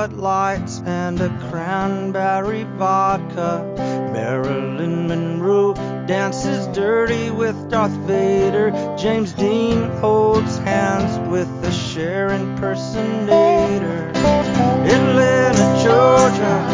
Madonna 0.00 0.16
orders 0.16 0.16
two 0.16 0.16
Bud 0.16 0.22
Lights 0.22 0.82
and 0.86 1.20
a 1.20 1.28
cranberry 1.50 2.64
vodka. 2.78 3.62
Marilyn 4.12 5.08
Monroe 5.08 5.74
dances 6.06 6.66
dirty 6.68 7.30
with 7.30 7.70
Darth 7.70 7.92
Vader. 8.06 8.70
James 8.96 9.32
Dean 9.32 9.90
holds 10.00 10.58
hands 10.58 11.18
with 11.30 11.48
the 11.62 11.70
Cher 11.70 12.28
impersonator. 12.30 14.10
Atlanta, 14.86 15.82
Georgia, 15.82 16.64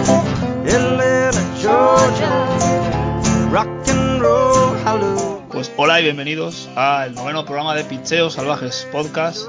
Atlanta, 0.64 1.60
Georgia. 1.60 3.48
Rock 3.50 3.88
and 3.88 4.22
roll, 4.22 4.74
hello. 4.84 5.42
Pues 5.50 5.72
hola 5.76 6.00
y 6.00 6.04
bienvenidos 6.04 6.68
al 6.76 7.14
noveno 7.14 7.44
programa 7.44 7.74
de 7.74 7.84
Picheos 7.84 8.34
Salvajes 8.34 8.86
Podcast. 8.92 9.46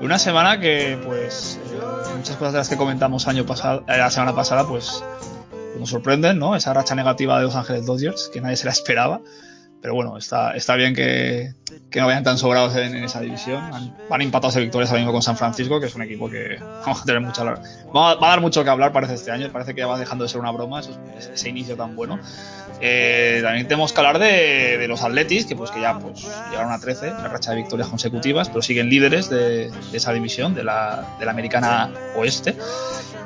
Una 0.00 0.18
semana 0.18 0.58
que, 0.58 0.98
pues, 1.06 1.60
muchas 2.24 2.38
cosas 2.38 2.52
de 2.54 2.58
las 2.60 2.68
que 2.70 2.78
comentamos 2.78 3.28
año 3.28 3.44
pasado, 3.44 3.84
eh, 3.86 3.98
la 3.98 4.10
semana 4.10 4.34
pasada, 4.34 4.66
pues, 4.66 5.04
nos 5.78 5.90
sorprenden, 5.90 6.38
¿no? 6.38 6.56
Esa 6.56 6.72
racha 6.72 6.94
negativa 6.94 7.36
de 7.36 7.44
Los 7.44 7.54
Ángeles 7.54 7.84
Dodgers, 7.84 8.30
que 8.32 8.40
nadie 8.40 8.56
se 8.56 8.64
la 8.64 8.70
esperaba. 8.70 9.20
Pero 9.82 9.94
bueno, 9.94 10.16
está, 10.16 10.52
está 10.52 10.74
bien 10.74 10.94
que, 10.94 11.52
no 11.94 12.06
vayan 12.06 12.24
tan 12.24 12.38
sobrados 12.38 12.74
en, 12.76 12.96
en 12.96 13.04
esa 13.04 13.20
división. 13.20 13.62
Han, 13.62 13.94
van 14.08 14.22
empatados 14.22 14.54
de 14.54 14.62
victorias 14.62 14.88
ahora 14.88 15.00
mismo 15.00 15.12
con 15.12 15.20
San 15.20 15.36
Francisco, 15.36 15.78
que 15.80 15.86
es 15.88 15.94
un 15.96 16.00
equipo 16.00 16.30
que 16.30 16.56
vamos 16.86 17.02
a 17.02 17.04
tener 17.04 17.20
mucha. 17.20 17.44
Va 17.44 18.12
a, 18.12 18.16
dar 18.16 18.40
mucho 18.40 18.64
que 18.64 18.70
hablar, 18.70 18.90
parece, 18.94 19.12
este 19.12 19.30
año. 19.30 19.52
Parece 19.52 19.74
que 19.74 19.82
ya 19.82 19.86
va 19.86 19.98
dejando 19.98 20.24
de 20.24 20.30
ser 20.30 20.40
una 20.40 20.50
broma, 20.50 20.80
ese 20.80 21.48
inicio 21.50 21.76
tan 21.76 21.94
bueno. 21.94 22.18
Eh, 22.80 23.40
también 23.42 23.66
tenemos 23.68 23.92
que 23.92 24.00
hablar 24.00 24.18
de, 24.18 24.78
de, 24.78 24.88
los 24.88 25.02
Atletis, 25.02 25.46
que 25.46 25.56
pues 25.56 25.70
que 25.70 25.80
ya 25.80 25.98
pues 25.98 26.26
llegaron 26.50 26.72
a 26.72 26.78
13, 26.78 27.06
la 27.10 27.28
racha 27.28 27.52
de 27.52 27.58
victorias 27.58 27.88
consecutivas, 27.88 28.48
pero 28.48 28.62
siguen 28.62 28.90
líderes 28.90 29.30
de, 29.30 29.70
de 29.70 29.96
esa 29.96 30.12
división, 30.12 30.54
de 30.54 30.64
la, 30.64 31.16
de 31.18 31.24
la 31.24 31.30
americana 31.30 31.90
oeste. 32.16 32.56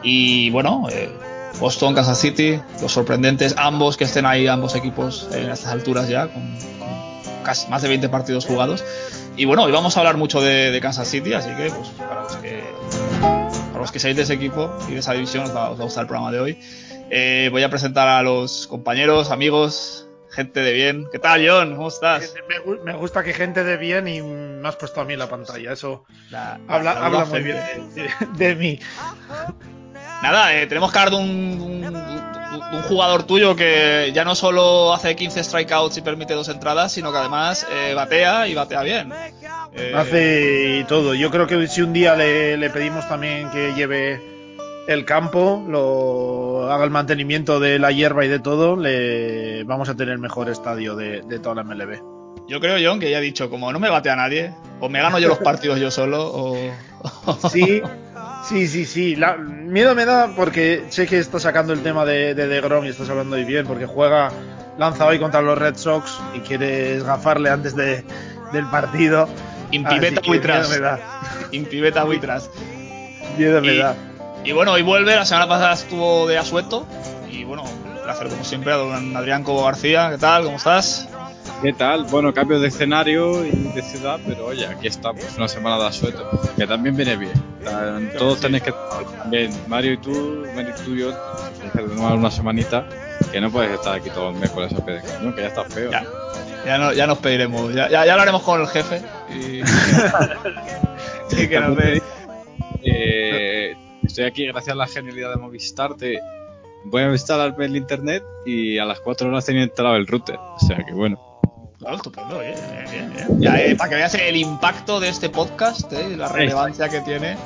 Y 0.02 0.50
bueno, 0.50 0.86
eh, 0.90 1.10
Boston, 1.58 1.94
Kansas 1.94 2.20
City, 2.20 2.60
los 2.80 2.92
sorprendentes, 2.92 3.55
ambos 3.56 3.96
que 3.96 4.05
estén 4.05 4.27
ahí, 4.27 4.46
ambos 4.46 4.74
equipos 4.74 5.28
en 5.32 5.50
estas 5.50 5.72
alturas 5.72 6.08
ya, 6.08 6.28
con, 6.28 6.42
con 6.78 7.42
casi 7.42 7.68
más 7.68 7.83
de 7.83 7.88
20 7.88 8.08
partidos 8.08 8.46
jugados. 8.46 8.84
Y 9.36 9.44
bueno, 9.44 9.64
hoy 9.64 9.72
vamos 9.72 9.96
a 9.96 10.00
hablar 10.00 10.16
mucho 10.16 10.40
de, 10.40 10.70
de 10.70 10.80
Kansas 10.80 11.08
City, 11.08 11.33
así 11.33 11.50
que 11.50 11.70
pues 11.70 11.88
para 11.90 12.22
los 12.22 12.36
que, 12.36 12.62
para 13.68 13.80
los 13.80 13.92
que 13.92 13.98
seáis 13.98 14.16
de 14.16 14.22
ese 14.22 14.34
equipo 14.34 14.77
y 14.88 14.92
de 14.92 14.98
esa 14.98 15.12
división 15.12 15.44
os 15.44 15.55
va, 15.55 15.70
os 15.70 15.78
va 15.78 15.83
a 15.83 15.84
gustar 15.84 16.02
el 16.02 16.08
programa 16.08 16.33
de 16.33 16.40
hoy. 16.40 16.58
Eh, 17.11 17.48
voy 17.51 17.62
a 17.62 17.70
presentar 17.70 18.09
a 18.09 18.23
los 18.23 18.67
compañeros, 18.67 19.31
amigos, 19.31 20.06
gente 20.31 20.61
de 20.61 20.73
bien. 20.73 21.06
¿Qué 21.11 21.19
tal, 21.19 21.47
John? 21.47 21.75
¿Cómo 21.77 21.89
estás? 21.89 22.34
Me, 22.48 22.77
me, 22.84 22.92
gusta 22.98 23.25
que 23.25 23.33
gente 23.33 23.64
de 23.64 23.77
bien 23.77 24.09
y 24.09 24.20
me 24.20 24.69
has 24.69 24.77
puesto 24.77 25.01
a 25.01 25.05
mí 25.05 25.17
la 25.17 25.29
pantalla. 25.29 25.73
Eso 25.73 26.05
la, 26.31 26.61
habla, 26.69 26.95
la 26.95 27.06
habla 27.06 27.25
muy 27.25 27.42
bien 27.42 27.56
de, 27.95 28.03
de, 28.03 28.11
de 28.36 28.55
mí. 28.55 28.81
Nada, 30.23 30.55
eh, 30.55 30.67
tenemos 30.67 30.92
que 30.92 30.98
hablar 30.98 31.14
de 31.14 31.20
un, 31.20 31.61
un, 31.61 31.97
un, 32.75 32.83
jugador 32.83 33.23
tuyo 33.23 33.55
que 33.56 34.11
ya 34.12 34.25
no 34.25 34.34
solo 34.34 34.92
hace 34.92 35.14
15 35.14 35.45
strikeouts 35.45 35.97
y 35.97 36.03
permite 36.03 36.34
dos 36.34 36.48
entradas, 36.48 36.92
sino 36.92 37.12
que 37.12 37.19
además 37.19 37.67
eh, 37.73 37.95
batea 37.95 38.48
y 38.48 38.55
batea 38.55 38.83
bien. 38.83 39.12
Eh... 39.73 39.92
Hace 39.95 40.84
todo. 40.89 41.14
Yo 41.14 41.31
creo 41.31 41.47
que 41.47 41.69
si 41.69 41.83
un 41.83 41.92
día 41.92 42.17
le, 42.17 42.56
le 42.56 42.69
pedimos 42.69 43.09
también 43.09 43.48
que 43.51 43.75
lleve 43.75 44.38
el 44.89 45.05
campo, 45.05 45.62
lo 45.69 46.72
haga 46.72 46.83
el 46.83 46.91
mantenimiento 46.91 47.61
de 47.61 47.78
la 47.78 47.92
hierba 47.92 48.25
y 48.25 48.28
de 48.28 48.39
todo, 48.39 48.75
le 48.75 49.62
vamos 49.64 49.91
a 49.91 49.95
tener 49.95 50.14
el 50.14 50.18
mejor 50.18 50.48
estadio 50.48 50.96
de, 50.96 51.20
de 51.20 51.39
toda 51.39 51.57
la 51.57 51.62
MLB. 51.62 52.01
Yo 52.48 52.58
creo, 52.58 52.79
John, 52.83 52.98
que 52.98 53.11
ya 53.11 53.18
ha 53.18 53.20
dicho, 53.20 53.51
como 53.51 53.70
no 53.70 53.79
me 53.79 53.90
bate 53.90 54.08
a 54.08 54.17
nadie, 54.17 54.55
o 54.80 54.89
me 54.89 55.02
gano 55.02 55.18
yo 55.18 55.29
los 55.29 55.40
partidos 55.40 55.79
yo 55.79 55.90
solo, 55.90 56.27
o... 56.33 56.57
sí, 57.51 57.83
sí, 58.48 58.67
sí, 58.67 58.86
sí. 58.86 59.14
La, 59.14 59.36
miedo 59.36 59.95
me 59.95 60.07
da 60.07 60.35
porque 60.35 60.86
sé 60.89 61.07
que 61.07 61.18
está 61.18 61.39
sacando 61.39 61.74
el 61.74 61.83
tema 61.83 62.07
de, 62.07 62.35
de, 62.35 62.48
de 62.48 62.61
Grom 62.62 62.86
y 62.86 62.89
estás 62.89 63.11
hablando 63.11 63.36
muy 63.36 63.45
bien, 63.45 63.67
porque 63.67 63.85
juega, 63.85 64.33
lanza 64.79 65.05
hoy 65.05 65.18
contra 65.18 65.42
los 65.42 65.58
Red 65.58 65.77
Sox 65.77 66.18
y 66.35 66.41
quieres 66.41 67.05
gafarle 67.05 67.51
antes 67.51 67.77
de, 67.77 68.07
del 68.55 68.64
partido. 68.70 69.29
Impibeta 69.70 70.23
buitras. 70.27 70.80
Impibeta 71.52 72.05
buitras. 72.05 72.51
Miedo 73.36 73.61
me 73.61 73.77
da. 73.77 73.95
Y 74.48 74.53
bueno, 74.53 74.73
hoy 74.73 74.81
vuelve, 74.81 75.14
la 75.14 75.27
semana 75.27 75.47
pasada 75.47 75.75
estuvo 75.75 76.27
de 76.27 76.39
asueto. 76.39 76.86
Y 77.31 77.45
bueno, 77.45 77.64
un 77.64 78.03
placer 78.03 78.29
como 78.29 78.42
siempre 78.45 78.73
a 78.73 78.77
don 78.77 79.14
Adrián 79.14 79.45
Cobo 79.45 79.64
García. 79.64 80.09
¿Qué 80.11 80.17
tal? 80.17 80.45
¿Cómo 80.45 80.57
estás? 80.57 81.07
¿Qué 81.63 81.75
tal? 81.75 82.05
Bueno, 82.05 82.33
cambio 82.33 82.59
de 82.59 82.69
escenario 82.69 83.45
y 83.45 83.51
de 83.51 83.83
ciudad, 83.83 84.19
pero 84.27 84.47
oye, 84.47 84.67
aquí 84.67 84.86
estamos, 84.86 85.23
una 85.36 85.48
semana 85.48 85.77
de 85.77 85.89
asueto, 85.89 86.27
que 86.57 86.67
también 86.67 86.97
viene 86.97 87.17
bien. 87.17 87.35
Todos 88.17 88.41
tenéis 88.41 88.63
que 88.63 88.73
también, 89.19 89.53
Mario 89.67 89.92
y 89.92 89.97
tú, 89.98 90.47
Mario 90.57 90.75
y 90.75 90.83
tú 90.83 90.95
y 90.95 91.01
yo, 91.01 91.15
tenéis 91.57 91.73
que 91.73 91.83
tomar 91.83 92.17
una 92.17 92.30
semanita, 92.30 92.89
que 93.30 93.42
no 93.42 93.51
puedes 93.51 93.73
estar 93.73 93.97
aquí 93.97 94.09
todo 94.09 94.30
el 94.30 94.36
mes 94.36 94.48
con 94.48 94.65
esa 94.65 94.83
pede, 94.83 95.03
¿no? 95.20 95.35
que 95.35 95.42
ya 95.42 95.48
está 95.48 95.65
feo. 95.65 95.91
Ya, 95.91 96.07
ya, 96.65 96.79
no, 96.79 96.95
ya 96.95 97.07
nos 97.07 97.19
pediremos, 97.19 97.75
ya, 97.75 97.91
ya, 97.91 98.07
ya 98.07 98.13
hablaremos 98.13 98.42
con 98.45 98.63
el 98.63 98.67
jefe. 98.67 99.03
Y... 99.29 99.61
que 101.48 101.61
nos 101.61 101.77
ve. 101.77 102.03
Eh, 102.83 103.77
estoy 104.18 104.27
aquí 104.27 104.46
gracias 104.46 104.74
a 104.74 104.77
la 104.77 104.89
genialidad 104.89 105.30
de 105.30 105.36
Movistar. 105.36 105.95
Te 105.95 106.18
voy 106.86 107.02
a 107.02 107.12
instalarme 107.12 107.67
el 107.67 107.77
internet 107.77 108.24
y 108.45 108.77
a 108.79 108.84
las 108.84 108.98
4 108.98 109.29
horas 109.29 109.45
tenía 109.45 109.62
instalado 109.62 109.95
el 109.95 110.08
router. 110.08 110.36
O 110.36 110.58
sea 110.58 110.84
que 110.84 110.92
bueno. 110.92 111.20
Oh, 111.84 111.95
estupendo, 111.95 112.40
bien, 112.40 112.56
bien, 112.90 113.12
bien. 113.14 113.40
Ya, 113.40 113.62
eh, 113.62 113.77
para 113.77 113.90
que 113.90 113.95
veas 113.95 114.12
el 114.14 114.36
impacto 114.36 114.98
de 114.98 115.11
este 115.11 115.30
podcast, 115.30 115.92
eh, 115.92 116.17
la 116.17 116.27
relevancia 116.27 116.89
que 116.89 117.01
tiene. 117.02 117.36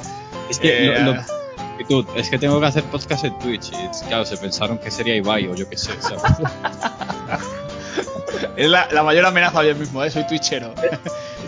Es 0.49 0.59
que, 0.59 0.87
eh, 0.87 1.01
lo, 1.01 1.13
lo, 1.13 1.21
es 2.17 2.31
que 2.31 2.39
tengo 2.39 2.59
que 2.59 2.67
hacer 2.67 2.85
podcast 2.85 3.27
en 3.27 3.39
Twitch 3.41 3.71
y 3.73 4.07
claro, 4.09 4.25
se 4.25 4.39
pensaron 4.39 4.79
que 4.79 4.91
sería 4.91 5.15
Ibai 5.17 5.49
o 5.49 5.55
yo 5.55 5.69
qué 5.69 5.77
sé. 5.77 5.93
¿sabes? 6.01 6.23
es 8.57 8.71
la, 8.71 8.89
la, 8.91 9.03
mayor 9.03 9.27
amenaza 9.27 9.63
yo 9.63 9.75
mismo, 9.75 10.03
¿eh? 10.03 10.11
soy 10.11 10.27
twitchero. 10.27 10.73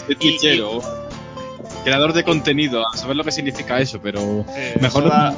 Soy 0.06 0.16
twitchero. 0.16 0.80
Y, 0.80 1.03
creador 1.84 2.12
de 2.12 2.24
contenido, 2.24 2.84
a 2.88 2.96
saber 2.96 3.16
lo 3.16 3.24
que 3.24 3.30
significa 3.30 3.78
eso, 3.78 4.00
pero 4.02 4.44
eh, 4.56 4.76
mejor 4.80 5.08
da, 5.08 5.34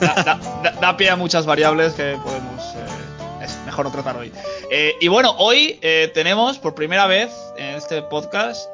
da, 0.00 0.38
da, 0.62 0.70
da, 0.80 0.96
pie 0.96 1.10
a 1.10 1.16
muchas 1.16 1.46
variables 1.46 1.94
que 1.94 2.16
podemos 2.22 2.62
eh, 2.74 3.42
es 3.42 3.58
mejor 3.64 3.86
no 3.86 3.90
tratar 3.90 4.16
hoy. 4.16 4.32
Eh, 4.70 4.94
y 5.00 5.08
bueno, 5.08 5.34
hoy 5.38 5.78
eh, 5.82 6.10
tenemos 6.14 6.58
por 6.58 6.74
primera 6.74 7.06
vez 7.06 7.30
en 7.56 7.74
este 7.74 8.02
podcast 8.02 8.68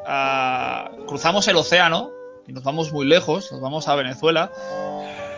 cruzamos 1.06 1.48
el 1.48 1.56
océano 1.56 2.10
y 2.46 2.52
nos 2.52 2.64
vamos 2.64 2.92
muy 2.92 3.06
lejos, 3.06 3.50
nos 3.52 3.60
vamos 3.60 3.88
a 3.88 3.94
Venezuela. 3.94 4.52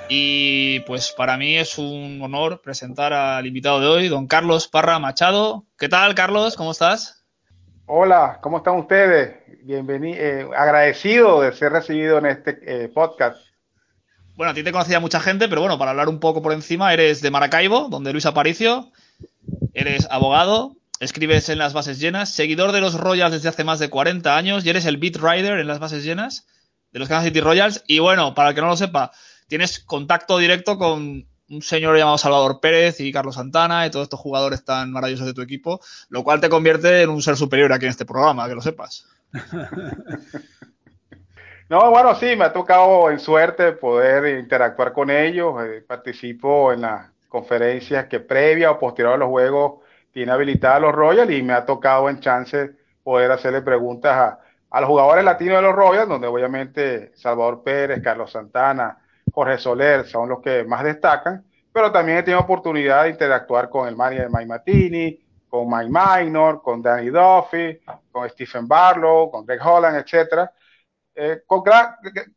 Y 0.09 0.81
pues 0.81 1.13
para 1.13 1.39
mí 1.39 1.57
es 1.57 1.79
un 1.79 2.21
honor 2.23 2.61
presentar 2.61 3.13
al 3.13 3.47
invitado 3.47 3.81
de 3.81 3.87
hoy, 3.87 4.09
don 4.09 4.27
Carlos 4.27 4.69
Parra 4.69 4.99
Machado. 4.99 5.65
¿Qué 5.79 5.89
tal, 5.89 6.15
Carlos? 6.15 6.57
¿Cómo 6.57 6.73
estás? 6.73 7.22
Hola, 7.87 8.39
¿cómo 8.41 8.59
están 8.59 8.77
ustedes? 8.77 9.35
Bienvenido, 9.65 10.17
eh, 10.17 10.49
agradecido 10.57 11.41
de 11.41 11.53
ser 11.53 11.73
recibido 11.73 12.19
en 12.19 12.27
este 12.27 12.61
eh, 12.65 12.89
podcast. 12.89 13.39
Bueno, 14.37 14.53
a 14.53 14.55
ti 14.55 14.63
te 14.63 14.71
conocía 14.71 15.01
mucha 15.01 15.19
gente, 15.19 15.49
pero 15.49 15.63
bueno, 15.63 15.79
para 15.79 15.91
hablar 15.91 16.09
un 16.09 16.21
poco 16.21 16.43
por 16.43 16.53
encima, 16.53 16.93
eres 16.93 17.21
de 17.23 17.33
Maracaibo, 17.33 17.89
donde 17.89 18.13
Luis 18.13 18.25
Aparicio, 18.25 18.93
eres 19.75 20.07
abogado, 20.11 20.77
escribes 21.01 21.49
en 21.49 21.59
las 21.59 21.73
bases 21.73 21.99
llenas, 21.99 22.33
seguidor 22.33 22.71
de 22.71 22.81
los 22.81 22.95
Royals 22.95 23.33
desde 23.33 23.49
hace 23.49 23.65
más 23.65 23.81
de 23.81 23.91
40 23.91 24.37
años 24.37 24.65
y 24.65 24.71
eres 24.71 24.87
el 24.87 24.97
beat 24.97 25.17
writer 25.17 25.59
en 25.59 25.67
las 25.67 25.81
bases 25.81 26.05
llenas 26.05 26.47
de 26.93 27.01
los 27.01 27.09
Kansas 27.09 27.27
City 27.27 27.41
Royals. 27.41 27.83
Y 27.89 27.99
bueno, 27.99 28.35
para 28.35 28.51
el 28.51 28.55
que 28.55 28.61
no 28.61 28.69
lo 28.69 28.77
sepa, 28.77 29.11
tienes 29.49 29.81
contacto 29.81 30.39
directo 30.39 30.79
con 30.79 31.27
un 31.53 31.63
señor 31.63 31.97
llamado 31.97 32.17
Salvador 32.17 32.61
Pérez 32.61 32.99
y 33.01 33.13
Carlos 33.13 33.35
Santana 33.35 33.87
y 33.87 33.91
todos 33.91 34.05
estos 34.05 34.21
jugadores 34.21 34.65
tan 34.65 34.91
maravillosos 34.91 35.27
de 35.27 35.35
tu 35.35 35.43
equipo, 35.43 35.81
lo 36.09 36.25
cual 36.25 36.41
te 36.41 36.49
convierte 36.49 37.03
en 37.03 37.11
un 37.11 37.21
ser 37.21 37.37
superior 37.37 37.73
aquí 37.73 37.85
en 37.85 37.91
este 37.91 38.07
programa, 38.07 38.49
que 38.49 38.55
lo 38.55 38.63
sepas. 38.63 39.07
No, 41.69 41.91
bueno, 41.91 42.15
sí, 42.17 42.37
me 42.37 42.45
ha 42.45 42.53
tocado 42.53 43.11
en 43.11 43.19
suerte 43.19 43.73
poder 43.73 44.39
interactuar 44.39 44.93
con 44.93 45.09
ellos. 45.09 45.55
Eh, 45.65 45.83
participo 45.87 46.71
en 46.71 46.83
las 46.83 47.11
conferencias 47.31 48.09
que 48.09 48.21
previa 48.21 48.73
o 48.73 48.79
posterior 48.79 49.15
a 49.15 49.17
los 49.17 49.31
juegos 49.31 49.81
tiene 50.13 50.33
habilitadas 50.33 50.83
los 50.83 50.93
Royals 50.93 51.33
y 51.33 51.43
me 51.43 51.55
ha 51.55 51.65
tocado 51.65 52.11
en 52.11 52.21
chance 52.21 52.73
poder 53.03 53.31
hacerle 53.31 53.63
preguntas 53.63 54.13
a, 54.15 54.41
a 54.69 54.81
los 54.83 54.91
jugadores 54.91 55.25
latinos 55.25 55.57
de 55.57 55.63
los 55.63 55.75
Royals, 55.75 56.11
donde 56.11 56.27
obviamente 56.27 57.11
Salvador 57.15 57.63
Pérez, 57.63 58.03
Carlos 58.03 58.33
Santana, 58.33 59.02
Jorge 59.33 59.59
Soler 59.59 60.07
son 60.07 60.29
los 60.29 60.41
que 60.41 60.65
más 60.65 60.85
destacan, 60.85 61.45
pero 61.73 61.91
también 61.91 62.19
he 62.19 62.23
tenido 62.23 62.41
oportunidad 62.41 63.05
de 63.05 63.11
interactuar 63.11 63.69
con 63.69 63.89
el 63.89 63.97
manager 63.97 64.29
Mike 64.31 64.47
Matini, 64.47 65.21
con 65.49 65.69
Mike 65.69 65.91
Minor, 65.91 66.63
con 66.63 66.83
Danny 66.83 67.09
Duffy, 67.09 67.81
con 68.11 68.29
Stephen 68.31 68.69
Barlow, 68.69 69.31
con 69.31 69.45
Greg 69.45 69.61
Holland, 69.63 69.97
etcétera. 69.97 70.53
Eh, 71.15 71.43
con 71.47 71.63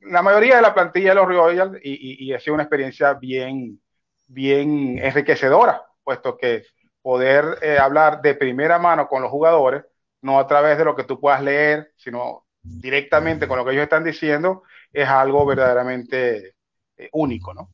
la 0.02 0.22
mayoría 0.22 0.58
de 0.58 0.62
la 0.62 0.74
plantilla 0.74 1.10
de 1.10 1.16
los 1.16 1.28
Royals 1.28 1.80
y, 1.82 1.92
y, 1.94 2.26
y, 2.26 2.34
ha 2.34 2.40
sido 2.42 2.56
una 2.56 2.64
experiencia 2.64 3.14
bien, 3.14 3.80
bien 4.28 5.00
enriquecedora, 5.00 5.82
puesto 6.04 6.38
que 6.38 6.64
poder 7.02 7.60
eh, 7.62 7.78
hablar 7.78 8.22
de 8.22 8.36
primera 8.36 8.78
mano 8.80 9.08
con 9.08 9.22
los 9.22 9.32
jugadores, 9.32 9.86
no 10.22 10.40
a 10.40 10.48
través 10.48 10.78
de 10.78 10.84
lo 10.84 10.96
que 10.96 11.04
tú 11.04 11.20
puedas 11.20 11.42
leer, 11.42 11.94
sino 11.96 12.48
directamente 12.62 13.48
con 13.48 13.58
lo 13.58 13.64
que 13.64 13.72
ellos 13.72 13.84
están 13.84 14.04
diciendo, 14.04 14.64
es 14.92 15.08
algo 15.08 15.46
verdaderamente 15.46 16.55
eh, 16.98 17.10
único, 17.14 17.54
¿no? 17.54 17.74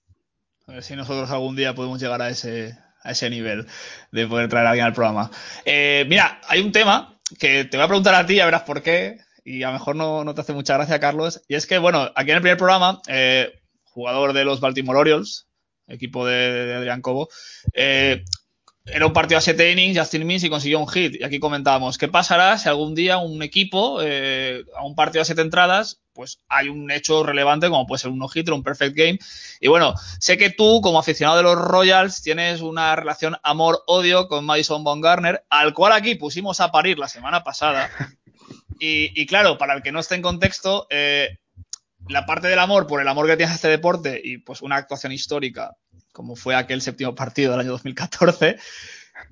A 0.68 0.74
ver 0.74 0.84
si 0.84 0.96
nosotros 0.96 1.30
algún 1.32 1.56
día 1.56 1.76
podemos 1.76 2.00
llegar 2.00 2.22
a 2.22 2.30
ese, 2.30 2.78
a 3.04 3.12
ese 3.12 3.30
nivel 3.30 3.68
de 4.12 4.28
poder 4.28 4.50
traer 4.50 4.68
a 4.68 4.70
alguien 4.72 4.86
al 4.86 4.94
programa. 4.94 5.32
Eh, 5.66 6.06
mira, 6.08 6.40
hay 6.48 6.62
un 6.62 6.72
tema 6.72 7.20
que 7.40 7.66
te 7.66 7.78
voy 7.78 7.86
a 7.86 7.88
preguntar 7.88 8.16
a 8.16 8.26
ti, 8.26 8.36
ya 8.36 8.46
verás 8.46 8.64
por 8.64 8.82
qué, 8.82 9.18
y 9.44 9.64
a 9.64 9.68
lo 9.68 9.74
mejor 9.74 9.96
no, 9.96 10.24
no 10.24 10.36
te 10.36 10.42
hace 10.42 10.54
mucha 10.54 10.76
gracia, 10.76 11.00
Carlos, 11.00 11.42
y 11.48 11.56
es 11.56 11.66
que, 11.66 11.78
bueno, 11.78 12.12
aquí 12.16 12.32
en 12.32 12.38
el 12.38 12.42
primer 12.42 12.58
programa, 12.58 13.02
eh, 13.08 13.62
jugador 13.84 14.34
de 14.34 14.46
los 14.46 14.60
Baltimore 14.60 15.00
Orioles, 15.00 15.48
equipo 15.88 16.26
de, 16.26 16.36
de 16.66 16.76
Adrián 16.76 17.02
Cobo, 17.02 17.30
eh, 17.74 18.24
era 18.86 19.06
un 19.06 19.14
partido 19.14 19.38
a 19.38 19.42
7 19.42 19.72
innings, 19.72 19.98
Justin 19.98 20.26
Means 20.26 20.44
y 20.44 20.50
consiguió 20.50 20.80
un 20.80 20.88
hit. 20.88 21.16
Y 21.20 21.24
aquí 21.24 21.40
comentábamos, 21.40 21.98
¿qué 21.98 22.08
pasará 22.08 22.58
si 22.58 22.68
algún 22.68 22.96
día 22.96 23.18
un 23.18 23.44
equipo, 23.44 24.00
eh, 24.02 24.64
a 24.76 24.84
un 24.84 24.96
partido 24.96 25.22
a 25.22 25.26
7 25.26 25.42
entradas, 25.42 26.02
pues 26.14 26.40
hay 26.50 26.68
un 26.68 26.90
hecho 26.90 27.24
relevante 27.24 27.70
como 27.70 27.86
puede 27.86 28.00
ser 28.00 28.12
un 28.12 28.18
no-hit 28.18 28.50
un 28.50 28.64
perfect 28.64 28.96
game? 28.96 29.20
Y 29.60 29.68
bueno, 29.68 29.94
sé 30.20 30.38
que 30.38 30.50
tú, 30.50 30.82
como 30.82 30.98
aficionado 30.98 31.38
de 31.38 31.44
los 31.44 31.56
Royals, 31.56 32.24
tienes 32.24 32.62
una 32.62 32.96
relación 32.96 33.38
amor-odio 33.44 34.28
con 34.28 34.46
Madison 34.46 34.84
Garner, 35.02 35.46
al 35.50 35.74
cual 35.74 35.94
aquí 35.94 36.16
pusimos 36.16 36.60
a 36.60 36.72
parir 36.72 36.98
la 36.98 37.08
semana 37.08 37.44
pasada. 37.44 37.90
Y, 38.80 39.12
y 39.14 39.28
claro, 39.28 39.60
para 39.60 39.76
el 39.76 39.84
que 39.84 39.92
no 39.92 40.00
esté 40.00 40.16
en 40.16 40.24
contexto, 40.24 40.88
eh, 40.90 41.38
la 42.10 42.26
parte 42.26 42.48
del 42.48 42.58
amor 42.58 42.88
por 42.88 43.00
el 43.00 43.08
amor 43.08 43.28
que 43.28 43.38
tienes 43.38 43.52
a 43.52 43.56
este 43.56 43.68
deporte 43.68 44.20
y 44.24 44.40
pues 44.40 44.64
una 44.64 44.78
actuación 44.78 45.12
histórica 45.12 45.78
como 46.12 46.36
fue 46.36 46.56
aquel 46.56 46.82
séptimo 46.82 47.16
partido 47.16 47.52
del 47.52 47.62
año 47.62 47.72
2014. 47.72 48.58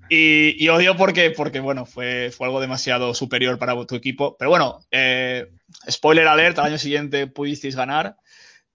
Y, 0.10 0.64
y 0.64 0.70
odio 0.70 0.96
porque, 0.96 1.32
porque 1.32 1.60
bueno, 1.60 1.86
fue, 1.86 2.32
fue 2.36 2.48
algo 2.48 2.62
demasiado 2.62 3.14
superior 3.14 3.60
para 3.60 3.86
tu 3.86 3.96
equipo. 3.96 4.36
Pero 4.38 4.50
bueno, 4.50 4.80
eh, 4.92 5.52
spoiler 5.90 6.28
alert, 6.28 6.60
al 6.60 6.66
año 6.66 6.78
siguiente 6.78 7.28
pudisteis 7.28 7.76
ganar, 7.76 8.18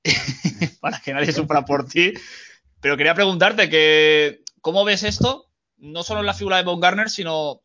para 0.80 1.00
que 1.00 1.12
nadie 1.12 1.32
sufra 1.32 1.64
por 1.64 1.88
ti. 1.88 2.12
Pero 2.80 2.96
quería 2.96 3.14
preguntarte 3.14 3.68
que, 3.68 4.42
¿cómo 4.60 4.84
ves 4.84 5.02
esto? 5.02 5.46
No 5.78 6.02
solo 6.02 6.20
en 6.20 6.26
la 6.26 6.34
figura 6.34 6.56
de 6.58 6.64
Von 6.64 6.80
Garner, 6.80 7.10
sino 7.10 7.62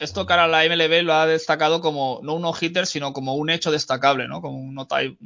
esto 0.00 0.24
cara 0.24 0.44
a 0.44 0.48
la 0.48 0.64
MLB 0.64 1.02
lo 1.02 1.14
ha 1.14 1.26
destacado 1.26 1.80
como 1.80 2.20
no 2.22 2.34
un 2.34 2.42
no-hitter, 2.42 2.86
sino 2.86 3.12
como 3.12 3.34
un 3.34 3.50
hecho 3.50 3.70
destacable, 3.70 4.28
¿no? 4.28 4.40
Como 4.40 4.58
un 4.58 4.74
notable, 4.74 5.18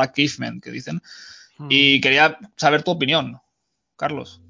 achievement, 0.00 0.62
que 0.62 0.70
dicen. 0.70 1.00
Hmm. 1.56 1.68
Y 1.70 2.00
quería 2.00 2.38
saber 2.56 2.82
tu 2.82 2.90
opinión. 2.90 3.40
Carlos. 4.00 4.40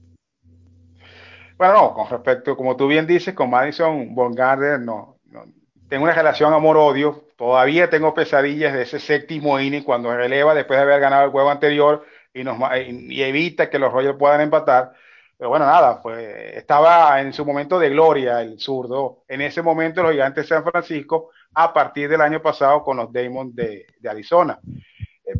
Bueno, 1.58 1.74
no, 1.74 1.92
con 1.92 2.08
respecto, 2.08 2.56
como 2.56 2.76
tú 2.76 2.86
bien 2.86 3.04
dices, 3.04 3.34
con 3.34 3.50
Madison 3.50 4.14
Bongarder, 4.14 4.78
no, 4.78 5.16
no, 5.26 5.44
tengo 5.88 6.04
una 6.04 6.14
relación 6.14 6.54
amor-odio. 6.54 7.24
Todavía 7.36 7.90
tengo 7.90 8.14
pesadillas 8.14 8.72
de 8.72 8.82
ese 8.82 9.00
séptimo 9.00 9.58
inning 9.58 9.82
cuando 9.82 10.14
releva 10.14 10.54
después 10.54 10.78
de 10.78 10.84
haber 10.84 11.00
ganado 11.00 11.24
el 11.24 11.32
juego 11.32 11.50
anterior 11.50 12.06
y, 12.32 12.44
nos, 12.44 12.58
evita 12.70 13.68
que 13.68 13.80
los 13.80 13.92
Royals 13.92 14.16
puedan 14.16 14.40
empatar. 14.40 14.92
Pero 15.36 15.50
bueno, 15.50 15.66
nada, 15.66 16.00
pues 16.00 16.54
estaba 16.54 17.20
en 17.20 17.32
su 17.32 17.44
momento 17.44 17.80
de 17.80 17.90
gloria 17.90 18.42
el 18.42 18.60
zurdo. 18.60 19.24
En 19.26 19.40
ese 19.40 19.62
momento 19.62 20.04
los 20.04 20.12
gigantes 20.12 20.44
de 20.44 20.54
San 20.54 20.62
Francisco, 20.62 21.30
a 21.54 21.72
partir 21.72 22.08
del 22.08 22.20
año 22.20 22.40
pasado 22.40 22.84
con 22.84 22.98
los 22.98 23.12
Demons 23.12 23.52
de, 23.56 23.86
de 23.98 24.08
Arizona. 24.08 24.60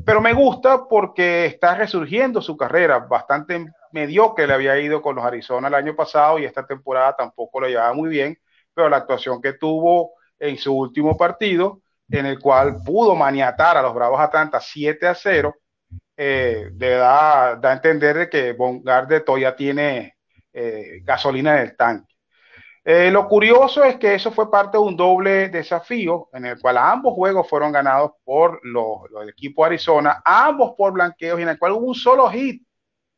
Pero 0.04 0.20
me 0.20 0.32
gusta 0.32 0.88
porque 0.88 1.46
está 1.46 1.76
resurgiendo 1.76 2.42
su 2.42 2.56
carrera 2.56 2.98
bastante 2.98 3.54
mediocre 3.92 4.46
le 4.46 4.54
había 4.54 4.78
ido 4.78 5.02
con 5.02 5.16
los 5.16 5.24
Arizona 5.24 5.68
el 5.68 5.74
año 5.74 5.94
pasado 5.96 6.38
y 6.38 6.44
esta 6.44 6.66
temporada 6.66 7.16
tampoco 7.16 7.60
lo 7.60 7.68
llevaba 7.68 7.92
muy 7.92 8.08
bien, 8.08 8.38
pero 8.74 8.88
la 8.88 8.98
actuación 8.98 9.40
que 9.40 9.54
tuvo 9.54 10.12
en 10.38 10.56
su 10.56 10.76
último 10.76 11.16
partido, 11.16 11.82
en 12.10 12.26
el 12.26 12.38
cual 12.38 12.76
pudo 12.84 13.14
maniatar 13.14 13.76
a 13.76 13.82
los 13.82 13.94
Bravos 13.94 14.20
Atlanta 14.20 14.60
7 14.60 15.06
a 15.06 15.14
0, 15.14 15.54
eh, 16.16 16.70
le 16.76 16.90
da, 16.90 17.52
a 17.52 17.72
entender 17.72 18.16
de 18.16 18.28
que 18.28 18.52
Bongarde 18.52 19.20
todavía 19.20 19.56
tiene 19.56 20.16
eh, 20.52 21.00
gasolina 21.02 21.56
en 21.56 21.62
el 21.62 21.76
tanque. 21.76 22.14
Eh, 22.82 23.10
lo 23.10 23.28
curioso 23.28 23.84
es 23.84 23.96
que 23.96 24.14
eso 24.14 24.30
fue 24.32 24.50
parte 24.50 24.78
de 24.78 24.82
un 24.82 24.96
doble 24.96 25.50
desafío 25.50 26.28
en 26.32 26.46
el 26.46 26.58
cual 26.58 26.78
ambos 26.78 27.14
juegos 27.14 27.48
fueron 27.48 27.72
ganados 27.72 28.12
por 28.24 28.58
los, 28.64 29.10
los 29.10 29.28
equipo 29.28 29.64
Arizona, 29.64 30.22
ambos 30.24 30.72
por 30.76 30.92
blanqueos 30.92 31.38
y 31.38 31.42
en 31.42 31.50
el 31.50 31.58
cual 31.58 31.72
hubo 31.72 31.88
un 31.88 31.94
solo 31.94 32.28
hit 32.30 32.62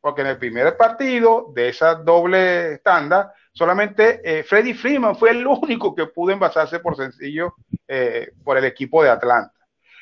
porque 0.03 0.19
en 0.19 0.27
el 0.27 0.37
primer 0.37 0.75
partido 0.75 1.47
de 1.55 1.69
esa 1.69 1.95
doble 1.95 2.79
tanda, 2.79 3.33
solamente 3.53 4.19
eh, 4.21 4.43
Freddy 4.43 4.73
Freeman 4.73 5.15
fue 5.15 5.29
el 5.29 5.47
único 5.47 5.95
que 5.95 6.07
pudo 6.07 6.33
envasarse 6.33 6.79
por 6.79 6.97
sencillo 6.97 7.55
eh, 7.87 8.33
por 8.43 8.57
el 8.57 8.65
equipo 8.65 9.01
de 9.01 9.09
Atlanta. 9.09 9.53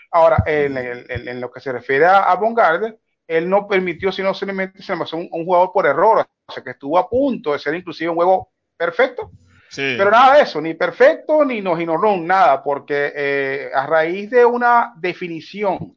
Ahora, 0.09 0.41
en, 0.47 0.75
en, 0.75 1.05
en 1.07 1.39
lo 1.39 1.51
que 1.51 1.59
se 1.59 1.71
refiere 1.71 2.05
a, 2.05 2.23
a 2.23 2.35
Bongarde, 2.35 2.97
él 3.27 3.47
no 3.47 3.67
permitió, 3.67 4.11
sino 4.11 4.33
simplemente 4.33 4.81
se 4.81 4.93
envasó 4.93 5.17
un, 5.17 5.29
un, 5.31 5.45
jugador 5.45 5.71
por 5.71 5.85
error, 5.85 6.25
o 6.47 6.51
sea 6.51 6.63
que 6.63 6.71
estuvo 6.71 6.97
a 6.97 7.07
punto 7.07 7.53
de 7.53 7.59
ser 7.59 7.75
inclusive 7.75 8.09
un 8.09 8.15
juego 8.15 8.49
perfecto. 8.75 9.29
Sí. 9.69 9.93
Pero 9.99 10.09
nada 10.09 10.37
de 10.37 10.41
eso, 10.41 10.59
ni 10.59 10.73
perfecto, 10.73 11.45
ni 11.45 11.61
no, 11.61 11.77
no 11.77 11.95
run, 11.95 12.25
nada, 12.25 12.63
porque 12.63 13.13
eh, 13.15 13.69
a 13.71 13.85
raíz 13.85 14.31
de 14.31 14.43
una 14.43 14.93
definición 14.97 15.95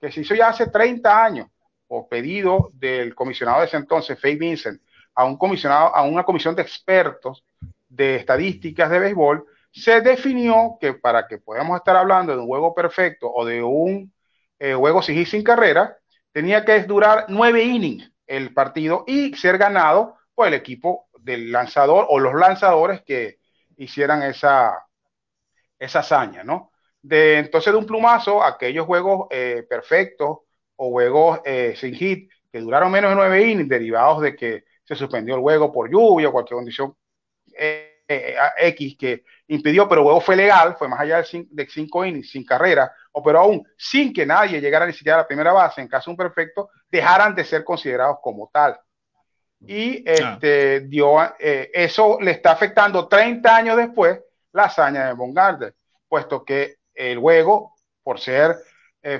que 0.00 0.10
se 0.10 0.22
hizo 0.22 0.34
ya 0.34 0.48
hace 0.48 0.68
30 0.68 1.24
años, 1.24 1.48
o 1.88 2.08
pedido 2.08 2.70
del 2.74 3.14
comisionado 3.14 3.60
de 3.60 3.66
ese 3.66 3.76
entonces, 3.76 4.20
Faye 4.20 4.36
Vincent, 4.36 4.80
a 5.14 5.24
un 5.24 5.36
comisionado, 5.36 5.94
a 5.94 6.02
una 6.02 6.24
comisión 6.24 6.54
de 6.54 6.62
expertos 6.62 7.44
de 7.88 8.16
estadísticas 8.16 8.90
de 8.90 8.98
béisbol, 8.98 9.46
se 9.70 10.00
definió 10.00 10.76
que 10.80 10.94
para 10.94 11.26
que 11.26 11.38
podamos 11.38 11.76
estar 11.76 11.96
hablando 11.96 12.32
de 12.32 12.38
un 12.38 12.46
juego 12.46 12.74
perfecto 12.74 13.30
o 13.32 13.44
de 13.44 13.62
un 13.62 14.12
eh, 14.58 14.74
juego 14.74 15.02
sin, 15.02 15.24
sin 15.26 15.42
carrera, 15.42 15.96
tenía 16.32 16.64
que 16.64 16.82
durar 16.84 17.26
nueve 17.28 17.62
innings 17.62 18.10
el 18.26 18.54
partido 18.54 19.04
y 19.06 19.34
ser 19.34 19.58
ganado 19.58 20.16
por 20.34 20.48
el 20.48 20.54
equipo 20.54 21.08
del 21.18 21.52
lanzador 21.52 22.06
o 22.08 22.18
los 22.18 22.34
lanzadores 22.34 23.02
que 23.02 23.38
hicieran 23.76 24.22
esa, 24.22 24.86
esa 25.78 26.00
hazaña, 26.00 26.44
¿no? 26.44 26.72
De, 27.02 27.38
entonces, 27.38 27.72
de 27.72 27.78
un 27.78 27.86
plumazo, 27.86 28.42
aquellos 28.42 28.86
juegos 28.86 29.26
eh, 29.30 29.66
perfectos 29.68 30.38
o 30.76 30.90
juegos 30.90 31.40
eh, 31.44 31.74
sin 31.76 31.94
hit 31.94 32.30
que 32.50 32.60
duraron 32.60 32.90
menos 32.90 33.10
de 33.10 33.16
nueve 33.16 33.42
innings, 33.42 33.68
derivados 33.68 34.22
de 34.22 34.36
que 34.36 34.64
se 34.84 34.94
suspendió 34.94 35.34
el 35.34 35.40
juego 35.40 35.72
por 35.72 35.90
lluvia 35.90 36.28
o 36.28 36.32
cualquier 36.32 36.56
condición 36.56 36.94
eh, 37.58 37.94
eh, 38.06 38.36
X 38.58 38.96
que 38.98 39.24
impidió, 39.48 39.88
pero 39.88 40.02
el 40.02 40.04
juego 40.04 40.20
fue 40.20 40.36
legal, 40.36 40.76
fue 40.78 40.88
más 40.88 41.00
allá 41.00 41.18
de 41.18 41.24
cinco, 41.24 41.48
de 41.50 41.66
cinco 41.66 42.04
innings, 42.04 42.30
sin 42.30 42.44
carrera, 42.44 42.92
o 43.12 43.22
pero 43.22 43.40
aún 43.40 43.66
sin 43.78 44.12
que 44.12 44.26
nadie 44.26 44.60
llegara 44.60 44.86
ni 44.86 44.92
siquiera 44.92 45.16
a 45.16 45.22
la 45.22 45.26
primera 45.26 45.52
base, 45.52 45.80
en 45.80 45.88
caso 45.88 46.10
de 46.10 46.12
un 46.12 46.16
perfecto, 46.18 46.70
dejaran 46.90 47.34
de 47.34 47.44
ser 47.44 47.64
considerados 47.64 48.18
como 48.22 48.50
tal. 48.52 48.78
Y 49.66 50.08
este, 50.08 50.76
ah. 50.76 50.80
dio, 50.84 51.22
eh, 51.38 51.70
eso 51.72 52.18
le 52.20 52.32
está 52.32 52.52
afectando 52.52 53.08
30 53.08 53.56
años 53.56 53.76
después 53.78 54.20
la 54.52 54.64
hazaña 54.64 55.06
de 55.06 55.14
Bongarder, 55.14 55.74
puesto 56.06 56.44
que 56.44 56.76
el 56.94 57.18
juego, 57.18 57.74
por 58.02 58.20
ser 58.20 58.54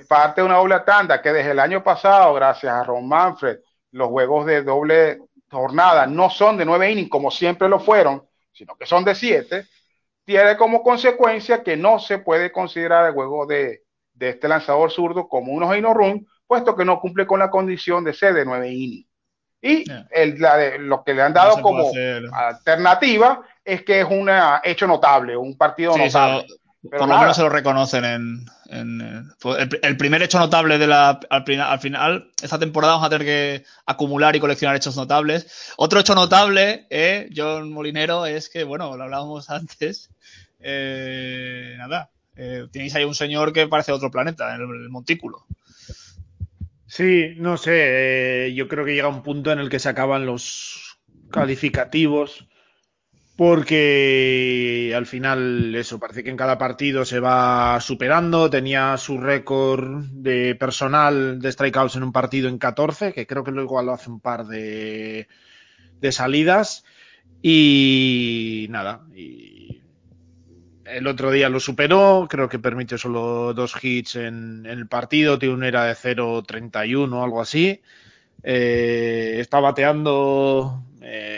parte 0.08 0.40
de 0.40 0.46
una 0.46 0.56
doble 0.56 0.80
tanda 0.80 1.20
que 1.20 1.32
desde 1.32 1.50
el 1.50 1.60
año 1.60 1.84
pasado, 1.84 2.32
gracias 2.34 2.72
a 2.72 2.84
Ron 2.84 3.06
Manfred, 3.06 3.58
los 3.90 4.08
juegos 4.08 4.46
de 4.46 4.62
doble 4.62 5.18
jornada 5.50 6.06
no 6.06 6.30
son 6.30 6.56
de 6.56 6.64
nueve 6.64 6.90
innings 6.90 7.10
como 7.10 7.30
siempre 7.30 7.68
lo 7.68 7.78
fueron, 7.78 8.26
sino 8.52 8.76
que 8.76 8.86
son 8.86 9.04
de 9.04 9.14
siete, 9.14 9.66
tiene 10.24 10.56
como 10.56 10.82
consecuencia 10.82 11.62
que 11.62 11.76
no 11.76 11.98
se 11.98 12.18
puede 12.18 12.50
considerar 12.50 13.06
el 13.06 13.12
juego 13.12 13.46
de, 13.46 13.82
de 14.14 14.30
este 14.30 14.48
lanzador 14.48 14.90
zurdo 14.90 15.28
como 15.28 15.52
unos 15.52 15.78
no 15.80 15.92
run, 15.92 16.26
puesto 16.46 16.74
que 16.74 16.84
no 16.84 17.00
cumple 17.00 17.26
con 17.26 17.40
la 17.40 17.50
condición 17.50 18.04
de 18.04 18.14
ser 18.14 18.34
de 18.34 18.44
nueve 18.44 18.70
innings. 18.70 19.08
Y 19.60 19.84
el, 20.10 20.38
la 20.40 20.56
de, 20.58 20.78
lo 20.78 21.02
que 21.02 21.14
le 21.14 21.22
han 21.22 21.32
dado 21.32 21.56
no 21.56 21.62
como 21.62 21.90
alternativa 22.32 23.42
es 23.64 23.82
que 23.82 24.00
es 24.00 24.06
un 24.06 24.30
hecho 24.62 24.86
notable, 24.86 25.36
un 25.36 25.56
partido 25.56 25.94
sí, 25.94 26.00
notable. 26.00 26.46
Por 26.90 27.08
lo 27.08 27.18
menos 27.18 27.36
se 27.36 27.42
lo 27.42 27.48
reconocen 27.48 28.04
en, 28.04 28.46
en 28.66 29.00
el, 29.00 29.80
el, 29.82 29.96
primer 29.96 30.22
hecho 30.22 30.38
notable 30.38 30.76
de 30.76 30.86
la 30.86 31.18
al, 31.30 31.60
al, 31.60 31.80
final 31.80 32.30
esta 32.42 32.58
temporada 32.58 32.94
vamos 32.94 33.06
a 33.06 33.10
tener 33.10 33.26
que 33.26 33.64
acumular 33.86 34.36
y 34.36 34.40
coleccionar 34.40 34.76
hechos 34.76 34.96
notables. 34.96 35.72
Otro 35.76 36.00
hecho 36.00 36.14
notable 36.14 36.86
eh, 36.90 37.30
John 37.34 37.72
Molinero 37.72 38.26
es 38.26 38.50
que 38.50 38.64
bueno 38.64 38.96
lo 38.96 39.04
hablábamos 39.04 39.48
antes 39.50 40.10
eh, 40.60 41.74
nada 41.78 42.10
eh, 42.36 42.66
tenéis 42.70 42.94
ahí 42.94 43.04
un 43.04 43.14
señor 43.14 43.52
que 43.52 43.66
parece 43.66 43.92
otro 43.92 44.10
planeta 44.10 44.54
en 44.54 44.60
el, 44.60 44.68
el 44.68 44.90
montículo. 44.90 45.46
Sí 46.86 47.34
no 47.38 47.56
sé 47.56 48.48
eh, 48.48 48.54
yo 48.54 48.68
creo 48.68 48.84
que 48.84 48.94
llega 48.94 49.08
un 49.08 49.22
punto 49.22 49.52
en 49.52 49.58
el 49.58 49.70
que 49.70 49.78
se 49.78 49.88
acaban 49.88 50.26
los 50.26 50.98
calificativos 51.30 52.46
porque 53.36 54.92
al 54.96 55.06
final 55.06 55.74
eso 55.74 55.98
parece 55.98 56.22
que 56.22 56.30
en 56.30 56.36
cada 56.36 56.58
partido 56.58 57.04
se 57.04 57.20
va 57.20 57.80
superando. 57.80 58.48
Tenía 58.48 58.96
su 58.96 59.18
récord 59.18 60.04
de 60.12 60.54
personal 60.54 61.40
de 61.40 61.52
strikeouts 61.52 61.96
en 61.96 62.04
un 62.04 62.12
partido 62.12 62.48
en 62.48 62.58
14 62.58 63.12
que 63.12 63.26
creo 63.26 63.42
que 63.42 63.50
luego 63.50 63.82
lo 63.82 63.92
hace 63.92 64.10
un 64.10 64.20
par 64.20 64.46
de, 64.46 65.28
de 66.00 66.12
salidas. 66.12 66.84
Y 67.42 68.66
nada 68.70 69.02
y 69.14 69.82
el 70.84 71.06
otro 71.06 71.30
día 71.30 71.48
lo 71.48 71.60
superó, 71.60 72.26
creo 72.28 72.48
que 72.48 72.58
permitió 72.58 72.98
solo 72.98 73.54
dos 73.54 73.74
hits 73.82 74.16
en, 74.16 74.66
en 74.66 74.78
el 74.78 74.86
partido, 74.86 75.38
tiene 75.38 75.54
una 75.54 75.68
era 75.68 75.84
de 75.84 75.94
0.31 75.94 77.12
o 77.12 77.24
algo 77.24 77.40
así. 77.40 77.80
Eh, 78.42 79.36
está 79.38 79.60
bateando, 79.60 80.84
eh, 81.00 81.33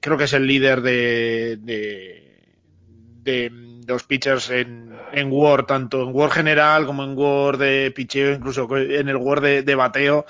creo 0.00 0.16
que 0.16 0.24
es 0.24 0.32
el 0.32 0.46
líder 0.46 0.80
de, 0.82 1.58
de, 1.60 2.30
de 3.22 3.50
los 3.86 4.04
pitchers 4.04 4.50
en, 4.50 4.96
en 5.12 5.30
Word, 5.30 5.66
tanto 5.66 6.02
en 6.02 6.14
Word 6.14 6.32
general 6.32 6.86
como 6.86 7.04
en 7.04 7.16
Word 7.16 7.58
de 7.58 7.92
picheo, 7.94 8.32
incluso 8.32 8.68
en 8.76 9.08
el 9.08 9.16
Word 9.16 9.64
de, 9.64 9.74
bateo. 9.74 10.26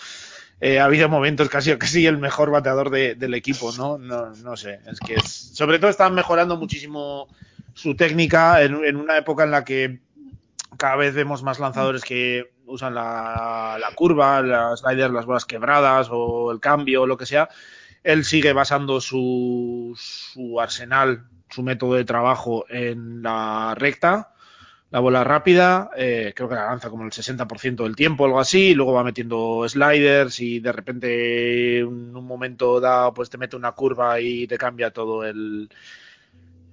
Eh, 0.60 0.78
ha 0.78 0.84
habido 0.84 1.08
momentos 1.08 1.48
casi 1.48 1.74
casi 1.78 2.06
el 2.06 2.18
mejor 2.18 2.50
bateador 2.50 2.90
de, 2.90 3.14
del 3.14 3.34
equipo, 3.34 3.72
¿no? 3.72 3.96
¿no? 3.98 4.56
Sé, 4.56 4.80
es 4.86 5.00
que 5.00 5.18
sobre 5.20 5.78
todo 5.78 5.90
están 5.90 6.14
mejorando 6.14 6.56
muchísimo 6.56 7.28
su 7.72 7.94
técnica 7.96 8.62
en, 8.62 8.84
en, 8.84 8.96
una 8.96 9.16
época 9.16 9.44
en 9.44 9.52
la 9.52 9.64
que 9.64 10.00
cada 10.76 10.96
vez 10.96 11.14
vemos 11.14 11.42
más 11.42 11.60
lanzadores 11.60 12.02
que 12.02 12.52
usan 12.66 12.94
la, 12.94 13.78
la 13.80 13.94
curva, 13.94 14.42
las 14.42 14.80
sliders, 14.80 15.12
las 15.12 15.26
bolas 15.26 15.44
quebradas 15.44 16.08
o 16.10 16.52
el 16.52 16.60
cambio 16.60 17.02
o 17.02 17.06
lo 17.06 17.16
que 17.16 17.26
sea. 17.26 17.48
Él 18.02 18.24
sigue 18.24 18.52
basando 18.52 19.00
su, 19.00 19.94
arsenal, 20.60 21.24
su 21.48 21.62
método 21.62 21.94
de 21.94 22.04
trabajo 22.04 22.64
en 22.68 23.22
la 23.22 23.74
recta, 23.76 24.34
la 24.90 25.00
bola 25.00 25.22
rápida, 25.22 25.90
eh, 25.96 26.32
creo 26.34 26.48
que 26.48 26.54
la 26.56 26.66
lanza 26.66 26.90
como 26.90 27.04
el 27.04 27.12
60% 27.12 27.84
del 27.84 27.94
tiempo, 27.94 28.24
algo 28.24 28.40
así, 28.40 28.70
y 28.70 28.74
luego 28.74 28.92
va 28.92 29.04
metiendo 29.04 29.64
sliders 29.68 30.40
y 30.40 30.60
de 30.60 30.72
repente 30.72 31.78
en 31.78 32.16
un 32.16 32.26
momento 32.26 32.80
dado 32.80 33.14
pues 33.14 33.30
te 33.30 33.38
mete 33.38 33.56
una 33.56 33.72
curva 33.72 34.20
y 34.20 34.46
te 34.46 34.58
cambia 34.58 34.90
todo 34.92 35.24
el 35.24 35.70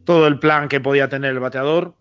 todo 0.04 0.26
el 0.26 0.40
plan 0.40 0.70
que 0.70 0.80
podía 0.80 1.10
tener 1.10 1.32
el 1.32 1.40
bateador. 1.40 1.94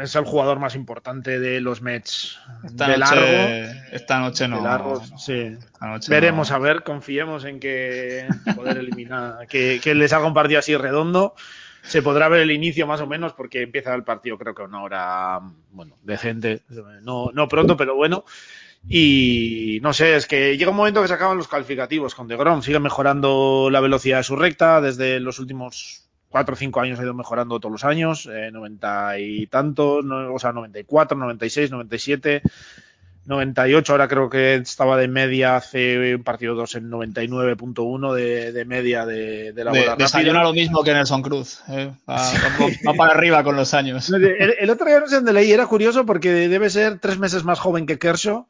Es 0.00 0.14
el 0.16 0.24
jugador 0.24 0.58
más 0.58 0.74
importante 0.74 1.38
de 1.38 1.60
los 1.60 1.82
Mets. 1.82 2.38
Esta 2.64 2.88
de 2.88 2.98
noche, 2.98 3.14
largo. 3.14 3.72
Esta 3.92 4.18
noche 4.20 4.48
no. 4.48 4.56
De 4.56 4.62
largo, 4.62 5.02
sí. 5.16 5.56
Esta 5.58 5.86
noche 5.86 6.10
Veremos, 6.10 6.50
no. 6.50 6.56
a 6.56 6.58
ver, 6.58 6.82
confiemos 6.82 7.44
en 7.44 7.60
que 7.60 8.26
poder 8.56 8.78
eliminar, 8.78 9.46
que, 9.46 9.80
que 9.82 9.94
les 9.94 10.12
haga 10.12 10.26
un 10.26 10.34
partido 10.34 10.58
así 10.58 10.76
redondo. 10.76 11.34
Se 11.82 12.02
podrá 12.02 12.28
ver 12.28 12.40
el 12.40 12.50
inicio 12.50 12.86
más 12.86 13.00
o 13.00 13.06
menos 13.06 13.34
porque 13.34 13.62
empieza 13.62 13.94
el 13.94 14.04
partido 14.04 14.38
creo 14.38 14.54
que 14.54 14.62
a 14.62 14.66
una 14.66 14.82
hora, 14.82 15.40
bueno, 15.70 15.96
decente, 16.02 16.62
no, 17.02 17.30
no 17.32 17.48
pronto, 17.48 17.76
pero 17.76 17.94
bueno. 17.94 18.24
Y 18.88 19.78
no 19.82 19.92
sé, 19.92 20.16
es 20.16 20.26
que 20.26 20.56
llega 20.56 20.70
un 20.70 20.76
momento 20.76 21.00
que 21.00 21.08
se 21.08 21.14
acaban 21.14 21.38
los 21.38 21.48
calificativos 21.48 22.14
con 22.14 22.28
DeGrom. 22.28 22.62
Sigue 22.62 22.80
mejorando 22.80 23.68
la 23.70 23.80
velocidad 23.80 24.18
de 24.18 24.24
su 24.24 24.36
recta 24.36 24.80
desde 24.80 25.20
los 25.20 25.38
últimos 25.38 26.03
cuatro 26.34 26.54
o 26.54 26.56
cinco 26.56 26.80
años 26.80 26.98
ha 26.98 27.04
ido 27.04 27.14
mejorando 27.14 27.60
todos 27.60 27.70
los 27.70 27.84
años, 27.84 28.26
eh, 28.26 28.50
90 28.50 29.20
y 29.20 29.46
tanto, 29.46 30.02
no, 30.02 30.34
o 30.34 30.38
sea, 30.40 30.50
94, 30.50 31.16
96, 31.16 31.70
97, 31.70 32.42
98, 33.26 33.92
ahora 33.92 34.08
creo 34.08 34.28
que 34.28 34.56
estaba 34.56 34.96
de 34.96 35.06
media 35.06 35.54
hace 35.54 36.16
un 36.16 36.24
partido 36.24 36.56
2 36.56 36.74
en 36.74 36.90
99.1 36.90 38.14
de, 38.14 38.50
de, 38.50 38.64
media 38.64 39.06
de, 39.06 39.52
de 39.52 39.64
la 39.64 39.70
de, 39.70 39.80
bola 39.82 39.94
Desayuna 39.94 40.42
lo 40.42 40.52
mismo 40.52 40.82
que 40.82 40.92
Nelson 40.92 41.22
Cruz, 41.22 41.60
eh, 41.68 41.92
va, 42.10 42.16
va, 42.16 42.66
va, 42.84 42.94
para 42.94 43.12
arriba 43.12 43.44
con 43.44 43.54
los 43.54 43.72
años. 43.72 44.10
El, 44.10 44.56
el, 44.58 44.70
otro 44.70 44.88
día 44.88 44.98
no 44.98 45.06
sé 45.06 45.14
dónde 45.14 45.34
leí, 45.34 45.52
era 45.52 45.68
curioso 45.68 46.04
porque 46.04 46.32
debe 46.48 46.68
ser 46.68 46.98
tres 46.98 47.16
meses 47.16 47.44
más 47.44 47.60
joven 47.60 47.86
que 47.86 48.00
Kershaw. 48.00 48.48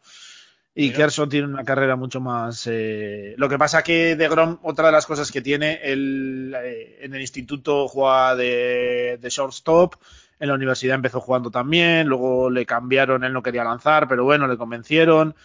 Y 0.76 0.86
Mira. 0.86 0.96
Kershaw 0.96 1.28
tiene 1.28 1.46
una 1.46 1.64
carrera 1.64 1.94
mucho 1.94 2.20
más. 2.20 2.66
Eh... 2.66 3.34
Lo 3.36 3.48
que 3.48 3.58
pasa 3.58 3.84
que 3.84 4.16
de 4.16 4.28
Grom, 4.28 4.58
otra 4.62 4.86
de 4.86 4.92
las 4.92 5.06
cosas 5.06 5.30
que 5.30 5.40
tiene, 5.40 5.78
él 5.84 6.54
eh, 6.56 6.98
en 7.02 7.14
el 7.14 7.20
instituto 7.20 7.86
juega 7.86 8.34
de, 8.34 9.18
de, 9.20 9.28
shortstop, 9.28 9.94
en 10.40 10.48
la 10.48 10.54
universidad 10.54 10.96
empezó 10.96 11.20
jugando 11.20 11.50
también, 11.52 12.08
luego 12.08 12.50
le 12.50 12.66
cambiaron, 12.66 13.22
él 13.22 13.32
no 13.32 13.42
quería 13.42 13.62
lanzar, 13.62 14.08
pero 14.08 14.24
bueno, 14.24 14.48
le 14.48 14.56
convencieron, 14.56 15.36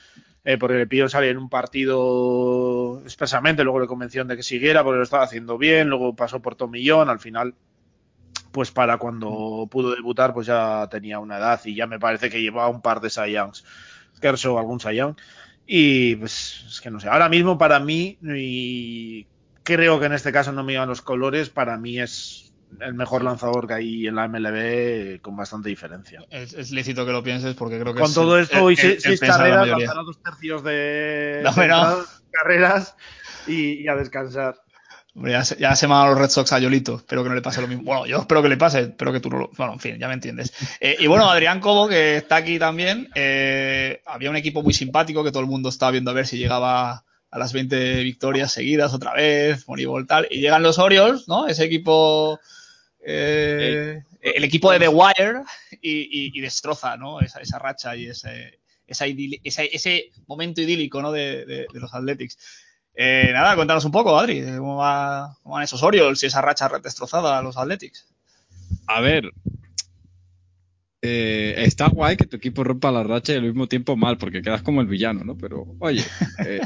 eh, 0.44 0.58
porque 0.58 0.78
le 0.78 0.88
pidieron 0.88 1.12
salir 1.12 1.30
en 1.30 1.38
un 1.38 1.50
partido 1.50 3.02
expresamente, 3.04 3.64
luego 3.64 3.82
le 3.82 3.88
convencieron 3.88 4.28
de 4.28 4.36
que 4.36 4.44
siguiera 4.44 4.84
porque 4.84 4.98
lo 4.98 5.04
estaba 5.04 5.24
haciendo 5.24 5.60
bien, 5.60 5.90
luego 5.90 6.16
pasó 6.16 6.42
por 6.42 6.56
Tomillón, 6.56 7.08
al 7.08 7.20
final. 7.20 7.54
Pues 8.52 8.72
para 8.72 8.98
cuando 8.98 9.68
pudo 9.70 9.94
debutar, 9.94 10.34
pues 10.34 10.48
ya 10.48 10.88
tenía 10.90 11.20
una 11.20 11.38
edad 11.38 11.62
y 11.66 11.76
ya 11.76 11.86
me 11.86 12.00
parece 12.00 12.32
que 12.32 12.42
llevaba 12.42 12.68
un 12.68 12.82
par 12.82 13.00
de 13.00 13.10
Youngs. 13.32 13.64
Kershaw 14.20 14.58
algún 14.58 14.80
Sayón. 14.80 15.18
Y 15.66 16.16
pues 16.16 16.66
es 16.68 16.82
que 16.82 16.90
no 16.90 17.00
sé, 17.00 17.10
ahora 17.10 17.30
mismo 17.30 17.58
para 17.58 17.80
mí, 17.80 18.18
y 18.24 19.28
creo 19.64 20.00
que 20.00 20.08
en 20.08 20.14
este 20.14 20.32
caso 20.32 20.52
no 20.52 20.64
me 20.64 20.74
llevan 20.74 20.90
los 20.90 21.04
colores, 21.04 21.50
para 21.50 21.78
mí 21.78 22.00
es 22.00 22.52
el 22.80 22.94
mejor 22.94 23.24
lanzador 23.24 23.68
que 23.68 23.74
hay 23.74 24.08
en 24.08 24.16
la 24.16 24.28
MLB 24.28 25.22
con 25.22 25.36
bastante 25.36 25.70
diferencia. 25.70 26.26
Es, 26.30 26.54
es 26.54 26.72
lícito 26.72 27.06
que 27.06 27.12
lo 27.12 27.24
pienses 27.24 27.56
porque 27.56 27.80
creo 27.80 27.94
que 27.94 28.00
con 28.00 28.10
es 28.10 28.16
todo 28.16 28.40
esto 28.40 28.72
y 28.72 28.80
el, 28.80 29.00
seis 29.00 29.20
carreras, 29.20 29.68
lanzará 29.68 30.02
dos 30.02 30.22
tercios 30.22 30.64
de, 30.64 31.42
no, 31.44 31.52
no. 31.52 32.04
carreras 32.32 32.96
y, 33.48 33.84
y 33.84 33.88
a 33.88 33.96
descansar. 33.96 34.56
Ya 35.26 35.44
se, 35.44 35.58
ya 35.58 35.76
se 35.76 35.86
a 35.86 36.06
los 36.08 36.18
Red 36.18 36.30
Sox 36.30 36.54
a 36.54 36.60
Yolito, 36.60 36.98
espero 36.98 37.24
que 37.24 37.30
no 37.30 37.36
le 37.36 37.42
pase 37.42 37.62
lo 37.62 37.68
mismo. 37.68 37.84
Bueno, 37.84 38.06
yo 38.06 38.20
espero 38.20 38.42
que 38.42 38.50
le 38.50 38.58
pase, 38.58 38.82
espero 38.82 39.12
que 39.12 39.20
tú 39.20 39.30
no 39.30 39.40
lo. 39.40 39.50
Bueno, 39.58 39.74
en 39.74 39.80
fin, 39.80 39.98
ya 40.00 40.08
me 40.08 40.14
entiendes. 40.14 40.54
Eh, 40.80 40.96
y 41.00 41.08
bueno, 41.08 41.30
Adrián 41.30 41.60
Cobo, 41.60 41.88
que 41.88 42.18
está 42.18 42.38
aquí 42.38 42.58
también, 42.58 43.10
eh, 43.16 44.02
había 44.06 44.30
un 44.30 44.36
equipo 44.36 44.62
muy 44.62 44.74
simpático 44.74 45.24
que 45.24 45.32
todo 45.32 45.42
el 45.42 45.50
mundo 45.50 45.70
estaba 45.70 45.92
viendo 45.92 46.12
a 46.12 46.14
ver 46.14 46.28
si 46.28 46.38
llegaba 46.38 47.04
a 47.32 47.38
las 47.38 47.54
20 47.54 48.04
victorias 48.04 48.52
seguidas 48.52 48.94
otra 48.94 49.14
vez, 49.14 49.68
Moneyball 49.68 50.08
tal, 50.08 50.28
y 50.30 50.40
llegan 50.40 50.64
los 50.64 50.80
Orioles, 50.80 51.28
¿no? 51.28 51.48
Ese 51.48 51.66
equipo. 51.66 52.40
Eh, 53.06 54.02
el 54.22 54.44
equipo 54.44 54.72
de 54.72 54.80
The 54.80 54.90
Wire 54.90 55.42
y, 55.82 56.02
y, 56.02 56.38
y 56.38 56.42
destroza, 56.42 56.98
¿no? 56.98 57.20
Esa, 57.22 57.40
esa 57.40 57.60
racha 57.60 57.96
y 57.96 58.08
ese, 58.08 58.60
esa 58.88 59.06
esa, 59.06 59.64
ese 59.64 60.12
momento 60.28 60.62
idílico, 60.62 61.02
¿no? 61.02 61.12
De, 61.12 61.46
de, 61.46 61.68
de 61.72 61.80
los 61.80 61.94
Athletics. 61.94 62.38
Eh, 63.02 63.30
nada, 63.32 63.56
cuéntanos 63.56 63.86
un 63.86 63.94
poco, 63.94 64.20
Adri, 64.20 64.44
¿cómo, 64.58 64.76
va, 64.76 65.34
cómo 65.42 65.56
van 65.56 65.64
esos 65.64 65.82
Orioles 65.84 66.22
y 66.22 66.26
esa 66.26 66.42
racha 66.42 66.70
destrozada 66.84 67.38
a 67.38 67.42
los 67.42 67.56
Athletics? 67.56 68.06
A 68.88 69.00
ver, 69.00 69.32
eh, 71.02 71.54
está 71.60 71.88
guay 71.88 72.18
que 72.18 72.26
tu 72.26 72.36
equipo 72.36 72.62
rompa 72.62 72.92
la 72.92 73.04
racha 73.04 73.32
y 73.32 73.38
al 73.38 73.44
mismo 73.44 73.68
tiempo 73.68 73.96
mal, 73.96 74.18
porque 74.18 74.42
quedas 74.42 74.64
como 74.64 74.82
el 74.82 74.88
villano, 74.88 75.24
¿no? 75.24 75.38
Pero, 75.38 75.78
oye, 75.80 76.04
eh, 76.46 76.60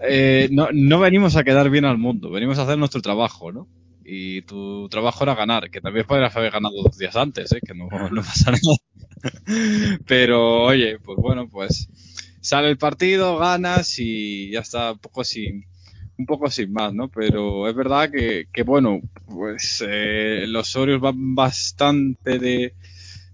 eh, 0.00 0.48
no, 0.50 0.66
no 0.72 0.98
venimos 0.98 1.36
a 1.36 1.44
quedar 1.44 1.70
bien 1.70 1.84
al 1.84 1.98
mundo, 1.98 2.28
venimos 2.28 2.58
a 2.58 2.62
hacer 2.62 2.76
nuestro 2.76 3.00
trabajo, 3.00 3.52
¿no? 3.52 3.68
Y 4.04 4.42
tu 4.42 4.88
trabajo 4.88 5.22
era 5.22 5.36
ganar, 5.36 5.70
que 5.70 5.80
también 5.80 6.06
podrías 6.08 6.34
haber 6.34 6.50
ganado 6.50 6.74
dos 6.82 6.98
días 6.98 7.14
antes, 7.14 7.52
¿eh? 7.52 7.60
que 7.64 7.72
no, 7.72 7.88
no 8.10 8.22
pasa 8.22 8.50
nada. 8.50 10.00
Pero, 10.08 10.64
oye, 10.64 10.98
pues 10.98 11.18
bueno, 11.18 11.48
pues 11.48 11.88
sale 12.48 12.70
el 12.70 12.78
partido, 12.78 13.36
ganas 13.36 13.98
y 13.98 14.50
ya 14.50 14.60
está 14.60 14.92
un 14.92 14.98
poco 14.98 15.22
sin, 15.22 15.66
un 16.16 16.24
poco 16.24 16.50
sin 16.50 16.72
más, 16.72 16.94
¿no? 16.94 17.08
Pero 17.08 17.68
es 17.68 17.74
verdad 17.74 18.10
que, 18.10 18.48
que 18.50 18.62
bueno, 18.62 19.02
pues 19.26 19.84
eh, 19.86 20.46
los 20.48 20.74
Orioles 20.74 21.02
van 21.02 21.34
bastante 21.34 22.38
de, 22.38 22.72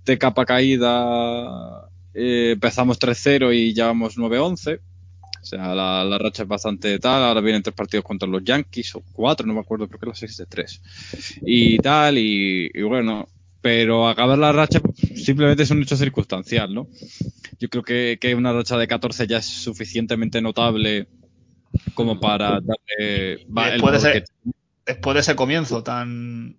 de 0.04 0.18
capa 0.18 0.44
caída. 0.44 1.88
Eh, 2.12 2.50
empezamos 2.54 2.98
3-0 2.98 3.54
y 3.54 3.72
ya 3.72 3.86
vamos 3.86 4.18
9-11. 4.18 4.80
O 4.80 5.46
sea, 5.46 5.74
la, 5.76 6.02
la, 6.02 6.18
racha 6.18 6.42
es 6.42 6.48
bastante 6.48 6.98
tal. 6.98 7.22
Ahora 7.22 7.40
vienen 7.40 7.62
tres 7.62 7.76
partidos 7.76 8.04
contra 8.04 8.26
los 8.28 8.42
Yankees, 8.42 8.96
o 8.96 9.02
cuatro, 9.12 9.46
no 9.46 9.54
me 9.54 9.60
acuerdo, 9.60 9.86
creo 9.86 10.00
que 10.00 10.06
la 10.06 10.14
6 10.16 10.38
de 10.38 10.46
3. 10.46 10.82
Y 11.42 11.78
tal, 11.78 12.18
y, 12.18 12.68
y 12.74 12.82
bueno, 12.82 13.28
pero 13.64 14.08
acabar 14.08 14.36
la 14.36 14.52
racha 14.52 14.78
simplemente 15.16 15.62
es 15.62 15.70
un 15.70 15.80
hecho 15.80 15.96
circunstancial, 15.96 16.74
¿no? 16.74 16.86
Yo 17.58 17.70
creo 17.70 17.82
que, 17.82 18.18
que, 18.20 18.34
una 18.34 18.52
racha 18.52 18.76
de 18.76 18.86
14 18.86 19.26
ya 19.26 19.38
es 19.38 19.46
suficientemente 19.46 20.42
notable 20.42 21.08
como 21.94 22.20
para 22.20 22.60
darle 22.60 23.46
después, 23.48 24.02
de 24.02 24.10
ese, 24.10 24.24
después 24.84 25.14
de 25.14 25.20
ese 25.20 25.34
comienzo 25.34 25.82
tan, 25.82 26.58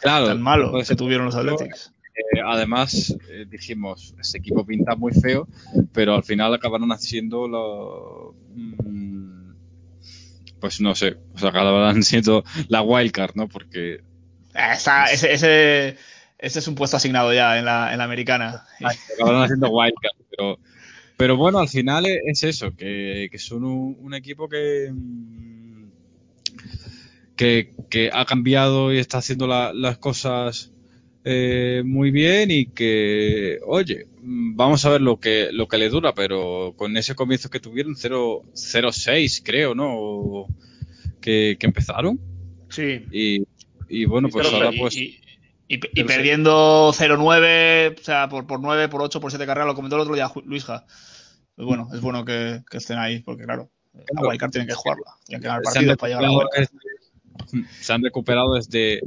claro, 0.00 0.28
tan 0.28 0.40
malo 0.40 0.72
que 0.86 0.94
tuvieron 0.94 1.26
los 1.26 1.34
Athletics. 1.34 1.92
Eh, 2.14 2.38
además, 2.46 3.16
eh, 3.30 3.46
dijimos, 3.50 4.14
este 4.20 4.38
equipo 4.38 4.64
pinta 4.64 4.94
muy 4.94 5.12
feo, 5.12 5.48
pero 5.92 6.14
al 6.14 6.22
final 6.22 6.54
acabaron 6.54 6.92
haciendo 6.92 7.48
lo. 7.48 8.36
Mmm, 8.54 9.54
pues 10.60 10.80
no 10.80 10.94
sé, 10.94 11.16
o 11.34 11.38
sea, 11.38 11.48
acabaron 11.48 12.00
siendo 12.04 12.44
la 12.68 12.80
wildcard, 12.82 13.34
¿no? 13.34 13.48
Porque. 13.48 14.04
Esa, 14.54 15.06
ese, 15.06 15.32
ese, 15.32 15.96
ese, 16.44 16.58
es 16.58 16.68
un 16.68 16.74
puesto 16.74 16.96
asignado 16.96 17.32
ya 17.32 17.58
en 17.58 17.64
la, 17.64 17.92
en 17.92 17.98
la 17.98 18.04
americana. 18.04 18.64
Acabaron 19.14 19.42
haciendo 19.42 19.68
wildcard, 19.70 20.16
pero. 20.30 20.58
Pero 21.16 21.36
bueno, 21.36 21.60
al 21.60 21.68
final 21.68 22.06
es 22.06 22.42
eso, 22.42 22.74
que, 22.74 23.28
que 23.30 23.38
son 23.38 23.64
un, 23.64 23.96
un, 24.00 24.14
equipo 24.14 24.48
que, 24.48 24.92
que, 27.36 27.72
que, 27.88 28.10
ha 28.12 28.24
cambiado 28.24 28.92
y 28.92 28.98
está 28.98 29.18
haciendo 29.18 29.46
la, 29.46 29.72
las 29.72 29.98
cosas 29.98 30.72
eh, 31.24 31.82
muy 31.84 32.10
bien 32.10 32.50
y 32.50 32.66
que, 32.66 33.60
oye, 33.64 34.08
vamos 34.20 34.84
a 34.84 34.90
ver 34.90 35.02
lo 35.02 35.20
que, 35.20 35.50
lo 35.52 35.68
que 35.68 35.78
le 35.78 35.88
dura, 35.88 36.14
pero 36.14 36.74
con 36.76 36.96
ese 36.96 37.14
comienzo 37.14 37.48
que 37.48 37.60
tuvieron, 37.60 37.94
0-6 37.94 39.42
creo, 39.44 39.74
¿no? 39.76 40.46
Que, 41.20 41.56
que, 41.60 41.66
empezaron. 41.66 42.20
Sí. 42.70 43.04
Y, 43.12 43.44
y 43.88 44.04
bueno, 44.04 44.28
pues 44.30 44.52
ahora 44.52 44.72
pues... 44.76 44.96
Y, 44.96 45.20
Y, 45.66 45.80
y 45.98 46.04
perdiendo 46.04 46.92
0-9, 46.92 47.98
o 47.98 48.04
sea, 48.04 48.28
por, 48.28 48.46
por 48.46 48.60
9, 48.60 48.88
por 48.88 49.02
8, 49.02 49.20
por 49.20 49.30
7 49.30 49.46
carreras, 49.46 49.66
lo 49.66 49.74
comentó 49.74 49.96
el 49.96 50.02
otro 50.02 50.14
día 50.14 50.30
Luisja. 50.44 50.84
Pues 51.56 51.66
bueno, 51.66 51.88
es 51.94 52.00
bueno 52.00 52.24
que, 52.24 52.62
que 52.70 52.78
estén 52.78 52.98
ahí, 52.98 53.20
porque 53.20 53.44
claro, 53.44 53.70
la 53.92 54.28
Wildcard 54.28 54.50
tienen 54.50 54.68
que 54.68 54.74
jugarla, 54.74 55.14
tienen 55.24 55.40
que 55.40 55.48
ganar 55.48 55.62
partidos 55.62 55.96
para 55.96 56.08
llegar 56.08 56.24
a 56.24 56.28
la 56.28 56.38
Wildcard. 56.38 56.68
Se 57.80 57.92
han 57.92 58.02
recuperado 58.02 58.54
desde, 58.54 59.00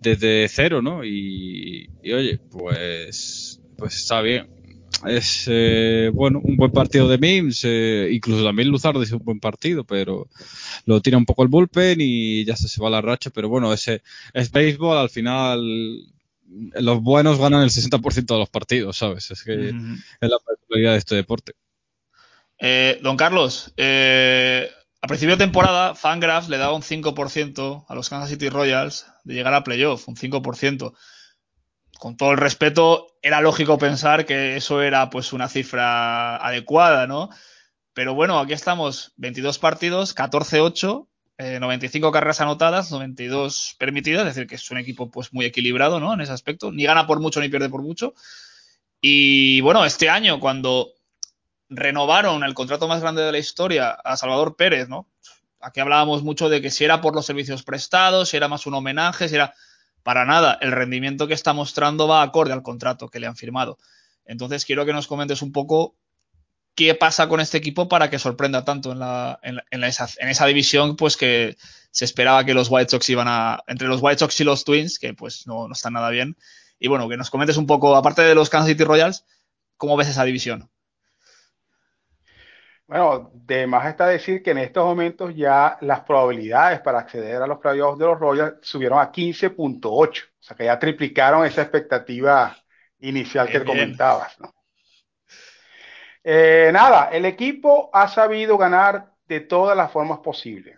desde 0.00 0.48
cero, 0.48 0.82
¿no? 0.82 1.04
Y, 1.04 1.90
y 2.02 2.12
oye, 2.12 2.38
pues, 2.38 3.60
pues 3.76 3.96
está 3.96 4.20
bien. 4.20 4.48
Es, 5.06 5.46
eh, 5.48 6.10
bueno, 6.14 6.40
un 6.42 6.56
buen 6.56 6.70
partido 6.70 7.08
de 7.08 7.18
Mims, 7.18 7.62
eh, 7.64 8.08
incluso 8.12 8.44
también 8.44 8.68
Luzardo 8.68 9.02
hizo 9.02 9.16
un 9.16 9.24
buen 9.24 9.40
partido, 9.40 9.84
pero 9.84 10.28
lo 10.86 11.00
tira 11.00 11.18
un 11.18 11.26
poco 11.26 11.42
el 11.42 11.48
bullpen 11.48 11.98
y 12.00 12.44
ya 12.44 12.56
se, 12.56 12.68
se 12.68 12.80
va 12.80 12.88
la 12.88 13.00
racha, 13.00 13.30
pero 13.30 13.48
bueno, 13.48 13.72
ese 13.72 14.02
es 14.32 14.52
béisbol, 14.52 14.96
al 14.96 15.10
final 15.10 16.12
los 16.74 17.02
buenos 17.02 17.38
ganan 17.38 17.62
el 17.62 17.70
60% 17.70 18.34
de 18.34 18.38
los 18.38 18.50
partidos, 18.50 18.96
¿sabes? 18.96 19.30
Es 19.30 19.42
que 19.42 19.68
es 19.68 19.74
la 20.20 20.38
particularidad 20.38 20.92
de 20.92 20.98
este 20.98 21.14
deporte. 21.14 21.52
Eh, 22.58 22.98
don 23.02 23.16
Carlos, 23.16 23.72
eh, 23.76 24.70
a 25.00 25.06
principio 25.08 25.36
de 25.36 25.44
temporada, 25.44 25.94
Fangraphs 25.94 26.48
le 26.48 26.58
daba 26.58 26.74
un 26.74 26.82
5% 26.82 27.86
a 27.88 27.94
los 27.94 28.08
Kansas 28.08 28.30
City 28.30 28.48
Royals 28.48 29.06
de 29.24 29.34
llegar 29.34 29.54
a 29.54 29.64
playoff, 29.64 30.08
un 30.08 30.16
5%. 30.16 30.94
Con 32.02 32.16
todo 32.16 32.32
el 32.32 32.38
respeto, 32.38 33.16
era 33.22 33.40
lógico 33.40 33.78
pensar 33.78 34.26
que 34.26 34.56
eso 34.56 34.82
era 34.82 35.08
pues 35.08 35.32
una 35.32 35.48
cifra 35.48 36.34
adecuada, 36.34 37.06
¿no? 37.06 37.30
Pero 37.94 38.12
bueno, 38.12 38.40
aquí 38.40 38.54
estamos, 38.54 39.12
22 39.18 39.60
partidos, 39.60 40.12
14-8, 40.16 41.06
eh, 41.38 41.60
95 41.60 42.10
carreras 42.10 42.40
anotadas, 42.40 42.90
92 42.90 43.76
permitidas, 43.78 44.26
es 44.26 44.34
decir, 44.34 44.48
que 44.48 44.56
es 44.56 44.68
un 44.72 44.78
equipo 44.78 45.12
pues 45.12 45.32
muy 45.32 45.44
equilibrado, 45.44 46.00
¿no? 46.00 46.12
En 46.12 46.20
ese 46.20 46.32
aspecto, 46.32 46.72
ni 46.72 46.82
gana 46.82 47.06
por 47.06 47.20
mucho 47.20 47.40
ni 47.40 47.48
pierde 47.48 47.68
por 47.68 47.82
mucho. 47.82 48.14
Y 49.00 49.60
bueno, 49.60 49.84
este 49.84 50.10
año 50.10 50.40
cuando 50.40 50.94
renovaron 51.68 52.42
el 52.42 52.54
contrato 52.54 52.88
más 52.88 53.00
grande 53.00 53.22
de 53.22 53.30
la 53.30 53.38
historia 53.38 53.92
a 53.92 54.16
Salvador 54.16 54.56
Pérez, 54.56 54.88
¿no? 54.88 55.06
Aquí 55.60 55.78
hablábamos 55.78 56.24
mucho 56.24 56.48
de 56.48 56.60
que 56.60 56.72
si 56.72 56.82
era 56.82 57.00
por 57.00 57.14
los 57.14 57.26
servicios 57.26 57.62
prestados, 57.62 58.30
si 58.30 58.36
era 58.36 58.48
más 58.48 58.66
un 58.66 58.74
homenaje, 58.74 59.28
si 59.28 59.36
era 59.36 59.54
para 60.02 60.24
nada, 60.24 60.58
el 60.60 60.72
rendimiento 60.72 61.28
que 61.28 61.34
está 61.34 61.52
mostrando 61.52 62.08
va 62.08 62.22
acorde 62.22 62.52
al 62.52 62.62
contrato 62.62 63.08
que 63.08 63.20
le 63.20 63.26
han 63.26 63.36
firmado. 63.36 63.78
Entonces 64.24 64.64
quiero 64.64 64.84
que 64.86 64.92
nos 64.92 65.06
comentes 65.06 65.42
un 65.42 65.52
poco 65.52 65.96
qué 66.74 66.94
pasa 66.94 67.28
con 67.28 67.40
este 67.40 67.58
equipo 67.58 67.88
para 67.88 68.10
que 68.10 68.18
sorprenda 68.18 68.64
tanto 68.64 68.92
en, 68.92 69.84
esa, 69.84 70.46
división, 70.46 70.96
pues 70.96 71.16
que 71.16 71.56
se 71.90 72.04
esperaba 72.04 72.44
que 72.44 72.54
los 72.54 72.68
White 72.70 72.90
Sox 72.90 73.08
iban 73.10 73.28
a. 73.28 73.62
entre 73.66 73.88
los 73.88 74.00
White 74.02 74.18
Sox 74.18 74.40
y 74.40 74.44
los 74.44 74.64
Twins, 74.64 74.98
que 74.98 75.14
pues 75.14 75.46
no, 75.46 75.68
no 75.68 75.72
están 75.72 75.92
nada 75.92 76.10
bien. 76.10 76.36
Y 76.78 76.88
bueno, 76.88 77.08
que 77.08 77.16
nos 77.16 77.30
comentes 77.30 77.56
un 77.56 77.66
poco, 77.66 77.94
aparte 77.94 78.22
de 78.22 78.34
los 78.34 78.50
Kansas 78.50 78.68
City 78.68 78.84
Royals, 78.84 79.24
¿cómo 79.76 79.96
ves 79.96 80.08
esa 80.08 80.24
división? 80.24 80.70
Bueno, 82.86 83.30
de 83.32 83.66
más 83.66 83.86
está 83.86 84.06
decir 84.06 84.42
que 84.42 84.50
en 84.50 84.58
estos 84.58 84.84
momentos 84.84 85.34
ya 85.34 85.78
las 85.80 86.00
probabilidades 86.00 86.80
para 86.80 86.98
acceder 86.98 87.40
a 87.40 87.46
los 87.46 87.58
playoffs 87.58 87.98
de 87.98 88.06
los 88.06 88.18
Royals 88.18 88.54
subieron 88.60 88.98
a 88.98 89.10
15.8, 89.10 90.24
o 90.28 90.42
sea 90.42 90.56
que 90.56 90.64
ya 90.64 90.78
triplicaron 90.78 91.46
esa 91.46 91.62
expectativa 91.62 92.56
inicial 92.98 93.46
bien, 93.46 93.58
que 93.58 93.64
bien. 93.64 93.78
comentabas. 93.78 94.38
¿no? 94.40 94.52
Eh, 96.24 96.70
nada, 96.72 97.10
el 97.12 97.24
equipo 97.24 97.90
ha 97.92 98.08
sabido 98.08 98.56
ganar 98.58 99.12
de 99.26 99.40
todas 99.40 99.76
las 99.76 99.90
formas 99.90 100.18
posibles. 100.20 100.76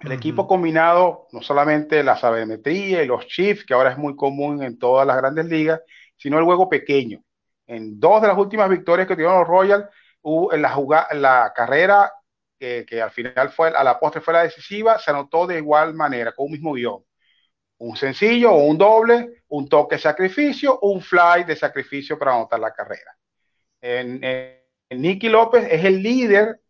El 0.00 0.08
uh 0.08 0.10
-huh. 0.12 0.16
equipo 0.16 0.46
combinado, 0.46 1.28
no 1.32 1.42
solamente 1.42 2.02
la 2.02 2.16
sabermetría 2.16 3.02
y 3.02 3.06
los 3.06 3.26
chips, 3.26 3.64
que 3.64 3.74
ahora 3.74 3.92
es 3.92 3.98
muy 3.98 4.16
común 4.16 4.62
en 4.62 4.78
todas 4.78 5.06
las 5.06 5.16
grandes 5.16 5.46
ligas, 5.46 5.80
sino 6.16 6.38
el 6.38 6.44
juego 6.44 6.68
pequeño. 6.68 7.22
En 7.66 8.00
dos 8.00 8.22
de 8.22 8.28
las 8.28 8.38
últimas 8.38 8.68
victorias 8.68 9.06
que 9.06 9.14
tuvieron 9.14 9.38
los 9.38 9.48
Royals, 9.48 9.86
en 10.24 10.62
la, 10.62 11.52
carrera 11.54 12.12
que, 12.58 12.84
que, 12.86 13.02
al 13.02 13.10
final 13.10 13.50
fue, 13.50 13.68
a 13.68 13.84
la 13.84 13.98
postre 13.98 14.20
fue 14.20 14.34
la 14.34 14.44
decisiva, 14.44 14.98
se 14.98 15.10
anotó 15.10 15.46
de 15.46 15.58
igual 15.58 15.94
manera, 15.94 16.32
con 16.32 16.46
un 16.46 16.52
mismo 16.52 16.72
guion. 16.74 17.04
Un 17.78 17.96
sencillo 17.96 18.52
o 18.52 18.64
un 18.64 18.78
doble, 18.78 19.42
un 19.48 19.68
toque 19.68 19.96
de 19.96 20.02
sacrificio, 20.02 20.78
un 20.82 21.00
fly 21.00 21.44
de 21.44 21.56
sacrificio 21.56 22.18
para 22.18 22.34
anotar 22.34 22.60
la 22.60 22.72
carrera. 22.72 23.16
En, 23.80 24.22
en, 24.22 24.62
en 24.88 25.00
Nicky 25.00 25.28
López 25.28 25.66
es 25.70 25.84
el 25.84 26.02
líder 26.02 26.60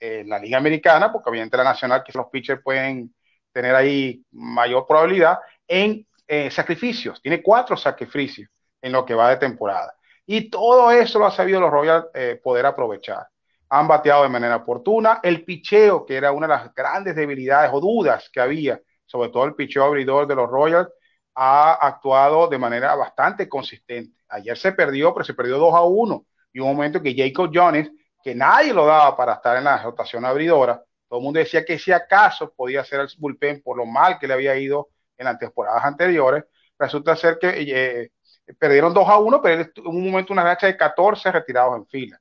en 0.00 0.28
la 0.28 0.38
Liga 0.38 0.58
Americana, 0.58 1.12
porque 1.12 1.30
obviamente 1.30 1.56
la 1.56 1.64
Nacional, 1.64 2.02
que 2.04 2.16
los 2.16 2.28
pitchers 2.28 2.62
pueden 2.62 3.14
tener 3.52 3.74
ahí 3.74 4.24
mayor 4.32 4.86
probabilidad, 4.86 5.38
en 5.66 6.06
eh, 6.26 6.50
sacrificios. 6.50 7.20
Tiene 7.22 7.42
cuatro 7.42 7.76
sacrificios 7.76 8.48
en 8.80 8.92
lo 8.92 9.04
que 9.04 9.14
va 9.14 9.30
de 9.30 9.36
temporada. 9.36 9.94
Y 10.26 10.50
todo 10.50 10.90
eso 10.90 11.18
lo 11.18 11.26
ha 11.26 11.30
sabido 11.30 11.60
los 11.60 11.70
Royals 11.70 12.06
eh, 12.14 12.40
poder 12.42 12.66
aprovechar. 12.66 13.28
Han 13.68 13.88
bateado 13.88 14.22
de 14.22 14.28
manera 14.28 14.56
oportuna. 14.56 15.20
El 15.22 15.44
picheo, 15.44 16.06
que 16.06 16.16
era 16.16 16.32
una 16.32 16.46
de 16.46 16.54
las 16.54 16.74
grandes 16.74 17.16
debilidades 17.16 17.70
o 17.72 17.80
dudas 17.80 18.30
que 18.32 18.40
había, 18.40 18.80
sobre 19.04 19.28
todo 19.28 19.44
el 19.44 19.54
picheo 19.54 19.84
abridor 19.84 20.26
de 20.26 20.34
los 20.34 20.48
Royals, 20.48 20.88
ha 21.34 21.74
actuado 21.74 22.48
de 22.48 22.58
manera 22.58 22.94
bastante 22.94 23.48
consistente. 23.48 24.22
Ayer 24.28 24.56
se 24.56 24.72
perdió, 24.72 25.12
pero 25.12 25.24
se 25.24 25.34
perdió 25.34 25.58
2 25.58 25.74
a 25.74 25.82
1. 25.82 26.26
Y 26.52 26.60
un 26.60 26.68
momento 26.68 27.02
que 27.02 27.14
Jacob 27.14 27.50
Jones, 27.52 27.90
que 28.22 28.34
nadie 28.34 28.72
lo 28.72 28.86
daba 28.86 29.16
para 29.16 29.34
estar 29.34 29.56
en 29.56 29.64
la 29.64 29.82
rotación 29.82 30.24
abridora, 30.24 30.82
todo 31.08 31.18
el 31.18 31.24
mundo 31.24 31.38
decía 31.38 31.64
que 31.64 31.78
si 31.78 31.92
acaso 31.92 32.52
podía 32.54 32.84
ser 32.84 33.00
el 33.00 33.08
bullpen 33.18 33.62
por 33.62 33.76
lo 33.76 33.86
mal 33.86 34.18
que 34.18 34.26
le 34.26 34.34
había 34.34 34.56
ido 34.56 34.88
en 35.16 35.26
las 35.26 35.38
temporadas 35.38 35.84
anteriores, 35.84 36.44
resulta 36.78 37.14
ser 37.16 37.38
que 37.38 37.48
eh, 37.48 38.10
perdieron 38.58 38.92
2 38.92 39.08
a 39.08 39.18
1, 39.18 39.42
pero 39.42 39.62
en 39.62 39.72
un 39.86 40.10
momento 40.10 40.32
una 40.32 40.44
racha 40.44 40.66
de 40.66 40.76
14 40.76 41.32
retirados 41.32 41.76
en 41.76 41.86
fila. 41.86 42.20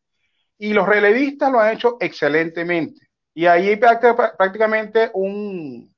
Y 0.57 0.73
los 0.73 0.87
relevistas 0.87 1.51
lo 1.51 1.59
han 1.59 1.73
hecho 1.73 1.97
excelentemente. 1.99 3.07
Y 3.33 3.45
ahí 3.45 3.75
prácticamente 3.75 5.09
un, 5.13 5.93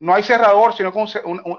no 0.00 0.14
hay 0.14 0.22
cerrador, 0.22 0.74
sino 0.74 0.92
que 0.92 1.06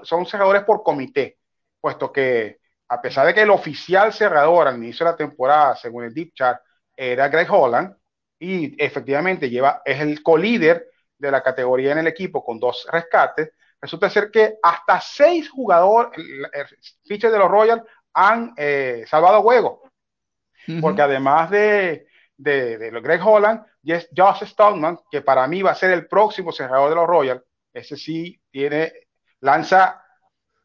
son 0.02 0.26
cerradores 0.26 0.64
por 0.64 0.82
comité, 0.82 1.38
puesto 1.80 2.12
que 2.12 2.58
a 2.88 3.00
pesar 3.00 3.26
de 3.26 3.34
que 3.34 3.42
el 3.42 3.50
oficial 3.50 4.12
cerrador 4.12 4.66
al 4.66 4.76
inicio 4.76 5.06
de 5.06 5.12
la 5.12 5.16
temporada, 5.16 5.76
según 5.76 6.04
el 6.04 6.12
Deep 6.12 6.34
Chart, 6.34 6.60
era 6.96 7.28
Greg 7.28 7.48
Holland, 7.50 7.96
y 8.38 8.82
efectivamente 8.82 9.48
lleva, 9.48 9.82
es 9.84 10.00
el 10.00 10.22
co-líder 10.22 10.88
de 11.16 11.30
la 11.30 11.42
categoría 11.42 11.92
en 11.92 11.98
el 11.98 12.08
equipo 12.08 12.44
con 12.44 12.58
dos 12.58 12.86
rescates, 12.90 13.52
resulta 13.80 14.10
ser 14.10 14.30
que 14.30 14.56
hasta 14.62 15.00
seis 15.00 15.48
jugadores, 15.48 16.20
fiches 17.04 17.30
de 17.30 17.38
los 17.38 17.50
Royals, 17.50 17.82
han 18.14 18.52
eh, 18.56 19.04
salvado 19.08 19.42
juego. 19.42 19.82
Uh 20.68 20.72
-huh. 20.72 20.80
Porque 20.80 21.02
además 21.02 21.50
de, 21.50 22.06
de, 22.36 22.78
de 22.78 23.00
Greg 23.00 23.20
Holland, 23.24 23.64
y 23.82 23.92
es 23.92 24.08
Josh 24.14 24.44
Stoneman, 24.44 24.98
que 25.10 25.22
para 25.22 25.46
mí 25.46 25.62
va 25.62 25.70
a 25.70 25.74
ser 25.74 25.90
el 25.90 26.06
próximo 26.06 26.52
cerrador 26.52 26.90
de 26.90 26.96
los 26.96 27.06
Royals, 27.06 27.42
ese 27.72 27.96
sí 27.96 28.40
tiene, 28.50 28.92
lanza 29.40 30.04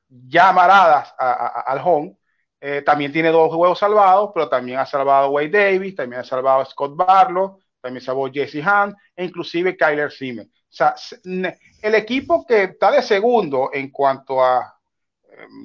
llamaradas 0.09 1.13
a, 1.17 1.31
a, 1.31 1.47
a, 1.47 1.61
al 1.61 1.81
home. 1.83 2.17
Eh, 2.59 2.81
también 2.81 3.11
tiene 3.11 3.29
dos 3.29 3.53
juegos 3.53 3.77
salvados, 3.79 4.31
pero 4.33 4.49
también 4.49 4.79
ha 4.79 4.85
salvado 4.85 5.29
Wade 5.29 5.49
Davis, 5.49 5.95
también 5.95 6.21
ha 6.21 6.23
salvado 6.23 6.61
a 6.61 6.65
Scott 6.65 6.95
Barlow, 6.95 7.59
también 7.79 8.03
salvó 8.03 8.27
Jesse 8.31 8.55
Hunt, 8.55 8.95
e 9.15 9.23
inclusive 9.23 9.77
Kyler 9.77 10.11
Simmons. 10.11 10.49
O 10.49 10.77
sea, 10.77 10.95
el 11.23 11.95
equipo 11.95 12.45
que 12.45 12.63
está 12.63 12.91
de 12.91 13.01
segundo 13.01 13.69
en 13.71 13.91
cuanto 13.91 14.43
a 14.43 14.74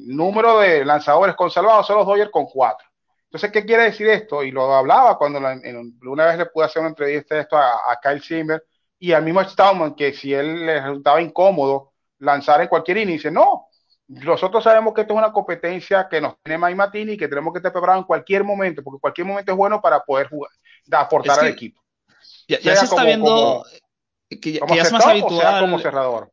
número 0.06 0.60
de 0.60 0.84
lanzadores 0.84 1.34
con 1.34 1.50
salvados 1.50 1.86
son 1.86 1.98
los 1.98 2.06
Dodgers 2.06 2.30
con 2.30 2.46
cuatro. 2.46 2.86
Entonces, 3.24 3.52
¿qué 3.52 3.64
quiere 3.64 3.84
decir 3.84 4.08
esto? 4.08 4.42
Y 4.42 4.50
lo 4.50 4.74
hablaba 4.74 5.16
cuando 5.16 5.38
la, 5.38 5.52
en, 5.52 5.98
una 6.02 6.26
vez 6.26 6.38
le 6.38 6.46
pude 6.46 6.64
hacer 6.64 6.80
una 6.80 6.88
entrevista 6.88 7.36
de 7.36 7.42
esto 7.42 7.56
a, 7.56 7.92
a 7.92 8.00
Kyle 8.02 8.20
Simmer 8.20 8.64
y 8.98 9.12
al 9.12 9.24
mismo 9.24 9.42
Stallman, 9.42 9.94
que 9.94 10.12
si 10.12 10.34
él 10.34 10.66
le 10.66 10.80
resultaba 10.80 11.22
incómodo 11.22 11.92
lanzar 12.18 12.60
en 12.60 12.68
cualquier 12.68 12.98
inicio, 12.98 13.30
no, 13.30 13.68
nosotros 14.10 14.64
sabemos 14.64 14.92
que 14.92 15.02
esto 15.02 15.14
es 15.14 15.18
una 15.18 15.32
competencia 15.32 16.08
que 16.08 16.20
nos 16.20 16.34
tiene 16.42 16.58
Mike 16.58 16.74
Matini 16.74 17.12
y 17.12 17.16
que 17.16 17.28
tenemos 17.28 17.52
que 17.52 17.58
estar 17.58 17.72
preparados 17.72 18.02
en 18.02 18.06
cualquier 18.06 18.42
momento, 18.42 18.82
porque 18.82 19.00
cualquier 19.00 19.26
momento 19.26 19.52
es 19.52 19.56
bueno 19.56 19.80
para 19.80 20.00
poder 20.00 20.28
jugar, 20.28 20.50
aportar 20.90 21.34
es 21.34 21.38
que 21.38 21.46
al 21.46 21.52
equipo. 21.52 21.80
Ya, 22.48 22.58
ya 22.58 22.74
se 22.74 22.84
está 22.86 22.96
como, 22.96 23.06
viendo 23.06 23.26
como, 23.26 23.64
que, 24.28 24.58
como 24.58 24.72
que 24.72 24.76
ya 24.76 24.82
es 24.82 24.92
más 24.92 25.06
habitual. 25.06 25.32
O 25.34 25.40
sea, 25.40 25.60
como 25.60 25.78
cerrador. 25.78 26.32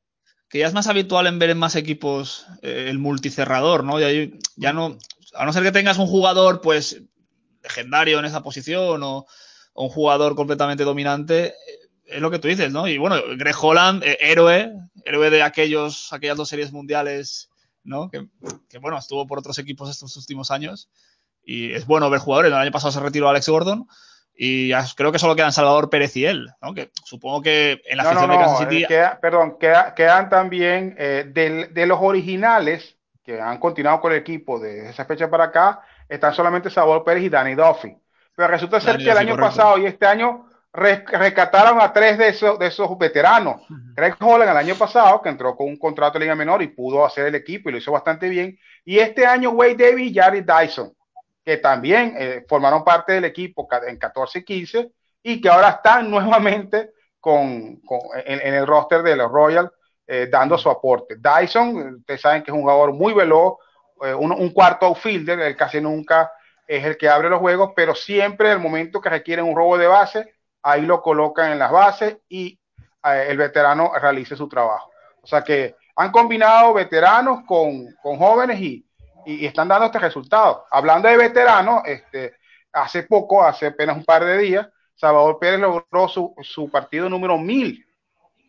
Que 0.50 0.60
ya 0.60 0.68
es 0.68 0.74
más 0.74 0.88
habitual 0.88 1.28
en 1.28 1.40
ver 1.40 1.50
en 1.50 1.58
más 1.58 1.76
equipos 1.76 2.48
eh, 2.62 2.88
el 2.90 3.00
multicerrador, 3.00 3.84
¿no? 3.84 4.00
Ya, 4.00 4.08
ya 4.56 4.74
no, 4.74 4.98
a 5.34 5.46
no 5.46 5.54
ser 5.54 5.64
que 5.64 5.72
tengas 5.72 5.98
un 5.98 6.08
jugador, 6.08 6.62
pues, 6.62 7.02
legendario 7.64 8.20
en 8.20 8.26
esa 8.26 8.44
posición 8.44 9.04
o, 9.04 9.26
un 9.74 9.90
jugador 9.90 10.36
completamente 10.36 10.84
dominante, 10.84 11.54
es 12.06 12.20
lo 12.20 12.32
que 12.32 12.40
tú 12.40 12.48
dices, 12.48 12.72
¿no? 12.72 12.88
Y 12.88 12.98
bueno, 12.98 13.18
Greg 13.38 13.56
Holland, 13.62 14.04
eh, 14.04 14.18
héroe, 14.22 14.74
héroe 15.06 15.30
de 15.30 15.44
aquellos, 15.44 16.12
aquellas 16.14 16.38
dos 16.38 16.50
series 16.50 16.72
mundiales 16.72 17.50
¿no? 17.88 18.12
Que, 18.12 18.28
que, 18.70 18.78
bueno, 18.78 18.98
estuvo 18.98 19.26
por 19.26 19.40
otros 19.40 19.58
equipos 19.58 19.90
estos 19.90 20.16
últimos 20.18 20.52
años. 20.52 20.90
Y 21.44 21.72
es 21.72 21.88
bueno 21.88 22.10
ver 22.10 22.20
jugadores. 22.20 22.52
El 22.52 22.58
año 22.58 22.72
pasado 22.72 22.92
se 22.92 23.00
retiró 23.00 23.30
Alex 23.30 23.48
Gordon. 23.48 23.88
Y 24.40 24.72
creo 24.96 25.12
que 25.12 25.18
solo 25.18 25.36
quedan 25.36 25.52
Salvador 25.52 25.90
Pérez 25.90 26.16
y 26.16 26.26
él, 26.26 26.48
¿no? 26.62 26.74
Que 26.74 26.92
supongo 27.04 27.42
que 27.42 27.82
en 27.86 27.98
la 27.98 28.04
no, 28.04 28.22
de 28.22 28.28
Kansas 28.38 28.60
City. 28.60 28.86
Queda, 28.88 29.20
perdón, 29.20 29.58
queda, 29.60 29.96
quedan 29.96 30.30
también 30.30 30.96
eh, 31.00 31.26
de, 31.28 31.68
de, 31.68 31.86
los 31.88 31.98
originales 32.00 32.96
que 33.24 33.42
han 33.42 33.58
continuado 33.58 34.00
con 34.00 34.12
el 34.12 34.20
equipo 34.20 34.60
desde 34.60 34.90
esa 34.92 35.06
fecha 35.06 35.30
para 35.30 35.46
acá, 35.46 35.82
están 36.08 36.34
solamente 36.36 36.70
Sabor 36.70 37.04
Pérez 37.04 37.24
y 37.24 37.30
Danny 37.30 37.56
Duffy. 37.56 37.98
Pero 38.36 38.48
resulta 38.50 38.80
ser 38.80 38.98
que 38.98 39.04
el 39.04 39.10
Duffy, 39.10 39.20
año 39.20 39.36
correcto. 39.36 39.56
pasado 39.58 39.78
y 39.80 39.86
este 39.88 40.06
año 40.06 40.48
re- 40.72 41.04
rescataron 41.08 41.82
a 41.82 41.92
tres 41.92 42.20
de 42.20 42.30
esos, 42.30 42.60
de 42.60 42.68
esos 42.68 42.96
veteranos. 43.00 43.62
Greg 43.96 44.16
Holland 44.20 44.52
el 44.52 44.58
año 44.58 44.76
pasado, 44.76 45.20
que 45.22 45.30
entró 45.30 45.56
con 45.56 45.68
un 45.68 45.78
contrato 45.78 46.20
de 46.20 46.26
liga 46.26 46.36
menor 46.36 46.62
y 46.62 46.68
pudo 46.68 47.04
hacer 47.04 47.26
el 47.26 47.36
equipo 47.36 47.70
y 47.70 47.72
lo 47.72 47.80
hizo 47.80 47.92
bastante 47.92 48.30
bien. 48.30 48.58
Y 48.86 49.00
este 49.00 49.26
año 49.26 49.50
Wade 49.50 49.76
Davis 49.76 50.12
y 50.12 50.14
Jared 50.14 50.46
Dyson, 50.46 50.94
que 51.48 51.56
también 51.56 52.14
eh, 52.18 52.46
formaron 52.46 52.84
parte 52.84 53.14
del 53.14 53.24
equipo 53.24 53.70
en 53.88 53.98
14 53.98 54.40
y 54.40 54.44
15 54.44 54.92
y 55.24 55.40
que 55.40 55.48
ahora 55.48 55.70
están 55.70 56.12
nuevamente 56.12 56.92
con, 57.22 57.82
en, 58.26 58.42
en 58.42 58.54
el 58.54 58.68
roster 58.68 59.02
de 59.02 59.16
los 59.16 59.32
Royals 59.32 59.72
eh, 60.06 60.28
dando 60.30 60.58
su 60.58 60.70
aporte. 60.70 61.16
Dyson, 61.16 62.00
ustedes 62.00 62.20
saben 62.20 62.44
que 62.44 62.52
es 62.52 62.54
un 62.54 62.64
jugador 62.64 62.92
muy 62.92 63.14
veloz, 63.14 63.60
eh, 64.04 64.14
un, 64.14 64.50
cuarto 64.50 64.88
outfielder, 64.88 65.40
él 65.40 65.56
casi 65.56 65.80
nunca 65.80 66.34
es 66.68 66.84
el 66.84 66.98
que 66.98 67.08
abre 67.08 67.30
los 67.30 67.40
juegos, 67.40 67.72
pero 67.74 67.96
siempre 67.96 68.52
el 68.52 68.60
momento 68.60 69.00
que 69.00 69.08
requieren 69.08 69.46
un 69.46 69.56
robo 69.56 69.78
de 69.78 69.88
base, 69.88 70.36
ahí 70.64 70.82
lo 70.82 71.02
colocan 71.02 71.54
en 71.54 71.60
las 71.60 71.72
bases 71.72 72.18
y 72.28 72.60
el 73.06 73.38
veterano 73.38 73.94
realice 73.98 74.36
su 74.36 74.50
trabajo. 74.50 74.92
O 75.22 75.28
sea 75.28 75.46
que 75.46 75.78
han 75.96 76.12
combinado 76.12 76.74
veteranos 76.74 77.46
con, 77.46 77.96
con 78.04 78.18
jóvenes 78.18 78.60
y, 78.60 78.87
y- 79.34 79.46
están 79.46 79.68
dando 79.68 79.86
este 79.88 80.00
resultado. 80.00 80.66
Hablando 80.72 81.08
de 81.08 81.18
veteranos, 81.18 81.82
este, 81.86 82.36
hace 82.72 83.04
poco, 83.04 83.44
hace 83.44 83.68
apenas 83.68 83.98
un 83.98 84.06
par 84.06 84.24
de 84.26 84.38
días, 84.38 84.68
Salvador 84.96 85.38
Pérez 85.40 85.60
logró 85.60 86.08
su, 86.08 86.34
su 86.42 86.70
partido 86.70 87.10
número 87.10 87.38
1000, 87.38 87.86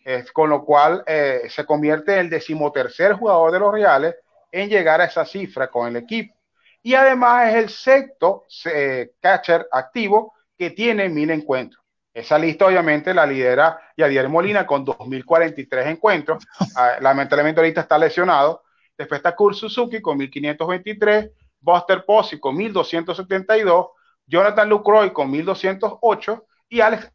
eh, 0.04 0.24
con 0.32 0.48
lo 0.48 0.64
cual 0.64 1.02
eh, 1.06 1.42
se 1.48 1.66
convierte 1.66 2.14
en 2.14 2.20
el 2.20 2.30
decimotercer 2.30 3.12
jugador 3.14 3.52
de 3.52 3.58
los 3.58 3.72
Reales 3.72 4.14
en 4.50 4.68
llegar 4.70 5.00
a 5.00 5.04
esa 5.04 5.24
cifra 5.26 5.68
con 5.68 5.88
el 5.88 5.96
equipo. 5.96 6.34
Y 6.82 6.94
además 6.94 7.48
es 7.50 7.54
el 7.56 7.68
sexto 7.68 8.46
eh, 8.64 9.10
catcher 9.20 9.68
activo 9.70 10.34
que 10.56 10.70
tiene 10.70 11.08
mil 11.08 11.30
encuentros. 11.30 11.82
Esa 12.14 12.38
lista 12.38 12.66
obviamente 12.66 13.12
la 13.14 13.26
lidera 13.26 13.78
Yadier 13.96 14.28
Molina 14.28 14.66
con 14.66 14.84
2043 14.84 15.86
encuentros. 15.86 16.44
Ah, 16.74 16.94
lamentablemente 17.00 17.60
ahorita 17.60 17.82
está 17.82 17.98
lesionado. 17.98 18.62
Después 18.98 19.20
está 19.20 19.36
Kurt 19.36 19.54
Suzuki 19.54 20.02
con 20.02 20.18
1523, 20.18 21.30
Buster 21.60 22.04
Posey 22.04 22.40
con 22.40 22.56
1272, 22.56 23.86
Jonathan 24.26 24.68
Lucroy 24.68 25.12
con 25.12 25.30
1208 25.30 26.46
y 26.68 26.80
Alex 26.80 27.10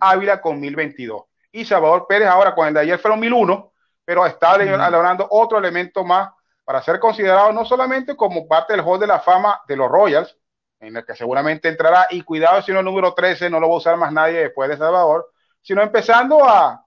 Ávila 0.00 0.40
con 0.40 0.60
1022. 0.60 1.22
Y 1.52 1.64
Salvador 1.64 2.06
Pérez 2.08 2.28
ahora 2.28 2.54
con 2.56 2.66
el 2.66 2.74
de 2.74 2.80
ayer 2.80 2.98
fueron 2.98 3.20
1001, 3.20 3.72
pero 4.04 4.26
está 4.26 4.58
logrando 4.58 5.28
otro 5.30 5.58
elemento 5.58 6.04
más 6.04 6.30
para 6.64 6.82
ser 6.82 6.98
considerado 6.98 7.52
no 7.52 7.64
solamente 7.64 8.16
como 8.16 8.48
parte 8.48 8.72
del 8.72 8.84
Hall 8.84 8.98
de 8.98 9.06
la 9.06 9.20
Fama 9.20 9.62
de 9.68 9.76
los 9.76 9.88
Royals, 9.88 10.36
en 10.80 10.96
el 10.96 11.06
que 11.06 11.14
seguramente 11.14 11.68
entrará, 11.68 12.08
y 12.10 12.22
cuidado 12.22 12.62
si 12.62 12.72
no 12.72 12.80
el 12.80 12.84
número 12.84 13.14
13 13.14 13.48
no 13.48 13.60
lo 13.60 13.68
va 13.68 13.74
a 13.74 13.78
usar 13.78 13.96
más 13.96 14.12
nadie 14.12 14.40
después 14.40 14.68
de 14.68 14.76
Salvador, 14.76 15.30
sino 15.62 15.82
empezando 15.82 16.44
a, 16.44 16.68
a 16.72 16.82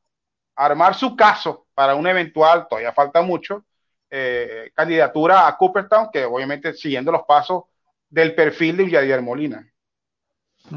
armar 0.55 0.93
su 0.93 1.15
caso 1.15 1.67
para 1.73 1.95
un 1.95 2.05
eventual, 2.05 2.67
todavía 2.69 2.93
falta 2.93 3.21
mucho, 3.21 3.65
eh, 4.11 4.71
candidatura 4.75 5.47
a 5.47 5.57
Cooperstown, 5.57 6.09
que 6.11 6.25
obviamente 6.25 6.73
siguiendo 6.73 7.11
los 7.11 7.23
pasos 7.27 7.63
del 8.09 8.35
perfil 8.35 8.77
de 8.77 8.89
Yadier 8.91 9.21
Molina. 9.21 9.65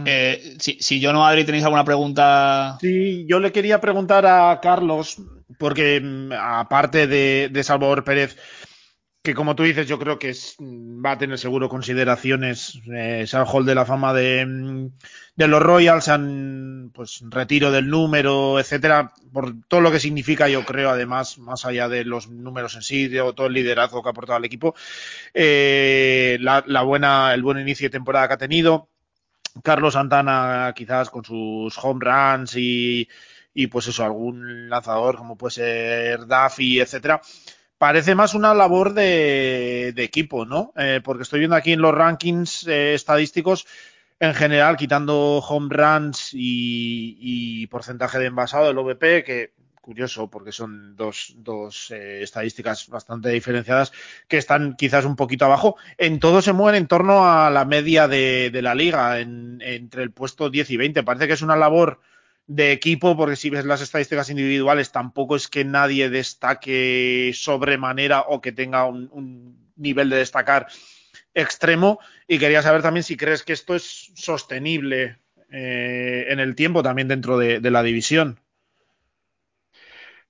Eh, 0.07 0.57
si, 0.59 0.79
si 0.81 1.01
yo 1.01 1.13
no, 1.13 1.27
Adri, 1.27 1.45
tenéis 1.45 1.65
alguna 1.65 1.85
pregunta. 1.85 2.79
Sí, 2.81 3.27
yo 3.29 3.41
le 3.41 3.53
quería 3.53 3.81
preguntar 3.81 4.25
a 4.27 4.59
Carlos, 4.61 5.19
porque 5.59 6.01
mm, 6.01 6.33
aparte 6.33 7.07
de, 7.07 7.49
de 7.53 7.65
Salvador 7.65 8.05
Pérez, 8.05 8.37
que 9.25 9.35
como 9.35 9.57
tú 9.57 9.63
dices, 9.63 9.89
yo 9.89 9.99
creo 9.99 10.19
que 10.19 10.29
es, 10.29 10.55
va 10.61 11.13
a 11.13 11.19
tener 11.19 11.39
seguro 11.39 11.71
consideraciones, 11.71 12.79
eh, 12.95 13.25
al 13.33 13.47
Hall 13.47 13.65
de 13.65 13.75
la 13.75 13.87
Fama 13.87 14.13
de, 14.13 14.45
mm, 14.45 14.91
de 15.35 15.49
los 15.49 15.63
Royals, 15.63 16.09
han, 16.09 16.91
pues 16.93 17.25
retiro 17.31 17.71
del 17.71 17.89
número, 17.89 18.61
etcétera, 18.61 19.15
por 19.33 19.55
todo 19.67 19.81
lo 19.81 19.91
que 19.91 19.99
significa, 19.99 20.47
yo 20.51 20.63
creo, 20.67 20.91
además, 20.91 21.39
más 21.39 21.65
allá 21.65 21.89
de 21.89 22.05
los 22.05 22.29
números 22.29 22.75
en 22.75 22.83
sí, 22.83 23.09
de 23.09 23.21
todo 23.35 23.47
el 23.47 23.55
liderazgo 23.55 24.03
que 24.03 24.11
ha 24.11 24.13
aportado 24.13 24.37
al 24.37 24.45
equipo, 24.45 24.75
eh, 25.33 26.37
la, 26.41 26.63
la 26.67 26.83
buena, 26.83 27.33
el 27.33 27.43
buen 27.43 27.59
inicio 27.59 27.87
de 27.87 27.93
temporada 27.93 28.29
que 28.29 28.35
ha 28.35 28.39
tenido. 28.39 28.91
Carlos 29.63 29.95
Santana 29.95 30.73
quizás 30.77 31.09
con 31.09 31.25
sus 31.25 31.79
home 31.83 32.05
runs 32.05 32.57
y, 32.57 33.09
y 33.55 33.69
pues 33.69 33.87
eso, 33.89 34.05
algún 34.05 34.69
lanzador 34.69 35.17
como 35.17 35.37
puede 35.37 35.53
ser 35.53 36.27
Duffy, 36.27 36.81
etcétera. 36.81 37.23
Parece 37.85 38.15
más 38.15 38.33
una 38.33 38.55
labor 38.55 38.95
de, 38.95 39.93
equipo, 39.99 40.47
¿no? 40.47 40.73
Eh, 40.75 41.03
porque 41.05 41.25
estoy 41.25 41.41
viendo 41.41 41.55
aquí 41.55 41.73
en 41.73 41.83
los 41.83 41.95
rankings 41.95 42.67
eh, 42.67 42.95
estadísticos, 42.95 43.67
en 44.19 44.33
general, 44.33 44.79
quitando 44.79 45.41
home 45.41 45.69
runs 45.69 46.31
y, 46.33 47.19
y 47.21 47.67
porcentaje 47.67 48.19
de 48.19 48.25
envasado 48.25 48.69
del 48.69 48.79
OVP, 48.79 49.23
que 49.23 49.53
curioso 49.83 50.31
porque 50.31 50.51
son 50.51 50.97
dos, 50.97 51.35
dos 51.37 51.91
eh, 51.91 52.23
estadísticas 52.23 52.89
bastante 52.89 53.29
diferenciadas 53.29 53.93
que 54.29 54.39
están 54.39 54.77
quizás 54.77 55.05
un 55.05 55.15
poquito 55.15 55.45
abajo. 55.45 55.77
En 55.99 56.21
todo 56.21 56.41
se 56.41 56.55
mueven 56.55 56.81
en 56.81 56.89
torno 56.89 57.31
a 57.31 57.51
la 57.51 57.67
media 57.67 58.09
de, 58.09 58.49
de 58.51 58.63
la 58.63 58.75
liga, 58.75 59.21
en, 59.21 59.61
entre 59.61 60.05
el 60.05 60.11
puesto 60.11 60.49
10 60.49 60.71
y 60.71 60.79
20. 60.79 61.03
Parece 61.03 61.27
que 61.27 61.35
es 61.35 61.43
una 61.43 61.55
labor 61.55 62.01
de 62.47 62.73
equipo, 62.73 63.17
porque 63.17 63.37
si 63.37 63.51
ves 63.51 63.65
las 63.65 63.81
estadísticas 63.81 64.29
individuales, 64.31 64.93
tampoco 64.93 65.37
es 65.37 65.49
que 65.49 65.65
nadie 65.65 66.11
destaque 66.11 67.33
sobremanera 67.35 68.23
o 68.23 68.41
que 68.41 68.53
tenga 68.53 68.87
un, 68.87 69.73
nivel 69.77 70.11
de 70.11 70.19
destacar 70.19 70.67
extremo. 71.33 71.99
Y 72.29 72.39
quería 72.39 72.63
saber 72.63 72.83
también 72.83 73.03
si 73.03 73.17
crees 73.17 73.43
que 73.43 73.53
esto 73.53 73.75
es 73.75 74.13
sostenible 74.15 75.19
eh, 75.51 76.27
en 76.29 76.41
el 76.41 76.55
tiempo 76.55 76.83
también 76.83 77.09
dentro 77.09 77.39
de, 77.39 77.61
de 77.61 77.71
la 77.71 77.83
división. 77.83 78.41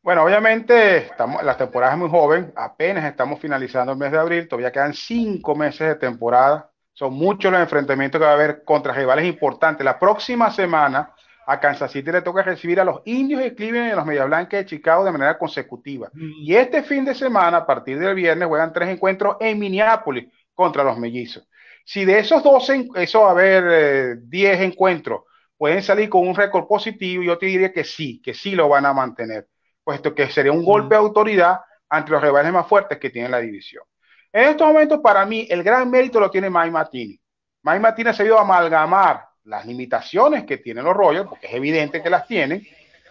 Bueno, 0.03 0.23
obviamente 0.23 0.99
estamos, 0.99 1.43
la 1.43 1.57
temporada 1.57 1.95
es 1.95 1.99
muy 1.99 2.11
joven, 2.11 2.53
apenas 2.57 3.07
estamos 3.07 3.41
finalizando 3.41 3.93
el 3.93 3.99
mes 3.99 4.13
de 4.13 4.19
abril, 4.19 4.47
todavía 4.47 4.71
quedan 4.71 4.93
cinco 4.93 5.55
meses 5.55 5.89
de 5.89 5.95
temporada, 5.95 6.71
son 6.93 7.15
muchos 7.15 7.51
los 7.51 7.61
enfrentamientos 7.61 8.19
que 8.19 8.25
va 8.27 8.33
a 8.33 8.35
haber 8.35 8.65
contra 8.65 8.93
rivales 8.93 9.25
importantes. 9.25 9.83
La 9.83 9.99
próxima 9.99 10.51
semana 10.51 11.15
a 11.47 11.61
Kansas 11.61 11.91
City 11.91 12.11
le 12.11 12.23
toca 12.23 12.43
recibir 12.43 12.81
a 12.81 12.85
los 12.85 13.01
indios 13.05 13.41
de 13.43 13.55
Cleveland 13.55 13.89
y 13.89 13.93
a 13.93 13.97
los 13.97 14.07
Media 14.07 14.25
Blancas 14.25 14.61
de 14.61 14.67
Chicago 14.67 15.05
de 15.05 15.13
manera 15.13 15.39
consecutiva. 15.39 16.11
Y 16.15 16.55
este 16.55 16.83
fin 16.83 17.05
de 17.05 17.15
semana, 17.15 17.59
a 17.59 17.67
partir 17.67 17.99
del 17.99 18.15
viernes, 18.15 18.49
juegan 18.49 18.73
tres 18.73 18.89
encuentros 18.89 19.37
en 19.41 19.59
Minneapolis 19.59 20.29
contra 20.55 20.85
los 20.85 20.99
mellizos. 20.99 21.47
Si 21.85 22.05
de 22.05 22.19
esos 22.19 22.43
12, 22.43 22.89
eso 22.97 23.21
va 23.21 23.29
a 23.29 23.33
haber 23.33 23.65
eh, 23.69 24.17
10 24.23 24.61
encuentros, 24.61 25.23
pueden 25.57 25.83
salir 25.83 26.09
con 26.09 26.27
un 26.27 26.35
récord 26.35 26.67
positivo, 26.67 27.23
yo 27.23 27.37
te 27.37 27.47
diría 27.47 27.73
que 27.73 27.85
sí, 27.85 28.23
que 28.23 28.33
sí 28.33 28.55
lo 28.55 28.69
van 28.69 28.87
a 28.87 28.93
mantener 28.93 29.49
puesto 29.85 30.15
que 30.15 30.29
sería 30.31 30.51
un 30.51 30.65
golpe 30.65 30.95
de 30.95 31.01
autoridad 31.01 31.61
ante 31.89 32.11
los 32.11 32.23
rivales 32.23 32.53
más 32.53 32.67
fuertes 32.67 32.99
que 32.99 33.11
tiene 33.11 33.29
la 33.29 33.39
división. 33.39 33.85
En 34.33 34.49
estos 34.49 34.67
momentos, 34.67 35.01
para 35.01 35.25
mí, 35.27 35.47
el 35.49 35.63
gran 35.63 35.89
mérito 35.91 36.19
lo 36.19 36.31
tiene 36.31 36.51
Mike 36.51 36.71
Martini. 36.71 37.21
Mike 37.63 37.81
Martini 37.81 38.11
ha 38.11 38.15
sabido 38.15 38.39
amalgamar 38.39 39.29
las 39.45 39.67
limitaciones 39.67 40.45
que 40.45 40.59
tienen 40.59 40.85
los 40.85 40.97
Royals, 40.97 41.29
porque 41.29 41.47
es 41.47 41.55
evidente 41.55 42.03
que 42.03 42.11
las 42.11 42.27
tienen, 42.27 42.67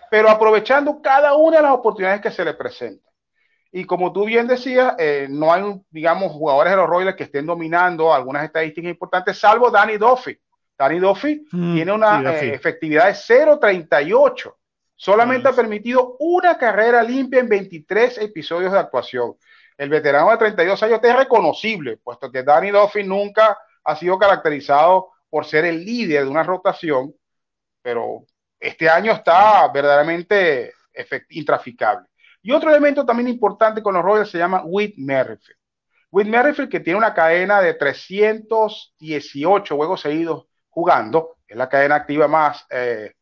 pero 0.10 0.30
aprovechando 0.30 1.02
cada 1.02 1.36
una 1.36 1.58
de 1.58 1.63
las 1.63 1.72
oportunidades 1.72 2.22
que 2.22 2.32
se 2.32 2.46
le 2.46 2.54
presentan. 2.54 3.12
Y 3.72 3.86
como 3.86 4.13
tú 4.13 4.26
bien 4.26 4.48
decías, 4.48 4.93
eh, 5.00 5.28
no 5.30 5.52
hay, 5.52 5.63
digamos, 5.89 6.32
jugadores 6.32 6.72
de 6.72 6.78
los 6.78 6.88
Royals 6.88 7.15
que 7.15 7.24
estén 7.24 7.46
dominando 7.46 8.13
algunas 8.13 8.43
estadísticas 8.43 8.91
importantes, 8.91 9.39
salvo 9.39 9.72
Danny 9.72 9.98
Duffy. 9.98 10.38
Danny 10.78 11.00
Duffy 11.00 11.46
mm, 11.52 11.76
tiene 11.76 11.91
una 11.91 12.19
sí. 12.39 12.46
Eh, 12.46 12.54
efectividad 12.54 13.08
de 13.08 13.13
0.38 13.13 14.54
Solamente 14.96 15.50
ha 15.50 15.54
permitido 15.54 16.15
una 16.19 16.58
carrera 16.58 17.04
limpia 17.04 17.39
en 17.39 17.50
23 17.50 18.19
episodios 18.19 18.72
de 18.72 18.80
actuación. 18.80 19.36
El 19.78 19.89
veterano 19.89 20.32
de 20.32 20.38
32 20.38 20.82
años 20.84 21.00
es 21.04 21.15
reconocible, 21.15 21.98
puesto 21.98 22.32
que 22.32 22.43
Danny 22.43 22.69
Duffy 22.69 23.04
nunca 23.04 23.58
ha 23.84 23.96
sido 23.96 24.17
caracterizado 24.17 25.10
por 25.34 25.46
ser 25.48 25.65
el 25.65 25.84
líder 25.84 26.26
de 26.26 26.30
una 26.30 26.43
rotación, 26.43 27.12
pero 27.82 28.28
este 28.60 28.88
año 28.88 29.13
está 29.13 29.67
verdaderamente 29.69 30.72
intraficable. 31.30 32.08
Y 32.43 32.52
otro 32.52 32.69
elemento 32.69 33.04
también 33.04 33.30
importante 33.30 33.82
con 33.82 33.96
los 33.96 34.04
Royals 34.04 34.30
se 34.30 34.38
llama 34.38 34.62
Whit 34.63 34.93
Merrifield. 34.96 35.58
Whit 36.12 36.28
Merrifield, 36.28 36.69
que 36.69 36.82
tiene 36.82 37.00
una 37.00 37.15
cadena 37.15 37.62
de 37.62 37.74
318 37.74 39.76
juegos 39.76 40.02
seguidos 40.02 40.46
jugando, 40.69 41.38
es 41.48 41.58
la 41.58 41.67
cadena 41.67 41.96
activa 41.96 42.28
más 42.28 42.67
eh, 42.69 43.13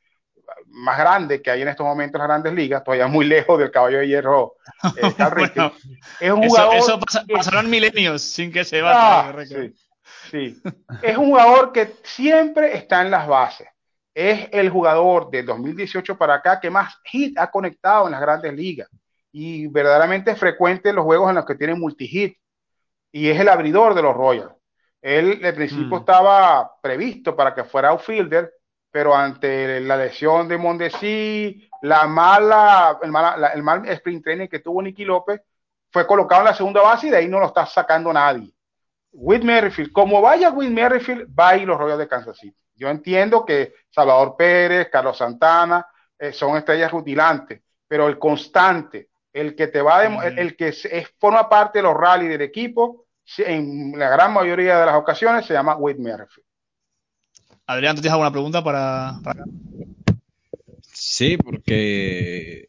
más 0.67 0.97
grande 0.97 1.41
que 1.41 1.49
hay 1.49 1.61
en 1.61 1.69
estos 1.69 1.85
momentos 1.85 2.15
en 2.15 2.19
las 2.19 2.27
grandes 2.27 2.53
ligas, 2.53 2.83
todavía 2.83 3.07
muy 3.07 3.23
lejos 3.23 3.57
del 3.57 3.71
caballo 3.71 3.99
de 3.99 4.07
hierro. 4.09 4.55
Eh, 4.97 5.13
bueno, 5.37 5.71
es 6.19 6.29
un 6.29 6.43
jugador. 6.43 6.75
Eso, 6.75 6.87
eso 6.87 6.99
pasa, 6.99 7.23
que... 7.25 7.35
pasaron 7.35 7.69
milenios 7.69 8.21
sin 8.21 8.51
que 8.51 8.65
se 8.65 8.81
vaya. 8.81 9.29
Ah, 9.29 9.45
sí, 9.45 9.73
sí. 10.31 10.61
es 11.03 11.17
un 11.17 11.25
jugador 11.27 11.71
que 11.71 11.93
siempre 12.03 12.75
está 12.75 13.01
en 13.01 13.11
las 13.11 13.27
bases. 13.27 13.67
Es 14.13 14.49
el 14.51 14.69
jugador 14.69 15.29
del 15.29 15.45
2018 15.45 16.17
para 16.17 16.35
acá 16.35 16.59
que 16.59 16.69
más 16.69 16.95
hit 17.05 17.37
ha 17.37 17.49
conectado 17.51 18.05
en 18.07 18.11
las 18.11 18.21
grandes 18.21 18.53
ligas 18.53 18.89
y 19.31 19.67
verdaderamente 19.67 20.31
es 20.31 20.37
frecuente 20.39 20.89
en 20.89 20.95
los 20.97 21.05
juegos 21.05 21.29
en 21.29 21.35
los 21.35 21.45
que 21.45 21.55
tiene 21.55 21.75
multi-hit. 21.75 22.35
y 23.13 23.29
es 23.29 23.37
el 23.39 23.49
abridor 23.49 23.93
de 23.93 24.01
los 24.01 24.15
Royals. 24.15 24.53
Él, 25.01 25.41
de 25.41 25.51
principio, 25.53 25.97
Mm. 25.97 25.99
estaba 25.99 26.71
previsto 26.81 27.35
para 27.35 27.53
que 27.53 27.63
fuera 27.65 27.89
outfielder, 27.89 28.53
pero 28.89 29.13
ante 29.15 29.81
la 29.81 29.97
lesión 29.97 30.47
de 30.47 30.57
Mondesi, 30.57 31.69
la 31.81 32.07
mala, 32.07 32.99
el, 33.01 33.11
mala- 33.11 33.35
la- 33.37 33.47
el 33.49 33.63
mal 33.63 33.85
sprint 33.89 34.23
training 34.23 34.47
que 34.47 34.59
tuvo 34.59 34.81
Nicky 34.81 35.03
López, 35.05 35.41
fue 35.91 36.05
colocado 36.07 36.41
en 36.41 36.45
la 36.45 36.53
segunda 36.53 36.81
base 36.81 37.07
y 37.07 37.09
de 37.09 37.17
ahí 37.17 37.27
no 37.27 37.39
lo 37.39 37.47
está 37.47 37.65
sacando 37.65 38.13
nadie. 38.13 38.53
Whit 39.11 39.43
Merrifield, 39.43 39.91
como 39.91 40.21
vaya 40.21 40.51
Whit 40.51 40.69
Merrifield, 40.69 41.27
va 41.37 41.49
a 41.49 41.57
ir 41.57 41.67
los 41.67 41.77
Royals 41.77 41.99
de 41.99 42.07
Kansas 42.07 42.37
City. 42.37 42.55
Yo 42.75 42.89
entiendo 42.89 43.45
que 43.45 43.73
Salvador 43.89 44.35
Pérez, 44.37 44.89
Carlos 44.89 45.17
Santana 45.17 45.85
eh, 46.17 46.31
son 46.33 46.57
estrellas 46.57 46.91
rutilantes, 46.91 47.61
pero 47.87 48.07
el 48.07 48.17
constante, 48.17 49.09
el 49.33 49.55
que 49.55 49.67
te 49.67 49.81
va 49.81 49.99
a 49.99 50.27
el, 50.27 50.39
el 50.39 50.55
que 50.55 50.69
es, 50.69 50.87
forma 51.19 51.47
parte 51.49 51.79
de 51.79 51.83
los 51.83 51.95
rallies 51.95 52.29
del 52.31 52.41
equipo, 52.41 53.05
en 53.37 53.93
la 53.97 54.09
gran 54.09 54.33
mayoría 54.33 54.79
de 54.79 54.85
las 54.85 54.95
ocasiones 54.95 55.45
se 55.45 55.53
llama 55.53 55.75
Whit 55.75 55.97
Merrifield. 55.97 56.47
Adrián, 57.67 57.95
¿tú 57.95 58.01
tienes 58.01 58.13
alguna 58.13 58.31
pregunta 58.31 58.63
para, 58.63 59.13
para- 59.23 59.43
Sí, 60.93 61.37
porque 61.37 62.67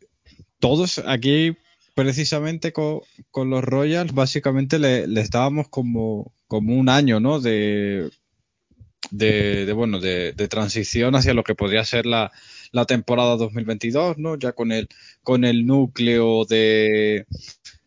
todos 0.58 0.98
aquí, 1.06 1.56
precisamente 1.94 2.72
con, 2.72 3.00
con 3.30 3.50
los 3.50 3.62
Royals, 3.64 4.14
básicamente 4.14 4.78
le, 4.78 5.06
le 5.06 5.20
estábamos 5.20 5.68
como, 5.68 6.32
como 6.46 6.74
un 6.74 6.88
año, 6.88 7.20
¿no? 7.20 7.40
De, 7.40 8.10
de, 9.10 9.72
bueno, 9.72 10.00
de, 10.00 10.32
transición 10.48 11.14
hacia 11.14 11.34
lo 11.34 11.44
que 11.44 11.54
podría 11.54 11.84
ser 11.84 12.06
la, 12.06 12.32
la 12.72 12.86
temporada 12.86 13.36
2022, 13.36 14.18
¿no? 14.18 14.36
Ya 14.36 14.52
con 14.52 14.72
el, 14.72 14.88
con 15.22 15.44
el 15.44 15.66
núcleo 15.66 16.44
de 16.44 17.26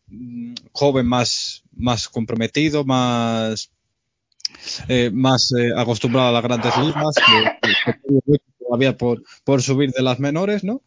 mm, 0.07 0.53
joven 0.71 1.07
más, 1.07 1.63
más 1.75 2.07
comprometido, 2.07 2.85
más, 2.85 3.71
eh, 4.87 5.09
más 5.13 5.51
eh, 5.57 5.71
acostumbrado 5.75 6.29
a 6.29 6.31
las 6.31 6.43
grandes 6.43 6.77
ligas, 6.77 7.15
que 7.15 8.37
todavía 8.59 8.97
por, 8.97 9.23
por 9.43 9.61
subir 9.61 9.91
de 9.91 10.03
las 10.03 10.19
menores, 10.19 10.63
¿no? 10.63 10.81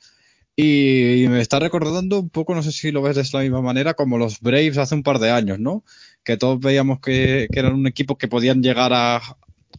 Y, 0.61 1.27
me 1.29 1.41
está 1.41 1.61
recordando 1.61 2.19
un 2.19 2.31
poco, 2.31 2.53
no 2.53 2.65
sé 2.65 2.73
si 2.73 2.91
lo 2.91 3.01
ves 3.01 3.15
de 3.15 3.23
la 3.33 3.43
misma 3.45 3.63
manera, 3.63 3.95
como 3.95 4.19
los 4.19 4.41
Braves 4.41 4.77
hace 4.77 4.97
un 4.97 5.05
par 5.05 5.21
de 5.21 5.31
años, 5.31 5.61
¿no? 5.61 5.85
Que 6.25 6.37
todos 6.37 6.59
veíamos 6.59 6.99
que, 6.99 7.47
que 7.53 7.61
eran 7.61 7.75
un 7.75 7.87
equipo 7.87 8.19
que 8.19 8.27
podían 8.27 8.61
llegar 8.61 8.93
a, 8.93 9.21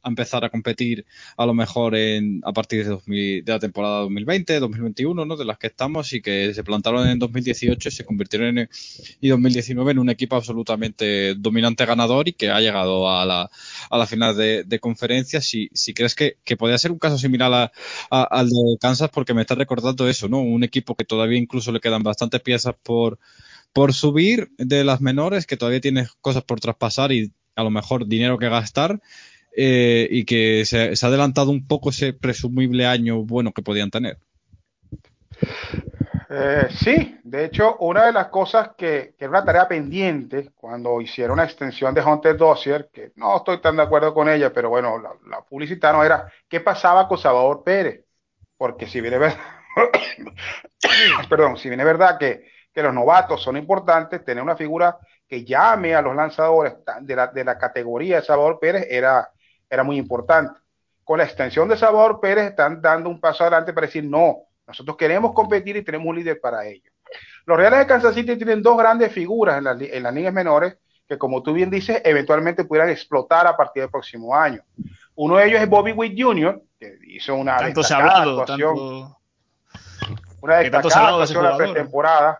a 0.03 0.09
empezar 0.09 0.45
a 0.45 0.49
competir 0.49 1.05
a 1.37 1.45
lo 1.45 1.53
mejor 1.53 1.95
en, 1.95 2.41
a 2.43 2.53
partir 2.53 2.83
de, 2.83 2.89
2000 2.91 3.43
de 3.43 3.51
la 3.51 3.59
temporada 3.59 3.99
2020, 4.01 4.59
2021, 4.59 5.25
¿no? 5.25 5.35
De 5.35 5.45
las 5.45 5.57
que 5.57 5.67
estamos 5.67 6.13
y 6.13 6.21
que 6.21 6.53
se 6.53 6.63
plantaron 6.63 7.07
en 7.07 7.19
2018 7.19 7.89
y 7.89 7.91
se 7.91 8.05
convirtieron 8.05 8.57
en 8.57 8.69
y 9.21 9.29
2019 9.29 9.91
en 9.91 9.99
un 9.99 10.09
equipo 10.09 10.35
absolutamente 10.35 11.35
dominante 11.35 11.85
ganador 11.85 12.27
y 12.27 12.33
que 12.33 12.49
ha 12.49 12.59
llegado 12.61 13.09
a 13.09 13.25
la, 13.25 13.49
a 13.89 13.97
la 13.97 14.07
final 14.07 14.35
de, 14.37 14.63
de 14.63 14.79
conferencia. 14.79 15.41
Si, 15.41 15.69
si 15.73 15.93
crees 15.93 16.15
que, 16.15 16.37
que 16.43 16.57
podría 16.57 16.77
ser 16.77 16.91
un 16.91 16.99
caso 16.99 17.17
similar 17.17 17.51
a- 17.53 17.71
a- 18.09 18.23
al 18.23 18.49
de 18.49 18.55
Kansas, 18.79 19.09
porque 19.11 19.33
me 19.33 19.41
está 19.41 19.55
recordando 19.55 20.07
eso, 20.07 20.27
¿no? 20.29 20.39
Un 20.41 20.63
equipo 20.63 20.95
que 20.95 21.05
todavía 21.05 21.37
incluso 21.39 21.71
le 21.71 21.79
quedan 21.79 22.03
bastantes 22.03 22.41
piezas 22.41 22.75
por, 22.83 23.19
por 23.73 23.93
subir 23.93 24.51
de 24.57 24.83
las 24.83 25.01
menores, 25.01 25.45
que 25.47 25.57
todavía 25.57 25.81
tiene 25.81 26.07
cosas 26.21 26.43
por 26.43 26.59
traspasar 26.59 27.11
y 27.11 27.33
a 27.55 27.63
lo 27.63 27.71
mejor 27.71 28.07
dinero 28.07 28.37
que 28.37 28.49
gastar. 28.49 29.01
Eh, 29.55 30.07
y 30.09 30.25
que 30.25 30.63
se, 30.65 30.93
ha 30.93 31.07
adelantado 31.07 31.51
un 31.51 31.67
poco 31.67 31.89
ese 31.89 32.13
presumible 32.13 32.85
año 32.85 33.23
bueno 33.23 33.51
que 33.51 33.61
podían 33.61 33.89
tener. 33.89 34.17
Eh, 36.31 36.67
sí, 36.69 37.19
de 37.23 37.45
hecho, 37.45 37.77
una 37.77 38.05
de 38.05 38.11
las 38.11 38.27
cosas 38.27 38.71
que, 38.77 39.15
que 39.17 39.25
era 39.25 39.31
una 39.31 39.45
tarea 39.45 39.67
pendiente 39.67 40.51
cuando 40.55 41.01
hicieron 41.01 41.33
una 41.33 41.45
extensión 41.45 41.93
de 41.95 42.03
Hunter 42.03 42.37
Dossier, 42.37 42.89
que 42.93 43.13
no 43.15 43.37
estoy 43.37 43.59
tan 43.61 43.77
de 43.77 43.83
acuerdo 43.83 44.13
con 44.13 44.29
ella, 44.29 44.53
pero 44.53 44.69
bueno, 44.69 44.99
la, 44.99 45.11
la 45.27 46.05
era 46.05 46.31
qué 46.47 46.59
pasaba 46.59 47.07
con 47.07 47.17
Salvador 47.17 47.63
Pérez. 47.63 48.05
Porque 48.57 48.87
si 48.87 49.01
viene 49.01 49.17
verdad, 49.17 49.39
perdón, 51.29 51.57
si 51.57 51.69
viene 51.69 51.83
verdad 51.83 52.19
que, 52.19 52.43
que 52.73 52.83
los 52.83 52.93
novatos 52.93 53.41
son 53.41 53.57
importantes, 53.57 54.23
tener 54.23 54.43
una 54.43 54.55
figura 54.55 54.97
que 55.27 55.45
llame 55.45 55.95
a 55.95 56.01
los 56.01 56.15
lanzadores 56.15 56.73
de 57.01 57.15
la, 57.15 57.27
de 57.27 57.43
la 57.43 57.57
categoría 57.57 58.17
de 58.17 58.25
Salvador 58.25 58.59
Pérez 58.59 58.85
era, 58.89 59.31
era 59.69 59.83
muy 59.83 59.97
importante. 59.97 60.59
Con 61.03 61.17
la 61.17 61.25
extensión 61.25 61.67
de 61.69 61.77
Salvador 61.77 62.19
Pérez 62.19 62.49
están 62.49 62.81
dando 62.81 63.09
un 63.09 63.19
paso 63.19 63.43
adelante 63.43 63.73
para 63.73 63.87
decir 63.87 64.03
no, 64.03 64.43
nosotros 64.67 64.97
queremos 64.97 65.33
competir 65.33 65.77
y 65.77 65.83
tenemos 65.83 66.07
un 66.07 66.15
líder 66.15 66.39
para 66.39 66.65
ello. 66.65 66.91
Los 67.45 67.57
Reales 67.57 67.79
de 67.79 67.87
Kansas 67.87 68.13
City 68.13 68.35
tienen 68.35 68.61
dos 68.61 68.77
grandes 68.77 69.11
figuras 69.11 69.57
en, 69.57 69.63
la, 69.63 69.71
en 69.71 70.03
las 70.03 70.13
ligas 70.13 70.33
menores 70.33 70.77
que, 71.07 71.17
como 71.17 71.41
tú 71.41 71.53
bien 71.53 71.71
dices, 71.71 72.01
eventualmente 72.05 72.65
pudieran 72.65 72.91
explotar 72.91 73.47
a 73.47 73.57
partir 73.57 73.81
del 73.81 73.89
próximo 73.89 74.35
año. 74.35 74.61
Uno 75.15 75.37
de 75.37 75.47
ellos 75.47 75.59
es 75.59 75.67
Bobby 75.67 75.91
Witt 75.91 76.21
Jr., 76.21 76.61
que 76.79 76.99
hizo 77.07 77.35
una 77.35 77.57
tanto 77.57 77.81
hablado, 77.81 78.41
actuación, 78.41 78.75
tanto, 78.75 79.19
una 80.41 80.57
destacada 80.57 81.09
actuación 81.09 81.43
la 81.43 81.57
pretemporada. 81.57 82.39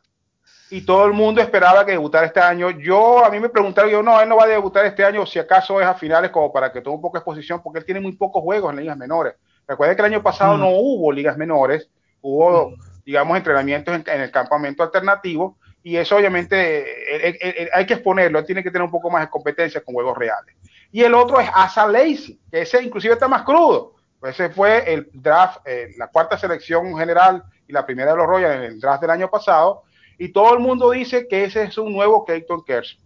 Y 0.71 0.81
todo 0.81 1.05
el 1.05 1.13
mundo 1.13 1.41
esperaba 1.41 1.85
que 1.85 1.93
debutara 1.93 2.27
este 2.27 2.39
año. 2.39 2.69
Yo, 2.69 3.25
a 3.25 3.29
mí 3.29 3.39
me 3.39 3.49
preguntaron, 3.49 3.89
yo 3.89 4.03
no, 4.03 4.21
él 4.21 4.29
no 4.29 4.37
va 4.37 4.43
a 4.43 4.47
debutar 4.47 4.85
este 4.85 5.03
año, 5.03 5.25
si 5.25 5.39
acaso 5.39 5.81
es 5.81 5.87
a 5.87 5.95
finales 5.95 6.31
como 6.31 6.51
para 6.51 6.71
que 6.71 6.81
tome 6.81 6.95
un 6.95 7.01
poco 7.01 7.17
de 7.17 7.19
exposición, 7.19 7.61
porque 7.63 7.79
él 7.79 7.85
tiene 7.85 7.99
muy 7.99 8.13
pocos 8.13 8.43
juegos 8.43 8.71
en 8.71 8.79
ligas 8.79 8.97
menores. 8.97 9.33
Recuerden 9.67 9.95
que 9.95 10.01
el 10.01 10.13
año 10.13 10.23
pasado 10.23 10.57
mm. 10.57 10.59
no 10.59 10.69
hubo 10.69 11.11
ligas 11.11 11.37
menores, 11.37 11.89
hubo, 12.21 12.71
mm. 12.71 12.75
digamos, 13.05 13.37
entrenamientos 13.37 13.95
en, 13.95 14.03
en, 14.07 14.21
el 14.21 14.31
campamento 14.31 14.83
alternativo, 14.83 15.57
y 15.81 15.95
eso 15.95 16.17
obviamente 16.17 17.15
él, 17.15 17.37
él, 17.41 17.55
él, 17.57 17.69
hay 17.73 17.85
que 17.85 17.93
exponerlo, 17.93 18.39
él 18.39 18.45
tiene 18.45 18.61
que 18.61 18.69
tener 18.69 18.83
un 18.83 18.91
poco 18.91 19.09
más 19.09 19.21
de 19.21 19.29
competencia 19.29 19.81
con 19.81 19.95
juegos 19.95 20.17
reales. 20.17 20.55
Y 20.91 21.03
el 21.03 21.13
otro 21.13 21.39
es 21.39 21.49
Asa 21.53 21.87
Lacey, 21.87 22.39
que 22.51 22.61
ese 22.61 22.81
inclusive 22.83 23.13
está 23.13 23.27
más 23.27 23.43
crudo. 23.43 23.95
Pues 24.19 24.37
ese 24.37 24.49
fue 24.49 24.91
el 24.91 25.09
draft, 25.13 25.61
eh, 25.65 25.93
la 25.97 26.07
cuarta 26.07 26.37
selección 26.37 26.97
general 26.97 27.43
y 27.67 27.71
la 27.71 27.85
primera 27.85 28.11
de 28.11 28.17
los 28.17 28.27
Royals 28.27 28.55
en 28.55 28.63
el 28.63 28.79
draft 28.79 29.01
del 29.01 29.11
año 29.11 29.29
pasado, 29.29 29.83
y 30.19 30.33
todo 30.33 30.53
el 30.53 30.59
mundo 30.59 30.91
dice 30.91 31.27
que 31.27 31.45
ese 31.45 31.63
es 31.63 31.77
un 31.77 31.93
nuevo 31.93 32.25
Clayton 32.25 32.63
Kershaw. 32.65 32.99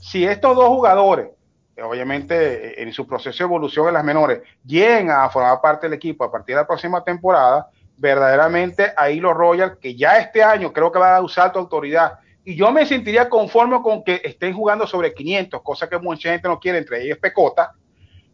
Si 0.00 0.26
estos 0.26 0.56
dos 0.56 0.66
jugadores, 0.66 1.28
obviamente 1.80 2.82
en 2.82 2.92
su 2.92 3.06
proceso 3.06 3.38
de 3.38 3.44
evolución 3.44 3.86
en 3.86 3.94
las 3.94 4.04
menores, 4.04 4.42
llegan 4.66 5.10
a 5.10 5.30
formar 5.30 5.60
parte 5.60 5.86
del 5.86 5.94
equipo 5.94 6.24
a 6.24 6.32
partir 6.32 6.56
de 6.56 6.62
la 6.62 6.66
próxima 6.66 7.04
temporada, 7.04 7.68
verdaderamente 7.96 8.92
ahí 8.96 9.20
los 9.20 9.32
Royals, 9.32 9.78
que 9.80 9.94
ya 9.94 10.18
este 10.18 10.42
año 10.42 10.72
creo 10.72 10.90
que 10.90 10.98
van 10.98 11.14
a 11.14 11.20
usar 11.20 11.52
tu 11.52 11.60
autoridad, 11.60 12.18
y 12.44 12.56
yo 12.56 12.72
me 12.72 12.84
sentiría 12.84 13.28
conforme 13.28 13.80
con 13.80 14.02
que 14.02 14.20
estén 14.24 14.54
jugando 14.54 14.88
sobre 14.88 15.14
500, 15.14 15.62
cosa 15.62 15.88
que 15.88 16.00
mucha 16.00 16.32
gente 16.32 16.48
no 16.48 16.58
quiere, 16.58 16.78
entre 16.78 17.04
ellos 17.04 17.18
Pecota, 17.18 17.74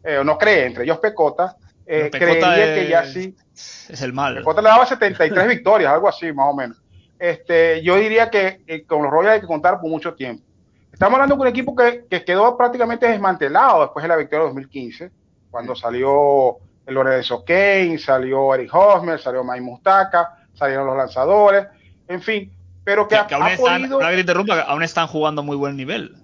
eh, 0.03 0.23
no 0.25 0.39
cree, 0.39 0.65
entre 0.65 0.85
ellos 0.85 0.97
Pecota, 0.97 1.55
eh, 1.85 2.09
creería 2.11 2.65
es, 2.65 2.79
que 2.79 2.89
ya 2.89 3.05
sí. 3.05 3.35
Es 3.53 4.01
el 4.01 4.11
mal. 4.11 4.37
Pecota 4.37 4.63
le 4.63 4.69
daba 4.69 4.87
73 4.87 5.47
victorias, 5.47 5.93
algo 5.93 6.09
así, 6.09 6.33
más 6.33 6.47
o 6.49 6.55
menos 6.55 6.77
este, 7.19 7.83
yo 7.83 7.97
diría 7.97 8.29
que 8.29 8.61
eh, 8.65 8.85
con 8.85 9.03
los 9.03 9.11
Royals 9.11 9.35
hay 9.35 9.41
que 9.41 9.47
contar 9.47 9.79
por 9.79 9.89
mucho 9.89 10.13
tiempo. 10.13 10.43
Estamos 10.91 11.15
hablando 11.15 11.35
de 11.35 11.41
un 11.41 11.47
equipo 11.47 11.75
que, 11.75 12.05
que, 12.09 12.23
quedó 12.23 12.57
prácticamente 12.57 13.07
desmantelado 13.07 13.81
después 13.81 14.03
de 14.03 14.09
la 14.09 14.15
victoria 14.15 14.39
de 14.39 14.47
2015, 14.47 15.11
cuando 15.51 15.75
salió 15.75 16.57
el 16.85 16.95
Lorenzo 16.95 17.43
Kane, 17.45 17.97
salió 17.97 18.53
Eric 18.55 18.73
Hosmer, 18.73 19.19
salió 19.19 19.43
Mike 19.43 19.61
Mustaka, 19.61 20.39
salieron 20.53 20.87
los 20.87 20.97
lanzadores, 20.97 21.67
en 22.07 22.21
fin, 22.21 22.51
pero 22.83 23.07
que, 23.07 23.15
aún 23.15 23.43
ha 23.43 23.53
están, 23.53 23.81
podido... 23.81 23.99
que 23.99 24.05
te 24.05 24.19
interrumpa, 24.19 24.61
aún 24.61 24.83
están 24.83 25.07
jugando 25.07 25.41
a 25.41 25.45
muy 25.45 25.55
buen 25.55 25.75
nivel. 25.77 26.15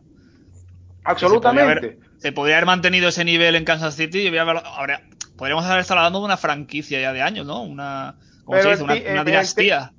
Absolutamente. 1.03 1.63
Se 1.63 1.77
podría, 1.77 1.99
haber, 1.99 2.17
se 2.17 2.31
podría 2.31 2.55
haber 2.55 2.65
mantenido 2.65 3.09
ese 3.09 3.23
nivel 3.23 3.55
en 3.55 3.65
Kansas 3.65 3.95
City 3.95 4.27
y 4.27 4.37
haber, 4.37 4.61
ahora, 4.65 5.01
podríamos 5.37 5.65
haber 5.65 5.81
estado 5.81 5.99
hablando 5.99 6.19
de 6.19 6.25
una 6.25 6.37
franquicia 6.37 6.99
ya 6.99 7.13
de 7.13 7.21
años, 7.21 7.45
¿no? 7.45 7.61
Una, 7.61 8.15
¿cómo 8.43 8.61
se 8.61 8.69
dice? 8.69 8.83
Una, 8.83 8.95
una 9.11 9.23
dinastía. 9.23 9.91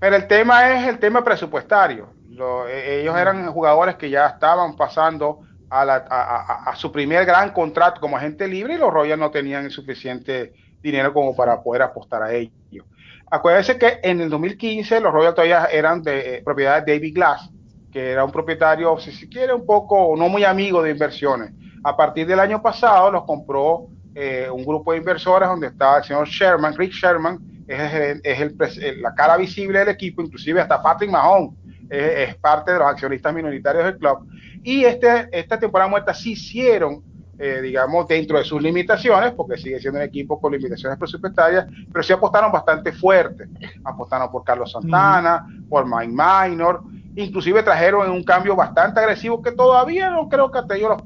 Pero 0.00 0.16
el 0.16 0.26
tema 0.26 0.72
es 0.72 0.88
el 0.88 0.98
tema 0.98 1.22
presupuestario. 1.22 2.08
Lo, 2.30 2.66
ellos 2.66 3.16
eran 3.16 3.52
jugadores 3.52 3.96
que 3.96 4.08
ya 4.08 4.26
estaban 4.26 4.74
pasando 4.74 5.40
a, 5.68 5.84
la, 5.84 6.06
a, 6.08 6.20
a, 6.20 6.70
a, 6.70 6.76
su 6.76 6.90
primer 6.90 7.26
gran 7.26 7.52
contrato 7.52 8.00
como 8.00 8.16
agente 8.16 8.48
libre 8.48 8.74
y 8.74 8.78
los 8.78 8.92
Royals 8.92 9.20
no 9.20 9.30
tenían 9.30 9.64
el 9.66 9.70
suficiente 9.70 10.54
dinero 10.82 11.12
como 11.12 11.36
para 11.36 11.62
poder 11.62 11.82
apostar 11.82 12.22
a 12.22 12.32
ellos. 12.32 12.86
Acuérdense 13.30 13.78
que 13.78 14.00
en 14.02 14.20
el 14.20 14.30
2015 14.30 15.00
los 15.00 15.12
Royals 15.12 15.36
todavía 15.36 15.66
eran 15.66 16.02
de 16.02 16.36
eh, 16.36 16.42
propiedad 16.42 16.82
de 16.82 16.94
David 16.94 17.14
Glass, 17.14 17.50
que 17.92 18.10
era 18.10 18.24
un 18.24 18.32
propietario, 18.32 18.98
si 18.98 19.12
se 19.12 19.28
quiere, 19.28 19.52
un 19.52 19.64
poco 19.64 20.14
no 20.16 20.28
muy 20.28 20.44
amigo 20.44 20.82
de 20.82 20.90
inversiones. 20.90 21.52
A 21.84 21.96
partir 21.96 22.26
del 22.26 22.40
año 22.40 22.60
pasado 22.60 23.10
los 23.12 23.24
compró 23.24 23.86
eh, 24.14 24.48
un 24.50 24.64
grupo 24.64 24.92
de 24.92 24.98
inversores 24.98 25.48
donde 25.48 25.68
estaba 25.68 25.98
el 25.98 26.04
señor 26.04 26.26
Sherman, 26.26 26.76
Rick 26.76 26.92
Sherman, 26.92 27.38
es, 27.70 28.40
el, 28.40 28.56
es 28.58 28.78
el, 28.78 29.02
la 29.02 29.14
cara 29.14 29.36
visible 29.36 29.78
del 29.78 29.88
equipo, 29.88 30.22
inclusive 30.22 30.60
hasta 30.60 30.82
Patrick 30.82 31.10
Mahon 31.10 31.56
es, 31.88 32.28
es, 32.28 32.34
parte 32.36 32.72
de 32.72 32.78
los 32.78 32.88
accionistas 32.88 33.32
minoritarios 33.32 33.84
del 33.84 33.98
club. 33.98 34.26
Y 34.62 34.84
este, 34.84 35.28
esta 35.32 35.58
temporada 35.58 35.88
muerta 35.88 36.12
sí 36.12 36.32
hicieron, 36.32 37.02
eh, 37.38 37.60
digamos, 37.62 38.08
dentro 38.08 38.38
de 38.38 38.44
sus 38.44 38.60
limitaciones, 38.60 39.32
porque 39.32 39.56
sigue 39.56 39.78
siendo 39.80 40.00
un 40.00 40.04
equipo 40.04 40.40
con 40.40 40.52
limitaciones 40.52 40.98
presupuestarias, 40.98 41.66
pero 41.92 42.02
sí 42.02 42.12
apostaron 42.12 42.50
bastante 42.50 42.92
fuerte. 42.92 43.46
Apostaron 43.84 44.30
por 44.30 44.42
Carlos 44.44 44.72
Santana, 44.72 45.46
mm. 45.48 45.68
por 45.68 45.86
Mike 45.86 46.12
Minor, 46.12 46.82
inclusive 47.14 47.62
trajeron 47.62 48.10
un 48.10 48.24
cambio 48.24 48.56
bastante 48.56 49.00
agresivo 49.00 49.40
que 49.42 49.52
todavía 49.52 50.10
no 50.10 50.28
creo 50.28 50.50
que 50.50 50.58
ha 50.58 50.66
tenido 50.66 50.96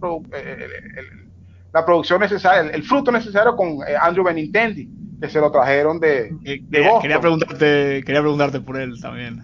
la 1.72 1.85
producción 1.85 2.20
necesaria, 2.20 2.70
el, 2.72 2.83
fruto 2.83 3.11
necesario 3.11 3.57
con 3.57 3.79
Andrew 4.00 4.24
Benintendi, 4.24 4.88
que 5.24 5.30
se 5.30 5.40
lo 5.40 5.50
trajeron 5.50 6.00
de, 6.00 6.37
Quería 6.70 7.18
preguntarte, 7.18 8.02
quería 8.04 8.20
preguntarte 8.20 8.60
por 8.60 8.78
él 8.78 9.00
también. 9.00 9.42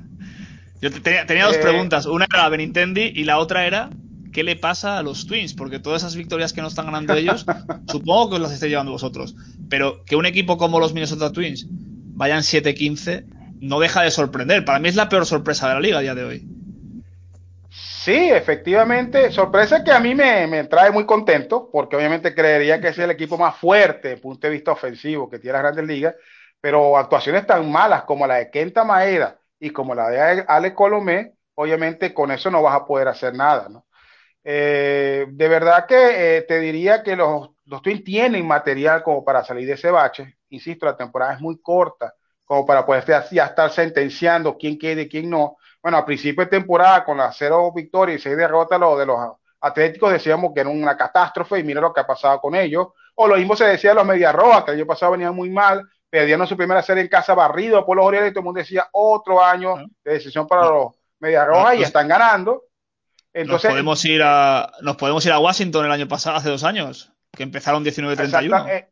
Yo 0.83 0.91
tenía, 0.91 1.25
tenía 1.25 1.47
dos 1.47 1.57
preguntas. 1.57 2.05
Una 2.05 2.27
era 2.33 2.49
Benintendi 2.51 3.13
y 3.15 3.25
la 3.25 3.39
otra 3.39 3.67
era 3.67 3.89
qué 4.31 4.43
le 4.43 4.57
pasa 4.57 4.99
a 4.99 5.03
los 5.03 5.27
Twins, 5.27 5.55
porque 5.55 5.79
todas 5.79 6.03
esas 6.03 6.17
victorias 6.17 6.53
que 6.53 6.61
no 6.61 6.69
están 6.69 6.85
ganando 6.87 7.15
ellos, 7.15 7.47
supongo 7.89 8.29
que 8.29 8.37
os 8.37 8.43
las 8.43 8.53
estáis 8.53 8.71
llevando 8.71 8.93
vosotros, 8.93 9.35
pero 9.71 10.05
que 10.05 10.17
un 10.17 10.27
equipo 10.27 10.59
como 10.59 10.81
los 10.81 10.93
Minnesota 10.93 11.33
Twins 11.33 11.67
vayan 11.71 12.41
7-15 12.41 13.25
no 13.61 13.81
deja 13.81 14.03
de 14.03 14.11
sorprender. 14.11 14.67
Para 14.67 14.81
mí 14.81 14.89
es 14.89 14.97
la 14.97 15.09
peor 15.09 15.25
sorpresa 15.25 15.69
de 15.69 15.75
la 15.75 15.81
liga 15.81 15.99
a 15.99 16.03
día 16.03 16.15
de 16.15 16.25
hoy. 16.25 16.47
Sí, 18.03 18.31
efectivamente, 18.31 19.31
sorpresa 19.31 19.85
que 19.85 19.93
a 19.93 20.01
mí 20.01 20.15
me, 20.15 20.65
trae 20.65 20.91
muy 20.91 21.05
contento, 21.05 21.69
porque 21.71 21.97
obviamente 21.97 22.35
creería 22.35 22.81
que 22.81 22.89
es 22.89 22.99
el 22.99 23.11
equipo 23.11 23.37
más 23.37 23.57
fuerte 23.59 24.09
desde 24.09 24.15
el 24.15 24.21
punto 24.23 24.47
de 24.47 24.55
vista 24.55 24.73
ofensivo 24.73 25.29
que 25.29 25.39
tiene 25.39 25.53
las 25.55 25.63
grandes 25.63 25.87
ligas, 25.87 26.15
pero 26.61 26.97
actuaciones 26.97 27.47
tan 27.47 27.71
malas 27.71 28.05
como 28.05 28.27
la 28.27 28.37
de 28.37 28.51
Kenta 28.51 28.85
Maeda 28.85 29.39
y 29.59 29.71
como 29.71 29.95
la 29.95 30.09
de 30.09 30.45
Ale 30.49 30.75
Colomé, 30.75 31.35
obviamente 31.55 32.15
con 32.15 32.31
eso 32.31 32.51
no 32.51 32.63
vas 32.63 32.75
a 32.75 32.87
poder 32.87 33.09
hacer 33.09 33.35
nada, 33.35 33.69
¿no? 33.69 33.87
Eh, 34.43 35.27
de 35.29 35.49
verdad 35.49 35.87
que 35.87 36.39
eh, 36.39 36.43
te 36.43 36.59
diría 36.59 37.03
que 37.03 37.17
los, 37.17 37.51
los 37.67 37.83
Twins 37.83 38.03
tienen 38.03 38.47
material 38.47 39.03
como 39.03 39.23
para 39.25 39.45
salir 39.45 39.67
de 39.67 39.75
ese 39.75 39.91
bache. 39.91 40.39
Insisto, 40.49 40.87
la 40.87 40.97
temporada 40.97 41.35
es 41.35 41.41
muy 41.41 41.61
corta 41.61 42.15
como 42.47 42.65
para 42.67 42.87
poder 42.87 43.05
ya 43.31 43.45
estar 43.45 43.71
sentenciando 43.71 44.57
quién 44.59 44.79
quede 44.79 45.03
y 45.03 45.09
quién 45.09 45.29
no. 45.29 45.57
Bueno, 45.83 45.99
a 45.99 46.05
principio 46.05 46.45
de 46.45 46.51
temporada, 46.51 47.05
con 47.05 47.19
las 47.19 47.37
cero 47.37 47.73
victorias 47.75 48.21
y 48.21 48.23
seis 48.23 48.37
derrotas 48.37 48.79
de 48.79 49.07
los 49.07 49.19
Atléticos, 49.63 50.13
decíamos 50.13 50.53
que 50.55 50.61
era 50.61 50.71
una 50.71 50.97
catástrofe 50.97 51.59
y 51.59 51.65
mira 51.65 51.81
lo 51.81 51.93
que 51.93 52.01
ha 52.01 52.07
pasado 52.07 52.41
con 52.41 52.55
ellos. 52.55 52.89
O 53.15 53.27
lo 53.27 53.37
mismo 53.37 53.55
se 53.55 53.65
decía 53.65 53.91
de 53.91 53.97
los 53.97 54.07
Medias 54.07 54.35
Rojas, 54.35 54.65
que 54.65 54.71
el 54.71 54.79
año 54.79 54.87
pasado 54.87 55.13
venían 55.13 55.35
muy 55.35 55.51
mal, 55.51 55.87
perdieron 56.09 56.47
su 56.47 56.57
primera 56.57 56.83
serie 56.83 57.03
en 57.03 57.09
casa 57.09 57.35
barrido 57.35 57.85
por 57.85 57.97
los 57.97 58.07
Orioles 58.07 58.31
y 58.31 58.33
todo 58.33 58.41
el 58.41 58.45
mundo 58.47 58.61
decía 58.61 58.89
otro 58.93 59.43
año 59.43 59.77
de 60.03 60.13
decisión 60.13 60.47
para 60.47 60.67
los 60.67 60.95
Medias 61.19 61.47
Rojas 61.47 61.77
y 61.77 61.83
están 61.83 62.09
ganando. 62.09 62.65
Entonces, 63.33 63.71
nos 63.71 63.75
podemos 63.75 64.05
ir 64.07 64.23
a 64.25 64.73
nos 64.81 64.97
podemos 64.97 65.25
ir 65.25 65.33
a 65.33 65.39
Washington 65.39 65.85
el 65.85 65.93
año 65.93 66.09
pasado, 66.09 66.37
hace 66.37 66.49
dos 66.49 66.65
años, 66.65 67.13
que 67.37 67.43
empezaron 67.43 67.85
19-31. 67.85 68.89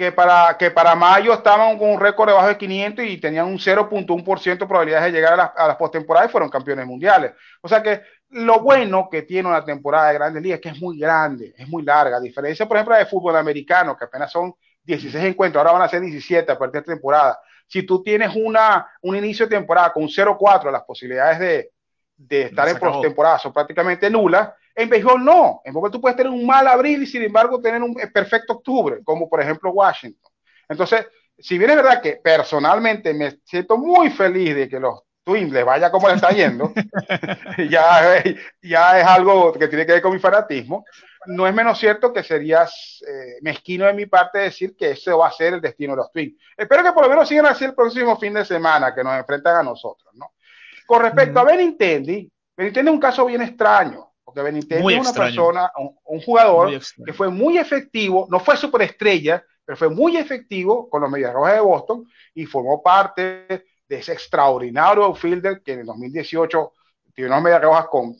Que 0.00 0.12
para, 0.12 0.56
que 0.56 0.70
para 0.70 0.94
mayo 0.94 1.34
estaban 1.34 1.76
con 1.78 1.90
un 1.90 2.00
récord 2.00 2.30
debajo 2.30 2.48
de 2.48 2.56
500 2.56 3.04
y 3.04 3.18
tenían 3.18 3.44
un 3.44 3.58
0.1% 3.58 4.58
de 4.58 4.66
probabilidades 4.66 5.12
de 5.12 5.12
llegar 5.12 5.34
a 5.34 5.36
las, 5.36 5.50
a 5.54 5.68
las 5.68 5.76
postemporadas 5.76 6.30
y 6.30 6.32
fueron 6.32 6.48
campeones 6.48 6.86
mundiales. 6.86 7.32
O 7.60 7.68
sea 7.68 7.82
que 7.82 8.00
lo 8.30 8.60
bueno 8.60 9.08
que 9.10 9.20
tiene 9.20 9.50
una 9.50 9.62
temporada 9.62 10.08
de 10.08 10.14
grandes 10.14 10.42
ligas 10.42 10.56
es 10.56 10.62
que 10.62 10.68
es 10.70 10.80
muy 10.80 10.98
grande, 10.98 11.52
es 11.54 11.68
muy 11.68 11.82
larga, 11.82 12.16
a 12.16 12.20
diferencia, 12.20 12.66
por 12.66 12.78
ejemplo, 12.78 12.96
de 12.96 13.04
fútbol 13.04 13.36
americano, 13.36 13.94
que 13.94 14.06
apenas 14.06 14.32
son 14.32 14.54
16 14.84 15.22
encuentros, 15.22 15.60
ahora 15.60 15.72
van 15.72 15.82
a 15.82 15.88
ser 15.90 16.00
17 16.00 16.50
a 16.50 16.58
partir 16.58 16.80
de 16.80 16.94
temporada. 16.94 17.38
Si 17.66 17.82
tú 17.82 18.02
tienes 18.02 18.34
una, 18.34 18.90
un 19.02 19.16
inicio 19.16 19.44
de 19.46 19.54
temporada 19.54 19.92
con 19.92 20.04
0.4, 20.04 20.72
las 20.72 20.84
posibilidades 20.84 21.38
de, 21.38 21.72
de 22.16 22.42
estar 22.44 22.66
en 22.68 22.78
postemporada 22.78 23.38
son 23.38 23.52
prácticamente 23.52 24.08
nulas. 24.08 24.48
En 24.74 24.88
béisbol 24.88 25.24
no. 25.24 25.60
En 25.64 25.72
béisbol 25.72 25.90
tú 25.90 26.00
puedes 26.00 26.16
tener 26.16 26.32
un 26.32 26.46
mal 26.46 26.66
abril 26.66 27.02
y 27.02 27.06
sin 27.06 27.22
embargo 27.22 27.60
tener 27.60 27.82
un 27.82 27.94
perfecto 28.12 28.54
octubre, 28.54 29.00
como 29.04 29.28
por 29.28 29.40
ejemplo 29.40 29.70
Washington. 29.70 30.32
Entonces, 30.68 31.06
si 31.38 31.58
bien 31.58 31.70
es 31.70 31.76
verdad 31.76 32.02
que 32.02 32.20
personalmente 32.22 33.14
me 33.14 33.38
siento 33.44 33.76
muy 33.76 34.10
feliz 34.10 34.54
de 34.54 34.68
que 34.68 34.78
los 34.78 35.00
Twins 35.24 35.52
les 35.52 35.64
vaya 35.64 35.90
como 35.90 36.08
les 36.08 36.16
está 36.16 36.30
yendo, 36.30 36.72
ya, 37.70 38.22
ya 38.62 39.00
es 39.00 39.06
algo 39.06 39.52
que 39.52 39.68
tiene 39.68 39.86
que 39.86 39.92
ver 39.92 40.02
con 40.02 40.12
mi 40.12 40.18
fanatismo, 40.18 40.84
no 41.26 41.46
es 41.46 41.54
menos 41.54 41.78
cierto 41.78 42.12
que 42.12 42.22
serías 42.22 43.02
eh, 43.06 43.38
mezquino 43.42 43.86
de 43.86 43.92
mi 43.92 44.06
parte 44.06 44.38
decir 44.38 44.74
que 44.76 44.92
ese 44.92 45.12
va 45.12 45.28
a 45.28 45.32
ser 45.32 45.54
el 45.54 45.60
destino 45.60 45.92
de 45.92 45.98
los 45.98 46.12
Twins. 46.12 46.40
Espero 46.56 46.82
que 46.82 46.92
por 46.92 47.04
lo 47.04 47.10
menos 47.10 47.28
sigan 47.28 47.46
así 47.46 47.64
el 47.64 47.74
próximo 47.74 48.16
fin 48.16 48.34
de 48.34 48.44
semana 48.44 48.94
que 48.94 49.04
nos 49.04 49.18
enfrentan 49.18 49.56
a 49.56 49.62
nosotros, 49.62 50.12
¿no? 50.14 50.32
Con 50.86 51.02
respecto 51.02 51.38
a 51.38 51.44
Benintendi, 51.44 52.30
Benintendi 52.56 52.90
es 52.90 52.94
un 52.94 53.00
caso 53.00 53.24
bien 53.26 53.42
extraño, 53.42 54.09
porque 54.30 54.42
Benintendi 54.42 54.94
es 54.94 55.00
una 55.00 55.12
persona, 55.12 55.72
un, 56.04 56.20
jugador 56.20 56.70
que 57.04 57.12
fue 57.12 57.30
muy 57.30 57.58
efectivo, 57.58 58.28
no 58.30 58.38
fue 58.38 58.56
superestrella, 58.56 59.44
pero 59.64 59.76
fue 59.76 59.88
muy 59.88 60.16
efectivo 60.16 60.88
con 60.88 61.02
los 61.02 61.10
Medias 61.10 61.32
Rojas 61.32 61.54
de 61.54 61.60
Boston 61.60 62.06
y 62.34 62.46
formó 62.46 62.80
parte 62.80 63.64
de 63.88 63.96
ese 63.96 64.12
extraordinario 64.12 65.02
outfielder 65.02 65.62
que 65.62 65.72
en 65.72 65.80
el 65.80 65.86
2018 65.86 66.72
tiene 67.12 67.28
unas 67.28 67.42
Medias 67.42 67.60
Rojas 67.60 67.86
con 67.86 68.14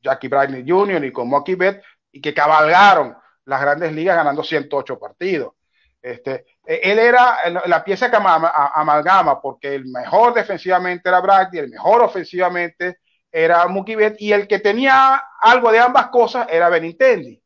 Jackie 0.00 0.28
Bradley 0.28 0.64
Jr. 0.64 1.04
y 1.04 1.10
con 1.12 1.28
Mocky 1.28 1.56
Betts 1.56 1.84
y 2.12 2.20
que 2.20 2.32
cabalgaron 2.32 3.16
las 3.44 3.60
grandes 3.60 3.92
ligas 3.92 4.14
ganando 4.14 4.44
108 4.44 4.96
partidos. 4.96 5.54
Este, 6.00 6.46
e, 6.64 6.80
él 6.84 7.00
era 7.00 7.50
la 7.66 7.82
pieza 7.82 8.08
que 8.08 8.16
amalgama 8.16 9.42
porque 9.42 9.74
el 9.74 9.86
mejor 9.86 10.34
defensivamente 10.34 11.08
era 11.08 11.20
Brady, 11.20 11.58
el 11.58 11.70
mejor 11.70 12.02
ofensivamente 12.02 12.98
era 13.32 13.66
Mookie 13.68 13.96
Betts 13.96 14.20
y 14.20 14.32
el 14.32 14.46
que 14.46 14.58
tenía 14.58 15.22
algo 15.40 15.70
de 15.72 15.78
ambas 15.78 16.08
cosas 16.08 16.46
era 16.50 16.68
Benintendi. 16.68 17.40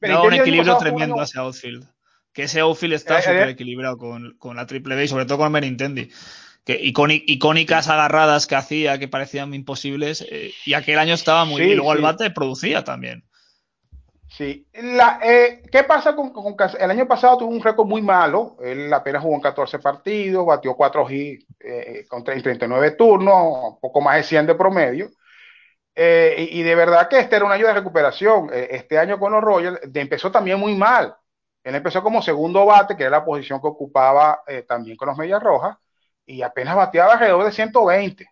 Benintendi 0.00 0.26
un 0.26 0.40
equilibrio 0.40 0.76
tremendo 0.76 1.20
hacia 1.20 1.40
outfield. 1.40 1.86
Que 2.32 2.44
ese 2.44 2.60
outfield 2.60 2.94
está 2.94 3.18
eh, 3.18 3.22
súper 3.22 3.48
eh, 3.48 3.50
equilibrado 3.50 3.98
con, 3.98 4.36
con, 4.38 4.56
la 4.56 4.66
triple 4.66 4.96
B 4.96 5.04
y 5.04 5.08
sobre 5.08 5.26
todo 5.26 5.38
con 5.38 5.52
Benintendi. 5.52 6.10
Que 6.64 6.78
icónicas 6.80 7.88
agarradas 7.88 8.46
que 8.46 8.54
hacía 8.54 8.98
que 8.98 9.08
parecían 9.08 9.52
imposibles 9.52 10.24
eh, 10.30 10.52
y 10.64 10.74
aquel 10.74 10.98
año 10.98 11.14
estaba 11.14 11.44
muy 11.44 11.60
bien. 11.60 11.72
Y 11.72 11.74
luego 11.76 11.92
el 11.92 12.02
bate 12.02 12.30
producía 12.30 12.84
también. 12.84 13.24
Sí. 14.36 14.66
La, 14.72 15.20
eh, 15.22 15.62
¿Qué 15.70 15.84
pasa 15.84 16.16
con, 16.16 16.30
con, 16.30 16.56
El 16.78 16.90
año 16.90 17.06
pasado 17.06 17.38
tuvo 17.38 17.50
un 17.50 17.62
récord 17.62 17.86
muy 17.86 18.00
malo. 18.00 18.56
Él 18.62 18.92
apenas 18.92 19.22
jugó 19.22 19.34
en 19.34 19.42
14 19.42 19.78
partidos, 19.78 20.46
batió 20.46 20.74
4 20.74 21.10
hits 21.10 21.46
eh, 21.60 22.06
con 22.08 22.24
39 22.24 22.92
turnos, 22.92 23.76
poco 23.80 24.00
más 24.00 24.16
de 24.16 24.22
100 24.22 24.46
de 24.46 24.54
promedio. 24.54 25.10
Eh, 25.94 26.48
y, 26.50 26.62
de 26.62 26.74
verdad 26.74 27.06
que 27.08 27.18
este 27.18 27.36
era 27.36 27.44
un 27.44 27.52
año 27.52 27.66
de 27.66 27.74
recuperación. 27.74 28.50
Eh, 28.52 28.68
este 28.72 28.98
año 28.98 29.18
con 29.18 29.32
los 29.32 29.42
Royals 29.42 29.80
empezó 29.94 30.30
también 30.30 30.58
muy 30.58 30.74
mal. 30.74 31.14
Él 31.62 31.74
empezó 31.74 32.02
como 32.02 32.22
segundo 32.22 32.66
bate, 32.66 32.96
que 32.96 33.04
era 33.04 33.18
la 33.18 33.24
posición 33.24 33.60
que 33.60 33.68
ocupaba 33.68 34.42
eh, 34.46 34.62
también 34.62 34.96
con 34.96 35.08
los 35.08 35.16
Medias 35.16 35.42
Rojas, 35.42 35.76
y 36.26 36.42
apenas 36.42 36.74
bateaba 36.74 37.12
alrededor 37.12 37.44
de 37.44 37.52
120. 37.52 38.26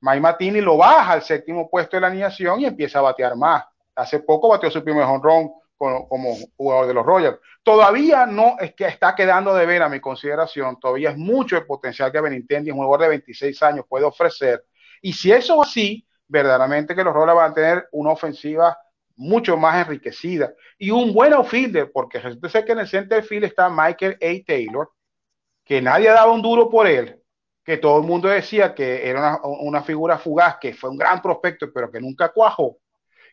Mike 0.00 0.20
Matini 0.20 0.60
lo 0.60 0.76
baja 0.76 1.12
al 1.12 1.22
séptimo 1.22 1.70
puesto 1.70 1.96
de 1.96 2.00
la 2.00 2.08
alineación 2.08 2.60
y 2.60 2.66
empieza 2.66 2.98
a 2.98 3.02
batear 3.02 3.36
más 3.36 3.64
Hace 3.94 4.20
poco 4.20 4.48
batió 4.48 4.70
su 4.70 4.82
primer 4.82 5.04
honrón 5.04 5.52
como, 5.76 6.36
jugador 6.56 6.86
de 6.86 6.94
los 6.94 7.04
Royals. 7.04 7.38
Todavía 7.62 8.26
no 8.26 8.56
es 8.58 8.74
que 8.74 8.86
está 8.86 9.14
quedando 9.14 9.54
de 9.54 9.66
ver 9.66 9.82
a 9.82 9.88
mi 9.88 10.00
consideración, 10.00 10.78
todavía 10.78 11.10
es 11.10 11.16
mucho 11.16 11.56
el 11.56 11.66
potencial 11.66 12.10
que 12.10 12.20
Benintendi, 12.20 12.70
un 12.70 12.78
jugador 12.78 13.02
de 13.02 13.08
26 13.08 13.62
años, 13.62 13.84
puede 13.88 14.04
ofrecer. 14.04 14.64
Y 15.00 15.12
si 15.12 15.32
eso 15.32 15.60
es 15.60 15.68
así, 15.68 16.06
verdaderamente 16.32 16.94
que 16.94 17.04
los 17.04 17.12
Royals 17.12 17.36
van 17.36 17.50
a 17.50 17.54
tener 17.54 17.88
una 17.92 18.10
ofensiva 18.10 18.76
mucho 19.16 19.56
más 19.58 19.86
enriquecida 19.86 20.54
y 20.78 20.90
un 20.90 21.12
buen 21.12 21.34
outfielder, 21.34 21.92
porque 21.92 22.20
ser 22.20 22.64
que 22.64 22.72
en 22.72 22.78
el 22.78 22.88
center 22.88 23.22
field 23.22 23.44
está 23.44 23.68
Michael 23.68 24.16
A. 24.20 24.46
Taylor, 24.46 24.90
que 25.62 25.82
nadie 25.82 26.08
daba 26.08 26.32
un 26.32 26.40
duro 26.40 26.70
por 26.70 26.86
él, 26.86 27.20
que 27.62 27.76
todo 27.76 27.98
el 27.98 28.06
mundo 28.06 28.28
decía 28.28 28.74
que 28.74 29.08
era 29.08 29.38
una, 29.42 29.82
figura 29.82 30.18
fugaz, 30.18 30.56
que 30.58 30.72
fue 30.72 30.88
un 30.88 30.96
gran 30.96 31.20
prospecto, 31.20 31.70
pero 31.72 31.90
que 31.90 32.00
nunca 32.00 32.30
cuajó 32.30 32.78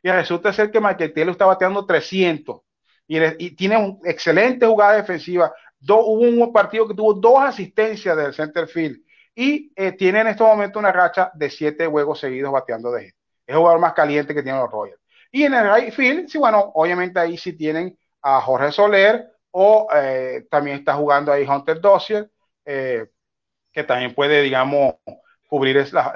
y 0.04 0.10
resulta 0.10 0.54
ser 0.54 0.70
que 0.70 1.10
Taylor 1.10 1.32
está 1.32 1.46
bateando 1.46 1.86
300 1.86 2.62
y, 3.08 3.56
tiene 3.56 3.78
una 3.78 3.98
excelente 4.04 4.66
jugada 4.66 4.98
defensiva. 4.98 5.52
hubo 5.88 6.20
un 6.20 6.54
partido 6.54 6.88
que 6.88 6.94
tuvo 6.94 7.14
dos 7.14 7.40
asistencias 7.40 8.16
del 8.16 8.34
center 8.34 8.68
field 8.68 9.02
y 9.42 9.72
eh, 9.78 9.94
tiene 9.94 10.20
en 10.20 10.28
este 10.28 10.44
momento 10.44 10.80
una 10.80 10.92
racha 10.92 11.32
de 11.34 11.50
siete 11.50 11.88
juegos 11.88 12.20
seguidos 12.20 12.52
bateando 12.52 12.92
de 12.92 13.06
Es 13.06 13.14
el 13.46 13.56
jugador 13.56 13.80
más 13.80 13.94
caliente 13.94 14.36
que 14.36 14.44
tienen 14.44 14.60
los 14.60 14.70
Royals. 14.70 15.00
Y 15.32 15.44
en 15.44 15.54
el 15.54 15.74
right 15.74 15.94
field, 15.94 16.28
sí, 16.28 16.38
bueno, 16.38 16.74
obviamente 16.76 17.22
ahí 17.22 17.38
sí 17.38 17.54
tienen 17.54 17.98
a 18.22 18.42
Jorge 18.42 18.74
Soler 18.74 19.32
o 19.52 19.88
eh, 19.96 20.46
también 20.52 20.80
está 20.80 20.96
jugando 20.96 21.32
ahí 21.32 21.48
Hunter 21.48 21.80
Dossier, 21.80 22.30
eh, 22.66 23.08
que 23.72 23.86
también 23.86 24.14
puede, 24.14 24.42
digamos, 24.42 24.96
cubrir 25.48 25.78
esa, 25.78 26.14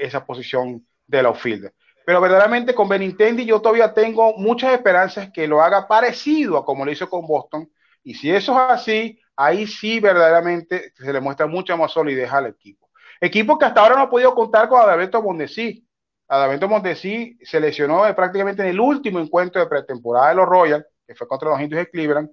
esa 0.00 0.26
posición 0.26 0.84
del 1.06 1.26
outfielder. 1.26 1.72
Pero 2.04 2.20
verdaderamente 2.20 2.74
con 2.74 2.88
Benintendi 2.88 3.44
yo 3.44 3.60
todavía 3.60 3.94
tengo 3.94 4.36
muchas 4.36 4.72
esperanzas 4.72 5.30
que 5.30 5.46
lo 5.46 5.62
haga 5.62 5.86
parecido 5.86 6.58
a 6.58 6.64
como 6.64 6.84
lo 6.84 6.90
hizo 6.90 7.08
con 7.08 7.24
Boston. 7.24 7.70
Y 8.02 8.14
si 8.14 8.32
eso 8.32 8.52
es 8.52 8.72
así, 8.72 9.20
ahí 9.36 9.66
sí 9.66 10.00
verdaderamente 10.00 10.92
se 10.94 11.12
le 11.12 11.20
muestra 11.20 11.46
mucha 11.46 11.76
más 11.76 11.92
solidez 11.92 12.32
al 12.32 12.46
equipo. 12.46 12.90
Equipo 13.20 13.58
que 13.58 13.64
hasta 13.64 13.80
ahora 13.80 13.96
no 13.96 14.02
ha 14.02 14.10
podido 14.10 14.34
contar 14.34 14.68
con 14.68 14.80
Adalberto 14.80 15.22
Mondesi. 15.22 15.86
Adalberto 16.28 16.68
Mondesi 16.68 17.38
se 17.42 17.60
lesionó 17.60 18.02
prácticamente 18.14 18.62
en 18.62 18.68
el 18.68 18.80
último 18.80 19.18
encuentro 19.20 19.60
de 19.60 19.68
pretemporada 19.68 20.28
de 20.28 20.34
los 20.34 20.46
Royals, 20.46 20.84
que 21.06 21.14
fue 21.14 21.28
contra 21.28 21.50
los 21.50 21.60
Indios 21.60 21.78
de 21.78 21.90
Cleveland, 21.90 22.30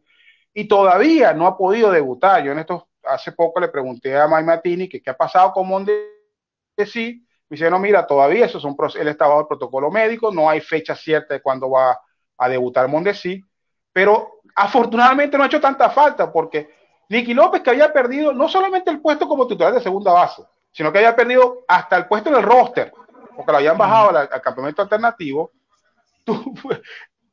y 0.54 0.68
todavía 0.68 1.34
no 1.34 1.48
ha 1.48 1.58
podido 1.58 1.92
debutar. 1.92 2.44
Yo 2.44 2.52
en 2.52 2.60
esto 2.60 2.90
hace 3.04 3.32
poco 3.32 3.60
le 3.60 3.70
pregunté 3.70 4.18
a 4.18 4.28
Mike 4.28 4.44
Martini 4.44 4.90
que 4.90 5.02
qué 5.02 5.10
ha 5.10 5.18
pasado 5.18 5.52
con 5.54 5.68
Mondesi 5.68 7.26
Me 7.50 7.56
dice, 7.56 7.70
no, 7.70 7.80
mira, 7.80 8.06
todavía 8.06 8.46
eso 8.46 8.58
es 8.58 8.64
un 8.64 8.76
él 9.00 9.08
está 9.08 9.28
bajo 9.28 9.42
el 9.42 9.48
protocolo 9.48 9.92
médico, 9.92 10.32
no 10.32 10.50
hay 10.50 10.62
fecha 10.62 10.96
cierta 10.96 11.34
de 11.34 11.42
cuándo 11.42 11.70
va 11.70 12.00
a 12.38 12.50
debutar 12.50 12.88
Mondesi, 12.88 13.44
pero 13.92 14.42
afortunadamente 14.56 15.38
no 15.38 15.44
ha 15.44 15.48
hecho 15.48 15.62
tanta 15.62 15.90
falta 15.90 16.32
porque 16.32 16.70
Nicky 17.12 17.34
López 17.34 17.62
que 17.62 17.70
había 17.70 17.92
perdido 17.92 18.32
no 18.32 18.48
solamente 18.48 18.90
el 18.90 19.02
puesto 19.02 19.28
como 19.28 19.46
titular 19.46 19.74
de 19.74 19.82
segunda 19.82 20.14
base, 20.14 20.44
sino 20.72 20.94
que 20.94 21.00
había 21.00 21.14
perdido 21.14 21.66
hasta 21.68 21.98
el 21.98 22.08
puesto 22.08 22.30
en 22.30 22.38
el 22.38 22.44
roster, 22.44 22.94
porque 23.36 23.52
lo 23.52 23.58
habían 23.58 23.78
bajado 23.78 24.18
al, 24.18 24.42
campeonato 24.42 24.82
alternativo, 24.82 25.52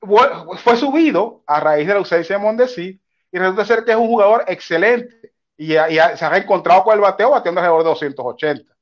fue, 0.00 0.76
subido 0.76 1.42
a 1.46 1.60
raíz 1.60 1.86
de 1.86 1.92
la 1.92 2.00
ausencia 2.00 2.36
de 2.36 2.42
Mondesi 2.42 3.00
y 3.30 3.38
resulta 3.38 3.64
ser 3.64 3.84
que 3.84 3.92
es 3.92 3.96
un 3.96 4.08
jugador 4.08 4.44
excelente 4.48 5.32
y, 5.56 5.68
se 5.68 5.78
ha 6.24 6.36
encontrado 6.36 6.82
con 6.82 6.94
el 6.94 7.00
bateo 7.00 7.30
bateando 7.30 7.60
alrededor 7.60 7.84
de 7.84 7.88
280. 7.90 8.72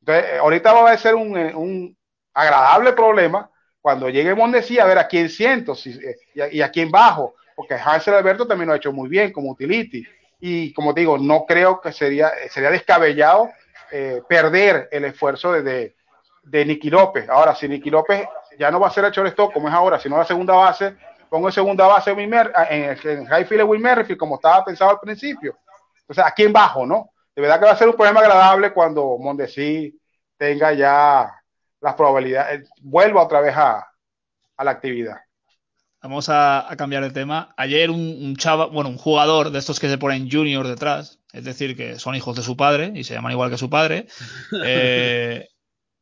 Entonces, 0.00 0.24
eh, 0.32 0.38
ahorita 0.38 0.72
va 0.72 0.90
a 0.90 0.98
ser 0.98 1.14
un, 1.14 1.38
eh, 1.38 1.54
un 1.54 1.96
agradable 2.34 2.92
problema 2.92 3.48
cuando 3.80 4.08
llegue 4.08 4.34
Mondesi 4.34 4.80
a 4.80 4.84
ver 4.84 4.98
a 4.98 5.06
quién 5.06 5.28
siento 5.28 5.76
si, 5.76 5.90
eh, 5.90 6.16
y, 6.34 6.40
a, 6.40 6.52
y, 6.52 6.60
a, 6.60 6.70
quién 6.72 6.90
bajo, 6.90 7.36
porque 7.54 7.74
Hansel 7.74 8.14
Alberto 8.14 8.48
también 8.48 8.66
lo 8.66 8.74
ha 8.74 8.78
hecho 8.78 8.92
muy 8.92 9.08
bien 9.08 9.32
como 9.32 9.52
utility. 9.52 10.04
Y 10.40 10.72
como 10.72 10.92
digo, 10.92 11.18
no 11.18 11.44
creo 11.46 11.80
que 11.80 11.92
sería, 11.92 12.32
sería 12.50 12.70
descabellado 12.70 13.50
eh, 13.92 14.22
perder 14.28 14.88
el 14.90 15.04
esfuerzo 15.04 15.52
de, 15.52 15.62
de, 15.62 15.96
de 16.42 16.64
Nicky 16.64 16.90
López. 16.90 17.28
Ahora, 17.28 17.54
si 17.54 17.68
Nicky 17.68 17.90
López 17.90 18.26
ya 18.58 18.70
no 18.70 18.80
va 18.80 18.88
a 18.88 18.90
ser 18.90 19.04
el 19.04 19.12
shortstop 19.12 19.52
como 19.52 19.68
es 19.68 19.74
ahora, 19.74 19.98
sino 19.98 20.16
la 20.16 20.24
segunda 20.24 20.54
base, 20.54 20.96
pongo 21.28 21.48
en 21.48 21.52
segunda 21.52 21.86
base 21.86 22.10
en, 22.10 22.20
en, 22.20 22.98
en 23.04 23.26
Highfield 23.26 23.62
Will 23.64 23.80
Merrifield, 23.80 24.18
como 24.18 24.36
estaba 24.36 24.64
pensado 24.64 24.90
al 24.90 25.00
principio. 25.00 25.58
Entonces, 26.00 26.24
¿a 26.24 26.30
quién 26.32 26.52
bajo, 26.52 26.86
no? 26.86 27.10
De 27.34 27.42
verdad 27.42 27.60
que 27.60 27.66
va 27.66 27.72
a 27.72 27.76
ser 27.76 27.88
un 27.88 27.94
problema 27.94 28.20
agradable 28.20 28.72
cuando 28.72 29.16
Mondesi 29.18 29.96
tenga 30.36 30.72
ya 30.72 31.32
las 31.80 31.94
probabilidades, 31.94 32.68
vuelva 32.80 33.22
otra 33.22 33.40
vez 33.40 33.56
a, 33.56 33.86
a 34.56 34.64
la 34.64 34.70
actividad. 34.70 35.18
Vamos 36.02 36.28
a, 36.28 36.70
a, 36.70 36.76
cambiar 36.76 37.02
de 37.02 37.10
tema. 37.10 37.54
Ayer 37.56 37.90
un, 37.90 38.00
un 38.00 38.36
chava, 38.36 38.66
bueno, 38.66 38.88
un 38.88 38.96
jugador 38.96 39.50
de 39.50 39.58
estos 39.58 39.78
que 39.78 39.88
se 39.88 39.98
ponen 39.98 40.30
junior 40.30 40.66
detrás, 40.66 41.18
es 41.32 41.44
decir, 41.44 41.76
que 41.76 41.98
son 41.98 42.14
hijos 42.14 42.36
de 42.36 42.42
su 42.42 42.56
padre 42.56 42.92
y 42.94 43.04
se 43.04 43.14
llaman 43.14 43.32
igual 43.32 43.50
que 43.50 43.58
su 43.58 43.68
padre, 43.68 44.06
eh, 44.64 45.48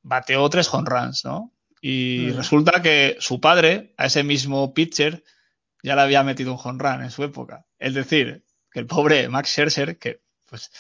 bateó 0.03 0.49
tres 0.49 0.72
home 0.72 0.88
runs, 0.88 1.24
¿no? 1.24 1.53
Y 1.80 2.30
resulta 2.30 2.82
que 2.82 3.16
su 3.20 3.40
padre, 3.40 3.94
a 3.96 4.07
ese 4.07 4.24
mismo 4.24 4.74
pitcher, 4.74 5.22
ya 5.82 5.94
le 5.94 6.03
había 6.03 6.22
metido 6.24 6.53
un 6.53 6.61
home 6.62 6.82
run 6.82 7.03
en 7.03 7.11
su 7.11 7.22
época. 7.22 7.66
Es 7.78 7.94
decir, 7.94 8.44
que 8.70 8.80
el 8.80 8.86
pobre 8.86 9.28
Max 9.28 9.51
Scherzer, 9.51 9.99
que 9.99 10.20
pues 10.46 10.70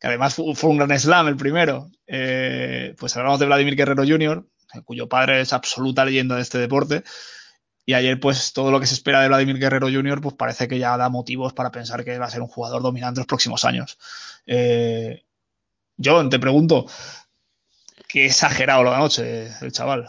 que 0.00 0.06
además 0.06 0.34
fue 0.34 0.70
un 0.70 0.78
gran 0.78 0.98
slam 0.98 1.28
el 1.28 1.36
primero, 1.36 1.90
eh, 2.06 2.94
pues 2.98 3.14
hablamos 3.16 3.38
de 3.38 3.46
Vladimir 3.46 3.76
Guerrero 3.76 4.02
Jr., 4.06 4.46
cuyo 4.84 5.08
padre 5.08 5.42
es 5.42 5.52
absoluta 5.52 6.06
leyenda 6.06 6.36
de 6.36 6.42
este 6.42 6.58
deporte, 6.58 7.04
y 7.90 7.94
ayer 7.94 8.20
pues 8.20 8.52
todo 8.52 8.70
lo 8.70 8.78
que 8.78 8.86
se 8.86 8.94
espera 8.94 9.20
de 9.20 9.26
Vladimir 9.26 9.58
Guerrero 9.58 9.88
Jr. 9.88 10.20
pues 10.20 10.36
parece 10.36 10.68
que 10.68 10.78
ya 10.78 10.96
da 10.96 11.08
motivos 11.08 11.52
para 11.52 11.72
pensar 11.72 12.04
que 12.04 12.16
va 12.20 12.26
a 12.26 12.30
ser 12.30 12.40
un 12.40 12.46
jugador 12.46 12.82
dominante 12.82 13.18
los 13.18 13.26
próximos 13.26 13.64
años. 13.64 13.98
Eh, 14.46 15.24
John, 15.98 16.30
te 16.30 16.38
pregunto, 16.38 16.86
qué 18.06 18.26
exagerado 18.26 18.84
lo 18.84 18.90
de 18.90 18.96
anoche 18.96 19.50
el 19.60 19.72
chaval. 19.72 20.06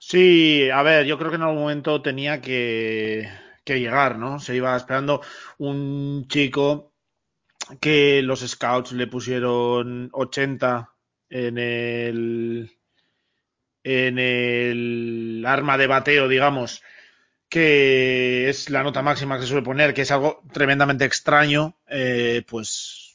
Sí, 0.00 0.68
a 0.70 0.82
ver, 0.82 1.06
yo 1.06 1.16
creo 1.16 1.30
que 1.30 1.36
en 1.36 1.42
algún 1.42 1.60
momento 1.60 2.02
tenía 2.02 2.40
que, 2.40 3.30
que 3.64 3.78
llegar, 3.78 4.18
¿no? 4.18 4.40
Se 4.40 4.56
iba 4.56 4.76
esperando 4.76 5.20
un 5.58 6.26
chico 6.26 6.94
que 7.80 8.22
los 8.22 8.40
scouts 8.40 8.90
le 8.90 9.06
pusieron 9.06 10.08
80 10.12 10.92
en 11.28 11.58
el 11.58 12.76
en 13.84 14.18
el 14.18 15.44
arma 15.46 15.78
de 15.78 15.86
bateo, 15.86 16.26
digamos, 16.26 16.82
que 17.54 18.48
es 18.48 18.68
la 18.68 18.82
nota 18.82 19.00
máxima 19.00 19.36
que 19.36 19.42
se 19.42 19.46
suele 19.50 19.62
poner, 19.62 19.94
que 19.94 20.02
es 20.02 20.10
algo 20.10 20.42
tremendamente 20.52 21.04
extraño, 21.04 21.76
eh, 21.88 22.42
pues 22.48 23.14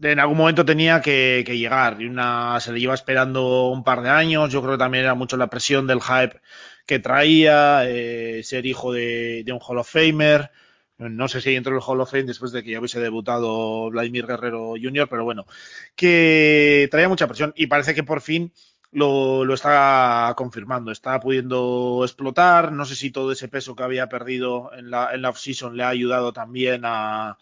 en 0.00 0.18
algún 0.18 0.38
momento 0.38 0.64
tenía 0.64 1.02
que, 1.02 1.44
llegar 1.46 2.00
y 2.00 2.06
una 2.06 2.58
se 2.58 2.72
le 2.72 2.80
lleva 2.80 2.94
esperando 2.94 3.68
un 3.68 3.84
par 3.84 4.00
de 4.00 4.08
años. 4.08 4.50
Yo 4.50 4.62
creo 4.62 4.76
que 4.76 4.78
también 4.78 5.04
era 5.04 5.14
mucho 5.14 5.36
la 5.36 5.48
presión 5.48 5.86
del 5.86 6.00
hype 6.00 6.40
que 6.86 6.98
traía, 6.98 7.82
eh, 7.86 8.40
ser 8.42 8.64
hijo 8.64 8.94
de, 8.94 9.42
de 9.44 9.52
un 9.52 9.60
Hall 9.60 9.76
of 9.76 9.90
Famer. 9.90 10.50
No 10.96 11.28
sé 11.28 11.42
si 11.42 11.54
entró 11.54 11.72
en 11.72 11.76
el 11.76 11.84
Hall 11.86 12.00
of 12.00 12.10
Fame 12.10 12.22
después 12.22 12.50
de 12.52 12.62
que 12.62 12.70
ya 12.70 12.78
hubiese 12.78 12.98
debutado 12.98 13.90
Vladimir 13.90 14.26
Guerrero 14.26 14.72
Jr., 14.82 15.06
pero 15.10 15.22
bueno, 15.24 15.44
que 15.94 16.88
traía 16.90 17.10
mucha 17.10 17.26
presión 17.26 17.52
y 17.56 17.66
parece 17.66 17.94
que 17.94 18.04
por 18.04 18.22
fin 18.22 18.54
lo, 18.92 19.44
lo, 19.44 19.54
está 19.54 20.32
confirmando, 20.36 20.90
está 20.90 21.20
pudiendo 21.20 22.00
explotar. 22.04 22.72
No 22.72 22.84
sé 22.84 22.96
si 22.96 23.10
todo 23.10 23.32
ese 23.32 23.48
peso 23.48 23.76
que 23.76 23.82
había 23.82 24.08
perdido 24.08 24.70
en 24.74 24.90
la, 24.90 25.14
en 25.14 25.22
la 25.22 25.30
off-season 25.30 25.76
le 25.76 25.84
ha 25.84 25.88
ayudado 25.88 26.32
también 26.32 26.82
a, 26.84 27.38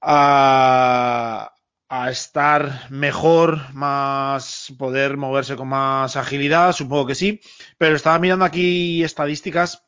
a, 0.00 1.54
a 1.88 2.10
estar 2.10 2.90
mejor, 2.90 3.72
más 3.74 4.72
poder 4.78 5.16
moverse 5.16 5.56
con 5.56 5.68
más 5.68 6.16
agilidad, 6.16 6.72
supongo 6.72 7.06
que 7.06 7.14
sí, 7.14 7.40
pero 7.78 7.96
estaba 7.96 8.18
mirando 8.18 8.44
aquí 8.44 9.04
estadísticas 9.04 9.84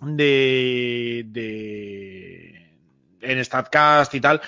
de, 0.00 1.24
de 1.26 2.76
en 3.20 3.44
Statcast 3.44 4.14
y 4.14 4.20
tal, 4.20 4.40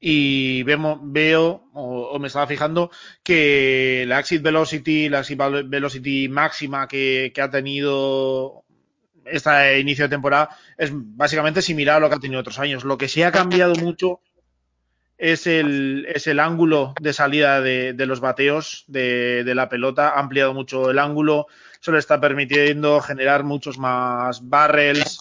y 0.00 0.62
vemos, 0.62 0.98
veo 1.02 1.68
o, 1.74 2.18
me 2.18 2.28
estaba 2.28 2.46
fijando 2.46 2.90
que 3.22 4.04
la 4.08 4.18
exit 4.20 4.42
velocity, 4.42 5.10
la 5.10 5.20
exit 5.20 5.38
velocity 5.38 6.28
máxima 6.28 6.88
que, 6.88 7.30
que 7.34 7.42
ha 7.42 7.50
tenido 7.50 8.64
este 9.26 9.78
inicio 9.78 10.06
de 10.06 10.08
temporada 10.08 10.56
es 10.78 10.90
básicamente 10.92 11.60
similar 11.60 11.96
a 11.96 12.00
lo 12.00 12.08
que 12.08 12.16
ha 12.16 12.20
tenido 12.20 12.40
otros 12.40 12.58
años. 12.58 12.84
Lo 12.84 12.96
que 12.96 13.08
sí 13.08 13.22
ha 13.22 13.30
cambiado 13.30 13.74
mucho 13.74 14.20
es 15.18 15.46
el, 15.46 16.06
es 16.08 16.26
el 16.26 16.40
ángulo 16.40 16.94
de 16.98 17.12
salida 17.12 17.60
de, 17.60 17.92
de 17.92 18.06
los 18.06 18.20
bateos 18.20 18.84
de, 18.88 19.44
de, 19.44 19.54
la 19.54 19.68
pelota. 19.68 20.08
Ha 20.08 20.20
ampliado 20.20 20.54
mucho 20.54 20.90
el 20.90 20.98
ángulo. 20.98 21.46
Eso 21.80 21.92
le 21.92 21.98
está 21.98 22.18
permitiendo 22.18 23.02
generar 23.02 23.44
muchos 23.44 23.76
más 23.76 24.48
barrels. 24.48 25.20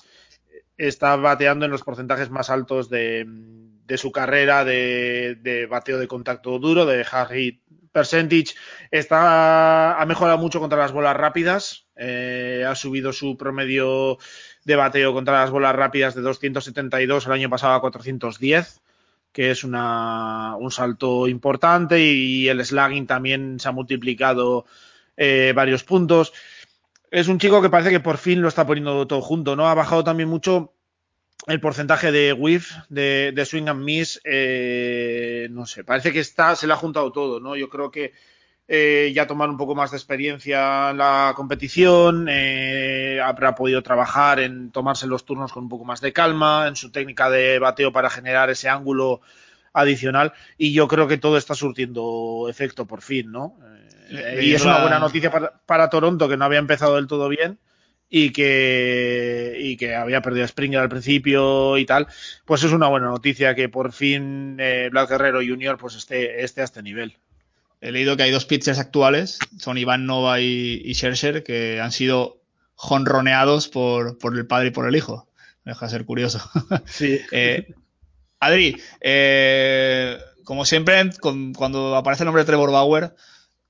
Está 0.77 1.17
bateando 1.17 1.65
en 1.65 1.71
los 1.71 1.83
porcentajes 1.83 2.29
más 2.29 2.49
altos 2.49 2.89
de, 2.89 3.27
de 3.89 3.97
su 3.97 4.11
carrera 4.11 4.63
de, 4.63 5.35
de, 5.41 5.65
bateo 5.65 5.97
de 5.97 6.07
contacto 6.07 6.59
duro, 6.59 6.85
de 6.85 7.05
hard 7.11 7.55
percentage. 7.91 8.55
Está, 8.91 9.99
ha 9.99 10.05
mejorado 10.05 10.37
mucho 10.37 10.59
contra 10.59 10.77
las 10.77 10.91
bolas 10.91 11.17
rápidas. 11.17 11.87
Eh, 11.95 12.63
ha 12.65 12.75
subido 12.75 13.11
su 13.11 13.35
promedio 13.35 14.19
de 14.63 14.75
bateo 14.75 15.11
contra 15.11 15.41
las 15.41 15.49
bolas 15.49 15.75
rápidas 15.75 16.13
de 16.13 16.21
272 16.21 17.25
el 17.25 17.31
año 17.31 17.49
pasado 17.49 17.73
a 17.73 17.81
410 17.81 18.81
que 19.31 19.51
es 19.51 19.63
una, 19.63 20.55
un 20.57 20.71
salto 20.71 21.27
importante 21.27 22.01
y 22.01 22.47
el 22.47 22.65
slugging 22.65 23.05
también 23.05 23.59
se 23.59 23.69
ha 23.69 23.71
multiplicado 23.71 24.65
eh, 25.17 25.53
varios 25.55 25.83
puntos. 25.83 26.33
Es 27.11 27.27
un 27.27 27.37
chico 27.37 27.61
que 27.61 27.69
parece 27.69 27.91
que 27.91 27.99
por 27.99 28.17
fin 28.17 28.41
lo 28.41 28.47
está 28.47 28.65
poniendo 28.65 29.05
todo 29.05 29.21
junto, 29.21 29.55
¿no? 29.55 29.67
Ha 29.67 29.75
bajado 29.75 30.03
también 30.03 30.29
mucho 30.29 30.73
el 31.47 31.59
porcentaje 31.59 32.11
de 32.11 32.33
whiff, 32.33 32.73
de, 32.89 33.31
de 33.33 33.45
swing 33.45 33.67
and 33.67 33.83
miss, 33.83 34.21
eh, 34.23 35.47
no 35.51 35.65
sé, 35.65 35.83
parece 35.83 36.11
que 36.11 36.19
está, 36.19 36.55
se 36.55 36.67
le 36.67 36.73
ha 36.73 36.77
juntado 36.77 37.11
todo, 37.11 37.39
¿no? 37.39 37.55
Yo 37.55 37.69
creo 37.69 37.89
que 37.91 38.13
eh, 38.67 39.11
ya 39.15 39.25
tomar 39.25 39.49
un 39.49 39.57
poco 39.57 39.73
más 39.73 39.89
de 39.89 39.97
experiencia 39.97 40.91
en 40.91 40.97
la 40.97 41.33
competición, 41.35 42.27
eh, 42.29 43.19
habrá 43.23 43.55
podido 43.55 43.81
trabajar 43.81 44.39
en 44.39 44.71
tomarse 44.71 45.07
los 45.07 45.25
turnos 45.25 45.51
con 45.51 45.63
un 45.63 45.69
poco 45.69 45.85
más 45.85 46.01
de 46.01 46.13
calma, 46.13 46.67
en 46.67 46.75
su 46.75 46.91
técnica 46.91 47.31
de 47.31 47.57
bateo 47.57 47.91
para 47.91 48.11
generar 48.11 48.51
ese 48.51 48.69
ángulo 48.69 49.21
adicional 49.73 50.33
y 50.57 50.73
yo 50.73 50.87
creo 50.87 51.07
que 51.07 51.17
todo 51.17 51.37
está 51.37 51.55
surtiendo 51.55 52.47
efecto 52.47 52.85
por 52.85 53.01
fin, 53.01 53.31
¿no? 53.31 53.57
Eh, 54.11 54.39
y 54.43 54.53
es 54.53 54.63
una 54.63 54.81
buena 54.81 54.99
noticia 54.99 55.31
para, 55.31 55.51
para, 55.65 55.89
Toronto 55.89 56.27
que 56.27 56.37
no 56.37 56.45
había 56.45 56.59
empezado 56.59 56.95
del 56.95 57.07
todo 57.07 57.27
bien 57.27 57.59
y 58.09 58.31
que, 58.31 59.55
y 59.59 59.77
que 59.77 59.95
había 59.95 60.21
perdido 60.21 60.45
a 60.45 60.47
Springer 60.47 60.79
al 60.79 60.89
principio 60.89 61.77
y 61.77 61.85
tal, 61.85 62.07
pues 62.45 62.63
es 62.63 62.71
una 62.71 62.87
buena 62.87 63.07
noticia 63.07 63.53
que 63.55 63.69
por 63.69 63.91
fin 63.93 64.57
eh, 64.59 64.89
Black 64.91 65.09
Guerrero 65.09 65.39
Jr. 65.39 65.77
pues 65.77 65.95
esté, 65.95 66.43
esté 66.43 66.61
a 66.61 66.65
este 66.65 66.81
nivel. 66.81 67.17
He 67.81 67.91
leído 67.91 68.17
que 68.17 68.23
hay 68.23 68.31
dos 68.31 68.45
pitchers 68.45 68.79
actuales, 68.79 69.39
son 69.57 69.77
Iván 69.77 70.05
Nova 70.05 70.41
y, 70.41 70.81
y 70.83 70.93
Scherzer, 70.95 71.43
que 71.43 71.79
han 71.79 71.91
sido 71.91 72.41
jonroneados 72.75 73.67
por, 73.67 74.17
por 74.17 74.37
el 74.37 74.47
padre 74.47 74.69
y 74.69 74.71
por 74.71 74.87
el 74.87 74.95
hijo. 74.95 75.29
Me 75.63 75.73
deja 75.73 75.89
ser 75.89 76.05
curioso. 76.05 76.41
Sí. 76.85 77.21
eh, 77.31 77.73
Adri, 78.39 78.81
eh, 79.01 80.17
como 80.45 80.65
siempre, 80.65 81.11
con, 81.19 81.53
cuando 81.53 81.95
aparece 81.95 82.23
el 82.23 82.27
nombre 82.27 82.43
de 82.43 82.47
Trevor 82.47 82.71
Bauer, 82.71 83.15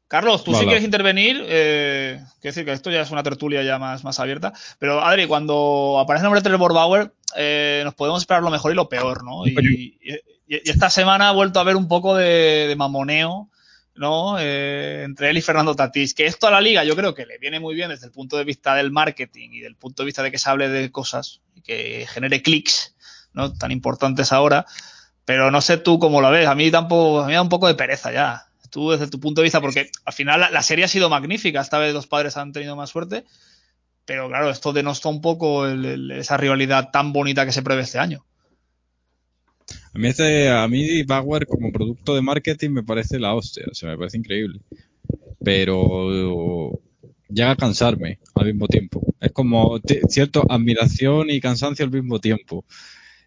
Carlos, 0.10 0.44
tú 0.44 0.52
vale. 0.52 0.64
sí 0.64 0.66
quieres 0.66 0.84
intervenir, 0.84 1.46
eh, 1.48 2.20
quiero 2.42 2.54
decir 2.54 2.66
que 2.66 2.74
esto 2.74 2.92
ya 2.92 3.02
es 3.02 3.12
una 3.12 3.24
tertulia 3.24 3.64
ya 3.64 3.80
más, 3.80 4.04
más 4.04 4.20
abierta, 4.20 4.52
pero 4.78 5.02
Adri, 5.02 5.28
cuando 5.28 5.98
aparece 6.02 6.24
el 6.24 6.26
nombre 6.26 6.42
de 6.42 6.50
Trevor 6.50 6.74
Bauer, 6.74 7.14
eh, 7.38 7.82
nos 7.86 7.96
podemos 7.96 8.22
esperar 8.22 8.44
lo 8.44 8.50
mejor 8.50 8.74
y 8.74 8.76
lo 8.76 8.90
peor, 8.90 9.24
¿no? 9.24 9.48
Y, 9.48 9.98
y, 10.02 10.14
y, 10.48 10.70
esta 10.70 10.90
semana 10.90 11.30
ha 11.30 11.32
vuelto 11.32 11.60
a 11.60 11.62
haber 11.62 11.78
un 11.78 11.88
poco 11.88 12.16
de, 12.16 12.66
de 12.68 12.76
mamoneo 12.76 13.50
¿no? 14.00 14.40
Eh, 14.40 15.04
entre 15.04 15.30
él 15.30 15.38
y 15.38 15.42
Fernando 15.42 15.76
Tatís. 15.76 16.14
Que 16.14 16.26
esto 16.26 16.48
a 16.48 16.52
la 16.52 16.62
liga 16.62 16.86
yo 16.86 16.96
creo 16.96 17.14
que 17.14 17.26
le 17.26 17.38
viene 17.38 17.60
muy 17.60 17.76
bien 17.76 17.90
desde 17.90 18.06
el 18.06 18.14
punto 18.14 18.38
de 18.38 18.46
vista 18.46 18.74
del 18.76 18.92
marketing 18.92 19.50
y 19.52 19.60
del 19.60 19.76
punto 19.76 20.02
de 20.02 20.06
vista 20.08 20.24
de 20.24 20.32
que 20.32 20.38
se 20.38 20.50
hable 20.50 20.70
de 20.70 20.90
cosas 20.90 21.42
y 21.54 21.62
que 21.62 22.08
genere 22.10 22.42
clics, 22.42 22.96
¿no? 23.34 23.54
Tan 23.54 23.72
importantes 23.72 24.32
ahora. 24.32 24.66
Pero 25.26 25.52
no 25.52 25.60
sé 25.60 25.78
tú 25.78 26.00
cómo 26.00 26.22
lo 26.22 26.32
ves. 26.32 26.48
A 26.48 26.56
mí 26.56 26.72
tampoco, 26.72 27.20
a 27.20 27.26
mí 27.26 27.32
me 27.32 27.36
da 27.36 27.42
un 27.42 27.50
poco 27.50 27.68
de 27.68 27.76
pereza 27.76 28.12
ya. 28.14 28.49
Tú 28.70 28.92
desde 28.92 29.08
tu 29.08 29.20
punto 29.20 29.42
de 29.42 29.46
vista, 29.46 29.62
porque 29.62 29.90
al 30.06 30.14
final 30.14 30.48
la, 30.52 30.64
serie 30.64 30.86
ha 30.86 30.88
sido 30.88 31.10
magnífica. 31.10 31.62
Esta 31.62 31.80
vez 31.80 31.94
los 31.94 32.08
padres 32.08 32.38
han 32.38 32.52
tenido 32.52 32.76
más 32.76 32.90
suerte. 32.90 33.26
Pero 34.06 34.28
claro, 34.28 34.50
esto 34.50 34.74
denostó 34.74 35.10
un 35.10 35.22
poco 35.22 35.68
esa 35.68 36.38
rivalidad 36.38 36.90
tan 36.92 37.14
bonita 37.14 37.46
que 37.46 37.52
se 37.52 37.62
prevé 37.62 37.84
este 37.84 38.00
año. 38.00 38.26
A 39.94 40.00
mí, 40.00 40.08
este, 40.08 40.50
a 40.50 40.68
mí 40.68 41.04
Bauer 41.04 41.46
como 41.46 41.72
producto 41.72 42.16
de 42.16 42.22
marketing 42.22 42.72
me 42.72 42.84
parece 42.84 43.20
la 43.20 43.36
hostia, 43.36 43.66
o 43.68 43.86
me 43.86 43.98
parece 43.98 44.18
increíble. 44.18 44.62
Pero 45.44 46.80
llega 47.30 47.52
a 47.52 47.56
cansarme 47.56 48.20
al 48.36 48.48
mismo 48.48 48.68
tiempo. 48.68 49.02
Es 49.20 49.32
como 49.32 49.80
cierto 50.10 50.44
admiración 50.50 51.30
y 51.30 51.40
cansancio 51.40 51.86
al 51.86 51.92
mismo 51.92 52.20
tiempo. 52.20 52.66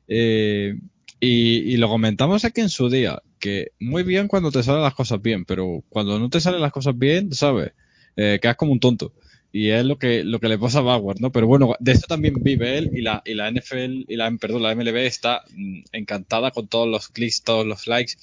Eh, 0.08 0.74
y, 1.20 1.72
y, 1.72 1.76
lo 1.76 1.88
comentamos 1.88 2.44
aquí 2.44 2.60
en 2.60 2.68
su 2.68 2.90
día, 2.90 3.22
que 3.42 3.72
muy 3.80 4.04
bien 4.04 4.28
cuando 4.28 4.52
te 4.52 4.62
salen 4.62 4.82
las 4.82 4.94
cosas 4.94 5.20
bien, 5.20 5.44
pero 5.44 5.82
cuando 5.88 6.18
no 6.20 6.30
te 6.30 6.40
salen 6.40 6.62
las 6.62 6.70
cosas 6.70 6.96
bien, 6.96 7.34
¿sabes? 7.34 7.72
Eh, 8.16 8.38
quedas 8.40 8.56
como 8.56 8.70
un 8.70 8.78
tonto. 8.78 9.12
Y 9.50 9.70
es 9.70 9.84
lo 9.84 9.98
que, 9.98 10.22
lo 10.22 10.38
que 10.38 10.48
le 10.48 10.58
pasa 10.58 10.78
a 10.78 10.82
Bauer, 10.82 11.20
¿no? 11.20 11.32
Pero 11.32 11.48
bueno, 11.48 11.74
de 11.80 11.92
eso 11.92 12.06
también 12.08 12.34
vive 12.40 12.78
él 12.78 12.90
y 12.94 13.02
la, 13.02 13.20
y 13.24 13.34
la 13.34 13.50
NFL 13.50 14.04
y 14.08 14.16
la, 14.16 14.30
perdón, 14.40 14.62
la 14.62 14.74
MLB 14.76 14.96
está 14.98 15.42
mm, 15.50 15.82
encantada 15.92 16.52
con 16.52 16.68
todos 16.68 16.88
los 16.88 17.08
clics, 17.08 17.42
todos 17.42 17.66
los 17.66 17.88
likes, 17.88 18.14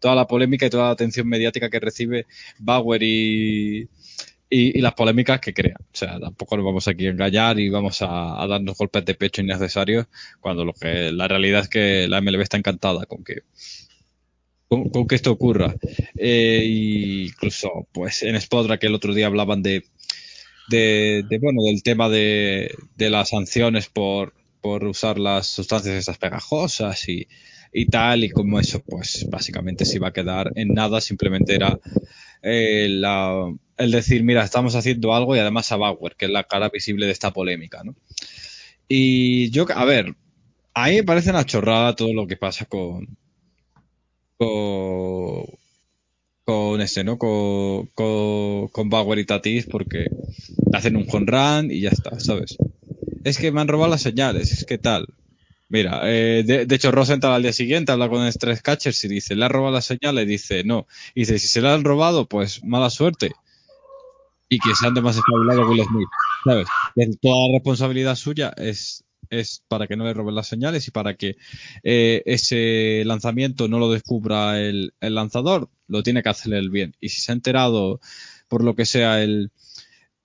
toda 0.00 0.14
la 0.14 0.26
polémica 0.26 0.64
y 0.66 0.70
toda 0.70 0.86
la 0.86 0.92
atención 0.92 1.28
mediática 1.28 1.68
que 1.68 1.78
recibe 1.78 2.26
Bauer 2.58 3.02
y, 3.02 3.88
y, 4.48 4.80
las 4.80 4.94
polémicas 4.94 5.38
que 5.40 5.52
crea. 5.52 5.76
O 5.80 5.96
sea, 5.96 6.18
tampoco 6.18 6.56
nos 6.56 6.64
vamos 6.64 6.88
aquí 6.88 7.06
a 7.06 7.10
engañar 7.10 7.60
y 7.60 7.68
vamos 7.68 8.00
a, 8.00 8.42
a, 8.42 8.46
darnos 8.46 8.78
golpes 8.78 9.04
de 9.04 9.14
pecho 9.14 9.42
innecesarios 9.42 10.06
cuando 10.40 10.64
lo 10.64 10.72
que 10.72 11.12
la 11.12 11.28
realidad 11.28 11.60
es 11.60 11.68
que 11.68 12.08
la 12.08 12.22
MLB 12.22 12.40
está 12.40 12.56
encantada 12.56 13.04
con 13.04 13.22
que 13.22 13.42
con, 14.90 15.06
que 15.06 15.14
esto 15.14 15.30
ocurra. 15.32 15.74
Eh, 16.16 17.26
incluso, 17.26 17.86
pues 17.92 18.22
en 18.22 18.40
Spodra 18.40 18.78
que 18.78 18.86
el 18.86 18.94
otro 18.94 19.12
día 19.12 19.26
hablaban 19.26 19.62
de 19.62 19.84
de, 20.68 21.38
bueno, 21.40 21.62
del 21.64 21.82
tema 21.82 22.08
de, 22.08 22.74
de 22.96 23.10
las 23.10 23.30
sanciones 23.30 23.88
por, 23.88 24.32
por, 24.62 24.84
usar 24.84 25.18
las 25.18 25.46
sustancias 25.46 25.96
estas 25.96 26.16
pegajosas 26.16 27.08
y, 27.08 27.28
y, 27.74 27.86
tal, 27.86 28.24
y 28.24 28.30
como 28.30 28.58
eso, 28.58 28.82
pues 28.82 29.26
básicamente 29.28 29.84
se 29.84 29.96
iba 29.96 30.08
a 30.08 30.12
quedar 30.12 30.50
en 30.54 30.68
nada, 30.68 31.02
simplemente 31.02 31.54
era 31.54 31.78
eh, 32.42 32.86
el 33.76 33.90
decir, 33.90 34.24
mira, 34.24 34.44
estamos 34.44 34.74
haciendo 34.74 35.14
algo 35.14 35.36
y 35.36 35.40
además 35.40 35.70
a 35.72 35.76
Bauer, 35.76 36.16
que 36.16 36.26
es 36.26 36.30
la 36.30 36.44
cara 36.44 36.70
visible 36.70 37.04
de 37.04 37.12
esta 37.12 37.32
polémica, 37.32 37.82
¿no? 37.84 37.94
Y 38.88 39.50
yo, 39.50 39.66
a 39.74 39.84
ver, 39.84 40.14
a 40.72 40.88
mí 40.88 40.96
me 40.96 41.04
parece 41.04 41.30
una 41.30 41.44
chorrada 41.44 41.96
todo 41.96 42.14
lo 42.14 42.26
que 42.26 42.36
pasa 42.38 42.64
con, 42.64 43.18
con, 44.42 45.46
con 46.44 46.80
este, 46.80 47.04
¿no? 47.04 47.18
Con, 47.18 47.86
con, 48.72 48.90
Bauer 48.90 49.18
y 49.18 49.24
Tatis 49.24 49.66
porque 49.66 50.06
hacen 50.72 50.96
un 50.96 51.06
home 51.08 51.72
y 51.72 51.80
ya 51.80 51.90
está, 51.90 52.18
¿sabes? 52.18 52.56
Es 53.24 53.38
que 53.38 53.52
me 53.52 53.60
han 53.60 53.68
robado 53.68 53.90
las 53.90 54.02
señales, 54.02 54.52
es 54.52 54.64
que 54.64 54.78
tal. 54.78 55.06
Mira, 55.68 56.02
eh, 56.04 56.42
de, 56.44 56.66
de, 56.66 56.74
hecho 56.74 56.90
Rosenthal 56.90 57.32
al 57.32 57.42
día 57.42 57.52
siguiente 57.52 57.92
habla 57.92 58.08
con 58.08 58.26
el 58.26 58.34
tres 58.34 58.60
catchers 58.60 59.04
y 59.04 59.08
dice, 59.08 59.34
¿le 59.34 59.44
han 59.44 59.50
robado 59.52 59.74
las 59.74 59.86
señales? 59.86 60.26
Dice, 60.26 60.64
no. 60.64 60.86
Y 61.14 61.20
dice, 61.20 61.38
si 61.38 61.48
se 61.48 61.62
la 61.62 61.72
han 61.72 61.84
robado, 61.84 62.28
pues 62.28 62.62
mala 62.64 62.90
suerte. 62.90 63.32
Y 64.50 64.58
que 64.58 64.74
se 64.74 64.86
han 64.86 64.92
más 64.94 65.16
espabilado 65.16 65.66
Will 65.70 65.84
Smith, 65.84 66.08
¿sabes? 66.44 66.66
Toda 67.22 67.48
la 67.48 67.54
responsabilidad 67.54 68.16
suya 68.16 68.52
es 68.58 69.04
es 69.32 69.64
para 69.66 69.86
que 69.86 69.96
no 69.96 70.04
le 70.04 70.14
roben 70.14 70.34
las 70.34 70.46
señales 70.46 70.86
y 70.86 70.90
para 70.90 71.14
que 71.14 71.36
eh, 71.82 72.22
ese 72.26 73.02
lanzamiento 73.04 73.66
no 73.66 73.78
lo 73.78 73.90
descubra 73.90 74.60
el, 74.60 74.94
el, 75.00 75.14
lanzador, 75.14 75.70
lo 75.88 76.02
tiene 76.02 76.22
que 76.22 76.28
hacer 76.28 76.52
el 76.54 76.70
bien. 76.70 76.94
Y 77.00 77.08
si 77.08 77.20
se 77.20 77.32
ha 77.32 77.34
enterado 77.34 78.00
por 78.48 78.62
lo 78.62 78.74
que 78.76 78.84
sea 78.84 79.22
el, 79.22 79.50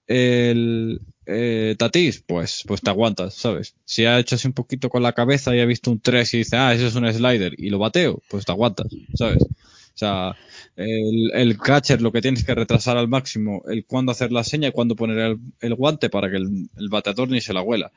el 0.08 1.02
eh, 1.26 1.76
Tatis, 1.78 2.24
pues, 2.26 2.64
pues 2.68 2.82
te 2.82 2.90
aguantas, 2.90 3.34
¿sabes? 3.34 3.76
Si 3.86 4.06
ha 4.06 4.20
hecho 4.20 4.36
así 4.36 4.48
un 4.48 4.54
poquito 4.54 4.90
con 4.90 5.04
la 5.04 5.14
cabeza 5.14 5.56
y 5.56 5.60
ha 5.62 5.66
visto 5.66 5.90
un 5.92 6.00
3 6.02 6.34
y 6.34 6.38
dice, 6.40 6.58
ah, 6.58 6.74
eso 6.74 6.88
es 6.88 6.96
un 6.96 7.12
slider 7.12 7.54
y 7.58 7.70
lo 7.70 7.80
bateo, 7.80 8.22
pues 8.30 8.46
te 8.46 8.52
aguantas, 8.52 8.88
¿sabes? 9.14 9.42
O 9.42 10.00
sea, 10.00 10.36
el, 10.76 11.32
el, 11.34 11.58
catcher 11.58 12.04
lo 12.04 12.12
que 12.12 12.22
tienes 12.22 12.44
que 12.44 12.54
retrasar 12.54 12.98
al 12.98 13.08
máximo 13.08 13.64
el 13.68 13.84
cuándo 13.86 14.12
hacer 14.12 14.32
la 14.32 14.44
seña 14.44 14.68
y 14.68 14.72
cuándo 14.72 14.96
poner 14.96 15.18
el, 15.18 15.40
el 15.60 15.74
guante 15.74 16.10
para 16.12 16.30
que 16.30 16.38
el, 16.38 16.70
el, 16.78 16.90
bateador 16.90 17.30
ni 17.30 17.42
se 17.42 17.52
la 17.52 17.64
huela. 17.64 17.92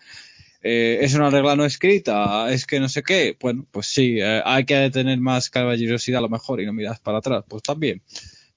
Eh, 0.63 0.99
¿Es 1.01 1.15
una 1.15 1.31
regla 1.31 1.57
no 1.57 1.65
escrita? 1.65 2.53
¿Es 2.53 2.67
que 2.67 2.81
no 2.81 2.89
sé 2.89 3.03
qué? 3.03 3.37
Bueno, 3.41 3.67
pues 3.71 3.87
sí, 3.87 4.19
eh, 4.21 4.43
hay 4.45 4.65
que 4.65 4.91
tener 4.91 5.19
más 5.19 5.49
caballerosidad 5.49 6.19
a 6.19 6.23
lo 6.23 6.29
mejor 6.29 6.61
y 6.61 6.67
no 6.67 6.73
miras 6.73 7.01
para 7.01 7.19
atrás, 7.19 7.45
pues 7.49 7.63
también. 7.63 8.03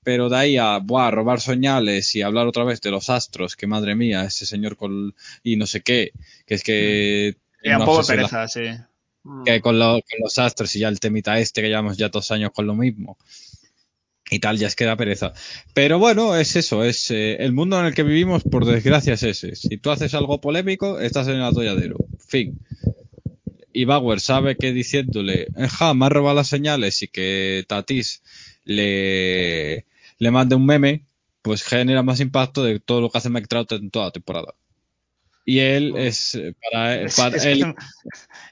Pero 0.04 0.28
de 0.28 0.36
ahí 0.36 0.58
a, 0.58 0.80
buah, 0.80 1.12
robar 1.12 1.39
señales 1.39 2.14
y 2.16 2.22
hablar 2.22 2.45
otra 2.47 2.66
vez 2.66 2.82
de 2.82 2.91
los 2.91 3.10
astros, 3.10 3.56
que 3.56 3.68
madre 3.68 3.95
mía, 3.95 4.26
ese 4.26 4.45
señor 4.45 4.76
con, 4.76 5.16
y 5.43 5.56
no 5.56 5.66
sé 5.66 5.82
qué, 5.82 6.12
que 6.45 6.56
es 6.56 6.64
que... 6.64 7.38
Y 7.64 7.70
no 7.70 7.80
un 7.80 7.86
poco 7.86 8.04
sé 8.04 8.16
pereza, 8.16 8.39
la, 8.39 8.47
sí. 8.49 8.62
Que 9.45 9.62
con, 9.62 9.80
lo, 9.80 9.93
con, 9.93 10.20
los 10.22 10.38
astros 10.38 10.76
y 10.76 10.80
ya 10.80 10.89
el 10.89 10.99
temita 10.99 11.39
este 11.39 11.62
que 11.62 11.70
llevamos 11.70 11.95
ya 11.95 12.10
dos 12.10 12.30
años 12.32 12.51
con 12.54 12.68
lo 12.68 12.76
mismo. 12.76 13.18
Y 14.34 14.40
tal, 14.40 14.58
ya 14.58 14.66
es 14.66 14.76
que 14.76 14.86
da 14.86 14.98
pereza. 14.98 15.32
Pero 15.76 16.00
bueno, 16.00 16.36
es 16.36 16.56
eso, 16.56 16.84
es 16.84 17.12
eh, 17.12 17.36
el 17.36 17.54
mundo 17.54 17.80
en 17.80 17.86
el 17.86 17.94
que 17.94 18.02
vivimos, 18.02 18.44
por 18.44 18.66
desgracia, 18.66 19.14
es 19.14 19.22
ese. 19.22 19.56
Si 19.56 19.78
tú 19.78 19.92
haces 19.92 20.16
algo 20.16 20.42
polémico, 20.42 21.00
estás 21.00 21.28
en 21.28 21.36
el 21.36 21.44
atolladero. 21.44 21.98
Fin. 22.18 22.58
Y 23.72 23.86
Bauer 23.86 24.20
sabe 24.20 24.58
que 24.58 24.74
diciéndole, 24.74 25.50
ja, 25.70 25.94
me 25.94 26.08
ha 26.08 26.34
las 26.34 26.48
señales 26.48 27.04
y 27.04 27.10
que 27.10 27.64
Tatis 27.68 28.24
le, 28.64 29.86
le 30.18 30.32
mande 30.32 30.56
un 30.56 30.66
meme, 30.66 31.06
pues 31.44 31.62
genera 31.62 32.02
más 32.02 32.20
impacto 32.20 32.64
de 32.64 32.80
todo 32.80 33.02
lo 33.02 33.12
que 33.12 33.20
hace 33.20 33.30
Mike 33.30 33.48
Trout 33.48 33.72
en 33.74 33.92
toda 33.92 34.06
la 34.06 34.12
temporada. 34.12 34.56
Y 35.46 35.60
él 35.60 35.96
es 35.98 36.39
para, 36.72 37.08
para 37.16 37.36
es, 37.36 37.46
él. 37.46 37.76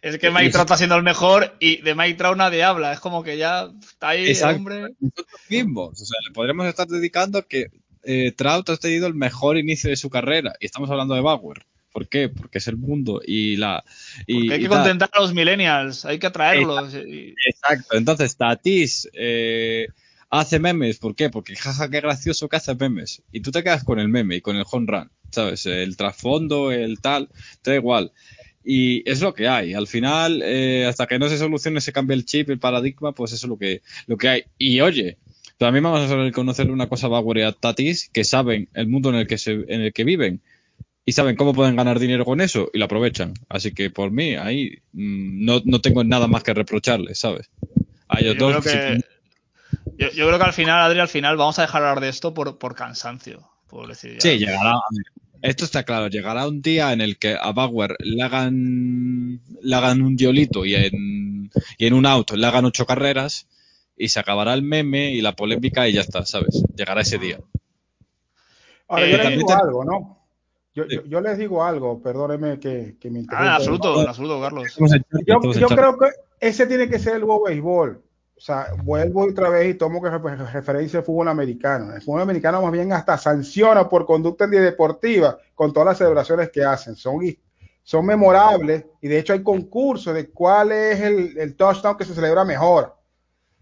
Que, 0.01 0.09
es 0.09 0.17
que 0.17 0.29
Mike 0.29 0.49
Trout 0.49 0.65
está 0.65 0.77
siendo 0.77 0.95
el 0.95 1.03
mejor 1.03 1.55
y 1.59 1.81
de 1.81 1.95
Mike 1.95 2.15
Trout 2.15 2.37
nadie 2.37 2.63
habla. 2.63 2.91
Es 2.91 2.99
como 2.99 3.23
que 3.23 3.37
ya 3.37 3.69
está 3.81 4.09
ahí 4.09 4.27
Exacto. 4.27 4.57
hombre. 4.57 4.95
Nosotros 4.99 5.41
mismos, 5.49 6.01
o 6.01 6.05
sea, 6.05 6.17
le 6.27 6.33
podríamos 6.33 6.67
estar 6.67 6.87
dedicando 6.87 7.47
que 7.47 7.67
eh, 8.03 8.33
Trout 8.33 8.69
ha 8.69 8.77
tenido 8.77 9.07
el 9.07 9.13
mejor 9.13 9.57
inicio 9.57 9.89
de 9.89 9.95
su 9.95 10.09
carrera. 10.09 10.53
Y 10.59 10.65
estamos 10.65 10.89
hablando 10.89 11.15
de 11.15 11.21
Bauer. 11.21 11.65
¿Por 11.93 12.07
qué? 12.07 12.29
Porque 12.29 12.59
es 12.59 12.67
el 12.67 12.77
mundo 12.77 13.21
y 13.25 13.57
la. 13.57 13.83
Y, 14.25 14.35
Porque 14.35 14.53
hay 14.53 14.61
que 14.61 14.69
contentar 14.69 15.09
a 15.11 15.19
los 15.19 15.33
millennials, 15.33 16.05
hay 16.05 16.19
que 16.19 16.27
atraerlos. 16.27 16.93
Exacto. 16.93 17.07
Y... 17.09 17.35
Exacto. 17.45 17.97
Entonces, 17.97 18.37
Tatis 18.37 19.09
eh, 19.13 19.87
hace 20.29 20.59
memes. 20.59 20.99
¿Por 20.99 21.15
qué? 21.15 21.29
Porque 21.29 21.55
jaja, 21.55 21.89
qué 21.89 21.99
gracioso 21.99 22.47
que 22.47 22.55
hace 22.55 22.75
memes. 22.75 23.21
Y 23.31 23.41
tú 23.41 23.51
te 23.51 23.63
quedas 23.63 23.83
con 23.83 23.99
el 23.99 24.07
meme 24.07 24.37
y 24.37 24.41
con 24.41 24.55
el 24.55 24.65
home 24.69 24.87
run. 24.87 25.11
¿Sabes? 25.31 25.65
El 25.65 25.97
trasfondo, 25.97 26.71
el 26.71 26.99
tal, 27.01 27.29
da 27.63 27.75
igual. 27.75 28.11
Y 28.63 29.09
es 29.09 29.21
lo 29.21 29.33
que 29.33 29.47
hay. 29.47 29.73
Al 29.73 29.87
final, 29.87 30.41
eh, 30.43 30.85
hasta 30.85 31.07
que 31.07 31.17
no 31.17 31.29
se 31.29 31.37
solucione, 31.37 31.81
se 31.81 31.93
cambie 31.93 32.15
el 32.15 32.25
chip, 32.25 32.49
el 32.49 32.59
paradigma, 32.59 33.13
pues 33.13 33.31
eso 33.33 33.47
es 33.47 33.49
lo 33.49 33.57
que, 33.57 33.81
lo 34.07 34.17
que 34.17 34.29
hay. 34.29 34.43
Y 34.57 34.81
oye, 34.81 35.17
también 35.57 35.83
vamos 35.83 36.11
a 36.11 36.31
conocer 36.31 36.71
una 36.71 36.89
cosa 36.89 37.07
Bauer 37.07 37.37
y 37.37 37.41
a 37.41 37.51
Tatis, 37.51 38.09
que 38.09 38.23
saben 38.23 38.69
el 38.73 38.87
mundo 38.87 39.09
en 39.09 39.15
el 39.15 39.27
que, 39.27 39.37
se, 39.37 39.51
en 39.51 39.81
el 39.81 39.93
que 39.93 40.03
viven 40.03 40.41
y 41.05 41.13
saben 41.13 41.35
cómo 41.35 41.53
pueden 41.53 41.75
ganar 41.75 41.99
dinero 41.99 42.25
con 42.25 42.41
eso 42.41 42.69
y 42.73 42.79
lo 42.79 42.85
aprovechan. 42.85 43.33
Así 43.49 43.73
que 43.73 43.89
por 43.89 44.11
mí, 44.11 44.35
ahí 44.35 44.79
mmm, 44.93 45.45
no, 45.45 45.61
no, 45.65 45.81
tengo 45.81 46.03
nada 46.03 46.27
más 46.27 46.43
que 46.43 46.53
reprocharles, 46.53 47.19
¿sabes? 47.19 47.49
A 48.07 48.19
ellos 48.19 48.35
yo 48.35 48.51
dos. 48.51 48.63
Creo 48.63 48.97
que, 49.97 50.09
yo, 50.15 50.27
creo 50.27 50.37
que 50.37 50.45
al 50.45 50.53
final, 50.53 50.81
Adri, 50.81 50.99
al 50.99 51.07
final 51.07 51.37
vamos 51.37 51.59
a 51.59 51.63
dejar 51.63 51.83
hablar 51.83 52.01
de 52.01 52.09
esto 52.09 52.33
por, 52.33 52.57
por 52.57 52.75
cansancio. 52.75 53.50
Por 53.71 53.87
decir, 53.87 54.15
ya. 54.15 54.19
Sí, 54.19 54.37
llegará. 54.37 54.73
Esto 55.41 55.63
está 55.63 55.83
claro, 55.83 56.07
llegará 56.07 56.45
un 56.45 56.61
día 56.61 56.91
en 56.91 56.99
el 56.99 57.17
que 57.17 57.35
a 57.39 57.51
Bauer 57.53 57.95
le 57.99 58.21
hagan, 58.21 59.41
le 59.61 59.75
hagan 59.75 60.01
un 60.01 60.15
diolito 60.15 60.65
y 60.65 60.75
en, 60.75 61.49
y 61.77 61.85
en 61.87 61.93
un 61.93 62.05
auto 62.05 62.35
le 62.35 62.45
hagan 62.45 62.65
ocho 62.65 62.85
carreras 62.85 63.47
y 63.97 64.09
se 64.09 64.19
acabará 64.19 64.53
el 64.53 64.61
meme 64.61 65.11
y 65.11 65.21
la 65.21 65.35
polémica 65.35 65.87
y 65.87 65.93
ya 65.93 66.01
está, 66.01 66.25
¿sabes? 66.25 66.61
Llegará 66.75 67.01
ese 67.01 67.17
día. 67.17 67.39
Ahora, 68.87 69.07
eh, 69.07 69.11
yo 69.11 69.17
les 69.17 69.29
digo 69.37 69.47
te... 69.47 69.53
algo, 69.53 69.85
¿no? 69.85 70.17
Yo, 70.75 70.83
sí. 70.83 70.95
yo, 70.97 71.05
yo, 71.05 71.21
les 71.21 71.37
digo 71.37 71.63
algo, 71.63 72.01
perdóneme 72.01 72.59
que, 72.59 72.97
que 72.99 73.09
me 73.09 73.19
interrumpa. 73.19 73.51
Ah, 73.51 73.55
absoluto, 73.55 73.99
absoluto, 74.01 74.41
Carlos. 74.41 74.75
Yo, 75.25 75.53
yo 75.53 75.67
creo 75.69 75.97
que 75.97 76.07
ese 76.39 76.67
tiene 76.67 76.89
que 76.89 76.99
ser 76.99 77.15
el 77.15 77.21
nuevo 77.21 77.45
béisbol. 77.45 78.03
O 78.41 78.43
sea, 78.43 78.69
vuelvo 78.83 79.23
otra 79.29 79.49
vez 79.49 79.69
y 79.69 79.77
tomo 79.77 80.01
que 80.01 80.09
referencia 80.09 80.97
al 80.97 81.05
fútbol 81.05 81.27
americano. 81.27 81.93
El 81.93 82.01
fútbol 82.01 82.21
americano 82.21 82.59
más 82.59 82.71
bien 82.71 82.91
hasta 82.91 83.15
sanciona 83.15 83.87
por 83.87 84.03
conducta 84.03 84.45
antideportiva 84.45 85.37
con 85.53 85.71
todas 85.71 85.89
las 85.89 85.99
celebraciones 85.99 86.49
que 86.49 86.63
hacen. 86.63 86.95
Son, 86.95 87.19
son 87.83 88.03
memorables 88.03 88.83
y 88.99 89.09
de 89.09 89.19
hecho 89.19 89.33
hay 89.33 89.43
concursos 89.43 90.15
de 90.15 90.31
cuál 90.31 90.71
es 90.71 90.99
el, 91.01 91.37
el 91.37 91.55
touchdown 91.55 91.95
que 91.95 92.03
se 92.03 92.15
celebra 92.15 92.43
mejor. 92.43 92.95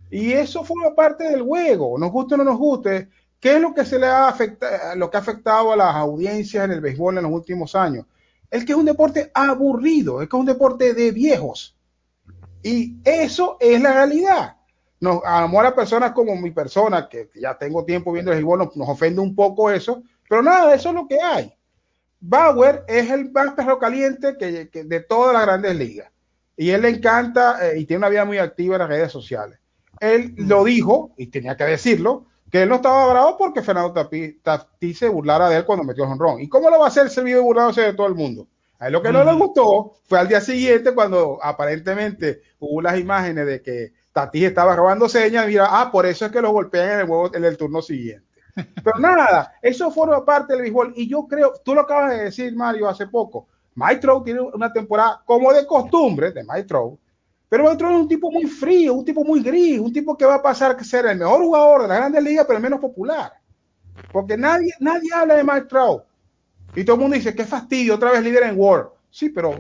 Y 0.10 0.32
eso 0.32 0.64
forma 0.64 0.96
parte 0.96 1.26
del 1.26 1.42
juego, 1.42 2.00
nos 2.00 2.10
guste 2.10 2.36
o 2.36 2.38
no 2.38 2.46
nos 2.46 2.58
guste. 2.58 3.10
¿Qué 3.38 3.56
es 3.56 3.62
lo 3.62 3.74
que 3.74 3.84
se 3.84 4.00
le 4.00 4.06
ha 4.06 4.30
afectado, 4.30 4.96
lo 4.96 5.12
que 5.12 5.18
ha 5.18 5.20
afectado 5.20 5.74
a 5.74 5.76
las 5.76 5.94
audiencias 5.94 6.64
en 6.64 6.72
el 6.72 6.80
béisbol 6.80 7.18
en 7.18 7.24
los 7.24 7.34
últimos 7.34 7.76
años? 7.76 8.06
Es 8.50 8.64
que 8.64 8.72
es 8.72 8.78
un 8.78 8.86
deporte 8.86 9.30
aburrido, 9.34 10.22
es 10.22 10.30
que 10.30 10.38
es 10.38 10.40
un 10.40 10.46
deporte 10.46 10.94
de 10.94 11.12
viejos. 11.12 11.78
Y 12.64 12.96
eso 13.04 13.58
es 13.60 13.82
la 13.82 13.92
realidad. 13.92 14.56
Nos, 15.00 15.22
a 15.24 15.42
lo 15.42 15.48
mejor 15.48 15.66
a 15.66 15.76
personas 15.76 16.12
como 16.12 16.36
mi 16.36 16.52
persona, 16.52 17.08
que 17.08 17.30
ya 17.36 17.58
tengo 17.58 17.86
tiempo 17.86 18.12
viendo 18.12 18.32
el 18.32 18.38
béisbol, 18.38 18.60
nos, 18.60 18.76
nos 18.76 18.90
ofende 18.90 19.22
un 19.22 19.34
poco 19.34 19.72
eso, 19.72 20.04
pero 20.28 20.42
nada, 20.42 20.74
eso 20.74 20.90
es 20.90 20.96
lo 20.96 21.08
que 21.08 21.22
hay. 21.22 21.54
Bauer 22.20 22.84
es 22.88 23.10
el 23.10 23.32
más 23.32 23.54
perro 23.54 23.80
caliente 23.80 24.36
que, 24.38 24.70
que 24.70 24.84
de 24.84 25.00
todas 25.00 25.34
las 25.34 25.44
grandes 25.44 25.76
ligas. 25.76 26.12
Y 26.58 26.72
él 26.72 26.82
le 26.82 26.90
encanta 26.90 27.70
eh, 27.70 27.80
y 27.80 27.86
tiene 27.86 28.00
una 28.00 28.10
vida 28.10 28.26
muy 28.26 28.38
activa 28.38 28.76
en 28.76 28.80
las 28.80 28.90
redes 28.90 29.12
sociales. 29.12 29.60
Él 30.02 30.34
lo 30.38 30.66
dijo, 30.66 31.12
y 31.18 31.28
tenía 31.28 31.56
que 31.56 31.64
decirlo, 31.64 32.26
que 32.52 32.64
él 32.64 32.70
no 32.70 32.76
estaba 32.76 33.10
bravo 33.12 33.38
porque 33.38 33.62
Fernando 33.62 33.94
Tatí 33.94 34.94
se 34.94 35.08
burlara 35.08 35.50
de 35.50 35.58
él 35.58 35.66
cuando 35.66 35.86
metió 35.86 36.04
el 36.04 36.12
honrón. 36.12 36.42
¿Y 36.42 36.50
cómo 36.50 36.70
lo 36.70 36.80
va 36.80 36.86
a 36.86 36.88
hacer 36.90 37.10
se 37.10 37.24
vive 37.24 37.40
burlándose 37.40 37.82
de 37.82 37.94
todo 37.94 38.08
el 38.08 38.16
mundo? 38.16 38.48
A 38.80 38.88
él 38.88 38.94
lo 38.94 39.02
que 39.02 39.12
no 39.12 39.24
le 39.24 39.34
gustó 39.34 39.94
fue 40.06 40.20
al 40.20 40.28
día 40.28 40.42
siguiente 40.42 40.94
cuando 40.94 41.40
aparentemente 41.42 42.42
hubo 42.60 42.82
las 42.82 42.98
imágenes 42.98 43.46
de 43.46 43.62
que 43.62 43.94
Tatí 44.20 44.44
estaba 44.44 44.76
robando 44.76 45.08
señas. 45.08 45.48
Mira, 45.48 45.68
ah, 45.70 45.90
por 45.90 46.06
eso 46.06 46.26
es 46.26 46.32
que 46.32 46.42
lo 46.42 46.52
golpean 46.52 46.92
en 46.92 47.00
el, 47.00 47.08
juego, 47.08 47.34
en 47.34 47.46
el 47.46 47.56
turno 47.56 47.82
siguiente. 47.82 48.28
Pero 48.84 49.00
nada, 49.00 49.54
eso 49.62 49.90
forma 49.92 50.26
parte 50.26 50.54
del 50.54 50.64
béisbol. 50.64 50.94
Y 50.98 51.08
yo 51.08 51.26
creo, 51.26 51.54
tú 51.64 51.74
lo 51.74 51.82
acabas 51.82 52.12
de 52.12 52.26
decir, 52.26 52.54
Mario, 52.54 52.90
hace 52.90 53.08
poco. 53.08 53.48
Mike 53.76 54.02
Trout 54.02 54.26
tiene 54.26 54.42
una 54.42 54.74
temporada 54.74 55.22
como 55.26 55.54
de 55.54 55.66
costumbre 55.66 56.32
de 56.32 56.44
Mike 56.44 56.66
Trout, 56.66 57.00
pero 57.48 57.64
Mike 57.64 57.78
Trout 57.78 57.94
es 57.94 58.00
un 58.02 58.08
tipo 58.10 58.30
muy 58.30 58.46
frío, 58.46 58.94
un 58.94 59.06
tipo 59.06 59.24
muy 59.24 59.42
gris, 59.42 59.80
un 59.80 59.94
tipo 59.94 60.18
que 60.18 60.26
va 60.26 60.36
a 60.36 60.42
pasar 60.42 60.76
a 60.78 60.84
ser 60.84 61.06
el 61.06 61.18
mejor 61.18 61.42
jugador 61.42 61.84
de 61.84 61.88
la 61.88 61.96
Grandes 61.96 62.24
Ligas, 62.24 62.46
pero 62.46 62.58
el 62.58 62.64
menos 62.64 62.82
popular. 62.82 63.32
Porque 64.12 64.36
nadie, 64.36 64.74
nadie 64.82 65.14
habla 65.14 65.36
de 65.36 65.46
Mike 65.46 65.68
Trout. 65.68 66.04
Y 66.76 66.84
todo 66.84 66.96
el 66.96 67.02
mundo 67.04 67.16
dice, 67.16 67.34
qué 67.34 67.46
fastidio, 67.46 67.96
otra 67.96 68.12
vez 68.12 68.22
líder 68.22 68.44
en 68.44 68.60
World. 68.60 68.90
Sí, 69.10 69.30
pero 69.30 69.56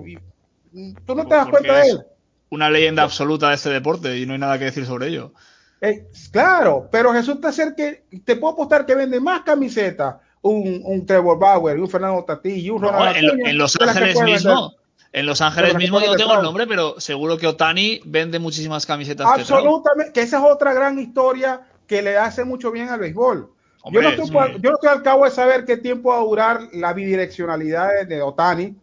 tú 1.05 1.15
no 1.15 1.25
te 1.25 1.35
das 1.35 1.47
cuenta 1.47 1.75
de 1.77 1.89
él. 1.91 2.05
Una 2.49 2.69
leyenda 2.69 3.03
absoluta 3.03 3.49
de 3.49 3.55
este 3.55 3.69
deporte 3.69 4.17
y 4.17 4.25
no 4.25 4.33
hay 4.33 4.39
nada 4.39 4.57
que 4.57 4.65
decir 4.65 4.85
sobre 4.85 5.07
ello. 5.07 5.33
Eh, 5.81 6.07
claro, 6.31 6.89
pero 6.91 7.13
resulta 7.13 7.51
ser 7.51 7.73
que 7.75 8.05
te 8.25 8.35
puedo 8.35 8.53
apostar 8.53 8.85
que 8.85 8.95
vende 8.95 9.19
más 9.19 9.41
camisetas 9.41 10.15
un, 10.41 10.81
un 10.83 11.05
Trevor 11.05 11.39
Bauer, 11.39 11.79
un 11.79 11.89
Fernando 11.89 12.23
Tatí 12.23 12.51
y 12.51 12.69
un 12.69 12.81
Ronald 12.81 13.21
no, 13.21 13.33
en, 13.33 13.47
en, 13.47 13.57
Los 13.57 13.79
Ángeles 13.79 14.21
mismo. 14.21 14.73
En 15.11 15.25
Los 15.25 15.41
Ángeles 15.41 15.75
mismo 15.75 15.99
yo 15.99 16.07
no 16.07 16.15
tengo 16.15 16.35
el 16.35 16.43
nombre, 16.43 16.67
pero 16.67 16.99
seguro 16.99 17.37
que 17.37 17.47
Otani 17.47 18.01
vende 18.05 18.39
muchísimas 18.39 18.85
camisetas. 18.85 19.27
Absolutamente, 19.27 20.13
que 20.13 20.21
esa 20.21 20.37
es 20.37 20.43
otra 20.43 20.73
gran 20.73 20.99
historia 20.99 21.61
que 21.87 22.01
le 22.01 22.17
hace 22.17 22.43
mucho 22.43 22.71
bien 22.71 22.89
al 22.89 22.99
béisbol. 22.99 23.49
Hombre, 23.81 24.03
yo, 24.03 24.09
no 24.09 24.23
estoy, 24.23 24.61
yo, 24.61 24.69
no 24.69 24.75
estoy, 24.75 24.89
al 24.89 25.01
cabo 25.01 25.25
de 25.25 25.31
saber 25.31 25.65
qué 25.65 25.77
tiempo 25.77 26.09
va 26.09 26.17
a 26.17 26.23
durar 26.23 26.61
la 26.73 26.93
bidireccionalidad 26.93 28.05
de, 28.05 28.21
Otani, 28.21 28.75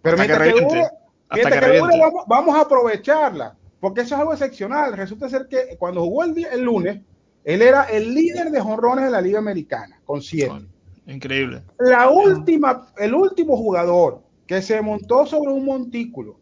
pero 0.00 0.16
mientras 0.16 0.40
que, 0.40 0.54
que, 0.54 0.60
dure, 0.60 0.88
que, 1.30 1.40
que 1.42 1.80
vamos, 1.80 2.24
vamos, 2.26 2.56
a 2.56 2.62
aprovecharla, 2.62 3.56
porque 3.80 4.02
eso 4.02 4.14
es 4.14 4.20
algo 4.20 4.32
excepcional. 4.32 4.96
Resulta 4.96 5.28
ser 5.28 5.48
que 5.48 5.76
cuando 5.78 6.02
jugó 6.02 6.24
el, 6.24 6.34
día, 6.34 6.48
el 6.52 6.62
lunes, 6.62 7.00
él 7.44 7.62
era 7.62 7.84
el 7.84 8.14
líder 8.14 8.50
de 8.50 8.60
jonrones 8.60 9.06
de 9.06 9.10
la 9.10 9.20
Liga 9.20 9.38
Americana, 9.38 10.00
con 10.04 10.22
siete. 10.22 10.66
Increíble. 11.06 11.62
La 11.78 12.08
última, 12.10 12.88
el 12.98 13.14
último 13.14 13.56
jugador 13.56 14.22
que 14.46 14.60
se 14.62 14.80
montó 14.80 15.26
sobre 15.26 15.52
un 15.52 15.64
montículo 15.64 16.38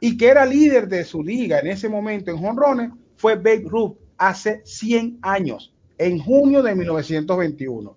y 0.00 0.16
que 0.16 0.28
era 0.28 0.44
líder 0.44 0.88
de 0.88 1.04
su 1.04 1.22
liga 1.22 1.58
en 1.58 1.68
ese 1.68 1.88
momento 1.88 2.30
en 2.30 2.38
jonrones 2.38 2.90
fue 3.16 3.36
Babe 3.36 3.64
Ruth 3.66 3.96
hace 4.18 4.62
100 4.64 5.18
años, 5.22 5.74
en 5.98 6.18
junio 6.18 6.62
de 6.62 6.74
1921. 6.74 7.96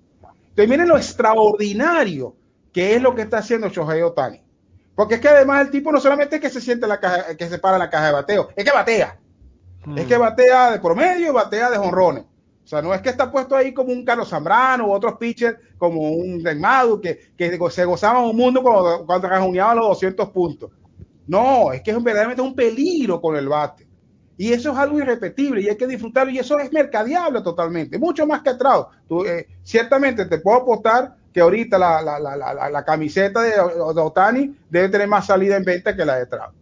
Entonces 0.50 0.70
miren 0.70 0.88
lo 0.88 0.98
extraordinario 0.98 2.36
que 2.74 2.96
es 2.96 3.02
lo 3.02 3.16
que 3.16 3.24
está 3.24 3.40
haciendo 3.40 3.70
Shohei 3.70 4.02
Otani. 4.02 4.42
Porque 5.00 5.16
es 5.16 5.22
que 5.22 5.30
además 5.30 5.62
el 5.62 5.72
tipo 5.72 5.93
no 5.93 6.02
solamente 6.02 6.36
es 6.36 6.41
que 6.41 6.50
se 6.50 6.60
siente 6.60 6.86
la 6.86 7.00
caja, 7.00 7.38
que 7.38 7.47
se 7.47 7.58
para 7.58 7.78
en 7.78 7.80
la 7.80 7.89
caja 7.89 8.08
de 8.08 8.12
bateo, 8.12 8.50
es 8.54 8.66
que 8.66 8.72
batea. 8.72 9.18
Hmm. 9.86 9.97
Es 9.97 10.06
que 10.06 10.18
batea 10.18 10.72
de 10.72 10.80
promedio 10.80 11.30
y 11.30 11.32
batea 11.32 11.70
de 11.70 11.78
jonrones. 11.78 12.24
O 12.26 12.68
sea, 12.68 12.82
no 12.82 12.93
es 12.93 13.00
que 13.00 13.08
está 13.08 13.32
puesto 13.32 13.56
ahí 13.56 13.74
como 13.74 13.93
un 13.93 14.04
Carlos 14.04 14.28
Zambrano 14.28 14.88
u 14.88 14.91
otros 14.91 15.14
pitchers 15.18 15.58
como 15.78 16.02
un 16.12 16.43
Madu 16.60 17.00
que, 17.00 17.32
que 17.38 17.58
se 17.70 17.86
gozaban 17.86 18.26
un 18.26 18.36
mundo 18.36 18.62
cuando, 18.62 19.06
cuando 19.06 19.30
los 19.30 19.88
200 19.88 20.32
puntos. 20.32 20.70
No, 21.28 21.72
es 21.72 21.82
que 21.82 21.91
es 21.91 22.04
verdaderamente 22.04 22.41
un 22.41 22.54
peligro 22.54 23.22
con 23.22 23.38
el 23.38 23.47
bate. 23.47 23.88
Y 24.36 24.52
eso 24.52 24.74
es 24.74 24.78
algo 24.78 25.00
irrepetible 25.00 25.62
y 25.62 25.70
hay 25.70 25.78
que 25.78 25.88
disfrutarlo 25.88 26.34
y 26.34 26.39
eso 26.39 26.60
es 26.60 26.74
mercadeable 26.74 27.41
totalmente, 27.41 27.97
mucho 27.97 28.28
más 28.28 28.41
que 28.41 28.54
Trout. 28.56 28.88
Tú, 29.08 29.24
eh, 29.24 29.47
ciertamente 29.64 30.26
te 30.26 30.39
puedo 30.39 30.58
apostar 30.58 31.16
que 31.34 31.42
ahorita 31.42 31.78
la, 31.78 32.02
la, 32.02 32.20
la, 32.20 32.70
la 32.70 32.86
camiseta 32.86 33.42
de, 33.42 33.52
de, 33.52 34.02
Otani 34.02 34.56
debe 34.70 34.90
tener 34.90 35.08
más 35.08 35.28
salida 35.28 35.58
en 35.58 35.64
venta 35.64 35.96
que 35.96 36.06
la 36.06 36.18
de 36.18 36.26
Trout. 36.26 36.54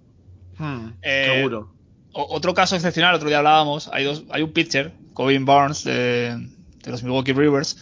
Hmm, 0.57 0.89
eh, 1.01 1.33
seguro. 1.35 1.71
Otro 2.13 2.53
caso 2.53 2.75
excepcional, 2.75 3.13
otro 3.13 3.27
día 3.27 3.37
hablábamos, 3.37 3.89
hay, 3.93 4.03
dos, 4.03 4.23
hay 4.31 4.41
un 4.41 4.51
pitcher 4.51 4.91
Covin 5.13 5.45
Barnes 5.45 5.83
de, 5.83 6.35
de, 6.83 6.91
los 6.91 7.03
Milwaukee 7.03 7.33
Rivers, 7.33 7.77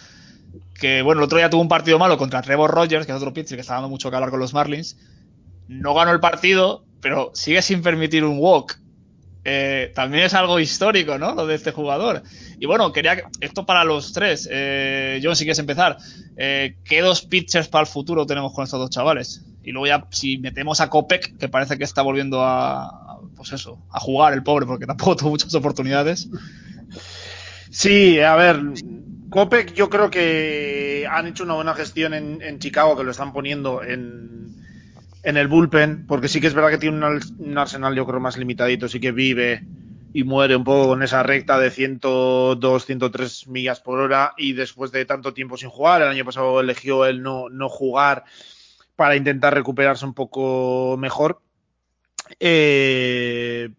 que 0.74 1.02
bueno, 1.02 1.22
el 1.22 1.26
otro 1.26 1.38
día 1.38 1.50
tuvo 1.50 1.62
un 1.62 1.70
partido 1.70 1.98
malo 1.98 2.18
contra 2.18 2.42
Trevor 2.42 2.72
Rogers, 2.72 3.06
que 3.06 3.14
es 3.14 3.18
otro 3.18 3.34
pitcher 3.34 3.58
que 3.58 3.62
está 3.62 3.76
dando 3.76 3.88
mucho 3.88 4.10
que 4.10 4.16
hablar 4.18 4.32
con 4.32 4.40
los 4.40 4.54
Marlins. 4.54 4.98
No 5.70 5.94
ganó 5.94 6.12
el 6.12 6.20
partido, 6.20 6.84
pero 7.02 7.32
sigue 7.34 7.62
sin 7.62 7.82
permitir 7.82 8.26
un 8.26 8.38
walk. 8.40 8.78
Eh, 9.48 9.92
también 9.94 10.26
es 10.26 10.34
algo 10.34 10.60
histórico, 10.60 11.20
¿no? 11.20 11.36
Lo 11.36 11.46
de 11.46 11.54
este 11.54 11.72
jugador. 11.72 12.24
Y 12.60 12.66
bueno, 12.66 12.92
quería 12.92 13.30
esto 13.40 13.64
para 13.64 13.84
los 13.84 14.12
tres. 14.12 14.50
Eh, 14.52 15.22
John, 15.24 15.36
si 15.36 15.44
quieres 15.44 15.60
empezar, 15.60 15.98
eh, 16.36 16.78
¿qué 16.84 17.02
dos 17.02 17.22
pitchers 17.22 17.68
para 17.68 17.84
el 17.84 17.88
futuro 17.88 18.26
tenemos 18.26 18.54
con 18.54 18.64
estos 18.64 18.80
dos 18.80 18.90
chavales? 18.90 19.46
Y 19.64 19.72
luego 19.72 19.86
ya, 19.86 20.08
si 20.10 20.40
metemos 20.40 20.82
a 20.82 20.90
Kopek, 20.90 21.38
que 21.38 21.48
parece 21.48 21.78
que 21.78 21.84
está 21.84 22.02
volviendo 22.02 22.44
a, 22.44 23.20
pues 23.36 23.54
eso, 23.54 23.86
a 23.92 24.00
jugar 24.00 24.34
el 24.34 24.42
pobre, 24.42 24.66
porque 24.66 24.88
tampoco 24.88 25.16
tuvo 25.16 25.30
muchas 25.30 25.54
oportunidades. 25.54 26.28
Sí, 27.70 28.20
a 28.20 28.36
ver, 28.36 28.62
Copec 29.30 29.74
yo 29.74 29.90
creo 29.90 30.10
que 30.10 31.08
han 31.10 31.28
hecho 31.28 31.44
una 31.44 31.54
buena 31.54 31.76
gestión 31.76 32.16
en, 32.16 32.42
en 32.42 32.58
Chicago, 32.58 32.98
que 32.98 33.04
lo 33.04 33.12
están 33.12 33.32
poniendo 33.32 33.84
en, 33.84 34.45
en, 35.26 35.38
el 35.38 35.48
bullpen, 35.48 36.06
porque 36.08 36.28
sí 36.28 36.40
que 36.40 36.48
es 36.48 36.54
verdad 36.54 36.70
que 36.70 36.78
tiene 36.78 36.98
un, 36.98 37.58
arsenal 37.58 37.96
yo 37.96 38.06
creo 38.06 38.20
más 38.20 38.38
limitadito, 38.38 38.88
sí 38.88 39.00
que 39.00 39.12
vive 39.12 39.66
y 40.14 40.24
muere 40.24 40.56
un 40.56 40.64
poco 40.64 40.88
con 40.88 41.04
esa 41.04 41.24
recta 41.24 41.60
de 41.60 41.72
102, 41.72 42.86
103 42.86 43.48
millas 43.48 43.82
por 43.82 44.00
hora 44.00 44.34
y 44.38 44.54
después 44.54 44.92
de 44.92 45.06
tanto 45.06 45.34
tiempo 45.34 45.58
sin 45.58 45.70
jugar, 45.70 46.02
el 46.02 46.08
año 46.08 46.24
pasado 46.24 46.60
eligió 46.62 47.06
el 47.06 47.22
no, 47.22 47.50
no 47.50 47.68
jugar 47.68 48.24
para 48.96 49.16
intentar 49.16 49.54
recuperarse 49.54 50.06
un 50.06 50.14
poco 50.14 50.96
mejor. 50.98 51.42
Eh, 52.40 53.70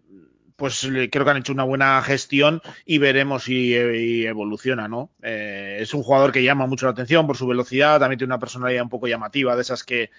pues 0.56 0.88
creo 1.10 1.24
que 1.24 1.30
han 1.30 1.36
hecho 1.36 1.52
una 1.52 1.64
buena 1.64 2.00
gestión 2.02 2.62
y 2.84 2.98
veremos 2.98 3.44
si, 3.44 3.74
y 3.74 4.26
evoluciona, 4.26 4.88
¿no? 4.88 5.10
Eh, 5.22 5.78
es 5.80 5.92
un 5.92 6.02
jugador 6.02 6.32
que 6.32 6.42
llama 6.42 6.66
mucho 6.66 6.86
la 6.86 6.92
atención 6.92 7.26
por 7.26 7.36
su 7.36 7.46
velocidad, 7.46 8.00
también 8.00 8.18
tiene 8.18 8.32
una 8.32 8.40
personalidad 8.40 8.82
un 8.82 8.88
poco 8.88 9.06
llamativa, 9.06 9.54
de 9.54 9.62
esas 9.62 9.84
que, 9.84 10.10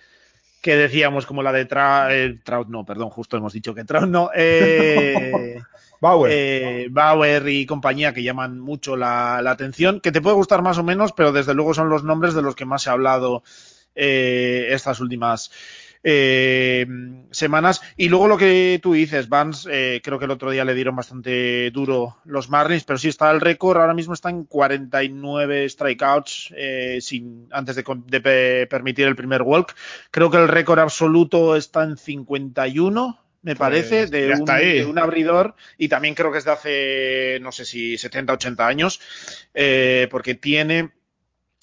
que 0.61 0.75
decíamos 0.75 1.25
como 1.25 1.43
la 1.43 1.51
de 1.51 1.65
Tra 1.65 2.07
eh, 2.15 2.39
Trout, 2.43 2.67
no, 2.67 2.85
perdón, 2.85 3.09
justo 3.09 3.37
hemos 3.37 3.53
dicho 3.53 3.73
que 3.73 3.83
Trout 3.83 4.07
no, 4.07 4.29
eh, 4.35 5.61
Bauer. 6.01 6.31
Eh, 6.33 6.87
Bauer 6.89 7.47
y 7.47 7.65
compañía 7.65 8.13
que 8.13 8.23
llaman 8.23 8.59
mucho 8.59 8.95
la, 8.95 9.41
la, 9.41 9.51
atención, 9.51 9.99
que 9.99 10.11
te 10.11 10.21
puede 10.21 10.35
gustar 10.35 10.61
más 10.61 10.77
o 10.77 10.83
menos, 10.83 11.13
pero 11.13 11.31
desde 11.31 11.53
luego 11.53 11.73
son 11.73 11.89
los 11.89 12.03
nombres 12.03 12.33
de 12.33 12.41
los 12.41 12.55
que 12.55 12.65
más 12.65 12.83
se 12.83 12.89
ha 12.89 12.93
hablado 12.93 13.43
eh, 13.99 14.67
estas 14.69 14.99
últimas 14.99 15.51
eh, 16.03 16.85
semanas. 17.31 17.81
Y 17.95 18.09
luego 18.09 18.27
lo 18.27 18.37
que 18.37 18.79
tú 18.81 18.93
dices, 18.93 19.29
Vance, 19.29 19.69
eh, 19.71 20.01
creo 20.03 20.19
que 20.19 20.25
el 20.25 20.31
otro 20.31 20.51
día 20.51 20.65
le 20.65 20.73
dieron 20.73 20.95
bastante 20.95 21.71
duro 21.71 22.17
los 22.25 22.49
Marlins, 22.49 22.83
pero 22.83 22.97
sí 22.97 23.09
está 23.09 23.31
el 23.31 23.41
récord, 23.41 23.77
ahora 23.77 23.93
mismo 23.93 24.13
está 24.13 24.29
en 24.29 24.45
49 24.45 25.69
strikeouts 25.69 26.53
eh, 26.55 26.99
sin, 27.01 27.47
antes 27.51 27.75
de, 27.75 27.83
de, 28.07 28.67
permitir 28.67 29.07
el 29.07 29.15
primer 29.15 29.41
walk. 29.41 29.75
Creo 30.11 30.29
que 30.29 30.37
el 30.37 30.47
récord 30.47 30.79
absoluto 30.79 31.55
está 31.55 31.83
en 31.83 31.97
51 31.97 33.27
me 33.47 33.55
parece, 33.55 33.99
pues, 33.99 34.11
de, 34.11 34.33
un, 34.33 34.45
de, 34.45 34.85
un, 34.85 34.99
abridor 34.99 35.55
y 35.77 35.87
también 35.87 36.15
creo 36.15 36.33
que 36.33 36.39
es 36.39 36.43
de 36.43 36.51
hace, 36.51 37.39
no 37.41 37.53
sé 37.53 37.63
si 37.63 37.97
70, 37.97 38.33
80 38.33 38.67
años, 38.67 38.99
eh, 39.53 40.09
porque 40.11 40.35
tiene 40.35 40.89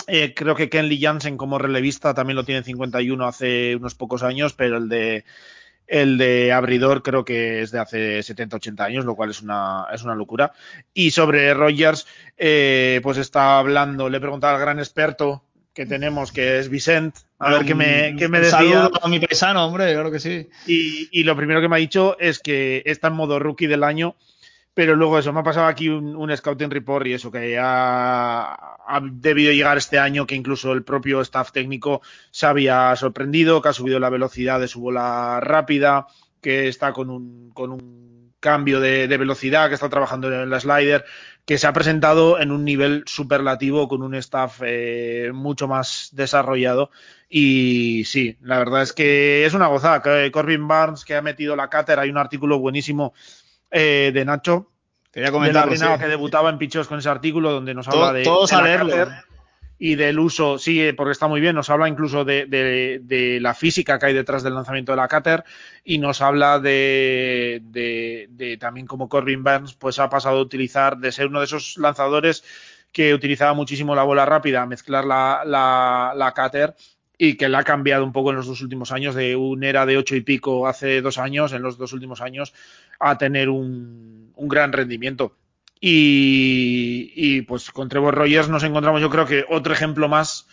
eh, 0.07 0.35
creo 0.35 0.55
que 0.55 0.69
Kenley 0.69 1.01
Jansen 1.01 1.37
como 1.37 1.59
relevista 1.59 2.15
también 2.15 2.37
lo 2.37 2.45
tiene 2.45 2.59
en 2.59 2.65
51 2.65 3.27
hace 3.27 3.77
unos 3.77 3.95
pocos 3.95 4.23
años, 4.23 4.53
pero 4.53 4.77
el 4.77 4.89
de 4.89 5.25
el 5.87 6.17
de 6.17 6.53
abridor 6.53 7.03
creo 7.03 7.25
que 7.25 7.61
es 7.61 7.71
de 7.71 7.79
hace 7.79 8.23
70, 8.23 8.57
80 8.57 8.85
años, 8.85 9.05
lo 9.05 9.15
cual 9.15 9.31
es 9.31 9.43
una, 9.43 9.87
es 9.93 10.03
una 10.03 10.15
locura. 10.15 10.53
Y 10.95 11.11
sobre 11.11 11.53
Rogers, 11.53 12.07
eh, 12.39 13.01
pues 13.03 13.19
está 13.19 13.59
hablando, 13.59 14.09
le 14.09 14.17
he 14.17 14.21
preguntado 14.21 14.55
al 14.55 14.61
gran 14.61 14.79
experto 14.79 15.45
que 15.75 15.87
tenemos, 15.87 16.33
que 16.33 16.59
es 16.59 16.69
Vicent, 16.69 17.17
a 17.39 17.51
ver 17.51 17.67
qué 17.67 17.75
me, 17.75 18.15
qué 18.17 18.29
me 18.29 18.39
decía. 18.39 18.59
Saludo 18.59 18.93
a 19.03 19.09
mi 19.09 19.19
paisano, 19.19 19.67
hombre, 19.67 19.93
claro 19.93 20.11
que 20.11 20.21
sí. 20.21 20.49
Y, 20.67 21.09
y, 21.11 21.25
lo 21.25 21.37
primero 21.37 21.61
que 21.61 21.69
me 21.69 21.77
ha 21.77 21.81
dicho 21.81 22.17
es 22.21 22.39
que 22.39 22.83
está 22.87 23.09
en 23.09 23.15
modo 23.15 23.41
rookie 23.41 23.67
del 23.67 23.83
año 23.83 24.15
Pero 24.75 24.97
luego 24.97 25.19
eso, 25.19 25.33
me 25.33 25.41
ha 25.41 25.45
pasado 25.45 25.67
aquí 25.67 25.89
un, 25.89 26.37
scouting 26.37 26.71
report 26.71 27.07
y 27.07 27.13
eso, 27.13 27.31
que 27.31 27.57
ha, 27.59 28.53
ha, 28.53 29.01
debido 29.01 29.53
llegar 29.53 29.79
este 29.79 30.01
año, 30.01 30.27
que 30.27 30.35
incluso 30.35 30.73
el 30.73 30.83
propio 30.83 31.21
staff 31.21 31.53
técnico 31.53 32.03
se 32.33 32.47
había 32.47 32.95
sorprendido, 32.97 33.63
que 33.63 33.69
ha 33.69 33.73
subido 33.73 34.01
la 34.01 34.11
velocidad 34.11 34.59
de 34.59 34.67
su 34.67 34.81
bola 34.81 35.39
rápida, 35.41 36.09
que 36.41 36.67
está 36.67 36.93
con 36.93 37.09
un, 37.09 37.51
con 37.55 37.71
un 37.71 38.33
cambio 38.41 38.81
de, 38.81 39.07
de 39.07 39.17
velocidad, 39.17 39.69
que 39.69 39.75
está 39.75 39.89
trabajando 39.89 40.31
en 40.31 40.51
la 40.51 40.59
slider, 40.59 41.05
que 41.45 41.57
se 41.59 41.67
ha 41.67 41.73
presentado 41.73 42.41
en 42.41 42.51
un 42.51 42.65
nivel 42.65 43.05
superlativo 43.07 43.87
con 43.87 44.03
un 44.03 44.15
staff 44.17 44.61
eh, 44.65 45.31
mucho 45.33 45.69
más 45.69 46.09
desarrollado. 46.13 46.91
Y 47.29 48.05
sí, 48.07 48.39
la 48.41 48.59
verdad 48.59 48.83
es 48.83 48.93
que 48.93 49.45
es 49.45 49.55
una 49.55 49.67
gozada. 49.67 50.03
Corbin 50.31 50.67
Barnes, 50.67 51.05
que 51.05 51.15
ha 51.15 51.23
metido 51.23 51.55
la 51.55 51.69
cátedra, 51.69 52.03
hay 52.03 52.11
un 52.11 52.19
artículo 52.19 52.59
buenísimo 52.59 53.15
eh, 53.71 54.11
de 54.15 54.25
Nacho. 54.25 54.71
Quería 55.13 55.31
comentar 55.31 55.69
sí. 55.77 55.85
que 56.01 56.09
debutaba 56.09 56.51
en 56.51 56.59
Pichos 56.59 56.89
con 56.89 56.99
ese 56.99 57.09
artículo 57.09 57.53
donde 57.53 57.75
nos 57.75 57.87
habla 57.89 58.01
Todo, 58.01 58.13
de, 58.13 58.23
todos 58.25 58.51
de 58.51 58.57
a 58.57 58.59
la 58.61 58.65
leerlo. 58.65 58.91
cátedra 58.91 59.25
y 59.79 59.97
del 59.97 60.19
uso, 60.19 60.57
sí, 60.57 60.81
eh, 60.81 60.95
porque 60.95 61.13
está 61.13 61.27
muy 61.27 61.41
bien, 61.41 61.57
nos 61.57 61.69
habla 61.69 61.89
incluso 61.89 62.25
de, 62.25 62.47
de, 62.47 63.01
de, 63.03 63.41
la 63.41 63.55
física 63.55 63.99
que 63.99 64.07
hay 64.07 64.15
detrás 64.15 64.43
del 64.43 64.55
lanzamiento 64.55 64.93
de 64.93 64.97
la 64.97 65.09
Cater 65.09 65.45
y 65.85 65.99
nos 65.99 66.23
habla 66.23 66.61
de, 66.61 67.61
de, 67.65 68.57
también 68.59 68.87
como 68.87 69.09
Corbin 69.09 69.43
Burns 69.43 69.75
pues 69.75 69.99
ha 69.99 70.09
pasado 70.09 70.39
a 70.39 70.43
utilizar, 70.43 70.97
de 70.99 71.11
ser 71.13 71.27
uno 71.27 71.41
de 71.41 71.47
esos 71.47 71.77
lanzadores 71.77 72.45
que 72.93 73.13
utilizaba 73.13 73.53
muchísimo 73.53 73.95
la 73.97 74.05
bola 74.05 74.25
rápida, 74.25 74.65
mezclar 74.65 75.05
la, 75.05 75.43
la, 75.45 76.13
la 76.17 76.33
Cater 76.33 76.75
y 77.19 77.37
que 77.37 77.49
la 77.49 77.59
ha 77.61 77.65
cambiado 77.65 78.05
un 78.05 78.13
poco 78.13 78.31
en 78.31 78.37
los 78.37 78.47
dos 78.47 78.61
últimos 78.63 78.93
años, 78.93 79.15
de 79.15 79.37
un 79.37 79.65
era 79.65 79.87
de 79.87 79.97
ocho 79.97 80.17
y 80.17 80.21
pico 80.21 80.67
hace 80.67 81.01
dos 81.01 81.19
años, 81.19 81.53
en 81.53 81.63
los 81.63 81.79
dos 81.79 81.93
últimos 81.93 82.21
años, 82.21 82.55
a 82.99 83.19
tener 83.19 83.49
un, 83.49 84.33
un 84.35 84.49
gran 84.49 84.73
rendimiento. 84.73 85.37
Y, 85.81 87.13
y, 87.15 87.43
pues 87.43 87.71
con 87.71 87.89
Trevor 87.89 88.15
Rogers 88.15 88.49
nos 88.49 88.65
encontramos, 88.65 89.01
yo 89.01 89.11
creo 89.11 89.27
que 89.27 89.45
otro 89.51 89.73
ejemplo 89.73 90.09
más 90.09 90.47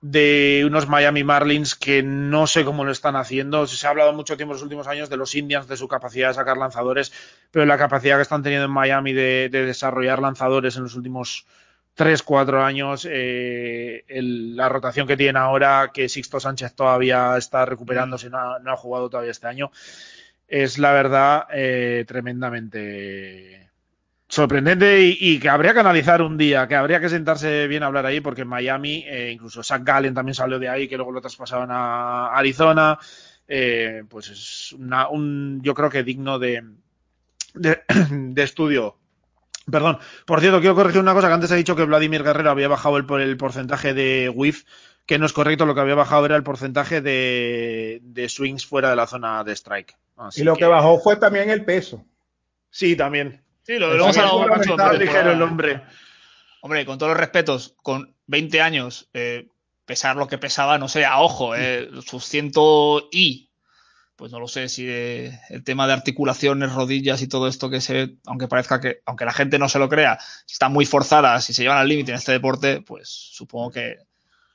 de 0.00 0.62
unos 0.64 0.88
Miami 0.88 1.24
Marlins 1.24 1.74
que 1.74 2.02
no 2.02 2.46
sé 2.46 2.64
cómo 2.64 2.84
lo 2.84 2.92
están 2.92 3.16
haciendo. 3.16 3.66
Se 3.66 3.86
ha 3.86 3.90
hablado 3.90 4.12
mucho 4.12 4.36
tiempo 4.36 4.52
en 4.52 4.56
los 4.56 4.62
últimos 4.62 4.86
años 4.86 5.10
de 5.10 5.16
los 5.16 5.34
Indians, 5.34 5.66
de 5.68 5.76
su 5.76 5.88
capacidad 5.88 6.28
de 6.28 6.34
sacar 6.34 6.56
lanzadores, 6.56 7.12
pero 7.50 7.66
la 7.66 7.76
capacidad 7.76 8.16
que 8.16 8.22
están 8.22 8.42
teniendo 8.42 8.66
en 8.66 8.70
Miami 8.70 9.12
de, 9.12 9.48
de 9.50 9.66
desarrollar 9.66 10.20
lanzadores 10.20 10.76
en 10.76 10.84
los 10.84 10.94
últimos 10.94 11.46
tres, 11.98 12.22
cuatro 12.22 12.62
años, 12.62 13.08
eh, 13.10 14.04
el, 14.06 14.56
la 14.56 14.68
rotación 14.68 15.08
que 15.08 15.16
tienen 15.16 15.36
ahora, 15.36 15.90
que 15.92 16.08
Sixto 16.08 16.38
Sánchez 16.38 16.76
todavía 16.76 17.36
está 17.36 17.66
recuperándose, 17.66 18.30
no 18.30 18.38
ha 18.40 18.76
jugado 18.76 19.10
todavía 19.10 19.32
este 19.32 19.48
año, 19.48 19.72
es 20.48 20.78
la 20.78 20.92
verdad 20.92 21.46
eh, 21.52 22.04
tremendamente 22.08 23.68
sorprendente 24.28 25.16
y, 25.18 25.38
que 25.38 25.48
habría 25.48 25.72
que 25.72 25.80
analizar 25.80 26.20
un 26.20 26.36
día, 26.36 26.68
que 26.68 26.74
habría 26.74 27.00
que 27.00 27.08
sentarse 27.08 27.66
bien 27.66 27.82
a 27.82 27.86
hablar 27.86 28.04
ahí, 28.06 28.20
porque 28.20 28.42
en 28.42 28.48
Miami, 28.48 29.04
eh, 29.06 29.30
incluso 29.32 29.62
Zach 29.62 29.82
Gallen 29.82 30.14
también 30.14 30.34
salió 30.34 30.58
de 30.58 30.68
ahí, 30.68 30.86
que 30.86 30.96
luego 30.96 31.12
lo 31.12 31.20
traspasaban 31.20 31.70
a 31.70 32.26
Arizona, 32.34 32.98
eh, 33.46 34.04
pues 34.08 34.28
es 34.28 34.72
un, 34.72 35.60
yo 35.62 35.74
creo 35.74 35.88
que 35.88 36.02
digno 36.02 36.38
de, 36.38 36.62
de, 37.54 37.82
estudio. 38.42 38.96
Perdón, 39.70 39.98
por 40.26 40.40
cierto, 40.40 40.60
quiero 40.60 40.74
corregir 40.74 41.00
una 41.00 41.14
cosa 41.14 41.28
que 41.28 41.34
antes 41.34 41.50
he 41.50 41.56
dicho 41.56 41.76
que 41.76 41.84
Vladimir 41.84 42.22
Guerrero 42.22 42.50
había 42.50 42.68
bajado 42.68 42.96
el, 42.96 43.06
el 43.20 43.36
porcentaje 43.36 43.94
de 43.94 44.28
whiff, 44.28 44.64
que 45.06 45.18
no 45.18 45.26
es 45.26 45.32
correcto, 45.32 45.66
lo 45.66 45.74
que 45.74 45.80
había 45.80 45.94
bajado 45.94 46.26
era 46.26 46.36
el 46.36 46.42
porcentaje 46.42 47.00
de, 47.00 48.00
de 48.02 48.28
swings 48.28 48.66
fuera 48.66 48.90
de 48.90 48.96
la 48.96 49.06
zona 49.06 49.44
de 49.44 49.52
strike. 49.52 49.96
Así 50.16 50.40
y 50.40 50.44
lo 50.44 50.54
que, 50.54 50.60
que 50.60 50.66
bajó 50.66 50.98
fue 50.98 51.16
también 51.16 51.50
el 51.50 51.64
peso. 51.64 52.04
Sí, 52.70 52.96
también. 52.96 53.42
Sí, 53.62 53.78
lo, 53.78 53.94
hemos 53.94 54.16
hablado 54.16 54.48
mucho. 54.48 54.70
Está 54.70 54.92
ligero 54.92 55.32
el 55.32 55.42
hombre. 55.42 55.82
Hombre, 56.60 56.84
con 56.86 56.98
todos 56.98 57.10
los 57.10 57.20
respetos, 57.20 57.74
con 57.82 58.14
20 58.26 58.60
años, 58.60 59.08
eh, 59.12 59.48
pesar 59.84 60.16
lo 60.16 60.26
que 60.26 60.38
pesaba, 60.38 60.78
no 60.78 60.88
sé, 60.88 61.04
a 61.04 61.20
ojo, 61.20 61.54
eh, 61.54 61.88
sus 62.06 62.24
100 62.24 62.52
y, 63.12 63.47
pues 64.18 64.32
no 64.32 64.40
lo 64.40 64.48
sé 64.48 64.68
si 64.68 64.84
eh, 64.88 65.38
el 65.48 65.62
tema 65.62 65.86
de 65.86 65.92
articulaciones, 65.92 66.72
rodillas 66.72 67.22
y 67.22 67.28
todo 67.28 67.46
esto 67.46 67.70
que 67.70 67.80
se, 67.80 68.16
aunque 68.26 68.48
parezca 68.48 68.80
que, 68.80 69.00
aunque 69.06 69.24
la 69.24 69.32
gente 69.32 69.60
no 69.60 69.68
se 69.68 69.78
lo 69.78 69.88
crea, 69.88 70.18
están 70.50 70.72
muy 70.72 70.86
forzadas 70.86 71.48
y 71.48 71.52
se 71.52 71.62
llevan 71.62 71.78
al 71.78 71.88
límite 71.88 72.10
en 72.10 72.16
este 72.18 72.32
deporte, 72.32 72.82
pues 72.82 73.08
supongo 73.08 73.70
que 73.70 73.98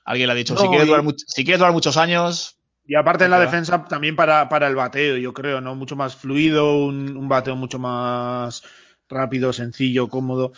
alguien 0.03 0.27
le 0.27 0.33
ha 0.33 0.35
dicho, 0.35 0.53
no, 0.53 0.59
si, 0.59 0.67
quieres 0.67 0.85
durar, 0.85 1.05
si 1.15 1.45
quieres 1.45 1.59
durar 1.59 1.71
muchos 1.71 1.95
años, 1.95 2.57
y 2.85 2.95
aparte 2.95 3.23
en 3.23 3.31
la 3.31 3.39
defensa 3.39 3.85
también 3.85 4.17
para, 4.17 4.49
para 4.49 4.67
el 4.67 4.75
bateo, 4.75 5.15
yo 5.15 5.33
creo, 5.33 5.61
¿no? 5.61 5.75
Mucho 5.75 5.95
más 5.95 6.17
fluido, 6.17 6.83
un, 6.83 7.15
un 7.15 7.29
bateo 7.29 7.55
mucho 7.55 7.79
más 7.79 8.63
rápido, 9.07 9.53
sencillo, 9.53 10.09
cómodo. 10.09 10.51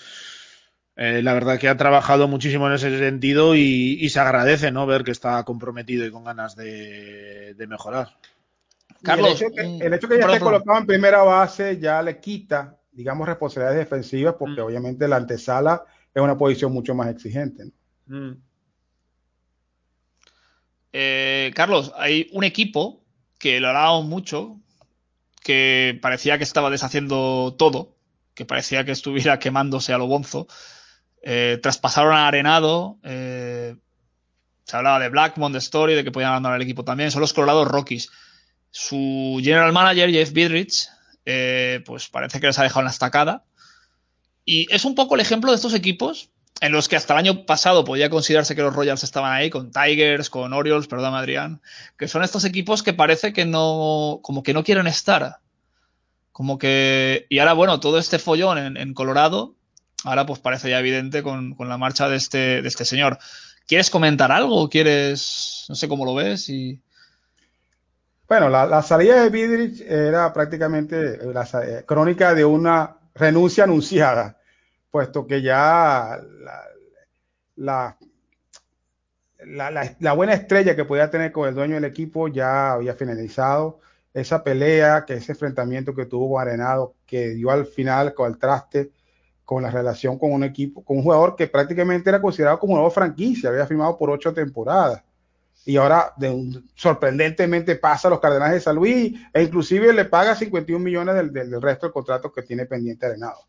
Eh, 0.95 1.21
la 1.21 1.35
verdad 1.35 1.59
que 1.59 1.69
ha 1.69 1.77
trabajado 1.77 2.27
muchísimo 2.27 2.65
en 2.65 2.73
ese 2.73 2.97
sentido 2.97 3.55
y, 3.55 3.99
y, 3.99 4.09
se 4.09 4.19
agradece, 4.19 4.71
¿no? 4.71 4.87
Ver 4.87 5.03
que 5.03 5.11
está 5.11 5.43
comprometido 5.43 6.07
y 6.07 6.11
con 6.11 6.23
ganas 6.23 6.55
de, 6.55 7.53
de 7.53 7.67
mejorar. 7.67 8.17
Carlos, 9.05 9.41
el 9.41 9.47
hecho, 9.47 9.55
que, 9.55 9.85
el 9.85 9.93
hecho 9.93 10.07
que 10.07 10.17
ya 10.17 10.25
esté 10.25 10.39
colocado 10.39 10.79
en 10.79 10.85
primera 10.85 11.23
base 11.23 11.79
ya 11.79 12.01
le 12.01 12.19
quita, 12.19 12.77
digamos, 12.91 13.27
responsabilidades 13.27 13.79
defensivas 13.79 14.35
porque 14.37 14.61
mm. 14.61 14.65
obviamente 14.65 15.07
la 15.07 15.17
antesala 15.17 15.85
es 16.13 16.21
una 16.21 16.37
posición 16.37 16.71
mucho 16.71 16.95
más 16.95 17.09
exigente. 17.09 17.65
¿no? 18.07 18.17
Mm. 18.17 18.41
Eh, 20.97 21.51
Carlos, 21.55 21.91
hay 21.97 22.29
un 22.31 22.45
equipo 22.45 23.03
que 23.37 23.59
lo 23.59 23.67
hablábamos 23.67 24.05
mucho, 24.05 24.61
que 25.43 25.99
parecía 26.01 26.37
que 26.37 26.45
estaba 26.45 26.69
deshaciendo 26.69 27.53
todo, 27.57 27.97
que 28.33 28.45
parecía 28.45 28.85
que 28.85 28.91
estuviera 28.91 29.37
quemándose 29.39 29.91
a 29.91 29.97
lo 29.97 30.07
bonzo. 30.07 30.47
Eh, 31.21 31.59
traspasaron 31.61 32.13
a 32.13 32.27
Arenado, 32.27 32.97
eh, 33.03 33.75
se 34.63 34.77
hablaba 34.77 34.99
de 34.99 35.09
Blackmon, 35.09 35.51
de 35.51 35.59
Story, 35.59 35.95
de 35.95 36.03
que 36.03 36.11
podían 36.11 36.31
abandonar 36.31 36.55
el 36.55 36.63
equipo 36.63 36.85
también. 36.85 37.11
Son 37.11 37.21
los 37.21 37.33
Colorados 37.33 37.67
Rockies. 37.67 38.09
Su 38.77 39.39
general 39.41 39.71
manager, 39.71 40.11
Jeff 40.11 40.33
Bidrich, 40.33 40.89
eh, 41.25 41.81
pues 41.85 42.09
parece 42.09 42.41
que 42.41 42.47
les 42.47 42.59
ha 42.59 42.63
dejado 42.63 42.81
en 42.81 42.85
la 42.87 42.91
estacada. 42.91 43.45
Y 44.43 44.67
es 44.69 44.83
un 44.83 44.95
poco 44.95 45.15
el 45.15 45.21
ejemplo 45.21 45.49
de 45.49 45.55
estos 45.55 45.73
equipos 45.73 46.29
en 46.59 46.73
los 46.73 46.89
que 46.89 46.97
hasta 46.97 47.13
el 47.13 47.19
año 47.19 47.45
pasado 47.45 47.85
podía 47.85 48.09
considerarse 48.09 48.53
que 48.53 48.63
los 48.63 48.75
Royals 48.75 49.05
estaban 49.05 49.31
ahí, 49.31 49.49
con 49.49 49.71
Tigers, 49.71 50.29
con 50.29 50.51
Orioles, 50.51 50.87
perdón, 50.87 51.15
Adrián, 51.15 51.61
que 51.97 52.09
son 52.09 52.21
estos 52.21 52.43
equipos 52.43 52.83
que 52.83 52.91
parece 52.91 53.31
que 53.31 53.45
no, 53.45 54.19
como 54.21 54.43
que 54.43 54.53
no 54.53 54.65
quieren 54.65 54.87
estar. 54.87 55.37
Como 56.33 56.57
que, 56.57 57.27
y 57.29 57.39
ahora 57.39 57.53
bueno, 57.53 57.79
todo 57.79 57.97
este 57.97 58.19
follón 58.19 58.75
en, 58.75 58.93
Colorado, 58.93 59.55
ahora 60.03 60.25
pues 60.25 60.39
parece 60.39 60.69
ya 60.69 60.79
evidente 60.79 61.23
con, 61.23 61.55
con, 61.55 61.69
la 61.69 61.77
marcha 61.77 62.09
de 62.09 62.17
este, 62.17 62.61
de 62.61 62.67
este 62.67 62.83
señor. 62.83 63.19
¿Quieres 63.67 63.89
comentar 63.89 64.33
algo? 64.33 64.69
¿Quieres, 64.69 65.63
no 65.69 65.75
sé 65.75 65.87
cómo 65.87 66.03
lo 66.03 66.13
ves? 66.13 66.49
Y... 66.49 66.81
Bueno, 68.27 68.49
la, 68.49 68.81
salida 68.81 69.21
de 69.21 69.29
Bidrich 69.29 69.81
era 69.81 70.33
prácticamente 70.33 71.17
la 71.31 71.47
eh, 71.63 71.83
crónica 71.85 72.33
de 72.33 72.43
una 72.43 72.97
renuncia 73.13 73.65
anunciada 73.65 74.37
puesto 74.95 75.27
que 75.27 75.41
ya 75.41 76.21
la, 77.57 77.97
la, 79.45 79.93
la, 79.99 80.13
buena 80.13 80.33
estrella 80.33 80.73
que 80.73 80.85
podía 80.85 81.09
tener 81.09 81.33
con 81.33 81.49
el 81.49 81.53
dueño 81.53 81.75
del 81.75 81.83
equipo 81.83 82.29
ya 82.29 82.71
había 82.71 82.93
finalizado. 82.93 83.81
Esa 84.13 84.41
pelea, 84.41 85.03
que 85.03 85.15
ese 85.15 85.33
enfrentamiento 85.33 85.93
que 85.93 86.05
tuvo 86.05 86.39
Arenado, 86.39 86.95
que 87.05 87.31
dio 87.31 87.51
al 87.51 87.65
final 87.65 88.13
con 88.13 88.31
el 88.31 88.37
traste 88.37 88.91
con 89.43 89.63
la 89.63 89.69
relación 89.69 90.17
con 90.17 90.31
un 90.31 90.45
equipo, 90.45 90.81
con 90.81 90.95
un 90.95 91.03
jugador 91.03 91.35
que 91.35 91.47
prácticamente 91.47 92.09
era 92.09 92.21
considerado 92.21 92.57
como 92.57 92.75
nuevo 92.75 92.89
franquicia, 92.89 93.49
había 93.49 93.67
firmado 93.67 93.97
por 93.97 94.09
ocho 94.09 94.33
temporadas. 94.33 95.03
Y 95.65 95.77
ahora, 95.77 96.13
de 96.17 96.29
un, 96.29 96.69
sorprendentemente, 96.75 97.75
pasa 97.75 98.07
a 98.07 98.11
los 98.11 98.19
Cardenales 98.19 98.55
de 98.55 98.61
San 98.61 98.75
Luis 98.75 99.19
e 99.33 99.41
inclusive 99.41 99.91
le 99.93 100.05
paga 100.05 100.35
51 100.35 100.83
millones 100.83 101.15
del, 101.15 101.33
del, 101.33 101.49
del 101.49 101.61
resto 101.61 101.87
del 101.87 101.93
contrato 101.93 102.31
que 102.31 102.43
tiene 102.43 102.65
pendiente 102.65 103.05
Arenado 103.05 103.39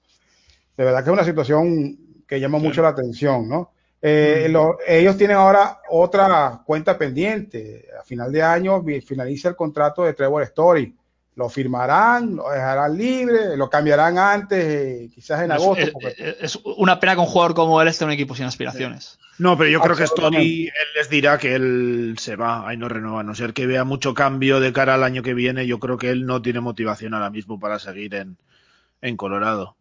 de 0.77 0.85
verdad 0.85 1.03
que 1.03 1.11
es 1.11 1.15
una 1.15 1.25
situación 1.25 1.99
que 2.27 2.41
llama 2.41 2.59
mucho 2.59 2.83
la 2.83 2.89
atención, 2.89 3.49
¿no? 3.49 3.73
Eh, 4.03 4.47
lo, 4.51 4.79
ellos 4.87 5.17
tienen 5.17 5.37
ahora 5.37 5.81
otra 5.89 6.63
cuenta 6.67 6.99
pendiente. 6.99 7.87
A 7.99 8.05
final 8.05 8.31
de 8.31 8.43
año 8.43 8.85
finaliza 9.05 9.49
el 9.49 9.57
contrato 9.57 10.05
de 10.05 10.13
Trevor 10.13 10.43
Story. 10.43 10.95
Lo 11.37 11.49
firmarán, 11.49 12.35
lo 12.35 12.51
dejarán 12.51 12.97
libre, 12.97 13.57
lo 13.57 13.71
cambiarán 13.71 14.19
antes, 14.19 14.65
eh, 14.65 15.11
quizás 15.15 15.43
en 15.43 15.53
agosto. 15.53 15.85
Es, 15.85 15.91
porque... 15.91 16.37
es, 16.41 16.59
una 16.65 16.99
pena 16.99 17.15
que 17.15 17.21
un 17.21 17.27
jugador 17.27 17.55
como 17.55 17.81
él 17.81 17.89
esté 17.89 18.05
en 18.05 18.09
un 18.09 18.15
equipo 18.15 18.35
sin 18.35 18.47
aspiraciones. 18.47 19.19
No, 19.39 19.59
pero 19.59 19.69
yo 19.69 19.81
creo 19.83 19.97
que 19.97 20.05
Story, 20.05 20.67
él 20.67 20.73
les 20.97 21.11
dirá 21.11 21.37
que 21.37 21.55
él 21.55 22.17
se 22.19 22.37
va, 22.37 22.67
ahí 22.67 22.79
no 22.79 22.89
renueva, 22.89 23.21
a 23.21 23.23
no 23.23 23.35
ser 23.35 23.53
que 23.53 23.67
vea 23.67 23.85
mucho 23.85 24.15
cambio 24.15 24.61
de 24.61 24.73
cara 24.73 24.95
al 24.95 25.05
año 25.05 25.23
que 25.23 25.35
viene. 25.35 25.67
Yo 25.67 25.79
creo 25.79 25.99
que 25.99 26.09
él 26.09 26.25
no 26.25 26.41
tiene 26.41 26.61
motivación 26.61 27.13
ahora 27.13 27.29
mismo 27.29 27.61
para 27.61 27.79
seguir 27.79 28.15
en, 28.15 28.39
en 29.03 29.17
Colorado. 29.19 29.77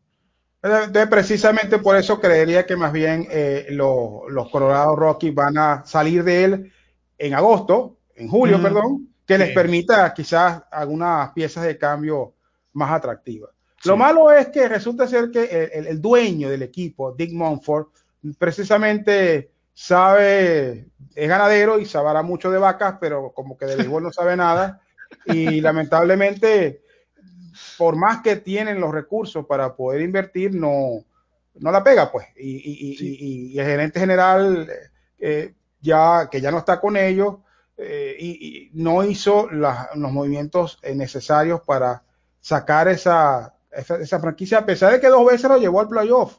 Entonces, 0.61 1.07
precisamente 1.07 1.77
por 1.77 1.95
eso 1.95 2.19
creería 2.19 2.65
que 2.65 2.75
más 2.75 2.91
bien 2.91 3.27
eh, 3.29 3.67
los, 3.69 4.23
los 4.29 4.49
Colorado 4.49 4.95
Rockies 4.95 5.33
van 5.33 5.57
a 5.57 5.85
salir 5.85 6.23
de 6.23 6.43
él 6.43 6.73
en 7.17 7.33
agosto, 7.33 7.97
en 8.15 8.27
julio, 8.27 8.57
mm, 8.57 8.61
perdón, 8.61 9.09
que 9.25 9.35
sí. 9.35 9.39
les 9.39 9.53
permita 9.53 10.13
quizás 10.13 10.63
algunas 10.71 11.31
piezas 11.31 11.65
de 11.65 11.77
cambio 11.77 12.33
más 12.73 12.91
atractivas. 12.91 13.51
Lo 13.85 13.97
malo 13.97 14.31
es 14.31 14.47
que 14.47 14.67
resulta 14.67 15.07
ser 15.07 15.29
que 15.29 15.69
el, 15.73 15.87
el, 15.87 16.01
dueño 16.01 16.49
del 16.49 16.63
equipo, 16.63 17.11
Dick 17.11 17.31
Monfort, 17.33 17.89
precisamente 18.39 19.51
sabe, 19.75 20.87
es 21.13 21.29
ganadero 21.29 21.79
y 21.79 21.85
sabrá 21.85 22.23
mucho 22.23 22.49
de 22.49 22.57
vacas, 22.57 22.95
pero 22.99 23.31
como 23.33 23.57
que 23.57 23.65
de 23.65 23.75
béisbol 23.75 24.03
no 24.03 24.11
sabe 24.11 24.35
nada. 24.35 24.81
Y 25.27 25.61
lamentablemente, 25.61 26.81
por 27.77 27.95
más 27.95 28.21
que 28.21 28.37
tienen 28.37 28.81
los 28.81 28.91
recursos 28.91 29.45
para 29.45 29.75
poder 29.75 30.01
invertir, 30.01 30.53
no, 30.53 31.05
no 31.59 31.71
la 31.71 31.83
pega, 31.83 32.11
pues. 32.11 32.27
Y, 32.35 32.55
y, 32.57 32.97
y, 32.99 33.53
y 33.53 33.59
el 33.59 33.65
gerente 33.65 33.99
general, 33.99 34.67
eh, 35.19 35.53
ya, 35.79 36.27
que 36.29 36.41
ya 36.41 36.51
no 36.51 36.57
está 36.57 36.81
con 36.81 36.97
ellos, 36.97 37.35
eh, 37.77 38.15
y, 38.19 38.71
no 38.73 39.03
hizo 39.03 39.49
los 39.49 40.11
movimientos 40.11 40.79
necesarios 40.93 41.61
para 41.61 42.03
sacar 42.39 42.87
esa, 42.87 43.55
esa, 43.71 43.97
esa, 43.97 44.19
franquicia, 44.19 44.59
a 44.59 44.65
pesar 44.65 44.93
de 44.93 44.99
que 44.99 45.07
dos 45.07 45.25
veces 45.25 45.49
lo 45.49 45.57
llevó 45.57 45.79
al 45.79 45.87
playoff, 45.87 46.37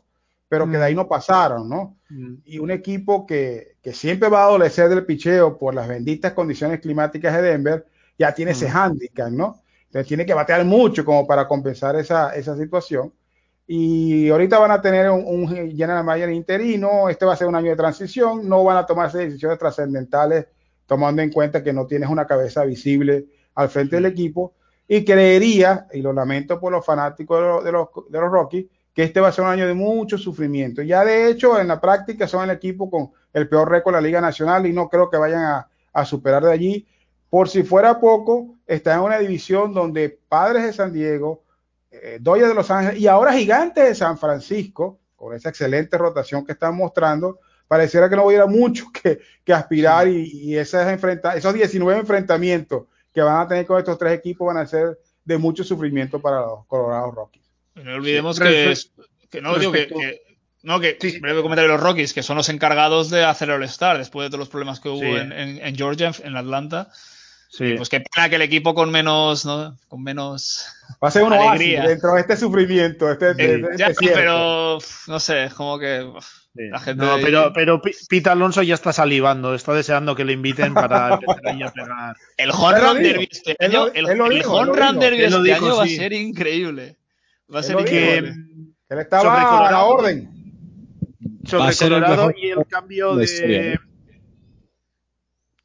pero 0.48 0.70
que 0.70 0.76
de 0.76 0.84
ahí 0.84 0.94
no 0.94 1.08
pasaron, 1.08 1.68
¿no? 1.68 1.96
Mm. 2.08 2.34
Y 2.44 2.58
un 2.58 2.70
equipo 2.70 3.26
que, 3.26 3.76
que, 3.82 3.92
siempre 3.92 4.28
va 4.28 4.42
a 4.42 4.46
adolecer 4.46 4.88
del 4.88 5.04
picheo 5.04 5.58
por 5.58 5.74
las 5.74 5.88
benditas 5.88 6.32
condiciones 6.32 6.80
climáticas 6.80 7.34
de 7.34 7.42
Denver, 7.42 7.86
ya 8.18 8.32
tiene 8.32 8.52
ese 8.52 8.68
mm. 8.68 8.76
handicap, 8.76 9.30
¿no? 9.30 9.62
Entonces 9.86 10.08
tiene 10.08 10.26
que 10.26 10.34
batear 10.34 10.64
mucho 10.64 11.04
como 11.04 11.26
para 11.26 11.48
compensar 11.48 11.96
esa, 11.96 12.34
esa 12.34 12.56
situación. 12.56 13.12
Y 13.66 14.28
ahorita 14.28 14.58
van 14.58 14.70
a 14.70 14.80
tener 14.80 15.10
un, 15.10 15.24
un 15.26 15.48
general 15.48 16.04
manager 16.04 16.30
interino, 16.30 17.08
este 17.08 17.24
va 17.24 17.32
a 17.32 17.36
ser 17.36 17.48
un 17.48 17.56
año 17.56 17.70
de 17.70 17.76
transición, 17.76 18.48
no 18.48 18.62
van 18.62 18.76
a 18.76 18.86
tomarse 18.86 19.18
decisiones 19.18 19.58
trascendentales 19.58 20.46
tomando 20.86 21.22
en 21.22 21.30
cuenta 21.30 21.62
que 21.62 21.72
no 21.72 21.86
tienes 21.86 22.08
una 22.08 22.26
cabeza 22.26 22.64
visible 22.64 23.26
al 23.54 23.68
frente 23.68 23.96
del 23.96 24.06
equipo. 24.06 24.54
Y 24.88 25.04
creería, 25.04 25.88
y 25.92 26.00
lo 26.00 26.12
lamento 26.12 26.60
por 26.60 26.72
los 26.72 26.84
fanáticos 26.84 27.40
de 27.40 27.46
los, 27.46 27.64
de 27.64 27.72
los, 27.72 27.88
de 28.08 28.20
los 28.20 28.30
Rockies, 28.30 28.66
que 28.94 29.02
este 29.02 29.20
va 29.20 29.28
a 29.28 29.32
ser 29.32 29.44
un 29.44 29.50
año 29.50 29.66
de 29.66 29.74
mucho 29.74 30.16
sufrimiento. 30.16 30.80
Ya 30.80 31.04
de 31.04 31.28
hecho, 31.28 31.60
en 31.60 31.68
la 31.68 31.80
práctica 31.80 32.26
son 32.26 32.44
el 32.44 32.56
equipo 32.56 32.88
con 32.88 33.10
el 33.32 33.48
peor 33.48 33.70
récord 33.70 33.94
de 33.94 34.00
la 34.00 34.06
Liga 34.06 34.20
Nacional 34.20 34.64
y 34.66 34.72
no 34.72 34.88
creo 34.88 35.10
que 35.10 35.18
vayan 35.18 35.42
a, 35.42 35.68
a 35.92 36.04
superar 36.04 36.44
de 36.44 36.52
allí. 36.52 36.86
Por 37.28 37.48
si 37.48 37.62
fuera 37.62 38.00
poco, 38.00 38.54
está 38.66 38.94
en 38.94 39.00
una 39.00 39.18
división 39.18 39.74
donde 39.74 40.18
Padres 40.28 40.64
de 40.64 40.72
San 40.72 40.92
Diego, 40.92 41.42
eh, 41.90 42.18
Doya 42.20 42.48
de 42.48 42.54
Los 42.54 42.70
Ángeles 42.70 43.00
y 43.00 43.08
ahora 43.08 43.32
Gigantes 43.32 43.84
de 43.84 43.94
San 43.94 44.16
Francisco, 44.16 45.00
con 45.16 45.34
esa 45.34 45.48
excelente 45.48 45.98
rotación 45.98 46.44
que 46.44 46.52
están 46.52 46.76
mostrando, 46.76 47.40
pareciera 47.68 48.08
que 48.08 48.16
no 48.16 48.24
hubiera 48.24 48.46
mucho 48.46 48.86
que, 49.02 49.20
que 49.44 49.52
aspirar 49.52 50.08
y, 50.08 50.30
y 50.32 50.56
esas 50.56 50.90
enfrenta 50.92 51.36
esos 51.36 51.54
19 51.54 52.00
enfrentamientos 52.00 52.84
que 53.12 53.22
van 53.22 53.40
a 53.40 53.48
tener 53.48 53.66
con 53.66 53.78
estos 53.78 53.98
tres 53.98 54.12
equipos 54.12 54.46
van 54.46 54.58
a 54.58 54.66
ser 54.66 54.98
de 55.24 55.38
mucho 55.38 55.64
sufrimiento 55.64 56.20
para 56.20 56.40
los 56.40 56.66
Colorado 56.66 57.10
Rockies. 57.10 57.44
No 57.74 57.94
olvidemos 57.94 58.36
sí, 58.36 58.42
que, 58.42 58.70
es, 58.70 58.92
que, 59.30 59.40
no 59.40 59.58
digo 59.58 59.72
que, 59.72 59.88
que, 59.88 60.22
no 60.62 60.80
que 60.80 60.96
sí. 61.00 61.18
breve 61.20 61.42
comentario 61.42 61.70
de 61.70 61.76
los 61.76 61.82
Rockies 61.82 62.14
que 62.14 62.22
son 62.22 62.36
los 62.36 62.48
encargados 62.48 63.10
de 63.10 63.24
hacer 63.24 63.50
el 63.50 63.62
Star 63.64 63.98
después 63.98 64.26
de 64.26 64.30
todos 64.30 64.40
los 64.40 64.48
problemas 64.48 64.80
que 64.80 64.88
hubo 64.88 65.00
sí. 65.00 65.06
en, 65.06 65.32
en, 65.32 65.58
en, 65.58 65.76
Georgia, 65.76 66.12
en 66.22 66.36
Atlanta. 66.36 66.90
Sí. 67.48 67.74
Pues 67.76 67.88
qué 67.88 68.00
pena 68.00 68.28
que 68.28 68.36
el 68.36 68.42
equipo 68.42 68.74
con 68.74 68.90
menos, 68.90 69.44
¿no? 69.44 69.76
Con 69.88 70.02
menos. 70.02 70.66
Va 71.02 71.08
a 71.08 71.10
ser 71.10 71.22
un 71.22 71.32
alegría. 71.32 71.86
dentro 71.86 72.14
de 72.14 72.20
este 72.20 72.36
sufrimiento. 72.36 73.10
Este, 73.10 73.34
de, 73.34 73.68
ya, 73.76 73.88
este 73.88 74.08
pero 74.08 74.78
no 75.06 75.20
sé, 75.20 75.50
como 75.56 75.78
que. 75.78 76.10
Sí. 76.54 76.68
La 76.70 76.80
gente 76.80 77.04
no, 77.04 77.16
pero, 77.20 77.52
pero 77.52 77.82
Pete 77.82 78.30
Alonso 78.30 78.62
ya 78.62 78.74
está 78.74 78.90
salivando, 78.92 79.54
está 79.54 79.74
deseando 79.74 80.16
que 80.16 80.24
le 80.24 80.32
inviten 80.32 80.72
para 80.72 81.14
empezar 81.20 81.46
ahí 81.46 81.62
a 81.62 81.70
pegar. 81.70 82.16
El 82.38 82.50
home 82.50 82.80
run 82.80 83.02
derby 83.02 83.28
este 83.30 83.56
año, 83.60 83.88
el, 83.88 84.08
el, 84.08 84.32
el 84.32 84.42
home 84.46 84.72
run 84.72 84.98
derby 84.98 85.24
este 85.24 85.42
dijo, 85.42 85.66
año 85.66 85.72
sí. 85.72 85.78
va 85.78 85.84
a 85.84 85.86
ser 85.86 86.12
increíble. 86.14 86.96
Va 87.54 87.60
a 87.60 87.62
ser 87.62 87.84
que, 87.84 88.18
él 88.18 88.98
estaba 88.98 89.68
a 89.68 89.70
la 89.70 89.84
orden. 89.84 90.30
Sobre 91.44 91.74
Colorado 91.76 92.32
y 92.36 92.50
el 92.50 92.66
cambio 92.66 93.16
de. 93.16 93.78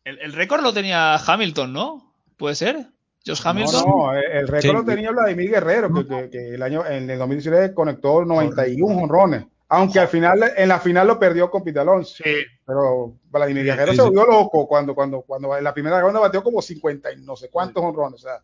El, 0.04 0.20
el 0.20 0.34
récord 0.34 0.62
lo 0.62 0.74
tenía 0.74 1.16
Hamilton, 1.16 1.74
¿no? 1.74 2.14
¿Puede 2.38 2.56
ser? 2.56 2.88
Josh 3.26 3.42
Hamilton. 3.44 3.84
No, 3.86 4.08
no 4.08 4.14
el 4.14 4.48
récord 4.48 4.62
sí. 4.62 4.72
lo 4.72 4.84
tenía 4.84 5.12
Vladimir 5.12 5.52
Guerrero, 5.52 5.94
que, 5.94 6.08
que, 6.08 6.30
que, 6.30 6.56
el 6.56 6.64
año 6.64 6.86
en 6.86 7.10
el 7.10 7.20
2019 7.20 7.74
conectó 7.74 8.26
91 8.26 8.98
honrones. 8.98 9.46
Aunque 9.70 10.00
al 10.00 10.08
final, 10.08 10.52
en 10.58 10.68
la 10.68 10.80
final 10.80 11.08
lo 11.08 11.18
perdió 11.18 11.50
con 11.50 11.64
Pete 11.64 11.80
Alonso. 11.80 12.24
Sí. 12.24 12.36
Pero 12.66 13.14
Vladimir 13.30 13.64
Guerrero 13.64 13.92
sí, 13.92 13.98
se 13.98 14.04
volvió 14.04 14.26
loco 14.26 14.68
cuando, 14.68 14.94
cuando, 14.96 15.22
cuando 15.22 15.56
en 15.56 15.64
la 15.64 15.74
primera 15.74 16.02
ronda 16.02 16.20
bateó 16.20 16.44
como 16.44 16.62
50 16.62 17.14
y 17.14 17.22
no 17.22 17.36
sé 17.36 17.50
cuántos 17.50 17.82
honrones. 17.84 18.20
O 18.22 18.24
sea, 18.24 18.42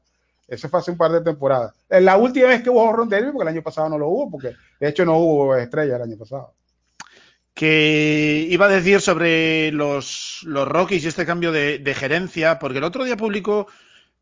eso 0.48 0.70
fue 0.70 0.80
hace 0.80 0.92
un 0.92 0.98
par 0.98 1.12
de 1.12 1.22
temporadas. 1.22 1.74
La 1.90 2.16
última 2.18 2.48
vez 2.48 2.62
que 2.62 2.70
hubo 2.70 2.84
honrón 2.84 3.10
derby, 3.10 3.32
porque 3.32 3.50
el 3.50 3.56
año 3.56 3.64
pasado 3.64 3.90
no 3.90 3.98
lo 3.98 4.08
hubo, 4.08 4.32
porque 4.32 4.54
de 4.80 4.88
hecho 4.88 5.04
no 5.04 5.18
hubo 5.18 5.56
estrella 5.56 5.98
el 5.98 6.04
año 6.04 6.18
pasado 6.18 6.54
que 7.58 8.46
iba 8.52 8.68
a 8.68 8.70
decir 8.70 9.02
sobre 9.02 9.72
los, 9.72 10.42
los 10.44 10.68
Rockies 10.68 11.04
y 11.04 11.08
este 11.08 11.26
cambio 11.26 11.52
de, 11.52 11.96
gerencia, 11.98 12.60
porque 12.60 12.78
el 12.78 12.84
otro 12.84 13.04
día 13.04 13.18
publicó, 13.18 13.66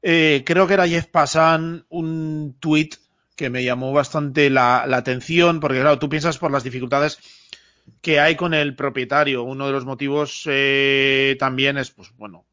eh, 0.01 0.43
creo 0.45 0.67
que 0.67 0.75
era 0.75 0.87
Jeff 0.87 1.07
Passan, 1.07 1.85
un 1.89 2.55
tweet 2.61 2.91
que 3.35 3.49
me 3.49 3.65
llamó 3.65 3.91
bastante 3.91 4.49
la, 4.49 4.85
la, 4.87 4.95
atención, 4.95 5.59
porque 5.59 5.81
claro, 5.81 5.99
tú 5.99 6.07
piensas 6.07 6.37
por 6.37 6.49
las 6.49 6.63
dificultades 6.63 7.19
que 7.99 8.21
hay 8.21 8.37
con 8.37 8.53
el 8.53 8.73
propietario. 8.73 9.43
Uno 9.43 9.67
de 9.67 9.73
los 9.73 9.83
motivos 9.83 10.43
eh, 10.45 11.35
también 11.37 11.77
es, 11.77 11.91
pues 11.91 12.13
bueno, 12.15 12.45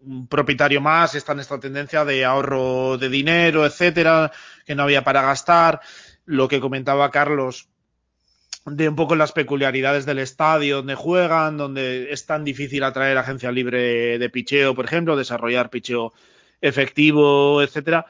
un 0.00 0.26
propietario 0.26 0.80
más, 0.80 1.14
está 1.14 1.32
en 1.32 1.40
esta 1.40 1.60
tendencia 1.60 2.06
de 2.06 2.24
ahorro 2.24 2.96
de 2.96 3.10
dinero, 3.10 3.66
etcétera, 3.66 4.32
que 4.64 4.74
no 4.74 4.84
había 4.84 5.04
para 5.04 5.20
gastar. 5.20 5.82
Lo 6.24 6.48
que 6.48 6.60
comentaba 6.60 7.10
Carlos, 7.10 7.68
de 8.64 8.88
un 8.88 8.96
poco 8.96 9.16
las 9.16 9.32
peculiaridades 9.32 10.06
del 10.06 10.20
estadio 10.20 10.76
donde 10.76 10.94
juegan, 10.94 11.56
donde 11.56 12.12
es 12.12 12.26
tan 12.26 12.44
difícil 12.44 12.84
atraer 12.84 13.18
agencia 13.18 13.50
libre 13.50 14.18
de 14.18 14.30
picheo, 14.30 14.74
por 14.74 14.84
ejemplo, 14.84 15.16
desarrollar 15.16 15.70
picheo 15.70 16.12
efectivo, 16.60 17.60
etcétera. 17.60 18.06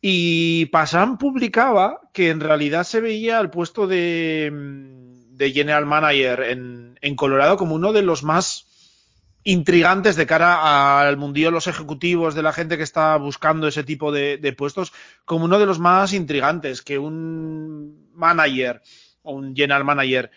Y 0.00 0.66
Pasan 0.66 1.18
publicaba 1.18 2.02
que 2.12 2.30
en 2.30 2.40
realidad 2.40 2.84
se 2.84 3.00
veía 3.00 3.40
el 3.40 3.50
puesto 3.50 3.86
de, 3.86 4.50
de 5.30 5.52
general 5.52 5.86
manager 5.86 6.40
en, 6.42 6.98
en, 7.00 7.16
Colorado 7.16 7.56
como 7.56 7.74
uno 7.74 7.92
de 7.92 8.02
los 8.02 8.22
más 8.22 8.66
intrigantes 9.42 10.14
de 10.14 10.26
cara 10.26 11.00
al 11.00 11.16
mundillo, 11.16 11.50
los 11.50 11.66
ejecutivos, 11.66 12.34
de 12.34 12.42
la 12.42 12.52
gente 12.52 12.76
que 12.76 12.82
está 12.82 13.16
buscando 13.16 13.66
ese 13.66 13.82
tipo 13.82 14.12
de, 14.12 14.36
de 14.36 14.52
puestos, 14.52 14.92
como 15.24 15.46
uno 15.46 15.58
de 15.58 15.66
los 15.66 15.78
más 15.78 16.12
intrigantes, 16.12 16.82
que 16.82 16.98
un 16.98 18.10
manager 18.12 18.82
un 19.30 19.54
general 19.54 19.84
manager 19.84 20.30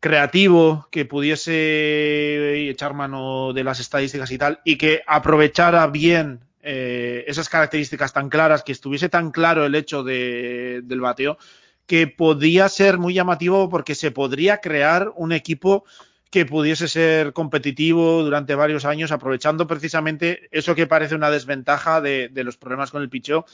creativo 0.00 0.88
que 0.90 1.04
pudiese 1.04 2.68
echar 2.70 2.94
mano 2.94 3.52
de 3.52 3.64
las 3.64 3.80
estadísticas 3.80 4.30
y 4.30 4.38
tal 4.38 4.60
y 4.64 4.76
que 4.76 5.02
aprovechara 5.06 5.86
bien 5.88 6.40
eh, 6.62 7.24
esas 7.26 7.48
características 7.48 8.12
tan 8.12 8.28
claras, 8.28 8.62
que 8.62 8.72
estuviese 8.72 9.08
tan 9.08 9.30
claro 9.30 9.64
el 9.64 9.74
hecho 9.74 10.02
de, 10.02 10.80
del 10.84 11.00
bateo, 11.00 11.38
que 11.86 12.06
podía 12.06 12.68
ser 12.68 12.98
muy 12.98 13.14
llamativo 13.14 13.68
porque 13.68 13.94
se 13.94 14.10
podría 14.10 14.58
crear 14.58 15.12
un 15.16 15.32
equipo 15.32 15.84
que 16.30 16.46
pudiese 16.46 16.86
ser 16.86 17.32
competitivo 17.32 18.22
durante 18.22 18.54
varios 18.54 18.84
años, 18.84 19.10
aprovechando 19.10 19.66
precisamente 19.66 20.48
eso 20.52 20.74
que 20.74 20.86
parece 20.86 21.14
una 21.14 21.30
desventaja 21.30 22.00
de, 22.00 22.28
de 22.28 22.44
los 22.44 22.56
problemas 22.56 22.90
con 22.90 23.02
el 23.02 23.10
picheo, 23.10 23.44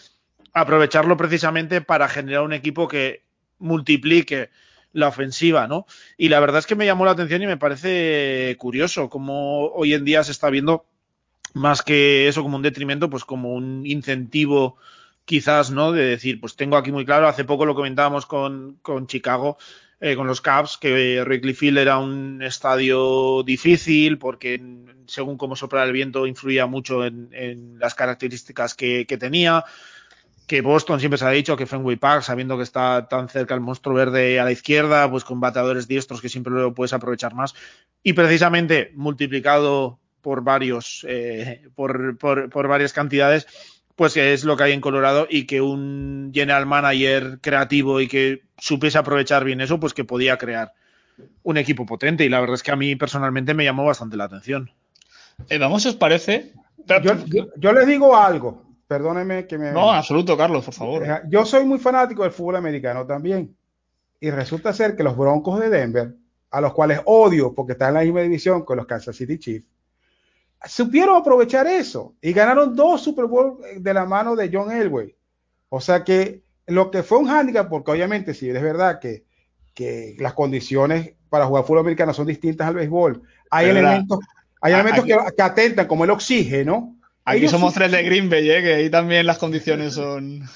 aprovecharlo 0.53 1.17
precisamente 1.17 1.81
para 1.81 2.09
generar 2.09 2.43
un 2.43 2.53
equipo 2.53 2.87
que 2.87 3.23
multiplique 3.59 4.51
la 4.97 5.09
ofensiva, 5.09 5.69
¿no? 5.69 5.87
Y 6.17 6.31
la 6.31 6.41
verdad 6.41 6.59
es 6.59 6.67
que 6.67 6.75
me 6.75 6.87
llamó 6.87 7.05
la 7.05 7.11
atención 7.13 7.43
y 7.43 7.47
me 7.47 7.59
parece 7.59 8.57
curioso 8.59 9.11
cómo 9.11 9.69
hoy 9.69 9.93
en 9.93 10.05
día 10.05 10.25
se 10.25 10.33
está 10.33 10.49
viendo 10.49 10.87
más 11.53 11.83
que 11.83 12.29
eso 12.29 12.43
como 12.43 12.57
un 12.57 12.63
detrimento, 12.63 13.11
pues 13.11 13.25
como 13.25 13.53
un 13.55 13.87
incentivo 13.87 14.77
quizás, 15.27 15.71
¿no? 15.71 15.93
De 15.93 16.05
decir, 16.05 16.41
pues 16.41 16.57
tengo 16.57 16.77
aquí 16.77 16.93
muy 16.93 17.05
claro, 17.05 17.29
hace 17.29 17.45
poco 17.45 17.67
lo 17.67 17.75
comentábamos 17.75 18.25
con, 18.25 18.79
con 18.81 19.07
Chicago, 19.07 19.59
eh, 20.01 20.17
con 20.17 20.27
los 20.27 20.41
Cavs, 20.41 20.79
que 20.79 21.23
Wrigley 21.23 21.55
Field 21.55 21.79
era 21.79 21.99
un 21.99 22.43
estadio 22.43 23.43
difícil 23.43 24.19
porque 24.19 24.63
según 25.07 25.37
cómo 25.37 25.57
sopla 25.57 25.85
el 25.85 25.93
viento 25.93 26.27
influía 26.27 26.67
mucho 26.67 27.05
en, 27.05 27.29
en 27.33 27.79
las 27.79 27.95
características 27.95 28.75
que, 28.75 29.07
que 29.07 29.19
tenía 29.19 29.65
que 30.47 30.61
Boston 30.61 31.01
siempre 31.01 31.19
se 31.19 31.25
ha 31.25 31.31
dicho 31.31 31.57
que 31.57 31.67
Fenway 31.67 31.97
Park, 31.97 32.23
sabiendo 32.23 32.57
que 32.57 32.63
está 32.63 33.09
tan 33.09 33.29
cerca 33.29 33.55
el 33.55 33.61
monstruo 33.61 33.95
verde 33.95 34.39
a 34.39 34.45
la 34.45 34.53
izquierda, 34.53 35.11
pues 35.11 35.25
con 35.25 35.41
bateadores 35.41 35.89
diestros 35.89 36.21
que 36.21 36.29
siempre 36.29 36.53
lo 36.53 36.73
puedes 36.73 36.93
aprovechar 36.93 37.35
más. 37.35 37.55
Y 38.03 38.13
precisamente 38.13 38.93
multiplicado 38.95 39.99
por 40.23 40.43
varios, 40.43 41.05
eh, 41.09 41.63
por, 41.75 42.17
por, 42.19 42.49
por, 42.49 42.69
varias 42.69 42.93
cantidades, 42.93 43.47
pues 43.97 44.17
es 44.17 44.45
lo 44.45 44.57
que 44.57 44.65
hay 44.65 44.73
en 44.73 44.81
Colorado 44.81 45.27
y 45.29 45.47
que 45.47 45.61
un 45.61 46.31
general 46.33 46.67
manager 46.67 47.39
creativo 47.41 48.01
y 48.01 48.07
que 48.07 48.43
supiese 48.59 48.99
aprovechar 48.99 49.45
bien 49.45 49.61
eso, 49.61 49.81
pues 49.81 49.95
que 49.95 50.05
podía 50.05 50.39
crear 50.39 50.73
un 51.43 51.57
equipo 51.57 51.87
potente. 51.87 52.25
Y 52.25 52.29
la 52.29 52.41
verdad 52.41 52.55
es 52.55 52.63
que 52.63 52.73
a 52.73 52.77
mí 52.77 52.95
personalmente 52.95 53.55
me 53.55 53.65
llamó 53.65 53.85
bastante 53.85 54.17
la 54.17 54.25
atención. 54.25 54.71
Eh, 55.49 55.59
vamos, 55.59 55.85
¿os 55.87 55.97
parece? 55.97 56.53
Yo, 56.87 57.17
yo, 57.27 57.49
yo 57.57 57.73
les 57.73 57.87
digo 57.87 58.17
algo 58.17 58.66
perdóneme 58.87 59.47
que 59.47 59.59
me... 59.59 59.73
No, 59.73 59.93
absoluto, 59.93 60.37
Carlos, 60.37 60.65
por 60.65 60.75
favor. 60.75 61.05
Yo 61.29 61.45
soy 61.45 61.65
muy 61.65 61.79
fanático 61.79 62.23
del 62.23 62.33
fútbol 62.33 62.57
americano 62.57 63.07
también. 63.07 63.57
Y 64.21 64.31
resulta 64.31 64.73
ser 64.73 64.97
que 64.97 65.03
los 65.03 65.17
Broncos 65.17 65.61
de 65.61 65.69
Denver, 65.69 66.15
a 66.51 66.61
los 66.61 66.73
cuales 66.73 67.01
odio 67.05 67.55
porque 67.55 67.73
están 67.73 67.89
en 67.89 67.95
la 67.95 68.01
misma 68.03 68.21
división 68.23 68.65
con 68.65 68.77
los 68.77 68.87
Kansas 68.87 69.17
City 69.17 69.39
Chiefs, 69.39 69.67
supieron 70.65 71.17
aprovechar 71.17 71.67
eso 71.67 72.15
y 72.21 72.33
ganaron 72.33 72.75
dos 72.75 73.03
Super 73.03 73.27
Bowl 73.27 73.59
de 73.77 73.95
la 73.95 74.07
mano 74.07 74.35
de 74.35 74.51
John 74.53 74.73
Elway. 74.73 75.15
O 75.69 75.81
sea 75.81 76.05
que 76.05 76.43
lo 76.67 76.91
que 76.91 77.03
fue 77.03 77.19
un 77.19 77.29
hándicap, 77.29 77.69
porque 77.69 77.91
obviamente 77.91 78.35
si 78.35 78.49
es 78.49 78.63
verdad 78.63 78.99
que, 78.99 79.25
que 79.75 80.17
las 80.19 80.33
condiciones 80.33 81.13
para 81.29 81.47
jugar 81.47 81.65
fútbol 81.65 81.81
americano 81.81 82.15
son 82.15 82.27
distintas 82.27 82.67
al 82.67 82.75
béisbol, 82.75 83.23
hay 83.51 83.69
elementos, 83.69 84.19
hay 84.61 84.73
elementos 84.73 85.05
que, 85.05 85.17
que, 85.37 85.43
atentan, 85.43 85.87
como 85.87 86.05
el 86.05 86.11
oxígeno. 86.11 86.96
Aquí 87.29 87.49
somos 87.49 87.75
tres 87.75 87.91
de 87.91 88.05
Green 88.05 88.31
Bay, 88.31 88.49
¿eh? 88.49 88.63
que 88.63 88.75
ahí 88.75 88.89
también 88.89 89.27
las 89.27 89.39
condiciones 89.39 89.95
son. 89.95 90.49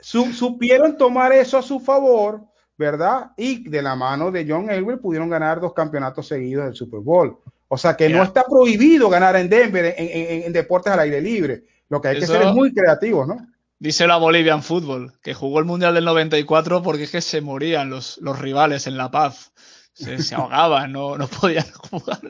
Su, 0.00 0.32
supieron 0.32 0.96
tomar 0.96 1.32
eso 1.32 1.58
a 1.58 1.62
su 1.62 1.80
favor, 1.80 2.40
¿verdad? 2.78 3.32
Y 3.36 3.68
de 3.68 3.82
la 3.82 3.94
mano 3.94 4.30
de 4.30 4.46
John 4.48 4.70
Elway 4.70 4.96
pudieron 4.96 5.28
ganar 5.28 5.60
dos 5.60 5.74
campeonatos 5.74 6.28
seguidos 6.28 6.64
del 6.64 6.74
Super 6.74 7.00
Bowl. 7.00 7.38
O 7.68 7.76
sea 7.76 7.94
que 7.94 8.08
yeah. 8.08 8.16
no 8.16 8.22
está 8.22 8.44
prohibido 8.44 9.10
ganar 9.10 9.36
en 9.36 9.50
Denver 9.50 9.84
en, 9.84 9.94
en, 9.98 10.42
en, 10.44 10.52
deportes 10.54 10.92
al 10.92 11.00
aire 11.00 11.20
libre. 11.20 11.64
Lo 11.90 12.00
que 12.00 12.08
hay 12.08 12.16
eso... 12.16 12.32
que 12.32 12.38
ser 12.38 12.48
es 12.48 12.54
muy 12.54 12.72
creativo, 12.72 13.26
¿no? 13.26 13.36
Dice 13.78 14.06
la 14.06 14.16
Bolivian 14.16 14.62
Football, 14.62 15.12
que 15.22 15.34
jugó 15.34 15.58
el 15.58 15.66
Mundial 15.66 15.94
del 15.94 16.06
94 16.06 16.82
porque 16.82 17.02
es 17.02 17.10
que 17.10 17.20
se 17.20 17.42
morían 17.42 17.90
los, 17.90 18.16
los 18.22 18.38
rivales 18.38 18.86
en 18.86 18.96
La 18.96 19.10
Paz. 19.10 19.52
Se, 19.92 20.22
se 20.22 20.34
ahogaban, 20.36 20.92
no, 20.92 21.18
no 21.18 21.28
podían 21.28 21.66
jugar. 21.90 22.20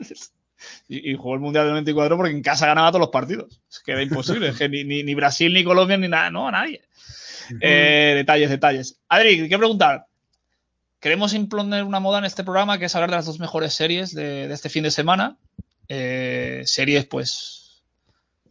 Y, 0.87 1.11
y, 1.11 1.15
jugó 1.15 1.33
el 1.33 1.41
Mundial 1.41 1.65
del 1.65 1.73
94 1.73 2.15
porque 2.15 2.31
en 2.31 2.41
casa 2.41 2.65
ganaba 2.65 2.89
todos 2.91 3.01
los 3.01 3.09
partidos. 3.09 3.61
Es 3.69 3.79
que 3.79 3.91
era 3.91 4.01
imposible. 4.01 4.47
es 4.49 4.57
que 4.57 4.69
ni, 4.69 4.83
ni, 4.83 5.03
ni, 5.03 5.15
Brasil, 5.15 5.53
ni 5.53 5.63
Colombia, 5.63 5.97
ni 5.97 6.07
nada, 6.07 6.29
no, 6.29 6.49
nadie. 6.49 6.81
Eh, 7.61 8.13
detalles, 8.15 8.49
detalles. 8.49 8.99
Adri, 9.09 9.49
¿qué 9.49 9.57
preguntar? 9.57 10.05
Queremos 10.99 11.33
imponer 11.33 11.83
una 11.83 11.99
moda 11.99 12.19
en 12.19 12.25
este 12.25 12.43
programa 12.43 12.77
que 12.77 12.85
es 12.85 12.95
hablar 12.95 13.09
de 13.09 13.15
las 13.17 13.25
dos 13.25 13.39
mejores 13.39 13.73
series 13.73 14.13
de, 14.13 14.47
de 14.47 14.53
este 14.53 14.69
fin 14.69 14.83
de 14.83 14.91
semana. 14.91 15.37
Eh, 15.89 16.63
series, 16.65 17.05
pues, 17.05 17.83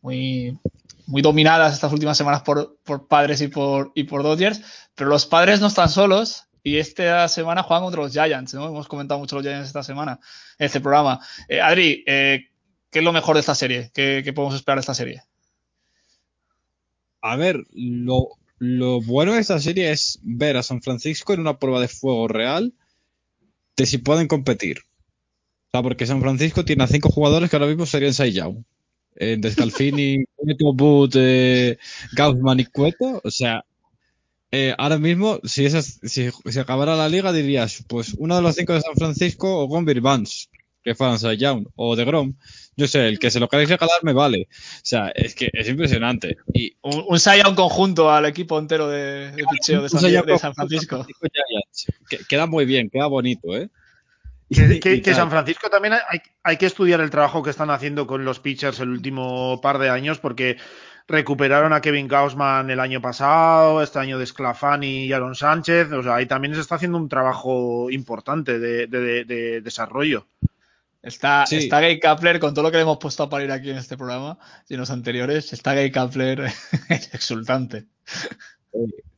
muy, 0.01 0.59
muy 1.07 1.23
dominadas 1.23 1.75
estas 1.75 1.93
últimas 1.93 2.17
semanas 2.17 2.43
por, 2.43 2.79
por 2.85 3.09
padres 3.09 3.41
y 3.41 3.49
por, 3.49 3.93
y 3.95 4.05
por 4.05 4.23
Dodgers, 4.23 4.63
pero 4.95 5.11
los 5.11 5.27
padres 5.27 5.61
no 5.61 5.67
están 5.67 5.89
solos 5.89 6.46
y 6.67 6.79
esta 6.79 7.29
semana 7.29 7.63
juegan 7.63 7.85
contra 7.85 8.03
los 8.03 8.13
Giants, 8.13 8.55
¿no? 8.55 8.67
Hemos 8.67 8.89
comentado 8.89 9.21
mucho 9.21 9.37
los 9.37 9.45
Giants 9.45 9.69
esta 9.69 9.85
semana, 9.85 10.19
en 10.59 10.67
este 10.67 10.81
programa. 10.81 11.21
Eh, 11.47 11.61
Adri, 11.61 12.03
eh, 12.09 12.47
¿qué 12.91 12.99
es 12.99 13.05
lo 13.05 13.13
mejor 13.13 13.37
de 13.37 13.41
esta 13.41 13.55
serie? 13.55 13.93
¿Qué, 13.95 14.23
¿Qué, 14.25 14.33
podemos 14.33 14.57
esperar 14.57 14.79
de 14.79 14.81
esta 14.81 14.95
serie? 14.95 15.23
A 17.21 17.37
ver, 17.37 17.65
lo, 17.71 18.31
bueno 19.03 19.35
de 19.35 19.39
esta 19.39 19.61
serie 19.61 19.93
es 19.93 20.19
ver 20.25 20.57
a 20.57 20.65
San 20.65 20.83
Francisco 20.83 21.33
en 21.33 21.39
una 21.39 21.61
prueba 21.61 21.81
de 21.81 21.87
fuego 21.87 22.27
real 22.27 22.75
de 23.77 23.87
si 23.87 23.99
pueden 23.99 24.27
competir. 24.27 24.79
O 25.69 25.71
sea, 25.71 25.83
porque 25.85 26.05
San 26.05 26.21
Francisco 26.21 26.65
tiene 26.65 26.83
a 26.83 26.89
cinco 26.89 27.11
jugadores 27.11 27.49
que 27.49 27.55
ahora 27.55 27.69
mismo 27.69 27.87
serían 27.87 28.13
Young 28.13 28.65
eh, 29.15 29.37
Descalfini, 29.39 30.25
Boot, 30.75 31.15
eh, 31.15 31.79
Gaussman 32.13 32.59
y 32.59 32.65
Cueto. 32.65 33.21
O 33.23 33.31
sea, 33.31 33.65
eh, 34.53 34.75
ahora 34.79 34.99
mismo, 34.99 35.41
si, 35.45 35.67
esas, 35.67 35.99
si, 36.03 36.31
si, 36.31 36.59
acabara 36.59 36.97
la 36.97 37.09
liga, 37.09 37.33
dirías, 37.33 37.85
pues 37.89 38.15
uno 38.19 38.37
de 38.37 38.43
los 38.43 38.55
cinco 38.55 38.75
de 38.75 38.81
San 38.81 38.95
Francisco 38.95 39.61
o 39.61 39.67
Gombir 39.67 40.01
Vance, 40.01 40.47
que 40.87 40.95
fueran 40.95 41.19
Young, 41.37 41.67
o 41.75 41.97
de 41.97 42.05
Grom. 42.05 42.35
Yo 42.77 42.87
sé, 42.87 43.09
el 43.09 43.19
que 43.19 43.33
se 43.33 43.41
lo 43.41 43.49
queréis 43.49 43.71
regalar 43.71 43.99
me 44.03 44.13
vale. 44.13 44.47
O 44.51 44.81
sea, 44.85 45.09
es 45.09 45.35
que 45.35 45.51
es 45.53 45.69
impresionante. 45.69 46.37
Y, 46.55 46.77
un, 46.83 47.05
un 47.09 47.19
Young 47.19 47.57
conjunto 47.57 48.11
al 48.13 48.25
equipo 48.27 48.57
entero 48.59 48.89
de, 48.89 49.33
de 49.33 49.45
picheo 49.51 49.83
de, 49.83 49.89
San, 49.89 50.03
de 50.03 50.39
San 50.39 50.55
Francisco. 50.55 51.05
Que, 52.09 52.19
queda 52.29 52.47
muy 52.47 52.67
bien, 52.67 52.89
queda 52.89 53.07
bonito, 53.07 53.57
¿eh? 53.57 53.69
Que, 54.49 54.79
que, 54.79 55.03
que, 55.03 55.13
San 55.13 55.29
Francisco 55.29 55.69
también 55.69 55.95
hay, 55.95 56.21
hay, 56.45 56.57
que 56.57 56.67
estudiar 56.67 57.01
el 57.01 57.11
trabajo 57.11 57.43
que 57.43 57.51
están 57.51 57.71
haciendo 57.71 58.07
con 58.07 58.25
los 58.25 58.39
pitchers 58.39 58.79
el 58.79 58.91
último 58.91 59.61
par 59.61 59.79
de 59.79 59.91
años, 59.91 60.21
porque 60.21 60.57
recuperaron 61.09 61.73
a 61.73 61.81
Kevin 61.81 62.09
Gaussman 62.09 62.71
el 62.71 62.81
año 62.81 63.01
pasado, 63.01 63.83
este 63.83 63.99
año 63.99 64.19
de 64.19 64.27
Sclafani 64.27 65.07
y 65.07 65.13
Aaron 65.13 65.35
Sánchez, 65.35 65.93
o 65.93 66.03
sea, 66.03 66.17
ahí 66.17 66.27
también 66.27 66.55
se 66.55 66.61
está 66.61 66.75
haciendo 66.75 66.99
un 66.99 67.09
trabajo 67.09 67.91
importante 67.91 68.59
de, 68.59 68.87
de, 68.87 69.01
de, 69.01 69.25
de 69.25 69.61
desarrollo. 69.61 70.27
Está, 71.03 71.47
sí. 71.47 71.57
está 71.57 71.81
Gay 71.81 72.01
Kapler, 72.01 72.41
con 72.41 72.53
todo 72.53 72.65
lo 72.65 72.71
que 72.73 72.79
le 72.79 72.83
hemos 72.83 72.99
puesto 72.99 73.23
a 73.23 73.31
parir 73.31 73.53
aquí 73.53 73.71
en 73.71 73.77
este 73.77 73.97
programa 73.97 74.39
y 74.69 74.75
en 74.75 74.81
los 74.81 74.91
anteriores, 74.91 75.53
está 75.53 75.75
Gay 75.75 75.93
Kapler 75.93 76.51
exultante. 77.13 77.87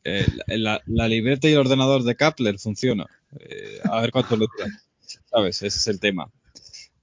Eh, 0.05 0.27
la, 0.49 0.83
la, 0.87 1.09
libreta 1.09 1.49
y 1.49 1.53
el 1.53 1.59
ordenador 1.59 2.03
de 2.03 2.15
Kapler 2.15 2.59
funciona. 2.59 3.07
Eh, 3.41 3.81
a 3.91 4.03
ver 4.03 4.11
cuánto 4.11 4.37
le 4.37 4.47
dura. 4.47 4.71
¿sabes? 5.31 5.63
Ese 5.63 5.79
es 5.79 5.87
el 5.89 6.01
tema. 6.01 6.31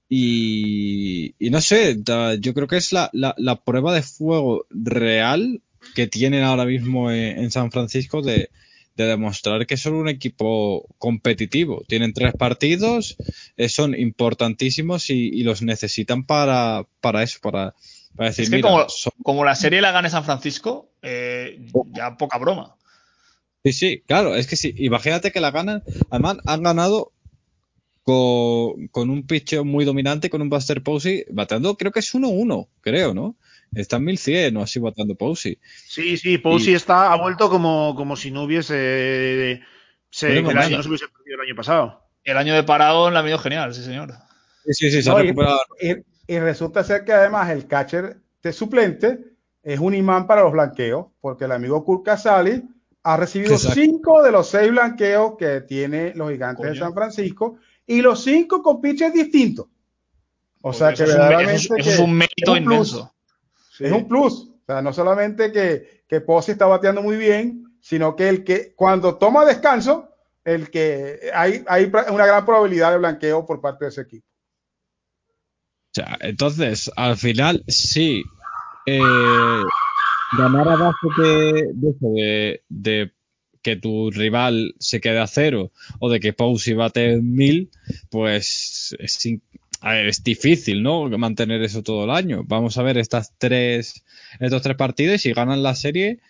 Y, 0.08 1.34
y 1.38 1.50
no 1.50 1.60
sé, 1.60 1.98
yo 2.38 2.54
creo 2.54 2.68
que 2.68 2.76
es 2.76 2.92
la, 2.92 3.10
la, 3.12 3.34
la, 3.38 3.56
prueba 3.56 3.92
de 3.92 4.02
fuego 4.02 4.66
real 4.70 5.62
que 5.94 6.06
tienen 6.06 6.44
ahora 6.44 6.64
mismo 6.64 7.10
en, 7.10 7.38
en 7.38 7.50
San 7.50 7.72
Francisco 7.72 8.22
de, 8.22 8.50
de, 8.94 9.04
demostrar 9.04 9.66
que 9.66 9.76
son 9.76 9.94
un 9.94 10.08
equipo 10.08 10.86
competitivo. 10.98 11.82
Tienen 11.88 12.12
tres 12.12 12.34
partidos, 12.34 13.16
eh, 13.56 13.68
son 13.68 13.98
importantísimos 13.98 15.10
y, 15.10 15.28
y, 15.28 15.42
los 15.42 15.62
necesitan 15.62 16.24
para, 16.24 16.86
para 17.00 17.24
eso, 17.24 17.40
para, 17.42 17.74
para 18.14 18.28
decir, 18.28 18.44
es 18.44 18.50
que 18.50 18.56
mira, 18.56 18.70
como, 18.70 18.88
son... 18.88 19.12
como, 19.24 19.44
la 19.44 19.56
serie 19.56 19.80
la 19.80 19.90
gane 19.90 20.08
San 20.08 20.24
Francisco, 20.24 20.88
eh, 21.02 21.66
ya 21.92 22.16
poca 22.16 22.38
broma. 22.38 22.76
Sí, 23.64 23.72
sí, 23.72 24.02
claro, 24.06 24.36
es 24.36 24.46
que 24.46 24.54
sí, 24.54 24.72
imagínate 24.76 25.32
que 25.32 25.40
la 25.40 25.50
ganan, 25.50 25.82
además 26.10 26.36
han 26.46 26.62
ganado 26.62 27.12
con, 28.06 28.86
con 28.92 29.10
un 29.10 29.26
pitch 29.26 29.58
muy 29.62 29.84
dominante, 29.84 30.30
con 30.30 30.40
un 30.40 30.48
Buster 30.48 30.80
Posey, 30.80 31.24
bateando, 31.28 31.76
creo 31.76 31.90
que 31.90 31.98
es 31.98 32.14
1-1, 32.14 32.68
creo, 32.80 33.14
¿no? 33.14 33.36
Está 33.74 33.96
en 33.96 34.04
1100 34.04 34.56
o 34.56 34.62
así 34.62 34.78
bateando 34.78 35.16
Posey. 35.16 35.58
Sí, 35.88 36.16
sí, 36.16 36.38
Posey 36.38 36.74
y... 36.74 36.76
está, 36.76 37.12
ha 37.12 37.16
vuelto 37.16 37.50
como, 37.50 37.96
como 37.96 38.14
si 38.14 38.30
no 38.30 38.44
hubiese. 38.44 39.60
Se, 40.08 40.38
el 40.38 40.46
año, 40.56 40.76
no 40.76 40.82
se 40.84 40.88
hubiese 40.88 41.08
perdido 41.08 41.42
el 41.42 41.48
año 41.48 41.56
pasado. 41.56 42.08
El 42.22 42.36
año 42.36 42.54
de 42.54 42.62
parado 42.62 43.10
la 43.10 43.18
ha 43.18 43.22
venido 43.22 43.40
genial, 43.40 43.74
sí, 43.74 43.82
señor. 43.82 44.12
Sí, 44.66 44.74
sí, 44.74 44.90
sí, 44.92 45.02
se 45.02 45.10
no, 45.10 45.16
ha 45.16 45.22
recuperado. 45.22 45.58
Y, 45.80 45.90
y, 45.90 45.96
y, 46.28 46.38
resulta 46.38 46.84
ser 46.84 47.04
que 47.04 47.12
además 47.12 47.50
el 47.50 47.66
catcher 47.66 48.18
de 48.40 48.52
suplente 48.52 49.18
es 49.64 49.80
un 49.80 49.94
imán 49.96 50.28
para 50.28 50.42
los 50.42 50.52
blanqueos, 50.52 51.06
porque 51.20 51.46
el 51.46 51.52
amigo 51.52 51.84
Kurt 51.84 52.04
Casali 52.04 52.62
ha 53.02 53.16
recibido 53.16 53.54
Exacto. 53.54 53.80
cinco 53.80 54.22
de 54.22 54.30
los 54.30 54.48
seis 54.48 54.70
blanqueos 54.70 55.36
que 55.36 55.62
tiene 55.62 56.12
los 56.14 56.30
gigantes 56.30 56.58
Coño. 56.58 56.72
de 56.72 56.78
San 56.78 56.94
Francisco 56.94 57.58
y 57.86 58.02
los 58.02 58.22
cinco 58.22 58.62
con 58.62 58.80
pitches 58.80 59.12
distintos. 59.12 59.66
O 60.62 60.72
sea 60.72 60.92
que 60.92 61.04
verdaderamente 61.04 61.54
eso, 61.54 61.76
es, 61.76 61.98
un 61.98 62.12
mérito 62.12 62.34
es 62.42 62.48
un 62.48 62.64
inmenso. 62.64 63.14
Sí. 63.70 63.84
Es 63.84 63.92
un 63.92 64.08
plus. 64.08 64.50
O 64.50 64.64
sea, 64.66 64.82
no 64.82 64.92
solamente 64.92 65.52
que, 65.52 66.04
que 66.08 66.24
está 66.48 66.66
bateando 66.66 67.02
muy 67.02 67.16
bien, 67.16 67.78
sino 67.80 68.16
que 68.16 68.28
el 68.28 68.42
que 68.42 68.74
cuando 68.74 69.16
toma 69.16 69.44
descanso, 69.44 70.08
el 70.44 70.70
que 70.70 71.30
hay, 71.32 71.64
hay 71.68 71.84
una 72.10 72.26
gran 72.26 72.44
probabilidad 72.44 72.90
de 72.92 72.98
blanqueo 72.98 73.46
por 73.46 73.60
parte 73.60 73.84
de 73.84 73.88
ese 73.90 74.00
equipo. 74.02 74.26
O 75.90 75.94
sea, 75.94 76.18
entonces, 76.20 76.90
al 76.96 77.16
final, 77.16 77.62
sí, 77.68 78.22
eh, 78.86 79.00
ganar 80.36 80.68
a 80.68 80.76
base 80.76 81.08
de, 81.18 81.70
de, 81.74 82.62
de 82.68 83.15
que 83.66 83.74
tu 83.74 84.12
rival 84.12 84.76
se 84.78 85.00
quede 85.00 85.18
a 85.18 85.26
cero 85.26 85.72
o 85.98 86.08
de 86.08 86.20
que 86.20 86.32
Posey 86.32 86.74
bate 86.74 87.20
mil, 87.20 87.68
pues 88.10 88.94
es, 89.00 89.28
a 89.80 89.94
ver, 89.94 90.06
es, 90.06 90.22
difícil, 90.22 90.84
¿no? 90.84 91.08
Mantener 91.08 91.60
eso 91.62 91.82
todo 91.82 92.04
el 92.04 92.10
año. 92.10 92.44
Vamos 92.46 92.78
a 92.78 92.84
ver 92.84 92.96
estas 92.96 93.32
tres, 93.38 94.04
estos 94.38 94.62
tres 94.62 94.76
partidos 94.76 95.16
y 95.16 95.18
si 95.18 95.32
ganan 95.32 95.64
la 95.64 95.74
serie, 95.74 96.20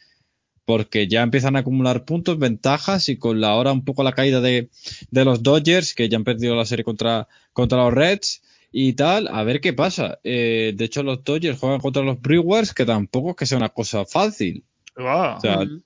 porque 0.64 1.08
ya 1.08 1.20
empiezan 1.20 1.56
a 1.56 1.58
acumular 1.58 2.06
puntos, 2.06 2.38
ventajas 2.38 3.10
y 3.10 3.18
con 3.18 3.38
la 3.42 3.54
hora 3.54 3.70
un 3.70 3.84
poco 3.84 4.02
la 4.02 4.12
caída 4.12 4.40
de, 4.40 4.70
de 5.10 5.24
los 5.26 5.42
Dodgers, 5.42 5.92
que 5.92 6.08
ya 6.08 6.16
han 6.16 6.24
perdido 6.24 6.56
la 6.56 6.64
serie 6.64 6.86
contra, 6.86 7.28
contra 7.52 7.84
los 7.84 7.92
Reds 7.92 8.40
y 8.72 8.94
tal, 8.94 9.28
a 9.28 9.42
ver 9.42 9.60
qué 9.60 9.74
pasa. 9.74 10.20
Eh, 10.24 10.72
de 10.74 10.84
hecho, 10.86 11.02
los 11.02 11.22
Dodgers 11.22 11.58
juegan 11.58 11.80
contra 11.80 12.02
los 12.02 12.18
Brewers, 12.18 12.72
que 12.72 12.86
tampoco 12.86 13.30
es 13.30 13.36
que 13.36 13.44
sea 13.44 13.58
una 13.58 13.68
cosa 13.68 14.06
fácil. 14.06 14.64
Wow. 14.96 15.36
O 15.36 15.40
sea, 15.40 15.58
mm. 15.58 15.82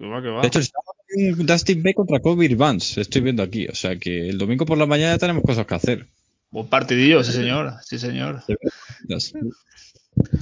Que 0.00 0.06
va, 0.08 0.22
que 0.22 0.28
va. 0.28 0.40
De 0.40 0.48
hecho, 0.48 0.60
está 0.60 0.80
Dustin 1.36 1.82
Bay 1.82 1.92
contra 1.92 2.20
Kobe 2.20 2.54
Vance, 2.54 3.02
estoy 3.02 3.20
viendo 3.20 3.42
aquí. 3.42 3.66
O 3.68 3.74
sea 3.74 3.96
que 3.96 4.30
el 4.30 4.38
domingo 4.38 4.64
por 4.64 4.78
la 4.78 4.86
mañana 4.86 5.18
tenemos 5.18 5.42
cosas 5.42 5.66
que 5.66 5.74
hacer. 5.74 6.06
Buen 6.50 6.68
partidillo, 6.68 7.22
sí 7.22 7.32
señor, 7.32 7.74
sí 7.84 7.98
señor. 7.98 8.42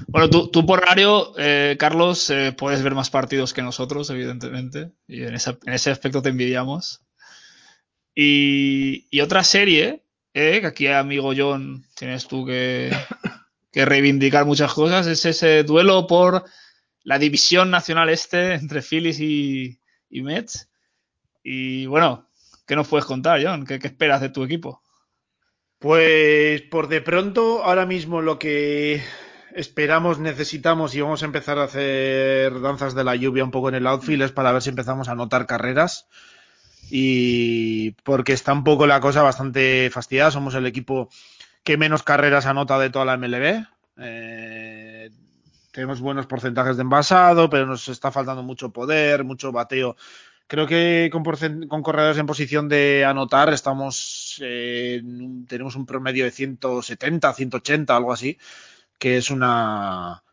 Bueno, 0.07 0.31
tú, 0.31 0.49
tú 0.49 0.65
por 0.65 0.79
horario, 0.79 1.33
eh, 1.39 1.77
Carlos, 1.77 2.31
eh, 2.31 2.55
puedes 2.57 2.83
ver 2.83 2.95
más 2.95 3.11
partidos 3.11 3.53
que 3.53 3.63
nosotros, 3.63 4.09
evidentemente, 4.11 4.93
y 5.09 5.25
en, 5.25 5.35
esa, 5.35 5.59
en 5.67 5.73
ese 5.73 5.91
aspecto 5.91 6.23
te 6.23 6.29
envidiamos. 6.29 7.03
Y, 8.15 9.07
y 9.11 9.21
otra 9.23 9.43
serie, 9.43 10.05
eh, 10.35 10.61
que 10.61 10.67
aquí, 10.69 10.87
amigo 10.87 11.33
John, 11.37 11.85
tienes 11.97 12.29
tú 12.29 12.47
que, 12.47 12.93
que 13.73 13.85
reivindicar 13.85 14.47
muchas 14.47 14.73
cosas. 14.73 15.09
Es 15.09 15.27
ese 15.27 15.65
duelo 15.65 16.07
por 16.07 16.45
la 17.05 17.19
división 17.19 17.71
nacional 17.71 18.09
este 18.09 18.55
entre 18.55 18.83
Phillies 18.83 19.21
y, 19.21 19.81
Mets. 20.11 20.71
Y 21.43 21.87
bueno, 21.87 22.29
¿qué 22.67 22.77
nos 22.77 22.89
puedes 22.89 23.05
contar, 23.05 23.43
John? 23.43 23.65
¿Qué, 23.65 23.79
qué 23.79 23.87
esperas 23.87 24.21
de 24.21 24.31
tu 24.31 24.45
equipo? 24.45 24.83
Pues 25.79 26.63
por 26.63 26.89
de 26.89 27.01
pronto, 27.01 27.65
ahora 27.65 27.87
mismo 27.87 28.21
lo 28.21 28.39
que 28.39 29.03
esperamos, 29.55 30.19
necesitamos 30.19 30.95
y 30.95 31.01
vamos 31.01 31.23
a 31.23 31.27
empezar 31.27 31.59
a 31.59 31.65
hacer 31.65 32.61
danzas 32.61 32.95
de 32.95 33.05
la 33.05 33.17
lluvia 33.17 33.45
un 33.45 33.51
poco 33.51 33.69
en 33.69 33.77
el 33.77 33.87
outfield 33.87 34.23
es 34.23 34.33
para 34.33 34.53
ver 34.53 34.63
si 34.63 34.71
empezamos 34.71 35.09
a 35.09 35.13
anotar 35.13 35.47
carreras. 35.47 36.09
Y 36.91 37.93
porque 38.03 38.33
está 38.33 38.53
un 38.53 38.65
poco 38.65 38.87
la 38.87 39.01
cosa 39.01 39.23
bastante 39.23 39.91
fastidiada. 39.93 40.31
Somos 40.31 40.55
el 40.55 40.67
equipo 40.67 41.11
que 41.63 41.77
menos 41.77 42.03
carreras 42.03 42.47
anota 42.47 42.79
de 42.79 42.91
toda 42.91 43.05
la 43.05 43.17
MLB. 43.17 43.65
Eh, 43.99 44.78
tenemos 45.79 46.01
buenos 46.01 46.27
porcentajes 46.27 46.77
de 46.77 46.83
envasado, 46.83 47.49
pero 47.49 47.65
nos 47.65 47.87
está 47.89 48.11
faltando 48.11 48.43
mucho 48.43 48.73
poder, 48.73 49.23
mucho 49.23 49.53
bateo. 49.53 49.95
Creo 50.49 50.67
que 50.67 51.09
con, 51.13 51.23
corredores 51.23 52.19
en 52.19 52.27
posición 52.27 52.69
de 52.69 53.05
anotar 53.05 53.53
estamos, 53.53 54.43
eh, 54.43 55.01
tenemos 55.47 55.77
un 55.77 55.87
promedio 55.87 56.25
de 56.25 56.33
170, 56.33 57.33
180, 57.33 57.97
algo 57.97 58.13
así, 58.13 58.37
que 58.99 59.19
es 59.19 59.31
una, 59.31 60.25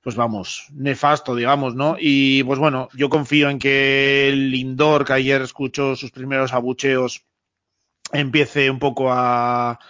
pues 0.00 0.14
vamos, 0.14 0.68
nefasto, 0.72 1.34
digamos, 1.34 1.74
¿no? 1.74 1.96
Y 1.98 2.44
pues 2.44 2.60
bueno, 2.60 2.88
yo 2.94 3.08
confío 3.08 3.50
en 3.50 3.58
que 3.58 4.28
el 4.28 4.52
Lindor, 4.52 5.04
que 5.04 5.14
ayer 5.14 5.42
escuchó 5.42 5.96
sus 5.96 6.12
primeros 6.12 6.52
abucheos, 6.52 7.24
empiece 8.12 8.70
un 8.70 8.78
poco 8.78 9.10
a, 9.10 9.80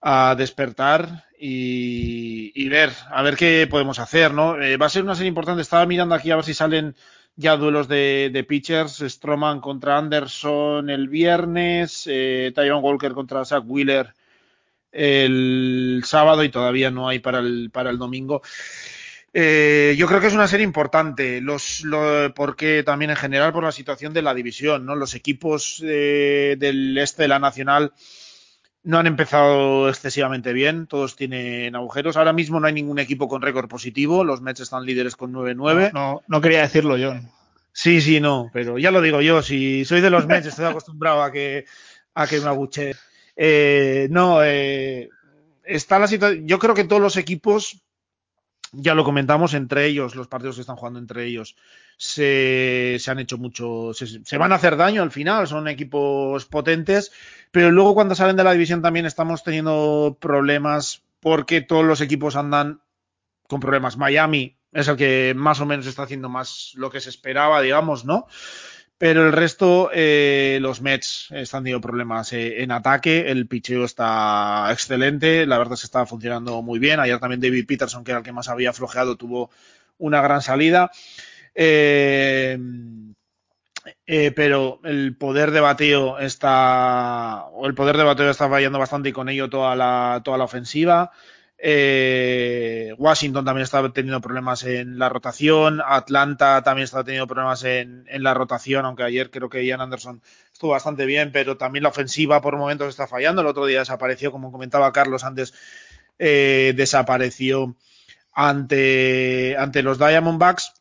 a 0.00 0.34
despertar 0.36 1.24
y, 1.38 2.68
ver, 2.68 2.92
a 3.10 3.22
ver 3.22 3.36
qué 3.36 3.66
podemos 3.70 3.98
hacer, 3.98 4.32
¿no? 4.32 4.60
Eh, 4.60 4.76
va 4.76 4.86
a 4.86 4.90
ser 4.90 5.02
una 5.02 5.14
serie 5.14 5.28
importante. 5.28 5.62
Estaba 5.62 5.86
mirando 5.86 6.14
aquí 6.14 6.30
a 6.30 6.36
ver 6.36 6.44
si 6.44 6.54
salen 6.54 6.96
ya 7.36 7.56
duelos 7.56 7.88
de, 7.88 8.44
pitchers. 8.48 9.04
Stroman 9.06 9.60
contra 9.60 9.98
Anderson 9.98 10.88
el 10.90 11.08
viernes, 11.08 12.04
eh, 12.10 12.52
Walker 12.56 13.12
contra 13.12 13.44
Zach 13.44 13.64
Wheeler 13.66 14.14
el 14.92 16.02
sábado 16.06 16.42
y 16.42 16.48
todavía 16.48 16.90
no 16.90 17.08
hay 17.08 17.18
para 17.18 17.40
el, 17.40 17.70
para 17.70 17.90
el 17.90 17.98
domingo. 17.98 18.42
Eh, 19.34 19.94
yo 19.98 20.06
creo 20.06 20.20
que 20.20 20.28
es 20.28 20.34
una 20.34 20.48
serie 20.48 20.64
importante, 20.64 21.42
los, 21.42 21.82
lo, 21.84 22.32
porque 22.34 22.82
también 22.82 23.10
en 23.10 23.18
general 23.18 23.52
por 23.52 23.64
la 23.64 23.72
situación 23.72 24.14
de 24.14 24.22
la 24.22 24.32
división, 24.32 24.86
¿no? 24.86 24.96
Los 24.96 25.14
equipos 25.14 25.82
eh, 25.84 26.56
del 26.58 26.96
este 26.96 27.22
de 27.22 27.28
la 27.28 27.38
Nacional 27.38 27.92
no 28.86 28.98
han 28.98 29.08
empezado 29.08 29.88
excesivamente 29.88 30.52
bien, 30.52 30.86
todos 30.86 31.16
tienen 31.16 31.74
agujeros. 31.74 32.16
Ahora 32.16 32.32
mismo 32.32 32.60
no 32.60 32.68
hay 32.68 32.72
ningún 32.72 33.00
equipo 33.00 33.26
con 33.26 33.42
récord 33.42 33.68
positivo, 33.68 34.22
los 34.22 34.42
Mets 34.42 34.60
están 34.60 34.86
líderes 34.86 35.16
con 35.16 35.32
9-9. 35.32 35.90
No, 35.92 36.00
no, 36.00 36.22
no, 36.28 36.40
quería 36.40 36.60
decirlo, 36.60 36.96
John. 36.96 37.28
Sí, 37.72 38.00
sí, 38.00 38.20
no, 38.20 38.48
pero 38.52 38.78
ya 38.78 38.92
lo 38.92 39.02
digo 39.02 39.20
yo, 39.20 39.42
si 39.42 39.84
soy 39.84 40.00
de 40.00 40.10
los 40.10 40.26
Mets 40.28 40.46
estoy 40.46 40.66
acostumbrado 40.66 41.24
a 41.24 41.32
que, 41.32 41.64
a 42.14 42.28
que 42.28 42.40
me 42.40 42.46
abuche. 42.46 42.94
Eh, 43.34 44.06
no, 44.08 44.44
eh, 44.44 45.10
está 45.64 45.98
la 45.98 46.06
situación. 46.06 46.46
Yo 46.46 46.60
creo 46.60 46.76
que 46.76 46.84
todos 46.84 47.02
los 47.02 47.16
equipos, 47.16 47.82
ya 48.70 48.94
lo 48.94 49.02
comentamos 49.02 49.54
entre 49.54 49.86
ellos, 49.86 50.14
los 50.14 50.28
partidos 50.28 50.54
que 50.54 50.60
están 50.60 50.76
jugando 50.76 51.00
entre 51.00 51.24
ellos, 51.24 51.56
se, 51.96 52.96
se 52.98 53.10
han 53.10 53.18
hecho 53.18 53.38
mucho, 53.38 53.92
se, 53.94 54.38
van 54.38 54.52
a 54.52 54.56
hacer 54.56 54.76
daño 54.76 55.02
al 55.02 55.10
final, 55.10 55.46
son 55.46 55.68
equipos 55.68 56.44
potentes, 56.44 57.12
pero 57.50 57.70
luego 57.70 57.94
cuando 57.94 58.14
salen 58.14 58.36
de 58.36 58.44
la 58.44 58.52
división 58.52 58.82
también 58.82 59.06
estamos 59.06 59.42
teniendo 59.42 60.16
problemas 60.20 61.02
porque 61.20 61.62
todos 61.62 61.84
los 61.84 62.00
equipos 62.00 62.36
andan 62.36 62.80
con 63.48 63.60
problemas. 63.60 63.96
Miami 63.96 64.56
es 64.72 64.88
el 64.88 64.96
que 64.96 65.32
más 65.34 65.60
o 65.60 65.66
menos 65.66 65.86
está 65.86 66.02
haciendo 66.02 66.28
más 66.28 66.72
lo 66.74 66.90
que 66.90 67.00
se 67.00 67.10
esperaba, 67.10 67.62
digamos, 67.62 68.04
¿no? 68.04 68.26
Pero 68.98 69.26
el 69.26 69.32
resto, 69.32 69.90
eh, 69.92 70.58
los 70.62 70.80
Mets 70.80 71.28
están 71.30 71.64
teniendo 71.64 71.82
problemas 71.82 72.32
eh, 72.32 72.62
en 72.62 72.70
ataque. 72.72 73.30
El 73.30 73.46
picheo 73.46 73.84
está 73.84 74.68
excelente. 74.70 75.44
La 75.44 75.58
verdad 75.58 75.74
es 75.74 75.80
que 75.80 75.86
está 75.86 76.06
funcionando 76.06 76.62
muy 76.62 76.78
bien. 76.78 76.98
Ayer 76.98 77.18
también 77.18 77.40
David 77.40 77.66
Peterson, 77.66 78.04
que 78.04 78.12
era 78.12 78.18
el 78.18 78.24
que 78.24 78.32
más 78.32 78.48
había 78.48 78.72
flojeado, 78.72 79.16
tuvo 79.16 79.50
una 79.98 80.22
gran 80.22 80.40
salida. 80.40 80.90
Eh, 81.58 82.58
eh, 84.04 84.30
pero 84.32 84.80
el 84.84 85.16
poder 85.16 85.50
de 85.50 85.60
bateo 85.60 86.18
está, 86.18 87.46
o 87.52 87.66
el 87.66 87.74
poder 87.74 87.96
de 87.96 88.04
bateo 88.04 88.30
está 88.30 88.48
fallando 88.48 88.78
bastante 88.78 89.08
y 89.08 89.12
con 89.12 89.28
ello 89.30 89.48
toda 89.48 89.74
la, 89.74 90.20
toda 90.22 90.38
la 90.38 90.44
ofensiva. 90.44 91.10
Eh, 91.58 92.94
Washington 92.98 93.46
también 93.46 93.62
está 93.64 93.90
teniendo 93.90 94.20
problemas 94.20 94.64
en 94.64 94.98
la 94.98 95.08
rotación. 95.08 95.80
Atlanta 95.84 96.62
también 96.62 96.84
está 96.84 97.02
teniendo 97.02 97.26
problemas 97.26 97.64
en, 97.64 98.04
en, 98.08 98.22
la 98.22 98.34
rotación, 98.34 98.84
aunque 98.84 99.04
ayer 99.04 99.30
creo 99.30 99.48
que 99.48 99.64
Ian 99.64 99.80
Anderson 99.80 100.20
estuvo 100.52 100.72
bastante 100.72 101.06
bien, 101.06 101.32
pero 101.32 101.56
también 101.56 101.84
la 101.84 101.88
ofensiva 101.88 102.42
por 102.42 102.56
momentos 102.58 102.88
está 102.88 103.06
fallando. 103.06 103.40
El 103.40 103.48
otro 103.48 103.64
día 103.64 103.78
desapareció, 103.78 104.30
como 104.30 104.52
comentaba 104.52 104.92
Carlos 104.92 105.24
antes, 105.24 105.54
desapareció 106.18 107.74
ante, 108.32 109.56
ante 109.58 109.82
los 109.82 109.98
Diamondbacks. 109.98 110.74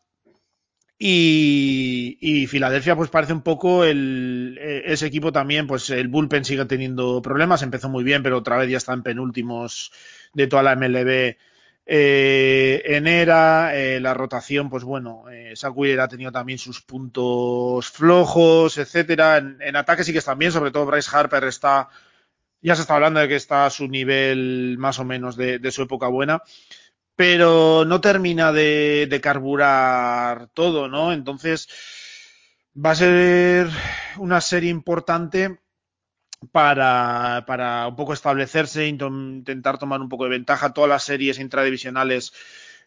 Y, 0.98 2.48
Filadelfia 2.48 2.96
pues 2.96 3.10
parece 3.10 3.34
un 3.34 3.42
poco 3.42 3.84
el, 3.84 4.58
ese 4.86 5.08
equipo 5.08 5.32
también, 5.32 5.68
pues 5.68 5.90
el 5.90 6.08
bullpen 6.08 6.46
sigue 6.46 6.66
teniendo 6.66 7.22
problemas, 7.22 7.64
empezó 7.64 7.90
muy 7.90 8.04
bien, 8.04 8.24
pero 8.24 8.38
otra 8.38 8.58
vez 8.58 8.70
ya 8.70 8.78
está 8.78 8.94
en 8.94 9.04
penúltimos 9.04 9.92
de 10.34 10.48
toda 10.48 10.64
la 10.64 10.76
MLB 10.76 11.36
eh, 11.88 12.82
en 12.86 13.08
era, 13.08 13.76
eh, 13.76 14.00
la 14.00 14.14
rotación, 14.16 14.70
pues 14.70 14.84
bueno, 14.84 15.26
eh, 15.30 15.54
ha 16.00 16.08
tenido 16.08 16.32
también 16.32 16.58
sus 16.58 16.82
puntos 16.82 17.90
flojos, 17.92 18.78
etcétera, 18.78 19.38
en, 19.38 19.58
en 19.62 19.76
ataque 19.76 20.04
sí 20.04 20.12
que 20.12 20.18
están 20.20 20.40
bien, 20.40 20.52
sobre 20.52 20.72
todo 20.72 20.88
Bryce 20.88 21.12
Harper 21.16 21.44
está, 21.44 21.90
ya 22.62 22.76
se 22.76 22.82
está 22.82 22.96
hablando 22.96 23.20
de 23.20 23.28
que 23.28 23.36
está 23.36 23.66
a 23.68 23.70
su 23.70 23.88
nivel 23.88 24.78
más 24.80 25.00
o 25.00 25.06
menos 25.06 25.36
de, 25.38 25.60
de 25.60 25.72
su 25.72 25.84
época 25.84 26.08
buena 26.08 26.42
pero 27.16 27.86
no 27.86 28.02
termina 28.02 28.52
de, 28.52 29.20
carburar 29.22 30.50
todo, 30.54 30.88
¿no? 30.88 31.14
Entonces 31.14 31.68
va 32.76 32.92
a 32.92 32.96
ser 32.96 33.70
una 34.18 34.42
serie 34.42 34.70
importante 34.70 35.60
para, 36.52 37.44
un 37.88 37.96
poco 37.96 38.14
establecerse, 38.14 38.88
intentar 38.88 39.78
tomar 39.78 40.02
un 40.02 40.10
poco 40.10 40.26
de 40.26 40.32
ventaja. 40.32 40.74
Todas 40.74 40.90
las 40.90 41.04
series 41.04 41.40
intradivisionales 41.40 42.34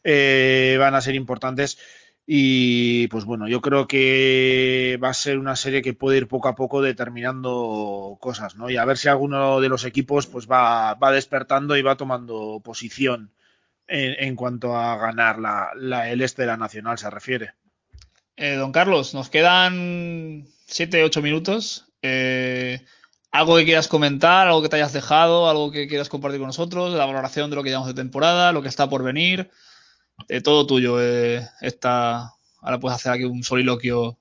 eh, 0.04 0.76
van 0.78 0.94
a 0.94 1.00
ser 1.00 1.14
importantes. 1.14 1.78
Y 2.26 3.08
pues 3.08 3.24
bueno, 3.24 3.48
yo 3.48 3.62
creo 3.62 3.88
que 3.88 4.98
va 5.02 5.08
a 5.08 5.14
ser 5.14 5.38
una 5.38 5.56
serie 5.56 5.80
que 5.80 5.94
puede 5.94 6.18
ir 6.18 6.28
poco 6.28 6.48
a 6.48 6.54
poco 6.54 6.82
determinando 6.82 8.18
cosas, 8.20 8.54
¿no? 8.56 8.68
Y 8.68 8.76
a 8.76 8.84
ver 8.84 8.98
si 8.98 9.08
alguno 9.08 9.60
de 9.62 9.70
los 9.70 9.86
equipos 9.86 10.26
pues 10.26 10.46
va 10.46 10.98
despertando 11.12 11.76
y 11.76 11.82
va 11.82 11.96
tomando 11.96 12.60
posición 12.62 13.32
en, 13.88 14.14
en 14.22 14.36
cuanto 14.36 14.76
a 14.76 14.96
ganar 14.96 15.38
la, 15.38 15.72
la, 15.74 16.10
el 16.10 16.20
este 16.20 16.42
de 16.42 16.48
la 16.48 16.56
nacional 16.56 16.98
se 16.98 17.10
refiere. 17.10 17.54
Eh, 18.36 18.54
don 18.54 18.70
Carlos, 18.70 19.14
nos 19.14 19.30
quedan 19.30 20.46
7-8 20.68 21.22
minutos. 21.22 21.86
Eh, 22.02 22.84
¿Algo 23.32 23.56
que 23.56 23.64
quieras 23.64 23.88
comentar, 23.88 24.46
algo 24.46 24.62
que 24.62 24.68
te 24.68 24.76
hayas 24.76 24.92
dejado, 24.92 25.48
algo 25.50 25.70
que 25.70 25.88
quieras 25.88 26.08
compartir 26.08 26.38
con 26.38 26.46
nosotros, 26.46 26.94
la 26.94 27.04
valoración 27.04 27.50
de 27.50 27.56
lo 27.56 27.62
que 27.62 27.70
llevamos 27.70 27.88
de 27.88 27.94
temporada, 27.94 28.52
lo 28.52 28.62
que 28.62 28.68
está 28.68 28.88
por 28.88 29.02
venir? 29.02 29.50
Eh, 30.28 30.40
todo 30.40 30.66
tuyo. 30.66 31.00
esta... 31.60 32.32
Ahora 32.60 32.80
puedes 32.80 32.96
hacer 32.96 33.12
aquí 33.12 33.24
un 33.24 33.44
soliloquio. 33.44 34.18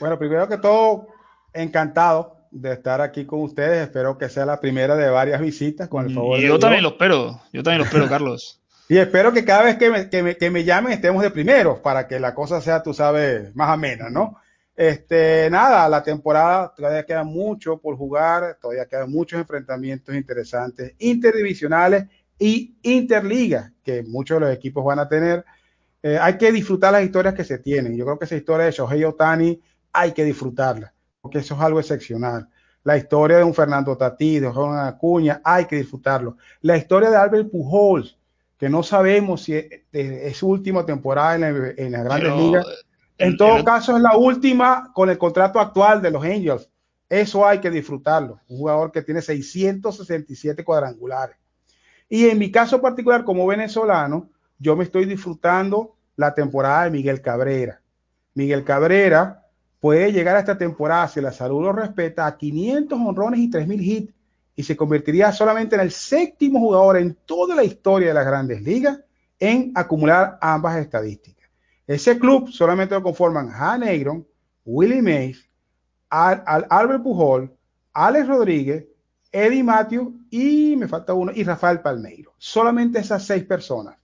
Bueno, 0.00 0.18
primero 0.18 0.48
que 0.48 0.58
todo, 0.58 1.06
encantado 1.52 2.39
de 2.50 2.72
estar 2.72 3.00
aquí 3.00 3.24
con 3.24 3.42
ustedes. 3.42 3.82
Espero 3.82 4.18
que 4.18 4.28
sea 4.28 4.44
la 4.44 4.60
primera 4.60 4.96
de 4.96 5.08
varias 5.08 5.40
visitas, 5.40 5.88
con 5.88 6.06
el 6.06 6.14
favor 6.14 6.38
y 6.38 6.42
de 6.42 6.46
yo 6.48 6.52
Dios. 6.54 6.60
también 6.60 6.82
lo 6.82 6.90
espero, 6.90 7.40
yo 7.52 7.62
también 7.62 7.78
lo 7.78 7.84
espero, 7.84 8.08
Carlos. 8.08 8.60
Y 8.88 8.98
espero 8.98 9.32
que 9.32 9.44
cada 9.44 9.62
vez 9.62 9.76
que 9.76 9.88
me, 9.88 10.10
que 10.10 10.22
me, 10.22 10.36
que 10.36 10.50
me 10.50 10.64
llamen 10.64 10.92
estemos 10.92 11.22
de 11.22 11.30
primeros 11.30 11.78
para 11.78 12.08
que 12.08 12.18
la 12.18 12.34
cosa 12.34 12.60
sea, 12.60 12.82
tú 12.82 12.92
sabes, 12.92 13.54
más 13.54 13.70
amena, 13.70 14.10
¿no? 14.10 14.36
Este, 14.74 15.48
nada, 15.50 15.88
la 15.88 16.02
temporada 16.02 16.72
todavía 16.74 17.04
queda 17.04 17.22
mucho 17.22 17.78
por 17.78 17.96
jugar, 17.96 18.58
todavía 18.60 18.86
quedan 18.86 19.10
muchos 19.10 19.38
enfrentamientos 19.38 20.14
interesantes, 20.14 20.94
interdivisionales 20.98 22.06
y 22.38 22.74
interligas, 22.82 23.70
que 23.84 24.02
muchos 24.02 24.40
de 24.40 24.46
los 24.46 24.56
equipos 24.56 24.84
van 24.84 24.98
a 24.98 25.08
tener. 25.08 25.44
Eh, 26.02 26.18
hay 26.20 26.38
que 26.38 26.50
disfrutar 26.50 26.92
las 26.92 27.04
historias 27.04 27.34
que 27.34 27.44
se 27.44 27.58
tienen. 27.58 27.94
Yo 27.96 28.06
creo 28.06 28.18
que 28.18 28.24
esa 28.24 28.36
historia 28.36 28.66
de 28.66 28.72
Shohei 28.72 29.04
Otani 29.04 29.60
hay 29.92 30.12
que 30.12 30.24
disfrutarla 30.24 30.94
porque 31.20 31.38
eso 31.38 31.54
es 31.54 31.60
algo 31.60 31.80
excepcional. 31.80 32.48
La 32.82 32.96
historia 32.96 33.36
de 33.38 33.44
un 33.44 33.54
Fernando 33.54 33.96
Tatí, 33.96 34.38
de 34.38 34.48
Juan 34.48 34.86
Acuña, 34.86 35.40
hay 35.44 35.66
que 35.66 35.76
disfrutarlo. 35.76 36.36
La 36.62 36.76
historia 36.76 37.10
de 37.10 37.16
Albert 37.16 37.50
Pujols, 37.50 38.18
que 38.58 38.68
no 38.68 38.82
sabemos 38.82 39.42
si 39.42 39.54
es, 39.54 39.66
es 39.92 40.36
su 40.36 40.48
última 40.48 40.84
temporada 40.86 41.34
en, 41.34 41.40
la, 41.40 41.48
en 41.76 41.92
las 41.92 42.04
grandes 42.04 42.32
Pero, 42.32 42.36
ligas. 42.36 42.66
En 43.18 43.28
el, 43.28 43.36
todo 43.36 43.58
el... 43.58 43.64
caso, 43.64 43.96
es 43.96 44.02
la 44.02 44.16
última 44.16 44.92
con 44.94 45.10
el 45.10 45.18
contrato 45.18 45.60
actual 45.60 46.00
de 46.00 46.10
los 46.10 46.24
Angels. 46.24 46.70
Eso 47.08 47.46
hay 47.46 47.58
que 47.58 47.70
disfrutarlo. 47.70 48.40
Un 48.48 48.56
jugador 48.56 48.92
que 48.92 49.02
tiene 49.02 49.20
667 49.20 50.64
cuadrangulares. 50.64 51.36
Y 52.08 52.28
en 52.28 52.38
mi 52.38 52.50
caso 52.50 52.80
particular, 52.80 53.24
como 53.24 53.46
venezolano, 53.46 54.30
yo 54.58 54.74
me 54.74 54.84
estoy 54.84 55.04
disfrutando 55.04 55.96
la 56.16 56.34
temporada 56.34 56.84
de 56.84 56.90
Miguel 56.90 57.20
Cabrera. 57.20 57.80
Miguel 58.34 58.64
Cabrera 58.64 59.39
puede 59.80 60.12
llegar 60.12 60.36
a 60.36 60.40
esta 60.40 60.58
temporada, 60.58 61.08
si 61.08 61.20
la 61.20 61.32
salud 61.32 61.62
lo 61.62 61.72
respeta, 61.72 62.26
a 62.26 62.36
500 62.36 62.98
honrones 62.98 63.40
y 63.40 63.50
3.000 63.50 63.82
hits 63.82 64.14
y 64.54 64.62
se 64.62 64.76
convertiría 64.76 65.32
solamente 65.32 65.74
en 65.74 65.80
el 65.80 65.90
séptimo 65.90 66.60
jugador 66.60 66.98
en 66.98 67.16
toda 67.24 67.56
la 67.56 67.64
historia 67.64 68.08
de 68.08 68.14
las 68.14 68.26
grandes 68.26 68.62
ligas 68.62 69.00
en 69.38 69.72
acumular 69.74 70.38
ambas 70.42 70.76
estadísticas. 70.76 71.48
Ese 71.86 72.18
club 72.18 72.50
solamente 72.50 72.94
lo 72.94 73.02
conforman 73.02 73.50
Han 73.54 73.82
Willie 74.64 75.02
Mays, 75.02 75.48
Al, 76.10 76.66
Albert 76.68 77.02
Pujol, 77.02 77.56
Alex 77.94 78.28
Rodríguez, 78.28 78.86
Eddie 79.32 79.64
Matthews 79.64 80.14
y 80.30 80.76
me 80.76 80.88
falta 80.88 81.14
uno, 81.14 81.32
y 81.34 81.42
Rafael 81.42 81.80
Palmeiro. 81.80 82.34
Solamente 82.36 82.98
esas 82.98 83.24
seis 83.24 83.44
personas. 83.44 83.96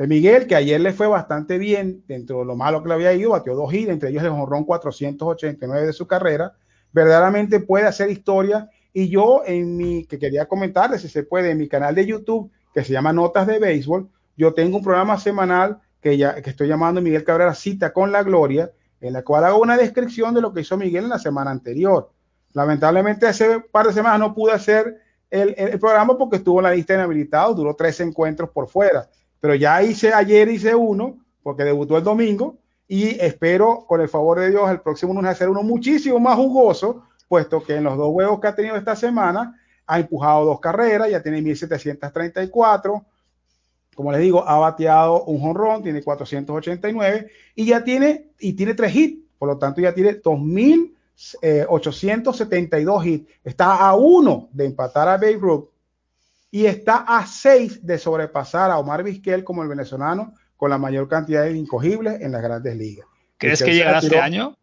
De 0.00 0.06
Miguel, 0.06 0.46
que 0.46 0.54
ayer 0.54 0.80
le 0.80 0.94
fue 0.94 1.08
bastante 1.08 1.58
bien, 1.58 2.02
dentro 2.08 2.38
de 2.38 2.46
lo 2.46 2.56
malo 2.56 2.82
que 2.82 2.88
le 2.88 2.94
había 2.94 3.12
ido, 3.12 3.32
batió 3.32 3.54
dos 3.54 3.70
hits, 3.70 3.90
entre 3.90 4.08
ellos 4.08 4.22
el 4.22 4.30
honrón 4.30 4.64
489 4.64 5.88
de 5.88 5.92
su 5.92 6.06
carrera. 6.06 6.54
Verdaderamente 6.90 7.60
puede 7.60 7.84
hacer 7.84 8.08
historia 8.08 8.70
y 8.94 9.10
yo 9.10 9.42
en 9.44 9.76
mi, 9.76 10.06
que 10.06 10.18
quería 10.18 10.48
comentarles, 10.48 11.02
si 11.02 11.08
se 11.10 11.22
puede, 11.22 11.50
en 11.50 11.58
mi 11.58 11.68
canal 11.68 11.94
de 11.94 12.06
YouTube, 12.06 12.50
que 12.72 12.82
se 12.82 12.94
llama 12.94 13.12
Notas 13.12 13.46
de 13.46 13.58
Béisbol, 13.58 14.08
yo 14.38 14.54
tengo 14.54 14.78
un 14.78 14.82
programa 14.82 15.18
semanal 15.18 15.82
que, 16.00 16.16
ya, 16.16 16.40
que 16.40 16.48
estoy 16.48 16.68
llamando 16.68 17.02
Miguel 17.02 17.22
Cabrera 17.22 17.54
Cita 17.54 17.92
con 17.92 18.10
la 18.10 18.22
Gloria, 18.22 18.72
en 19.02 19.12
la 19.12 19.22
cual 19.22 19.44
hago 19.44 19.60
una 19.60 19.76
descripción 19.76 20.32
de 20.32 20.40
lo 20.40 20.54
que 20.54 20.62
hizo 20.62 20.78
Miguel 20.78 21.04
en 21.04 21.10
la 21.10 21.18
semana 21.18 21.50
anterior. 21.50 22.10
Lamentablemente 22.54 23.26
hace 23.26 23.60
par 23.60 23.86
de 23.86 23.92
semanas 23.92 24.18
no 24.18 24.34
pude 24.34 24.52
hacer 24.52 24.98
el, 25.28 25.54
el, 25.58 25.78
programa 25.78 26.16
porque 26.16 26.38
estuvo 26.38 26.60
en 26.60 26.64
la 26.64 26.72
lista 26.72 26.94
de 26.94 27.00
inhabilitados, 27.00 27.54
duró 27.54 27.76
tres 27.76 28.00
encuentros 28.00 28.48
por 28.48 28.66
fuera, 28.66 29.06
pero 29.40 29.54
ya 29.54 29.82
hice 29.82 30.12
ayer, 30.12 30.48
hice 30.48 30.74
uno, 30.74 31.18
porque 31.42 31.64
debutó 31.64 31.96
el 31.96 32.04
domingo, 32.04 32.58
y 32.86 33.18
espero, 33.20 33.86
con 33.86 34.00
el 34.00 34.08
favor 34.08 34.40
de 34.40 34.50
Dios, 34.50 34.68
el 34.70 34.80
próximo 34.80 35.14
lunes 35.14 35.30
hacer 35.30 35.48
uno 35.48 35.62
muchísimo 35.62 36.18
más 36.18 36.34
jugoso, 36.36 37.04
puesto 37.28 37.62
que 37.62 37.76
en 37.76 37.84
los 37.84 37.96
dos 37.96 38.10
juegos 38.10 38.40
que 38.40 38.48
ha 38.48 38.54
tenido 38.54 38.74
esta 38.74 38.96
semana 38.96 39.56
ha 39.86 40.00
empujado 40.00 40.44
dos 40.44 40.60
carreras, 40.60 41.10
ya 41.10 41.22
tiene 41.22 41.40
1734. 41.40 43.04
Como 43.94 44.12
les 44.12 44.20
digo, 44.20 44.46
ha 44.46 44.58
bateado 44.58 45.24
un 45.24 45.40
jonrón, 45.40 45.82
tiene 45.82 46.02
489 46.02 47.30
y 47.54 47.64
ya 47.66 47.82
tiene 47.84 48.32
y 48.38 48.52
tiene 48.54 48.74
tres 48.74 48.94
hits, 48.94 49.24
por 49.38 49.48
lo 49.48 49.56
tanto 49.58 49.80
ya 49.80 49.94
tiene 49.94 50.14
2872 50.14 53.06
hits. 53.06 53.32
Está 53.44 53.76
a 53.76 53.94
uno 53.94 54.48
de 54.52 54.66
empatar 54.66 55.08
a 55.08 55.16
Babe 55.16 55.38
Ruth 55.40 55.69
y 56.50 56.66
está 56.66 57.04
a 57.06 57.26
seis 57.26 57.84
de 57.84 57.98
sobrepasar 57.98 58.70
a 58.70 58.78
Omar 58.78 59.02
Vizquel 59.02 59.44
como 59.44 59.62
el 59.62 59.68
venezolano 59.68 60.34
con 60.56 60.70
la 60.70 60.78
mayor 60.78 61.08
cantidad 61.08 61.44
de 61.44 61.56
incogibles 61.56 62.20
en 62.20 62.32
las 62.32 62.42
grandes 62.42 62.76
ligas. 62.76 63.06
¿Crees 63.38 63.62
que 63.62 63.74
llegará 63.74 64.00
este 64.00 64.18
año? 64.18 64.56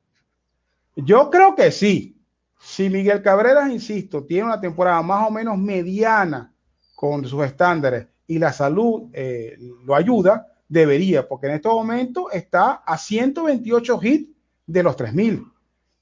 Yo 0.95 1.29
creo 1.29 1.55
que 1.55 1.71
sí. 1.71 2.13
Si 2.59 2.89
Miguel 2.89 3.21
Cabrera, 3.21 3.71
insisto, 3.71 4.23
tiene 4.25 4.45
una 4.45 4.59
temporada 4.59 5.01
más 5.01 5.27
o 5.27 5.31
menos 5.31 5.57
mediana 5.57 6.51
con 6.95 7.25
sus 7.25 7.45
estándares 7.45 8.07
y 8.25 8.39
la 8.39 8.51
salud 8.51 9.09
eh, 9.13 9.57
lo 9.85 9.95
ayuda, 9.95 10.47
debería, 10.67 11.27
porque 11.27 11.47
en 11.47 11.53
este 11.53 11.69
momento 11.69 12.29
está 12.31 12.83
a 12.85 12.97
128 12.97 13.99
hits 14.01 14.35
de 14.65 14.83
los 14.83 14.95
3000. 14.95 15.45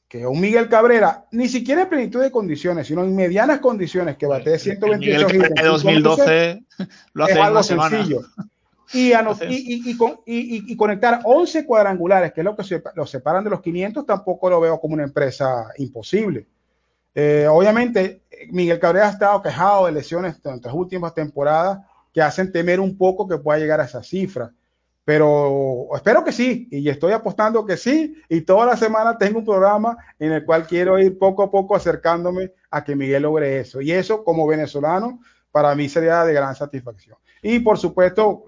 Que 0.07 0.25
un 0.27 0.39
Miguel 0.39 0.69
Cabrera, 0.69 1.25
ni 1.31 1.49
siquiera 1.49 1.81
en 1.81 1.89
plenitud 1.89 2.21
de 2.21 2.31
condiciones, 2.31 2.87
sino 2.87 3.03
en 3.03 3.15
medianas 3.15 3.59
condiciones, 3.59 4.17
que 4.17 4.27
bate 4.27 4.59
128 4.59 5.27
hits. 5.35 5.51
En 5.55 5.65
2012 5.65 6.63
lo 7.13 7.23
hace 7.23 7.33
es 7.33 7.39
algo 7.39 7.63
sencillo. 7.63 8.21
Y, 8.93 9.13
y, 9.13 9.95
y, 10.25 10.71
y, 10.71 10.77
conectar 10.77 11.21
11 11.23 11.65
cuadrangulares, 11.65 12.33
que 12.33 12.41
es 12.41 12.45
lo 12.45 12.55
que 12.55 12.63
se, 12.63 12.83
lo 12.93 13.05
separan 13.05 13.43
de 13.43 13.49
los 13.49 13.61
500, 13.61 14.05
tampoco 14.05 14.49
lo 14.49 14.61
veo 14.61 14.79
como 14.79 14.93
una 14.93 15.03
empresa 15.03 15.69
imposible. 15.77 16.45
Eh, 17.15 17.47
obviamente, 17.49 18.21
Miguel 18.51 18.79
Cabrera 18.79 19.07
ha 19.07 19.11
estado 19.11 19.41
quejado 19.41 19.85
de 19.85 19.93
lesiones 19.93 20.35
en 20.43 20.61
las 20.61 20.73
últimas 20.73 21.13
temporadas 21.13 21.79
que 22.13 22.21
hacen 22.21 22.51
temer 22.51 22.79
un 22.79 22.97
poco 22.97 23.27
que 23.27 23.37
pueda 23.37 23.57
llegar 23.57 23.79
a 23.79 23.85
esa 23.85 24.03
cifra. 24.03 24.51
Pero 25.05 25.87
espero 25.95 26.23
que 26.23 26.31
sí, 26.31 26.67
y 26.71 26.89
estoy 26.89 27.13
apostando 27.13 27.63
que 27.63 27.77
sí, 27.77 28.15
y 28.27 28.41
toda 28.41 28.65
la 28.65 28.75
semana 28.75 29.17
tengo 29.19 29.39
un 29.39 29.45
programa 29.45 29.95
en 30.17 30.31
el 30.31 30.43
cual 30.43 30.65
quiero 30.65 30.97
ir 30.97 31.19
poco 31.19 31.43
a 31.43 31.51
poco 31.51 31.75
acercándome 31.75 32.51
a 32.71 32.83
que 32.83 32.95
Miguel 32.95 33.21
logre 33.21 33.59
eso. 33.59 33.81
Y 33.81 33.91
eso, 33.91 34.23
como 34.23 34.47
venezolano, 34.47 35.21
para 35.51 35.75
mí 35.75 35.87
sería 35.89 36.25
de 36.25 36.33
gran 36.33 36.55
satisfacción. 36.55 37.17
Y 37.43 37.59
por 37.59 37.77
supuesto, 37.77 38.45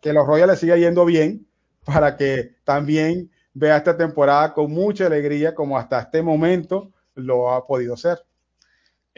que 0.00 0.12
los 0.12 0.26
Royals 0.26 0.52
le 0.52 0.56
siga 0.56 0.76
yendo 0.76 1.04
bien 1.04 1.46
para 1.84 2.16
que 2.16 2.54
también 2.62 3.30
vea 3.52 3.76
esta 3.76 3.96
temporada 3.96 4.54
con 4.54 4.70
mucha 4.70 5.06
alegría 5.06 5.54
como 5.54 5.76
hasta 5.76 6.00
este 6.00 6.22
momento 6.22 6.92
lo 7.14 7.52
ha 7.52 7.66
podido 7.66 7.96
ser. 7.96 8.25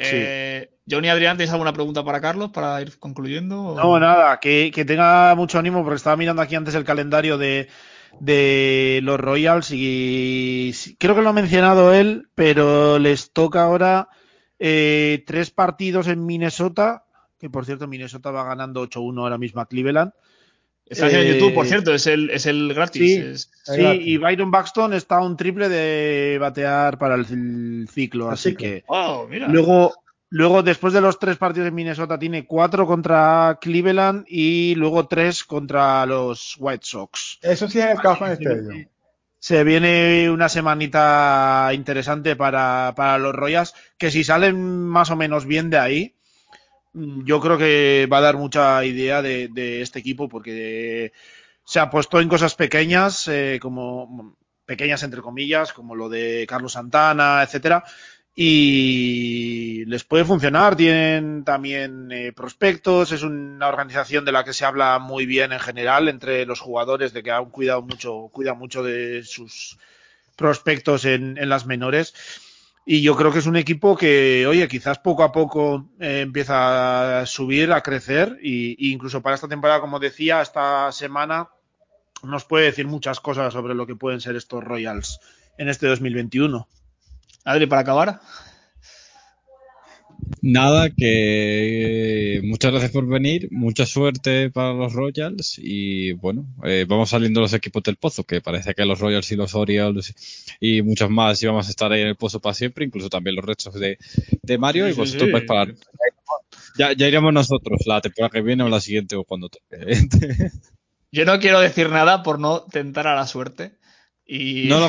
Eh, 0.00 0.70
Johnny 0.88 1.08
Adrián, 1.08 1.36
¿tienes 1.36 1.52
alguna 1.52 1.72
pregunta 1.72 2.04
para 2.04 2.20
Carlos 2.20 2.50
para 2.50 2.80
ir 2.80 2.98
concluyendo? 2.98 3.74
No, 3.74 3.98
nada, 3.98 4.38
que, 4.38 4.70
tenga 4.86 5.34
mucho 5.34 5.58
ánimo 5.58 5.82
porque 5.82 5.96
estaba 5.96 6.16
mirando 6.16 6.40
aquí 6.40 6.54
antes 6.54 6.74
el 6.74 6.84
calendario 6.84 7.36
de, 7.36 7.68
los 9.02 9.20
Royals 9.20 9.70
y 9.72 10.72
creo 10.98 11.14
que 11.14 11.22
lo 11.22 11.30
ha 11.30 11.32
mencionado 11.32 11.92
él, 11.92 12.28
pero 12.34 12.98
les 12.98 13.32
toca 13.32 13.62
ahora 13.62 14.08
eh, 14.58 15.24
tres 15.26 15.50
partidos 15.50 16.06
en 16.06 16.24
Minnesota 16.24 17.04
que 17.38 17.48
por 17.48 17.64
cierto 17.64 17.86
Minnesota 17.86 18.30
va 18.30 18.44
ganando 18.44 18.82
8-1 18.82 19.20
ahora 19.20 19.38
mismo 19.38 19.60
a 19.60 19.66
Cleveland. 19.66 20.12
Está 20.88 21.10
en 21.10 21.34
YouTube, 21.34 21.54
por 21.54 21.66
eh, 21.66 21.68
cierto, 21.68 21.94
es 21.94 22.06
el, 22.06 22.30
es 22.30 22.46
el 22.46 22.72
gratis. 22.72 23.50
Sí, 23.64 23.82
y 23.82 24.16
Byron 24.16 24.50
Buxton 24.50 24.94
está 24.94 25.20
un 25.20 25.36
triple 25.36 25.68
de 25.68 26.38
batear 26.40 26.98
para 26.98 27.14
el 27.14 27.86
ciclo, 27.90 28.30
así, 28.30 28.54
que. 28.54 28.84
Luego, 29.48 29.94
luego, 30.30 30.62
después 30.62 30.94
de 30.94 31.00
los 31.00 31.18
tres 31.18 31.36
partidos 31.36 31.68
en 31.68 31.74
Minnesota, 31.74 32.18
tiene 32.18 32.46
cuatro 32.46 32.86
contra 32.86 33.58
Cleveland 33.60 34.24
y 34.28 34.74
luego 34.76 35.06
tres 35.06 35.44
contra 35.44 36.06
los 36.06 36.56
White 36.58 36.84
Sox. 36.84 37.38
Eso 37.42 37.68
sí 37.68 37.78
es 37.80 37.86
el 37.86 37.98
caso 37.98 38.26
en 38.26 38.32
este 38.32 38.88
Se 39.38 39.64
viene 39.64 40.30
una 40.30 40.48
semanita 40.48 41.70
interesante 41.74 42.34
para, 42.34 42.94
para 42.96 43.18
los 43.18 43.34
Royals, 43.34 43.74
que 43.98 44.10
si 44.10 44.24
salen 44.24 44.86
más 44.86 45.10
o 45.10 45.16
menos 45.16 45.44
bien 45.44 45.68
de 45.68 45.78
ahí, 45.78 46.14
yo 46.92 47.40
creo 47.40 47.58
que 47.58 48.08
va 48.10 48.18
a 48.18 48.22
dar 48.22 48.36
mucha 48.36 48.84
idea 48.84 49.22
de, 49.22 49.82
este 49.82 49.98
equipo 49.98 50.28
porque 50.28 51.12
se 51.64 51.80
ha 51.80 51.90
puesto 51.90 52.20
en 52.20 52.28
cosas 52.28 52.54
pequeñas, 52.54 53.28
eh, 53.28 53.58
como 53.60 54.36
pequeñas 54.64 55.02
entre 55.02 55.22
comillas, 55.22 55.72
como 55.72 55.94
lo 55.94 56.08
de 56.08 56.46
Carlos 56.48 56.72
Santana, 56.72 57.42
etcétera, 57.42 57.84
y 58.34 59.84
les 59.86 60.04
puede 60.04 60.24
funcionar. 60.24 60.76
Tienen 60.76 61.44
también 61.44 62.10
eh, 62.12 62.32
prospectos, 62.32 63.12
es 63.12 63.22
una 63.22 63.68
organización 63.68 64.24
de 64.24 64.32
la 64.32 64.44
que 64.44 64.52
se 64.52 64.64
habla 64.64 64.98
muy 64.98 65.26
bien 65.26 65.52
en 65.52 65.60
general 65.60 66.08
entre 66.08 66.46
los 66.46 66.60
jugadores, 66.60 67.12
de 67.12 67.22
que 67.22 67.30
han 67.30 67.50
cuidado 67.50 67.82
mucho, 67.82 68.28
cuida 68.32 68.54
mucho 68.54 68.82
de 68.82 69.22
sus 69.24 69.78
prospectos 70.36 71.04
en, 71.04 71.36
en 71.36 71.48
las 71.48 71.66
menores 71.66 72.14
y 72.90 73.02
yo 73.02 73.14
creo 73.16 73.30
que 73.30 73.40
es 73.40 73.46
un 73.46 73.58
equipo 73.58 73.98
que, 73.98 74.46
oye, 74.46 74.66
quizás 74.66 74.98
poco 74.98 75.22
a 75.22 75.30
poco 75.30 75.90
eh, 76.00 76.22
empieza 76.22 77.20
a 77.20 77.26
subir, 77.26 77.70
a 77.70 77.82
crecer, 77.82 78.38
y, 78.42 78.90
incluso 78.90 79.20
para 79.20 79.34
esta 79.34 79.46
temporada, 79.46 79.82
como 79.82 79.98
decía, 79.98 80.40
esta 80.40 80.90
semana 80.90 81.50
nos 82.22 82.46
puede 82.46 82.64
decir 82.64 82.86
muchas 82.86 83.20
cosas 83.20 83.52
sobre 83.52 83.74
lo 83.74 83.86
que 83.86 83.94
pueden 83.94 84.22
ser 84.22 84.36
estos 84.36 84.64
Royals 84.64 85.20
en 85.58 85.68
este 85.68 85.86
2021. 85.86 86.66
Adri, 87.44 87.66
para 87.66 87.82
acabar. 87.82 88.20
Nada, 90.40 90.90
que 90.90 92.40
muchas 92.44 92.70
gracias 92.70 92.92
por 92.92 93.06
venir, 93.06 93.48
mucha 93.50 93.86
suerte 93.86 94.50
para 94.50 94.72
los 94.72 94.92
Royals 94.92 95.58
y 95.58 96.12
bueno, 96.12 96.46
eh, 96.64 96.86
vamos 96.88 97.10
saliendo 97.10 97.40
los 97.40 97.52
equipos 97.52 97.82
del 97.82 97.96
pozo, 97.96 98.24
que 98.24 98.40
parece 98.40 98.74
que 98.74 98.84
los 98.84 99.00
Royals 99.00 99.30
y 99.32 99.36
los 99.36 99.54
Orioles 99.54 100.14
y 100.60 100.82
muchos 100.82 101.10
más 101.10 101.42
íbamos 101.42 101.66
a 101.66 101.70
estar 101.70 101.90
ahí 101.92 102.02
en 102.02 102.08
el 102.08 102.16
pozo 102.16 102.40
para 102.40 102.54
siempre, 102.54 102.84
incluso 102.84 103.08
también 103.08 103.36
los 103.36 103.44
restos 103.44 103.74
de, 103.74 103.98
Mario 104.58 104.88
y 104.88 104.92
vosotros 104.92 105.28
pues 105.30 105.44
para... 105.44 105.72
Ya, 106.78 106.92
ya 106.92 107.08
iremos 107.08 107.32
nosotros 107.32 107.80
la 107.86 108.00
temporada 108.00 108.30
que 108.30 108.42
viene 108.42 108.62
o 108.62 108.68
la 108.68 108.80
siguiente 108.80 109.16
o 109.16 109.24
cuando. 109.24 109.50
Yo 111.10 111.24
no 111.24 111.40
quiero 111.40 111.60
decir 111.60 111.90
nada 111.90 112.22
por 112.22 112.38
no 112.38 112.62
tentar 112.62 113.06
a 113.08 113.16
la 113.16 113.26
suerte. 113.26 113.72
Y... 114.24 114.66
No 114.68 114.78
lo 114.78 114.88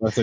hagas 0.00 0.18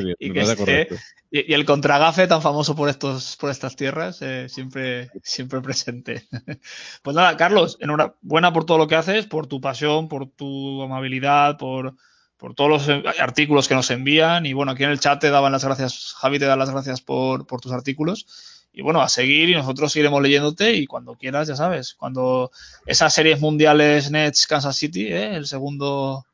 y, 1.30 1.54
el 1.54 1.66
contragafe 1.66 2.28
tan 2.28 2.42
famoso 2.42 2.76
por 2.76 2.90
estos, 2.90 3.36
por 3.36 3.50
estas 3.50 3.76
tierras, 3.76 4.22
eh, 4.22 4.48
siempre, 4.50 5.12
siempre 5.24 5.62
presente. 5.62 6.26
pues 7.02 7.16
nada, 7.16 7.36
Carlos, 7.36 7.78
enhorabuena 7.82 8.54
por 8.54 8.66
todo 8.66 8.78
lo 8.78 8.88
que 8.88 8.96
haces, 8.96 9.26
por 9.26 9.48
tu 9.48 9.60
pasión, 9.60 10.08
por 10.08 10.30
tu 10.30 10.82
amabilidad, 10.82 11.58
por, 11.58 11.96
por 12.38 12.54
todos 12.54 12.70
los 12.70 13.06
artículos 13.20 13.68
que 13.68 13.76
nos 13.76 13.92
envían. 13.92 14.46
Y 14.46 14.54
bueno, 14.54 14.72
aquí 14.72 14.84
en 14.84 14.92
el 14.92 15.00
chat 15.00 15.20
te 15.20 15.30
daban 15.30 15.52
las 15.52 15.66
gracias, 15.66 16.16
Javi 16.18 16.40
te 16.40 16.46
da 16.46 16.56
las 16.56 16.70
gracias 16.70 17.02
por, 17.02 17.46
por 17.46 17.60
tus 17.60 17.74
artículos. 17.74 18.64
y 18.72 18.82
bueno, 18.82 19.02
a 19.02 19.10
seguir 19.10 19.50
y 19.50 19.56
nosotros 19.56 19.96
iremos 19.96 20.22
leyéndote 20.22 20.74
y 20.76 20.88
cuando 20.88 21.16
quieras, 21.16 21.48
ya 21.48 21.56
sabes, 21.56 21.94
cuando 21.96 22.52
esas 22.86 23.14
series 23.14 23.42
mundiales 23.42 24.12
Nets 24.12 24.48
Kansas 24.48 24.78
City, 24.78 25.08
¿eh? 25.08 25.36
el 25.36 25.48
segundo, 25.48 26.26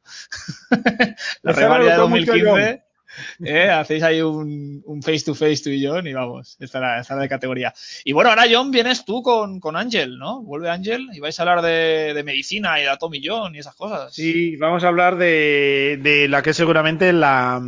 la 1.41 1.51
rivalidad 1.53 1.97
de 2.01 2.07
me 2.09 2.19
gustó 2.19 2.33
mucho, 2.33 2.45
2015, 2.45 2.92
¿eh? 3.43 3.69
hacéis 3.69 4.03
ahí 4.03 4.21
un, 4.21 4.83
face 5.03 5.25
to 5.25 5.35
face 5.35 5.63
tú 5.63 5.69
y 5.69 5.85
John 5.85 6.07
y 6.07 6.13
vamos, 6.13 6.57
estará, 6.59 6.99
estará 6.99 7.21
de 7.21 7.29
categoría. 7.29 7.73
Y 8.03 8.13
bueno, 8.13 8.29
ahora 8.29 8.45
John 8.49 8.71
vienes 8.71 9.05
tú 9.05 9.21
con, 9.21 9.59
con 9.59 9.75
Ángel, 9.75 10.17
¿no? 10.17 10.41
Vuelve 10.41 10.69
Ángel 10.69 11.07
y 11.13 11.19
vais 11.19 11.39
a 11.39 11.43
hablar 11.43 11.61
de, 11.61 12.21
medicina 12.25 12.79
y 12.79 12.83
de 12.83 12.97
Tommy 12.99 13.21
John 13.23 13.55
y 13.55 13.59
esas 13.59 13.75
cosas. 13.75 14.13
Sí, 14.13 14.55
vamos 14.57 14.83
a 14.83 14.87
hablar 14.87 15.17
de, 15.17 15.99
de 16.01 16.27
la 16.27 16.41
que 16.41 16.51
es 16.51 16.57
seguramente 16.57 17.11
la, 17.13 17.61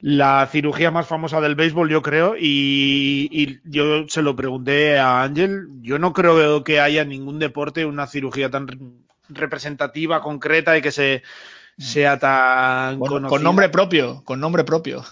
la 0.00 0.48
cirugía 0.50 0.90
más 0.90 1.06
famosa 1.06 1.40
del 1.40 1.54
béisbol, 1.54 1.88
yo 1.88 2.02
creo, 2.02 2.34
y, 2.36 3.28
y 3.30 3.60
yo 3.64 4.08
se 4.08 4.22
lo 4.22 4.34
pregunté 4.34 4.98
a 4.98 5.22
Ángel, 5.22 5.68
yo 5.80 5.98
no 5.98 6.12
creo 6.12 6.64
que 6.64 6.80
haya 6.80 7.04
ningún 7.04 7.38
deporte 7.38 7.86
una 7.86 8.08
cirugía 8.08 8.50
tan 8.50 8.66
re- 8.66 8.78
representativa, 9.28 10.20
concreta 10.20 10.76
y 10.76 10.82
que 10.82 10.90
se 10.90 11.22
sea 11.82 12.18
tan 12.18 12.98
Con, 12.98 13.42
nombre 13.42 13.68
propio, 13.68 14.22
con 14.24 14.40
nombre 14.40 14.64
propio. 14.64 15.04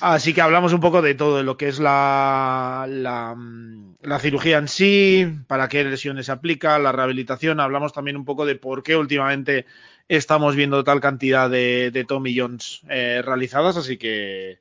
Así 0.00 0.34
que 0.34 0.40
hablamos 0.40 0.72
un 0.72 0.80
poco 0.80 1.00
de 1.00 1.14
todo, 1.14 1.36
de 1.36 1.44
lo 1.44 1.56
que 1.56 1.68
es 1.68 1.78
la, 1.78 2.86
la, 2.88 3.34
mm, 3.36 3.96
la 4.02 4.18
cirugía 4.18 4.58
en 4.58 4.66
sí, 4.66 5.26
para 5.46 5.68
qué 5.68 5.84
lesiones 5.84 6.26
se 6.26 6.32
aplica, 6.32 6.78
la 6.78 6.90
rehabilitación. 6.90 7.60
Hablamos 7.60 7.92
también 7.92 8.16
un 8.16 8.24
poco 8.24 8.44
de 8.44 8.56
por 8.56 8.82
qué 8.82 8.96
últimamente 8.96 9.64
estamos 10.08 10.56
viendo 10.56 10.82
tal 10.82 11.00
cantidad 11.00 11.48
de, 11.48 11.90
de 11.92 12.04
Tommy 12.04 12.36
Jones 12.36 12.82
eh, 12.88 13.22
realizadas. 13.24 13.76
Así 13.76 13.96
que, 13.96 14.58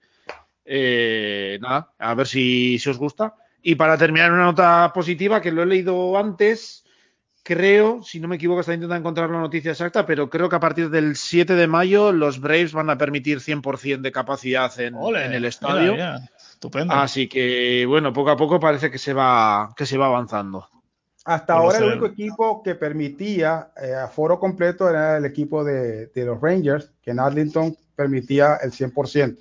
eh, 0.66 1.58
nada, 1.60 1.92
a 1.98 2.14
ver 2.14 2.28
si, 2.28 2.78
si 2.78 2.90
os 2.90 2.98
gusta. 2.98 3.36
Y 3.64 3.76
para 3.76 3.98
terminar, 3.98 4.32
una 4.32 4.44
nota 4.44 4.92
positiva 4.94 5.42
que 5.42 5.52
lo 5.52 5.64
he 5.64 5.66
leído 5.66 6.18
antes. 6.18 6.86
Creo, 7.43 8.03
si 8.03 8.19
no 8.19 8.27
me 8.27 8.35
equivoco, 8.35 8.59
está 8.59 8.73
intentando 8.73 8.99
encontrar 8.99 9.30
la 9.30 9.39
noticia 9.39 9.72
exacta, 9.72 10.05
pero 10.05 10.30
creo 10.30 10.47
que 10.47 10.55
a 10.55 10.59
partir 10.59 10.91
del 10.91 11.15
7 11.15 11.55
de 11.55 11.68
mayo 11.68 12.11
los 12.11 12.39
Braves 12.39 12.72
van 12.72 12.91
a 12.91 12.97
permitir 12.97 13.39
100% 13.39 14.01
de 14.01 14.11
capacidad 14.11 14.80
en, 14.80 14.93
Ole, 14.93 15.26
en 15.26 15.34
el 15.34 15.45
estadio. 15.45 15.93
mira, 15.93 16.30
Estupendo. 16.38 16.93
Así 16.93 17.27
que, 17.27 17.85
bueno, 17.88 18.13
poco 18.13 18.30
a 18.30 18.38
poco 18.38 18.59
parece 18.59 18.91
que 18.91 18.99
se 18.99 19.13
va, 19.13 19.73
que 19.76 19.88
se 19.88 19.97
va 19.97 20.05
avanzando. 20.05 20.68
Hasta 21.26 21.53
ahora 21.53 21.80
el 21.80 21.85
único 21.85 22.05
equipo 22.05 22.61
que 22.63 22.76
permitía 22.76 23.72
eh, 23.81 23.93
aforo 23.93 24.39
completo 24.39 24.88
era 24.89 25.18
el 25.18 25.26
equipo 25.26 25.63
de, 25.63 26.07
de 26.07 26.26
los 26.26 26.39
Rangers, 26.39 26.91
que 27.01 27.11
en 27.11 27.19
Arlington 27.19 27.76
permitía 27.95 28.57
el 28.61 28.72
100%. 28.72 29.38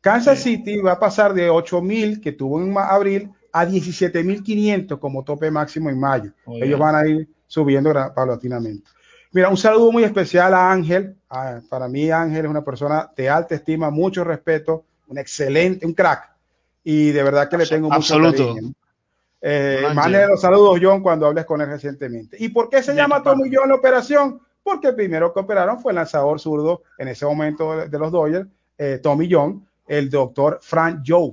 Kansas 0.00 0.40
City 0.40 0.80
va 0.80 0.92
a 0.92 1.00
pasar 1.00 1.34
de 1.34 1.50
8.000 1.50 2.22
que 2.22 2.32
tuvo 2.32 2.62
en 2.62 2.76
abril 2.76 3.30
a 3.52 3.66
17.500 3.66 4.98
como 4.98 5.24
tope 5.24 5.50
máximo 5.50 5.90
en 5.90 5.98
mayo. 5.98 6.32
Ellos 6.46 6.78
van 6.78 6.94
a 6.94 7.06
ir 7.06 7.28
subiendo 7.48 7.92
paulatinamente. 8.14 8.88
Mira, 9.32 9.48
un 9.48 9.56
saludo 9.56 9.90
muy 9.90 10.04
especial 10.04 10.54
a 10.54 10.70
Ángel. 10.70 11.16
Ah, 11.28 11.60
para 11.68 11.88
mí 11.88 12.10
Ángel 12.10 12.44
es 12.44 12.50
una 12.50 12.64
persona 12.64 13.10
de 13.16 13.28
alta 13.28 13.54
estima, 13.56 13.90
mucho 13.90 14.24
respeto, 14.24 14.84
un 15.08 15.18
excelente, 15.18 15.84
un 15.84 15.92
crack. 15.92 16.30
Y 16.84 17.10
de 17.10 17.22
verdad 17.22 17.48
que 17.48 17.58
le 17.58 17.66
tengo 17.66 17.88
mucho 17.88 18.14
Absoluto. 18.14 18.54
cariño. 18.54 18.72
Eh, 19.40 19.82
los 20.28 20.40
saludos, 20.40 20.80
John, 20.82 21.02
cuando 21.02 21.26
hables 21.26 21.44
con 21.44 21.60
él 21.60 21.68
recientemente. 21.68 22.36
¿Y 22.40 22.48
por 22.48 22.68
qué 22.68 22.82
se 22.82 22.92
De 22.92 22.98
llama. 22.98 23.22
Tommy 23.22 23.50
John 23.52 23.68
la 23.68 23.74
operación? 23.74 24.40
Porque 24.62 24.88
el 24.88 24.94
primero 24.94 25.32
que 25.32 25.40
operaron 25.40 25.80
fue 25.80 25.92
el 25.92 25.96
lanzador 25.96 26.40
zurdo 26.40 26.82
en 26.98 27.08
ese 27.08 27.24
momento 27.24 27.88
de, 27.88 27.98
los 27.98 28.10
Dodgers, 28.10 28.48
eh, 28.76 28.98
Tommy 29.02 29.28
John, 29.30 29.66
el 29.86 30.10
doctor 30.10 30.58
Frank 30.62 31.02
Joe. 31.06 31.32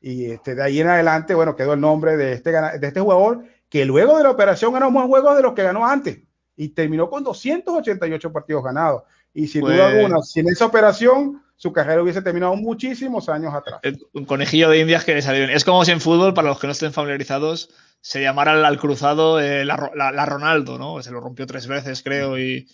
Y 0.00 0.30
este, 0.32 0.54
de 0.54 0.62
ahí 0.62 0.80
en 0.80 0.88
adelante, 0.88 1.34
bueno, 1.34 1.56
quedó 1.56 1.72
el 1.72 1.80
nombre 1.80 2.16
de 2.16 2.32
este, 2.32 2.52
de 2.52 2.86
este 2.86 3.00
jugador 3.00 3.44
que 3.68 3.84
luego 3.84 4.16
de 4.16 4.24
la 4.24 4.30
operación 4.30 4.72
ganó 4.72 4.90
más 4.90 5.06
juegos 5.06 5.36
de 5.36 5.42
los 5.42 5.52
que 5.54 5.62
ganó 5.62 5.86
antes 5.86 6.20
y 6.56 6.68
terminó 6.70 7.08
con 7.10 7.22
288 7.24 8.32
partidos 8.32 8.64
ganados. 8.64 9.02
Y 9.34 9.46
sin 9.46 9.60
Pues- 9.60 9.74
duda 9.76 9.88
alguna, 9.88 10.22
sin 10.22 10.48
esa 10.48 10.66
operación, 10.66 11.42
su 11.56 11.72
carrera 11.72 12.02
hubiese 12.02 12.22
terminado 12.22 12.56
muchísimos 12.56 13.28
años 13.28 13.52
atrás. 13.54 13.80
Eh, 13.82 13.92
Un 14.14 14.24
conejillo 14.24 14.70
de 14.70 14.78
indias 14.80 15.04
que 15.04 15.14
le 15.14 15.22
salió 15.22 15.40
bien. 15.44 15.56
Es 15.56 15.64
como 15.64 15.84
si 15.84 15.90
en 15.92 16.00
fútbol, 16.00 16.34
para 16.34 16.48
los 16.48 16.58
que 16.58 16.66
no 16.66 16.72
estén 16.72 16.92
familiarizados, 16.92 17.68
se 18.00 18.22
llamara 18.22 18.52
al, 18.66 18.78
cruzado 18.78 19.40
eh, 19.40 19.64
la, 19.64 19.90
la- 19.94 20.12
la 20.12 20.26
Ronaldo, 20.26 20.78
¿no? 20.78 21.02
Se 21.02 21.10
lo 21.10 21.20
rompió 21.20 21.46
tres 21.46 21.66
veces, 21.66 22.02
creo, 22.02 22.38
y 22.38 22.68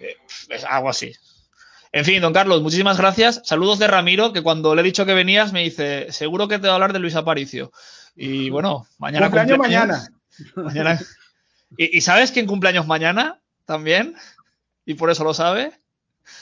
eh, 0.00 0.16
es 0.48 0.64
algo 0.64 0.88
así. 0.88 1.12
En 1.92 2.04
fin, 2.04 2.22
don 2.22 2.32
Carlos, 2.32 2.62
muchísimas 2.62 2.98
gracias. 2.98 3.42
Saludos 3.44 3.78
de 3.80 3.88
Ramiro, 3.88 4.32
que 4.32 4.42
cuando 4.42 4.74
le 4.76 4.80
he 4.82 4.84
dicho 4.84 5.04
que 5.06 5.12
venías 5.14 5.52
me 5.52 5.62
dice, 5.64 6.06
seguro 6.12 6.46
que 6.48 6.58
te 6.60 6.66
va 6.68 6.72
a 6.72 6.76
hablar 6.76 6.92
de 6.92 7.00
Luis 7.00 7.16
Aparicio. 7.16 7.72
Y 8.14 8.48
bueno, 8.50 8.86
mañana 8.98 9.26
cumpleaños. 9.26 9.58
mañana. 9.58 10.08
Mañana- 10.56 11.00
¿Y, 11.76 11.98
y 11.98 12.00
sabes 12.00 12.32
quién 12.32 12.46
cumpleaños 12.46 12.86
mañana 12.86 13.40
también? 13.64 14.14
Y 14.84 14.94
por 14.94 15.10
eso 15.10 15.24
lo 15.24 15.34
sabe. 15.34 15.72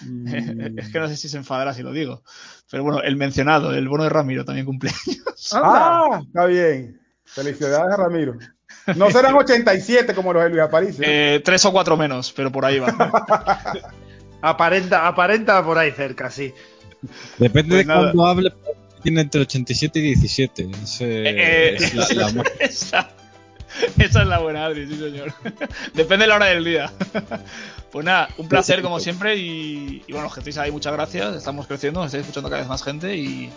es 0.77 0.89
que 0.91 0.99
no 0.99 1.09
sé 1.09 1.17
si 1.17 1.29
se 1.29 1.37
enfadará 1.39 1.73
si 1.75 1.83
lo 1.83 1.93
digo. 1.93 2.23
Pero 2.71 2.83
bueno, 2.83 3.03
el 3.03 3.17
mencionado, 3.17 3.75
el 3.75 3.89
bono 3.89 4.05
de 4.05 4.11
Ramiro 4.11 4.45
también 4.45 4.67
cumpleaños. 4.67 5.03
Ah, 5.53 6.21
está 6.27 6.47
bien. 6.47 7.01
Felicidades 7.25 7.93
a 7.93 7.97
Ramiro. 7.97 8.37
No 8.97 9.11
serán 9.11 9.35
87 9.37 10.15
como 10.15 10.33
los 10.33 10.43
de 10.43 10.51
Luis 10.51 10.63
Aparicio. 10.63 11.05
Eh, 11.07 11.41
tres 11.45 11.65
o 11.65 11.73
cuatro 11.73 11.97
menos, 11.97 12.33
pero 12.33 12.51
por 12.51 12.65
ahí 12.65 12.79
va. 12.81 12.89
Aparenta, 14.43 15.07
aparenta 15.07 15.65
por 15.65 15.79
ahí 15.79 15.91
cerca, 15.93 16.31
sí. 16.31 16.53
Depende 17.39 17.77
Pues 17.77 17.87
de 17.87 17.93
cuándo 17.95 18.27
hable, 18.27 18.53
tiene 19.03 19.21
entre 19.23 19.41
87 19.43 19.99
y 19.99 20.03
17. 20.03 20.71
Ese 20.83 21.23
Eh, 21.29 21.75
es 21.77 21.95
la, 21.95 22.27
la 22.27 22.33
más- 22.33 22.93
esa, 23.99 24.23
es 24.23 24.29
la 24.29 24.39
buena, 24.39 24.65
Adri, 24.65 24.87
sí, 24.87 24.99
señor. 24.99 25.33
Depende 25.95 26.25
de 26.25 26.29
la 26.29 26.37
hora 26.37 26.47
del 26.47 26.65
día. 26.65 26.93
Pues 27.91 28.05
nada, 28.05 28.29
un 28.37 28.49
placer 28.49 28.83
como 28.83 29.01
siempre 29.01 29.37
y, 29.37 30.05
bueno, 30.11 30.31
que 30.31 30.41
estéis 30.41 30.59
ahí, 30.59 30.71
muchas 30.71 30.93
gracias. 30.93 31.35
Estamos 31.35 31.67
creciendo, 31.67 32.01
nos 32.01 32.09
estáis 32.09 32.21
escuchando 32.21 32.51
cada 32.51 32.61
vez 32.61 32.69
más 32.69 32.83
gente 32.83 33.17
y, 33.17 33.51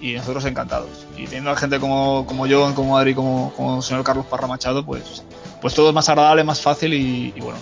y 0.00 0.14
nosotros 0.14 0.46
encantados. 0.46 1.06
Y 1.14 1.24
teniendo 1.24 1.50
a 1.50 1.56
gente 1.56 1.78
como, 1.78 2.24
como 2.24 2.46
yo, 2.46 2.74
como 2.74 2.96
Adri, 2.96 3.14
como, 3.14 3.52
como 3.54 3.76
el 3.76 3.82
señor 3.82 4.02
Carlos 4.02 4.24
Parra 4.24 4.46
Machado, 4.46 4.82
pues, 4.82 5.22
pues 5.60 5.74
todo 5.74 5.90
es 5.90 5.94
más 5.94 6.08
agradable, 6.08 6.42
más 6.42 6.62
fácil 6.62 6.94
y 6.94 7.38
bueno. 7.38 7.58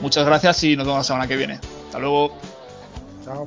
Muchas 0.00 0.24
gracias 0.24 0.64
y 0.64 0.76
nos 0.76 0.86
vemos 0.86 1.00
la 1.00 1.04
semana 1.04 1.26
que 1.26 1.36
viene. 1.36 1.60
Hasta 1.86 1.98
luego. 1.98 2.32
Chao. 3.24 3.46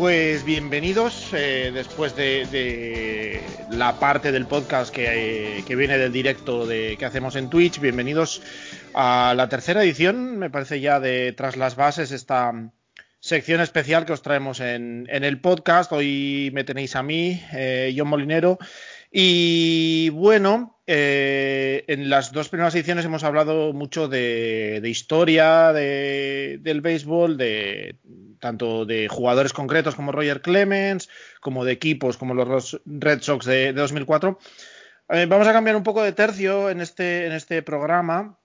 Pues 0.00 0.46
bienvenidos 0.46 1.28
eh, 1.34 1.72
después 1.74 2.16
de, 2.16 3.38
la 3.70 4.00
parte 4.00 4.32
del 4.32 4.46
podcast 4.46 4.94
que, 4.94 5.58
eh, 5.58 5.64
que 5.66 5.76
viene 5.76 5.98
del 5.98 6.10
directo 6.10 6.64
de, 6.66 6.96
que 6.98 7.04
hacemos 7.04 7.36
en 7.36 7.50
Twitch. 7.50 7.78
Bienvenidos 7.80 8.40
a 8.94 9.34
la 9.36 9.50
tercera 9.50 9.82
edición, 9.84 10.38
me 10.38 10.48
parece 10.48 10.80
ya 10.80 11.00
de 11.00 11.34
Tras 11.34 11.58
las 11.58 11.76
Bases, 11.76 12.12
esta 12.12 12.50
sección 13.18 13.60
especial 13.60 14.06
que 14.06 14.14
os 14.14 14.22
traemos 14.22 14.60
en, 14.60 15.06
el 15.10 15.38
podcast. 15.38 15.92
Hoy 15.92 16.50
me 16.54 16.64
tenéis 16.64 16.96
a 16.96 17.02
mí, 17.02 17.38
eh, 17.52 17.94
John 17.94 18.08
Molinero. 18.08 18.58
Y 19.12 20.08
bueno, 20.14 20.80
en 20.86 22.08
las 22.08 22.32
dos 22.32 22.48
primeras 22.48 22.74
ediciones 22.74 23.04
hemos 23.04 23.22
hablado 23.22 23.74
mucho 23.74 24.08
de, 24.08 24.80
de 24.80 24.88
historia 24.88 25.74
de- 25.74 26.56
del 26.62 26.80
béisbol, 26.80 27.36
de 27.36 27.96
tanto 28.40 28.86
de 28.86 29.08
jugadores 29.08 29.52
concretos 29.52 29.94
como 29.94 30.12
Roger 30.12 30.42
Clemens, 30.42 31.08
como 31.40 31.64
de 31.64 31.72
equipos 31.72 32.16
como 32.16 32.34
los 32.34 32.80
Red 32.84 33.22
Sox 33.22 33.46
de, 33.46 33.72
de 33.72 33.80
2004. 33.80 34.38
Eh, 35.10 35.26
vamos 35.28 35.46
a 35.46 35.52
cambiar 35.52 35.76
un 35.76 35.82
poco 35.82 36.02
de 36.02 36.12
tercio 36.12 36.70
en 36.70 36.80
este, 36.80 37.26
en 37.26 37.32
este 37.32 37.62
programa, 37.62 38.38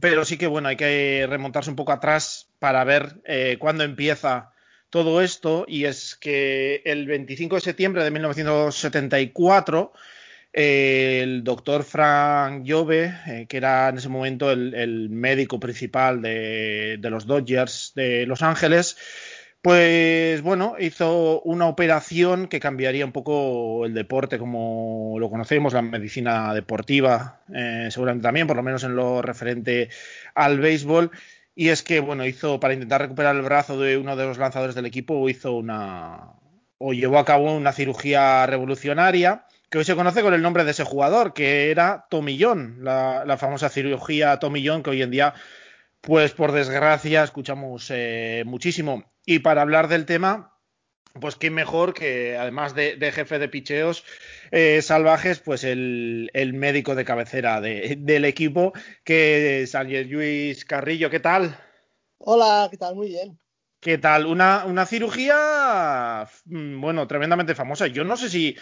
pero 0.00 0.24
sí 0.24 0.38
que 0.38 0.46
bueno, 0.46 0.68
hay 0.68 0.76
que 0.76 1.26
remontarse 1.28 1.70
un 1.70 1.76
poco 1.76 1.92
atrás 1.92 2.48
para 2.58 2.84
ver 2.84 3.20
eh, 3.24 3.56
cuándo 3.58 3.84
empieza 3.84 4.52
todo 4.88 5.20
esto, 5.22 5.66
y 5.68 5.84
es 5.84 6.16
que 6.16 6.82
el 6.84 7.06
25 7.06 7.54
de 7.54 7.60
septiembre 7.60 8.02
de 8.02 8.10
1974 8.10 9.92
eh, 9.94 9.96
el 10.52 11.44
doctor 11.44 11.84
Frank 11.84 12.64
Jove, 12.66 13.12
eh, 13.26 13.46
que 13.48 13.56
era 13.56 13.88
en 13.88 13.98
ese 13.98 14.08
momento 14.08 14.50
el, 14.50 15.08
médico 15.10 15.60
principal 15.60 16.22
de, 16.22 16.98
de 16.98 17.10
los 17.10 17.26
Dodgers 17.26 17.92
de 17.94 18.26
Los 18.26 18.42
Ángeles, 18.42 18.96
pues 19.62 20.40
bueno, 20.40 20.76
hizo 20.78 21.42
una 21.42 21.66
operación 21.66 22.48
que 22.48 22.60
cambiaría 22.60 23.04
un 23.04 23.12
poco 23.12 23.84
el 23.84 23.92
deporte 23.92 24.38
como 24.38 25.16
lo 25.18 25.28
conocemos, 25.28 25.74
la 25.74 25.82
medicina 25.82 26.54
deportiva, 26.54 27.42
eh, 27.54 27.88
seguramente 27.90 28.22
también, 28.22 28.46
por 28.46 28.56
lo 28.56 28.62
menos 28.62 28.84
en 28.84 28.96
lo 28.96 29.20
referente 29.20 29.90
al 30.34 30.60
béisbol. 30.60 31.10
Y 31.54 31.68
es 31.68 31.82
que, 31.82 32.00
bueno, 32.00 32.24
hizo, 32.24 32.58
para 32.58 32.72
intentar 32.72 33.02
recuperar 33.02 33.36
el 33.36 33.42
brazo 33.42 33.78
de 33.78 33.98
uno 33.98 34.16
de 34.16 34.24
los 34.24 34.38
lanzadores 34.38 34.74
del 34.74 34.86
equipo, 34.86 35.28
hizo 35.28 35.52
una, 35.52 36.32
o 36.78 36.94
llevó 36.94 37.18
a 37.18 37.26
cabo 37.26 37.54
una 37.54 37.72
cirugía 37.72 38.46
revolucionaria 38.46 39.44
que 39.70 39.78
hoy 39.78 39.84
se 39.84 39.94
conoce 39.94 40.22
con 40.22 40.34
el 40.34 40.42
nombre 40.42 40.64
de 40.64 40.72
ese 40.72 40.84
jugador, 40.84 41.32
que 41.32 41.70
era 41.70 42.06
Tomillón, 42.10 42.78
la, 42.82 43.24
la 43.24 43.38
famosa 43.38 43.68
cirugía 43.68 44.38
Tomillón 44.38 44.82
que 44.82 44.90
hoy 44.90 45.02
en 45.02 45.12
día, 45.12 45.34
pues 46.00 46.32
por 46.32 46.50
desgracia, 46.52 47.22
escuchamos 47.22 47.86
eh, 47.90 48.42
muchísimo. 48.46 49.04
Y 49.24 49.38
para 49.38 49.62
hablar 49.62 49.86
del 49.86 50.06
tema, 50.06 50.58
pues 51.20 51.36
qué 51.36 51.50
mejor 51.50 51.94
que 51.94 52.36
además 52.36 52.74
de, 52.74 52.96
de 52.96 53.12
jefe 53.12 53.38
de 53.38 53.48
picheos 53.48 54.04
eh, 54.50 54.82
salvajes, 54.82 55.38
pues 55.38 55.62
el, 55.62 56.30
el, 56.34 56.52
médico 56.52 56.96
de 56.96 57.04
cabecera 57.04 57.60
de, 57.60 57.96
del 58.00 58.24
equipo, 58.24 58.72
que 59.04 59.62
es 59.62 59.76
Ángel 59.76 60.08
Luis 60.08 60.64
Carrillo. 60.64 61.10
¿Qué 61.10 61.20
tal? 61.20 61.56
Hola, 62.18 62.66
¿qué 62.72 62.76
tal? 62.76 62.96
Muy 62.96 63.08
bien. 63.08 63.38
¿Qué 63.80 63.96
tal? 63.96 64.26
Una, 64.26 64.66
una 64.66 64.84
cirugía, 64.84 66.28
mm, 66.44 66.80
bueno, 66.80 67.06
tremendamente 67.06 67.54
famosa. 67.54 67.86
Yo 67.86 68.04
no 68.04 68.16
sé 68.16 68.28
si 68.28 68.56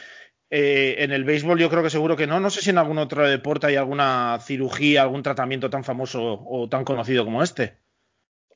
eh, 0.51 0.97
en 0.99 1.13
el 1.13 1.25
béisbol 1.25 1.59
yo 1.59 1.69
creo 1.69 1.83
que 1.83 1.91
seguro 1.91 2.17
que 2.17 2.27
no. 2.27 2.41
No 2.41 2.51
sé 2.51 2.63
si 2.63 2.71
en 2.71 2.79
algún 2.79 2.99
otro 2.99 3.29
deporte 3.29 3.67
hay 3.67 3.77
alguna 3.77 4.39
cirugía, 4.43 5.03
algún 5.03 5.23
tratamiento 5.23 5.69
tan 5.69 5.85
famoso 5.85 6.45
o 6.47 6.69
tan 6.69 6.85
conocido 6.85 7.25
como 7.25 7.43
este. 7.43 7.77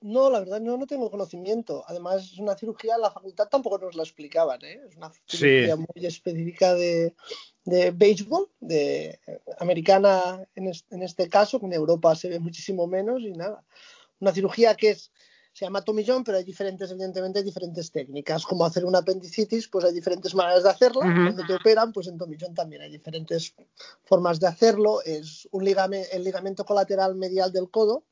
No, 0.02 0.30
la 0.30 0.40
verdad 0.40 0.60
no, 0.60 0.76
no 0.76 0.86
tengo 0.86 1.10
conocimiento. 1.10 1.84
Además, 1.86 2.32
es 2.32 2.38
una 2.38 2.56
cirugía, 2.56 2.98
la 2.98 3.10
facultad 3.10 3.48
tampoco 3.48 3.78
nos 3.78 3.94
la 3.94 4.02
explicaban. 4.02 4.58
¿eh? 4.64 4.80
Es 4.88 4.96
una 4.96 5.12
cirugía 5.28 5.76
sí. 5.76 5.84
muy 5.94 6.06
específica 6.06 6.74
de, 6.74 7.14
de 7.64 7.92
béisbol, 7.92 8.48
de 8.58 9.20
americana 9.58 10.44
en, 10.56 10.68
es, 10.68 10.84
en 10.90 11.02
este 11.02 11.28
caso, 11.28 11.60
que 11.60 11.66
en 11.66 11.74
Europa 11.74 12.16
se 12.16 12.28
ve 12.28 12.40
muchísimo 12.40 12.88
menos 12.88 13.22
y 13.22 13.32
nada. 13.32 13.64
Una 14.18 14.32
cirugía 14.32 14.74
que 14.74 14.90
es 14.90 15.12
se 15.52 15.66
llama 15.66 15.82
tomillón, 15.82 16.24
pero 16.24 16.38
hay 16.38 16.44
diferentes, 16.44 16.90
evidentemente, 16.90 17.40
hay 17.40 17.44
diferentes 17.44 17.90
técnicas. 17.90 18.44
Como 18.44 18.64
hacer 18.64 18.84
una 18.84 18.98
apendicitis, 18.98 19.68
pues 19.68 19.84
hay 19.84 19.92
diferentes 19.92 20.34
maneras 20.34 20.62
de 20.62 20.70
hacerla. 20.70 21.04
Uh 21.04 21.08
-huh. 21.08 21.24
Cuando 21.24 21.46
te 21.46 21.54
operan, 21.54 21.92
pues 21.92 22.06
en 22.06 22.16
tomillón 22.16 22.54
también 22.54 22.82
hay 22.82 22.90
diferentes 22.90 23.54
formas 24.04 24.40
de 24.40 24.46
hacerlo. 24.46 25.02
Es 25.04 25.46
un 25.52 25.64
ligame, 25.64 26.04
el 26.10 26.24
ligamento 26.24 26.64
colateral 26.64 27.14
medial 27.16 27.52
del 27.52 27.70
codo, 27.70 28.06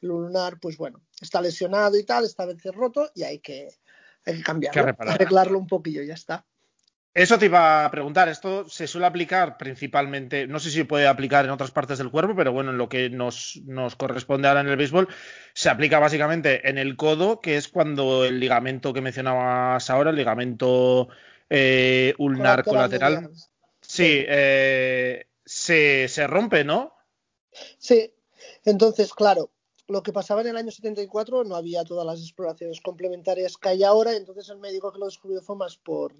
el 0.00 0.08
lunar, 0.08 0.58
pues 0.58 0.78
bueno, 0.78 1.02
está 1.20 1.40
lesionado 1.42 1.98
y 1.98 2.04
tal, 2.04 2.24
esta 2.24 2.46
vez 2.46 2.64
es 2.64 2.74
roto 2.74 3.10
y 3.14 3.24
hay 3.24 3.40
que, 3.40 3.68
hay 4.24 4.38
que 4.38 4.42
cambiarlo, 4.42 4.96
que 4.96 5.02
arreglarlo 5.02 5.58
un 5.58 5.66
poquillo 5.66 6.02
y 6.02 6.06
ya 6.06 6.14
está. 6.14 6.46
Eso 7.16 7.38
te 7.38 7.46
iba 7.46 7.86
a 7.86 7.90
preguntar, 7.90 8.28
esto 8.28 8.68
se 8.68 8.86
suele 8.86 9.06
aplicar 9.06 9.56
principalmente, 9.56 10.46
no 10.46 10.60
sé 10.60 10.70
si 10.70 10.84
puede 10.84 11.06
aplicar 11.06 11.46
en 11.46 11.50
otras 11.50 11.70
partes 11.70 11.96
del 11.96 12.10
cuerpo, 12.10 12.34
pero 12.36 12.52
bueno, 12.52 12.72
en 12.72 12.76
lo 12.76 12.90
que 12.90 13.08
nos, 13.08 13.58
nos, 13.64 13.96
corresponde 13.96 14.48
ahora 14.48 14.60
en 14.60 14.68
el 14.68 14.76
béisbol, 14.76 15.08
se 15.54 15.70
aplica 15.70 15.98
básicamente 15.98 16.68
en 16.68 16.76
el 16.76 16.94
codo, 16.94 17.40
que 17.40 17.56
es 17.56 17.68
cuando 17.68 18.26
el 18.26 18.38
ligamento 18.38 18.92
que 18.92 19.00
mencionabas 19.00 19.88
ahora, 19.88 20.10
el 20.10 20.16
ligamento 20.16 21.08
eh, 21.48 22.12
ulnar 22.18 22.62
colateral, 22.64 23.14
colateral 23.14 23.42
sí, 23.80 24.22
eh, 24.28 25.24
se, 25.42 26.08
se 26.08 26.26
rompe, 26.26 26.64
¿no? 26.64 26.92
Sí, 27.78 28.12
entonces, 28.66 29.14
claro, 29.14 29.48
lo 29.88 30.02
que 30.02 30.12
pasaba 30.12 30.42
en 30.42 30.48
el 30.48 30.58
año 30.58 30.70
74 30.70 31.44
no 31.44 31.56
había 31.56 31.82
todas 31.82 32.04
las 32.04 32.20
exploraciones 32.20 32.82
complementarias 32.82 33.56
que 33.56 33.70
hay 33.70 33.84
ahora, 33.84 34.14
entonces 34.14 34.50
el 34.50 34.58
médico 34.58 34.92
que 34.92 34.98
lo 34.98 35.06
descubrió 35.06 35.40
fue 35.40 35.56
más 35.56 35.78
por, 35.78 36.12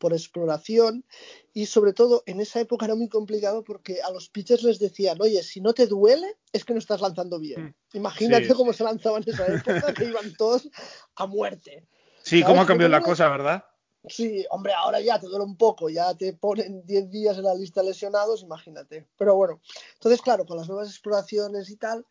por 0.00 0.14
exploración 0.14 1.04
y 1.52 1.66
sobre 1.66 1.92
todo 1.92 2.24
en 2.26 2.40
esa 2.40 2.58
época 2.58 2.86
era 2.86 2.94
muy 2.94 3.08
complicado 3.08 3.62
porque 3.62 4.00
a 4.02 4.10
los 4.10 4.30
pitchers 4.30 4.64
les 4.64 4.78
decían, 4.78 5.18
oye, 5.20 5.42
si 5.42 5.60
no 5.60 5.74
te 5.74 5.86
duele 5.86 6.38
es 6.52 6.64
que 6.64 6.72
no 6.72 6.78
estás 6.78 7.02
lanzando 7.02 7.38
bien. 7.38 7.76
Mm. 7.92 7.96
Imagínate 7.98 8.48
sí. 8.48 8.54
cómo 8.54 8.72
se 8.72 8.82
lanzaban 8.82 9.22
en 9.24 9.34
esa 9.34 9.46
época, 9.46 9.92
que 9.94 10.06
iban 10.06 10.34
todos 10.34 10.68
a 11.14 11.26
muerte. 11.26 11.86
Sí, 12.22 12.42
cómo 12.42 12.62
ha 12.62 12.66
cambiado 12.66 12.90
la 12.90 13.02
cosa, 13.02 13.28
¿verdad? 13.28 13.64
Sí, 14.08 14.46
hombre, 14.50 14.72
ahora 14.72 15.00
ya 15.00 15.20
te 15.20 15.26
duele 15.26 15.44
un 15.44 15.58
poco, 15.58 15.90
ya 15.90 16.14
te 16.14 16.32
ponen 16.32 16.86
10 16.86 17.10
días 17.10 17.36
en 17.36 17.44
la 17.44 17.54
lista 17.54 17.82
de 17.82 17.88
lesionados, 17.88 18.42
imagínate. 18.42 19.06
Pero 19.18 19.36
bueno, 19.36 19.60
entonces 19.94 20.22
claro, 20.22 20.46
con 20.46 20.56
las 20.56 20.66
nuevas 20.66 20.88
exploraciones 20.88 21.68
y 21.68 21.76
tal, 21.76 22.06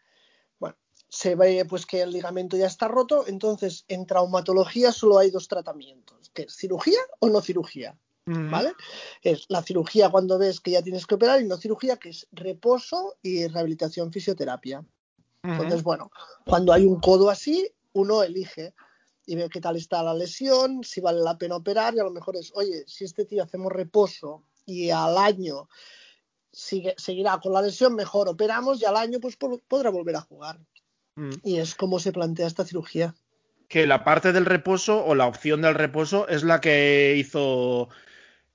se 1.09 1.35
ve 1.35 1.65
pues 1.65 1.85
que 1.85 2.01
el 2.01 2.11
ligamento 2.11 2.55
ya 2.55 2.67
está 2.67 2.87
roto, 2.87 3.25
entonces 3.27 3.83
en 3.87 4.05
traumatología 4.05 4.91
solo 4.91 5.17
hay 5.17 5.31
dos 5.31 5.47
tratamientos, 5.47 6.29
que 6.33 6.43
es 6.43 6.55
cirugía 6.55 6.99
o 7.19 7.29
no 7.29 7.41
cirugía, 7.41 7.97
-huh. 8.29 8.49
¿vale? 8.49 8.73
Es 9.21 9.45
la 9.49 9.63
cirugía 9.63 10.09
cuando 10.09 10.37
ves 10.37 10.59
que 10.59 10.71
ya 10.71 10.81
tienes 10.81 11.05
que 11.05 11.15
operar 11.15 11.41
y 11.41 11.47
no 11.47 11.57
cirugía 11.57 11.97
que 11.97 12.09
es 12.09 12.27
reposo 12.31 13.17
y 13.21 13.47
rehabilitación 13.47 14.11
fisioterapia. 14.11 14.85
Entonces, 15.41 15.83
bueno, 15.83 16.11
cuando 16.45 16.73
hay 16.73 16.85
un 16.85 16.99
codo 16.99 17.29
así, 17.29 17.71
uno 17.93 18.23
elige 18.23 18.73
y 19.25 19.35
ve 19.35 19.49
qué 19.49 19.61
tal 19.61 19.77
está 19.77 20.03
la 20.03 20.13
lesión, 20.13 20.83
si 20.83 20.99
vale 20.99 21.21
la 21.21 21.37
pena 21.37 21.55
operar 21.55 21.95
y 21.95 21.99
a 21.99 22.03
lo 22.03 22.11
mejor 22.11 22.35
es, 22.35 22.51
oye, 22.55 22.83
si 22.87 23.05
este 23.05 23.25
tío 23.25 23.43
hacemos 23.43 23.71
reposo 23.71 24.43
y 24.65 24.89
al 24.89 25.17
año 25.17 25.69
sigue, 26.51 26.93
seguirá 26.97 27.39
con 27.39 27.53
la 27.53 27.61
lesión, 27.61 27.95
mejor 27.95 28.27
operamos 28.27 28.81
y 28.81 28.85
al 28.85 28.97
año 28.97 29.19
pues 29.19 29.37
podrá 29.37 29.91
volver 29.91 30.17
a 30.17 30.21
jugar. 30.21 30.59
Mm. 31.19 31.31
Y 31.43 31.57
es 31.59 31.75
como 31.75 31.99
se 31.99 32.13
plantea 32.13 32.47
esta 32.47 32.63
cirugía. 32.63 33.13
Que 33.67 33.85
la 33.85 34.03
parte 34.03 34.31
del 34.31 34.45
reposo 34.45 35.05
o 35.05 35.15
la 35.15 35.27
opción 35.27 35.61
del 35.61 35.75
reposo 35.75 36.27
es 36.29 36.43
la 36.43 36.61
que 36.61 37.15
hizo 37.17 37.89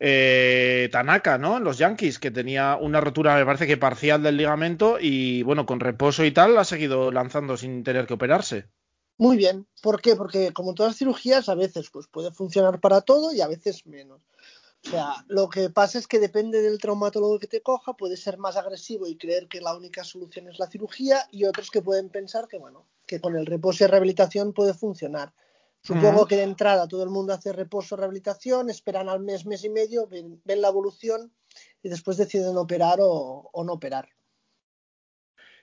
eh, 0.01 0.89
Tanaka, 0.91 1.37
¿no? 1.37 1.59
En 1.59 1.65
los 1.65 1.79
Yankees, 1.79 2.19
que 2.19 2.31
tenía 2.31 2.77
una 2.77 3.01
rotura, 3.01 3.37
me 3.37 3.45
parece 3.45 3.67
que 3.67 3.77
parcial 3.77 4.23
del 4.23 4.39
ligamento 4.39 4.97
y 4.99 5.43
bueno, 5.43 5.67
con 5.67 5.79
reposo 5.79 6.25
y 6.25 6.33
tal, 6.33 6.57
ha 6.57 6.65
seguido 6.65 7.13
lanzando 7.13 7.57
sin 7.57 7.85
tener 7.85 8.07
que 8.07 8.15
operarse. 8.15 8.67
Muy 9.19 9.37
bien. 9.37 9.67
¿Por 9.83 10.01
qué? 10.01 10.17
Porque 10.17 10.53
como 10.53 10.75
todas 10.75 10.93
las 10.93 10.99
cirugías, 10.99 11.49
a 11.49 11.55
veces 11.55 11.91
pues, 11.91 12.09
puede 12.09 12.33
funcionar 12.33 12.81
para 12.81 13.03
todo 13.03 13.33
y 13.33 13.43
a 13.43 13.47
veces 13.47 13.87
menos. 13.87 14.23
O 14.87 14.91
sea, 14.91 15.25
lo 15.29 15.49
que 15.49 15.71
pasa 15.71 15.99
es 15.99 16.07
que 16.07 16.19
depende 16.19 16.61
del 16.61 16.79
traumatólogo 16.79 17.39
que 17.39 17.47
te 17.47 17.63
coja, 17.63 17.95
puede 17.95 18.17
ser 18.17 18.37
más 18.37 18.57
agresivo 18.57 19.07
y 19.07 19.17
creer 19.17 19.49
que 19.49 19.61
la 19.61 19.75
única 19.75 20.05
solución 20.05 20.49
es 20.49 20.59
la 20.59 20.67
cirugía 20.67 21.27
y 21.31 21.45
otros 21.45 21.71
que 21.71 21.81
pueden 21.81 22.11
pensar 22.11 22.49
que, 22.49 22.59
bueno, 22.59 22.87
que 23.07 23.19
con 23.21 23.35
el 23.37 23.47
reposo 23.47 23.85
y 23.85 23.87
rehabilitación 23.87 24.53
puede 24.53 24.75
funcionar. 24.75 25.33
Supongo 25.81 26.23
uh 26.23 26.25
-huh. 26.25 26.29
que 26.29 26.37
de 26.37 26.43
entrada 26.43 26.87
todo 26.87 27.03
el 27.03 27.11
mundo 27.11 27.33
hace 27.33 27.53
reposo, 27.53 27.97
rehabilitación, 27.97 28.69
esperan 28.69 29.09
al 29.09 29.21
mes, 29.21 29.47
mes 29.47 29.65
y 29.65 29.71
medio, 29.71 30.07
ven, 30.07 30.41
ven 30.45 30.61
la 30.61 30.69
evolución 30.69 31.33
y 31.83 31.89
después 31.89 32.17
deciden 32.17 32.57
operar 32.57 32.99
o, 33.01 33.51
o, 33.53 33.65
no 33.65 33.75
operar. 33.75 34.09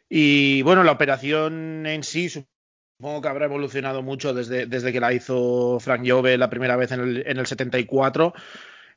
Y 0.09 0.61
bueno, 0.63 0.83
la 0.83 0.91
operación 0.91 1.85
en 1.85 2.03
sí 2.03 2.29
supongo 2.29 3.21
que 3.21 3.27
habrá 3.29 3.45
evolucionado 3.45 4.03
mucho 4.03 4.33
desde, 4.33 4.67
desde 4.67 4.91
que 4.91 4.99
la 4.99 5.11
hizo 5.11 5.79
Frank 5.79 6.03
Jove 6.07 6.37
la 6.37 6.51
primera 6.51 6.75
vez 6.75 6.91
en 6.91 6.99
el, 6.99 7.23
en 7.25 7.39
el 7.39 7.47
74 7.47 8.33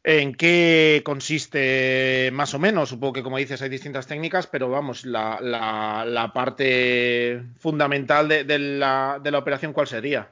en 0.04 0.34
qué 0.34 1.02
consiste 1.04 2.30
más 2.32 2.52
o 2.52 2.58
menos. 2.58 2.90
Supongo 2.90 3.14
que, 3.14 3.22
como 3.22 3.38
dices, 3.38 3.62
hay 3.62 3.70
distintas 3.70 4.06
técnicas, 4.06 4.46
pero 4.46 4.68
vamos, 4.68 5.06
la, 5.06 5.38
la, 5.40 6.04
la 6.06 6.32
parte 6.32 7.42
fundamental 7.58 8.28
de, 8.28 8.44
de, 8.44 8.58
la, 8.58 9.18
de, 9.22 9.30
la, 9.30 9.38
operación, 9.38 9.72
¿cuál 9.72 9.88
sería? 9.88 10.30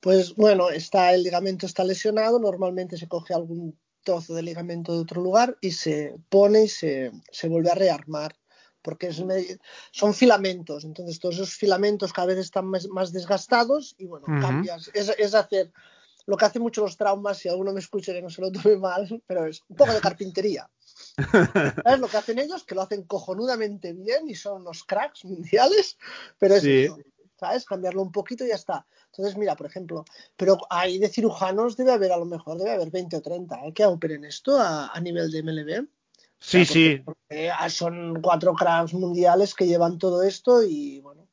Pues 0.00 0.34
bueno, 0.34 0.70
está 0.70 1.12
el 1.12 1.22
ligamento 1.22 1.66
está 1.66 1.84
lesionado, 1.84 2.38
normalmente 2.38 2.96
se 2.96 3.06
coge 3.06 3.34
algún 3.34 3.78
trozo 4.02 4.34
de 4.34 4.42
ligamento 4.42 4.94
de 4.94 5.00
otro 5.00 5.20
lugar 5.20 5.58
y 5.60 5.72
se 5.72 6.14
pone 6.30 6.64
y 6.64 6.68
se, 6.68 7.12
se 7.30 7.48
vuelve 7.48 7.70
a 7.70 7.74
rearmar. 7.74 8.34
Porque 8.80 9.08
es, 9.08 9.22
son 9.90 10.14
filamentos, 10.14 10.84
entonces 10.84 11.18
todos 11.18 11.34
esos 11.34 11.54
filamentos 11.54 12.12
cada 12.12 12.28
vez 12.28 12.38
están 12.38 12.66
más, 12.66 12.86
más 12.86 13.12
desgastados 13.12 13.96
y 13.98 14.06
bueno, 14.06 14.26
uh 14.28 14.30
-huh. 14.30 14.40
cambias. 14.40 14.90
Es, 14.94 15.08
es 15.18 15.34
hacer 15.34 15.72
lo 16.26 16.36
que 16.36 16.44
hacen 16.44 16.62
mucho 16.62 16.82
los 16.82 16.96
traumas, 16.96 17.38
si 17.38 17.48
alguno 17.48 17.72
me 17.72 17.80
escucha 17.80 18.12
que 18.12 18.22
no 18.22 18.30
se 18.30 18.42
lo 18.42 18.50
tome 18.52 18.76
mal, 18.76 19.22
pero 19.26 19.46
es 19.46 19.62
un 19.68 19.76
poco 19.76 19.92
de 19.92 20.00
carpintería. 20.00 20.68
¿Sabes 21.16 22.00
lo 22.00 22.08
que 22.08 22.16
hacen 22.16 22.38
ellos? 22.38 22.64
Que 22.64 22.74
lo 22.74 22.82
hacen 22.82 23.04
cojonudamente 23.04 23.92
bien 23.92 24.28
y 24.28 24.34
son 24.34 24.62
unos 24.62 24.84
cracks 24.84 25.24
mundiales, 25.24 25.96
pero 26.38 26.56
es 26.56 26.62
sí. 26.62 26.84
eso, 26.84 26.98
¿sabes? 27.38 27.64
Cambiarlo 27.64 28.02
un 28.02 28.12
poquito 28.12 28.44
y 28.44 28.48
ya 28.48 28.56
está. 28.56 28.86
Entonces, 29.06 29.36
mira, 29.36 29.56
por 29.56 29.66
ejemplo, 29.66 30.04
pero 30.36 30.58
hay 30.68 30.98
de 30.98 31.08
cirujanos, 31.08 31.76
debe 31.76 31.92
haber 31.92 32.12
a 32.12 32.18
lo 32.18 32.26
mejor, 32.26 32.58
debe 32.58 32.72
haber 32.72 32.90
20 32.90 33.16
o 33.16 33.22
30 33.22 33.66
¿eh? 33.66 33.72
que 33.72 33.86
operen 33.86 34.24
esto 34.24 34.58
a, 34.58 34.88
a 34.88 35.00
nivel 35.00 35.30
de 35.30 35.42
MLB. 35.42 35.88
Sí, 36.38 36.62
o 36.62 36.64
sea, 36.64 36.74
porque, 36.74 36.74
sí. 36.74 37.02
Porque 37.04 37.52
son 37.70 38.20
cuatro 38.20 38.54
cracks 38.54 38.92
mundiales 38.94 39.54
que 39.54 39.66
llevan 39.66 39.98
todo 39.98 40.22
esto 40.22 40.62
y, 40.62 41.00
bueno, 41.00 41.28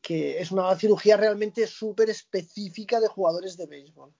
que 0.00 0.40
es 0.40 0.52
una 0.52 0.74
cirugía 0.76 1.16
realmente 1.16 1.66
súper 1.66 2.10
específica 2.10 3.00
de 3.00 3.08
jugadores 3.08 3.56
de 3.56 3.66
béisbol. 3.66 4.12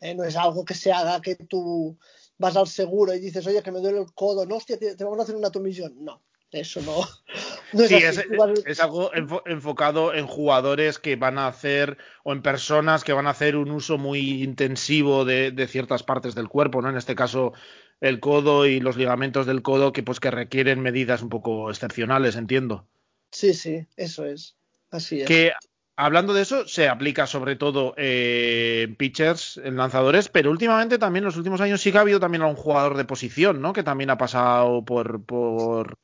Eh, 0.00 0.14
no 0.14 0.24
es 0.24 0.36
algo 0.36 0.64
que 0.64 0.74
se 0.74 0.92
haga 0.92 1.20
que 1.20 1.34
tú 1.34 1.98
vas 2.38 2.56
al 2.56 2.68
seguro 2.68 3.14
y 3.14 3.18
dices, 3.18 3.46
oye, 3.46 3.62
que 3.62 3.72
me 3.72 3.80
duele 3.80 3.98
el 3.98 4.12
codo, 4.14 4.46
no, 4.46 4.56
hostia, 4.56 4.78
te, 4.78 4.94
te 4.94 5.04
vamos 5.04 5.18
a 5.18 5.22
hacer 5.22 5.34
una 5.34 5.50
tomillón. 5.50 6.04
No, 6.04 6.22
eso 6.52 6.80
no. 6.82 7.00
no 7.72 7.82
es, 7.82 7.88
sí, 7.88 7.96
es, 7.96 8.24
es, 8.64 8.80
algo 8.80 9.12
enfo 9.12 9.42
enfocado 9.46 10.14
en 10.14 10.26
jugadores 10.26 10.98
que 10.98 11.16
van 11.16 11.38
a 11.38 11.48
hacer, 11.48 11.98
o 12.22 12.32
en 12.32 12.42
personas 12.42 13.04
que 13.04 13.12
van 13.12 13.26
a 13.26 13.30
hacer 13.30 13.56
un 13.56 13.70
uso 13.70 13.98
muy 13.98 14.42
intensivo 14.42 15.24
de, 15.24 15.50
de 15.50 15.66
ciertas 15.66 16.02
partes 16.02 16.34
del 16.34 16.48
cuerpo, 16.48 16.80
¿no? 16.80 16.90
En 16.90 16.96
este 16.96 17.14
caso, 17.14 17.52
el 18.00 18.20
codo 18.20 18.66
y 18.66 18.80
los 18.80 18.96
ligamentos 18.96 19.46
del 19.46 19.62
codo, 19.62 19.92
que 19.92 20.02
pues 20.02 20.20
que 20.20 20.30
requieren 20.30 20.80
medidas 20.80 21.22
un 21.22 21.28
poco 21.28 21.70
excepcionales, 21.70 22.36
entiendo. 22.36 22.86
Sí, 23.30 23.52
sí, 23.52 23.86
eso 23.96 24.24
es. 24.24 24.56
Así 24.90 25.20
es. 25.20 25.26
Que 25.26 25.52
hablando 25.98 26.32
de 26.32 26.42
eso, 26.42 26.66
se 26.68 26.88
aplica 26.88 27.26
sobre 27.26 27.56
todo 27.56 27.92
eh, 27.96 28.84
en 28.88 28.94
pitchers, 28.94 29.60
en 29.62 29.76
lanzadores, 29.76 30.28
pero 30.28 30.50
últimamente 30.50 30.96
también 30.96 31.24
en 31.24 31.26
los 31.26 31.36
últimos 31.36 31.60
años 31.60 31.80
sí 31.80 31.90
que 31.90 31.98
ha 31.98 32.02
habido 32.02 32.20
también 32.20 32.42
un 32.44 32.54
jugador 32.54 32.96
de 32.96 33.04
posición, 33.04 33.60
¿no? 33.60 33.72
Que 33.72 33.82
también 33.82 34.08
ha 34.10 34.16
pasado 34.16 34.84
por, 34.84 35.24
por, 35.24 35.98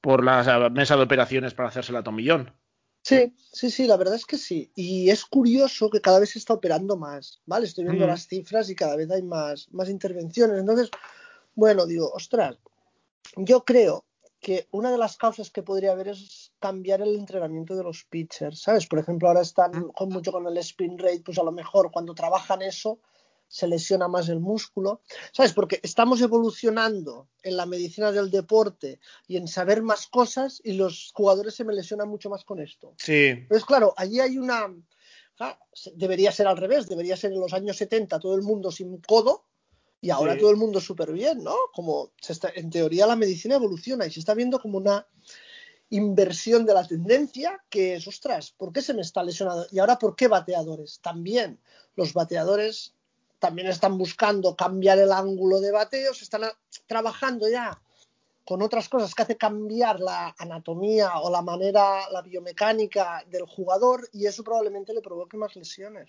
por 0.00 0.24
la 0.24 0.68
mesa 0.70 0.96
de 0.96 1.02
operaciones 1.02 1.54
para 1.54 1.68
hacerse 1.68 1.92
la 1.92 2.02
tomillón. 2.02 2.52
Sí, 3.02 3.32
sí, 3.52 3.70
sí, 3.70 3.86
la 3.86 3.96
verdad 3.96 4.16
es 4.16 4.26
que 4.26 4.36
sí. 4.36 4.72
Y 4.74 5.10
es 5.10 5.24
curioso 5.24 5.90
que 5.90 6.00
cada 6.00 6.18
vez 6.18 6.30
se 6.30 6.40
está 6.40 6.54
operando 6.54 6.96
más, 6.96 7.40
¿vale? 7.46 7.66
Estoy 7.66 7.84
viendo 7.84 8.04
Mm. 8.04 8.08
las 8.08 8.26
cifras 8.26 8.68
y 8.68 8.74
cada 8.74 8.96
vez 8.96 9.08
hay 9.12 9.22
más, 9.22 9.68
más 9.70 9.88
intervenciones. 9.88 10.58
Entonces, 10.58 10.90
bueno, 11.54 11.86
digo, 11.86 12.10
ostras, 12.12 12.58
yo 13.36 13.64
creo 13.64 14.04
que 14.40 14.66
una 14.72 14.90
de 14.90 14.98
las 14.98 15.16
causas 15.16 15.50
que 15.50 15.62
podría 15.62 15.92
haber 15.92 16.08
es 16.08 16.45
cambiar 16.60 17.02
el 17.02 17.16
entrenamiento 17.16 17.76
de 17.76 17.82
los 17.82 18.04
pitchers, 18.04 18.60
¿sabes? 18.60 18.86
Por 18.86 18.98
ejemplo, 18.98 19.28
ahora 19.28 19.42
están 19.42 19.88
con 19.88 20.08
mucho 20.08 20.32
con 20.32 20.46
el 20.46 20.56
spin 20.58 20.98
rate, 20.98 21.22
pues 21.24 21.38
a 21.38 21.42
lo 21.42 21.52
mejor 21.52 21.90
cuando 21.90 22.14
trabajan 22.14 22.62
eso 22.62 22.98
se 23.48 23.68
lesiona 23.68 24.08
más 24.08 24.28
el 24.28 24.40
músculo, 24.40 25.02
¿sabes? 25.32 25.52
Porque 25.52 25.78
estamos 25.82 26.20
evolucionando 26.20 27.28
en 27.42 27.56
la 27.56 27.66
medicina 27.66 28.10
del 28.10 28.30
deporte 28.30 28.98
y 29.28 29.36
en 29.36 29.46
saber 29.46 29.82
más 29.82 30.08
cosas 30.08 30.60
y 30.64 30.72
los 30.72 31.12
jugadores 31.14 31.54
se 31.54 31.64
me 31.64 31.72
lesionan 31.74 32.08
mucho 32.08 32.28
más 32.28 32.44
con 32.44 32.60
esto. 32.60 32.94
Sí. 32.98 33.28
Entonces, 33.28 33.64
claro, 33.64 33.94
allí 33.96 34.18
hay 34.18 34.38
una... 34.38 34.74
ah, 35.38 35.58
debería 35.94 36.32
ser 36.32 36.48
al 36.48 36.56
revés, 36.56 36.88
debería 36.88 37.16
ser 37.16 37.32
en 37.32 37.40
los 37.40 37.52
años 37.52 37.76
70 37.76 38.18
todo 38.18 38.34
el 38.34 38.42
mundo 38.42 38.72
sin 38.72 38.98
codo 39.00 39.44
y 40.00 40.10
ahora 40.10 40.34
Sí. 40.34 40.40
todo 40.40 40.50
el 40.50 40.56
mundo 40.56 40.80
súper 40.80 41.12
bien, 41.12 41.44
¿no? 41.44 41.54
Como 41.72 42.12
se 42.20 42.32
está, 42.32 42.50
en 42.54 42.70
teoría 42.70 43.06
la 43.06 43.16
medicina 43.16 43.54
evoluciona 43.54 44.06
y 44.06 44.10
se 44.10 44.20
está 44.20 44.34
viendo 44.34 44.58
como 44.58 44.78
una 44.78 45.06
inversión 45.90 46.66
de 46.66 46.74
la 46.74 46.86
tendencia 46.86 47.62
que 47.70 47.94
es, 47.94 48.06
ostras, 48.06 48.50
¿por 48.50 48.72
qué 48.72 48.82
se 48.82 48.94
me 48.94 49.02
está 49.02 49.22
lesionando? 49.22 49.66
Y 49.70 49.78
ahora, 49.78 49.98
¿por 49.98 50.16
qué 50.16 50.28
bateadores? 50.28 51.00
También 51.00 51.60
los 51.94 52.12
bateadores 52.12 52.94
también 53.38 53.68
están 53.68 53.98
buscando 53.98 54.56
cambiar 54.56 54.98
el 54.98 55.12
ángulo 55.12 55.60
de 55.60 55.70
bateo, 55.70 56.14
se 56.14 56.24
están 56.24 56.42
trabajando 56.86 57.48
ya 57.48 57.80
con 58.44 58.62
otras 58.62 58.88
cosas 58.88 59.14
que 59.14 59.22
hace 59.22 59.36
cambiar 59.36 60.00
la 60.00 60.34
anatomía 60.38 61.18
o 61.20 61.30
la 61.30 61.42
manera, 61.42 62.08
la 62.10 62.22
biomecánica 62.22 63.24
del 63.28 63.44
jugador 63.44 64.08
y 64.12 64.26
eso 64.26 64.44
probablemente 64.44 64.94
le 64.94 65.02
provoque 65.02 65.36
más 65.36 65.56
lesiones. 65.56 66.08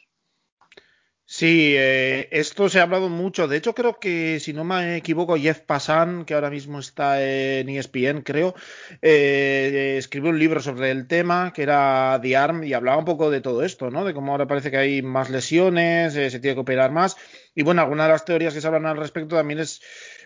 Sí, 1.40 1.76
eh, 1.78 2.30
esto 2.32 2.68
se 2.68 2.80
ha 2.80 2.84
hablado 2.84 3.10
mucho. 3.10 3.48
De 3.48 3.58
hecho, 3.58 3.76
creo 3.76 4.00
que, 4.00 4.40
si 4.40 4.54
no 4.54 4.64
me 4.64 4.96
equivoco, 4.98 5.38
Jeff 5.38 5.60
Passan, 5.60 6.26
que 6.26 6.34
ahora 6.34 6.50
mismo 6.50 6.80
está 6.80 7.22
en 7.24 7.70
ESPN, 7.70 8.24
creo, 8.24 8.56
eh, 9.04 9.98
escribió 10.00 10.32
un 10.32 10.40
libro 10.40 10.60
sobre 10.62 10.90
el 10.90 11.06
tema, 11.08 11.54
que 11.54 11.62
era 11.62 12.20
The 12.24 12.36
Arm, 12.36 12.64
y 12.64 12.74
hablaba 12.74 12.98
un 12.98 13.06
poco 13.06 13.30
de 13.30 13.42
todo 13.42 13.62
esto, 13.64 13.92
¿no? 13.92 14.04
De 14.04 14.16
cómo 14.16 14.32
ahora 14.32 14.48
parece 14.48 14.72
que 14.72 14.78
hay 14.78 15.04
más 15.04 15.30
lesiones, 15.30 16.16
eh, 16.16 16.32
se 16.32 16.40
tiene 16.40 16.56
que 16.56 16.62
operar 16.62 16.92
más. 16.92 17.18
Y 17.54 17.62
bueno, 17.62 17.84
alguna 17.84 18.06
de 18.06 18.14
las 18.14 18.26
teorías 18.26 18.56
que 18.56 18.62
se 18.62 18.66
hablan 18.66 18.88
al 18.88 18.98
respecto 18.98 19.36
también 19.36 19.60
es 19.60 19.80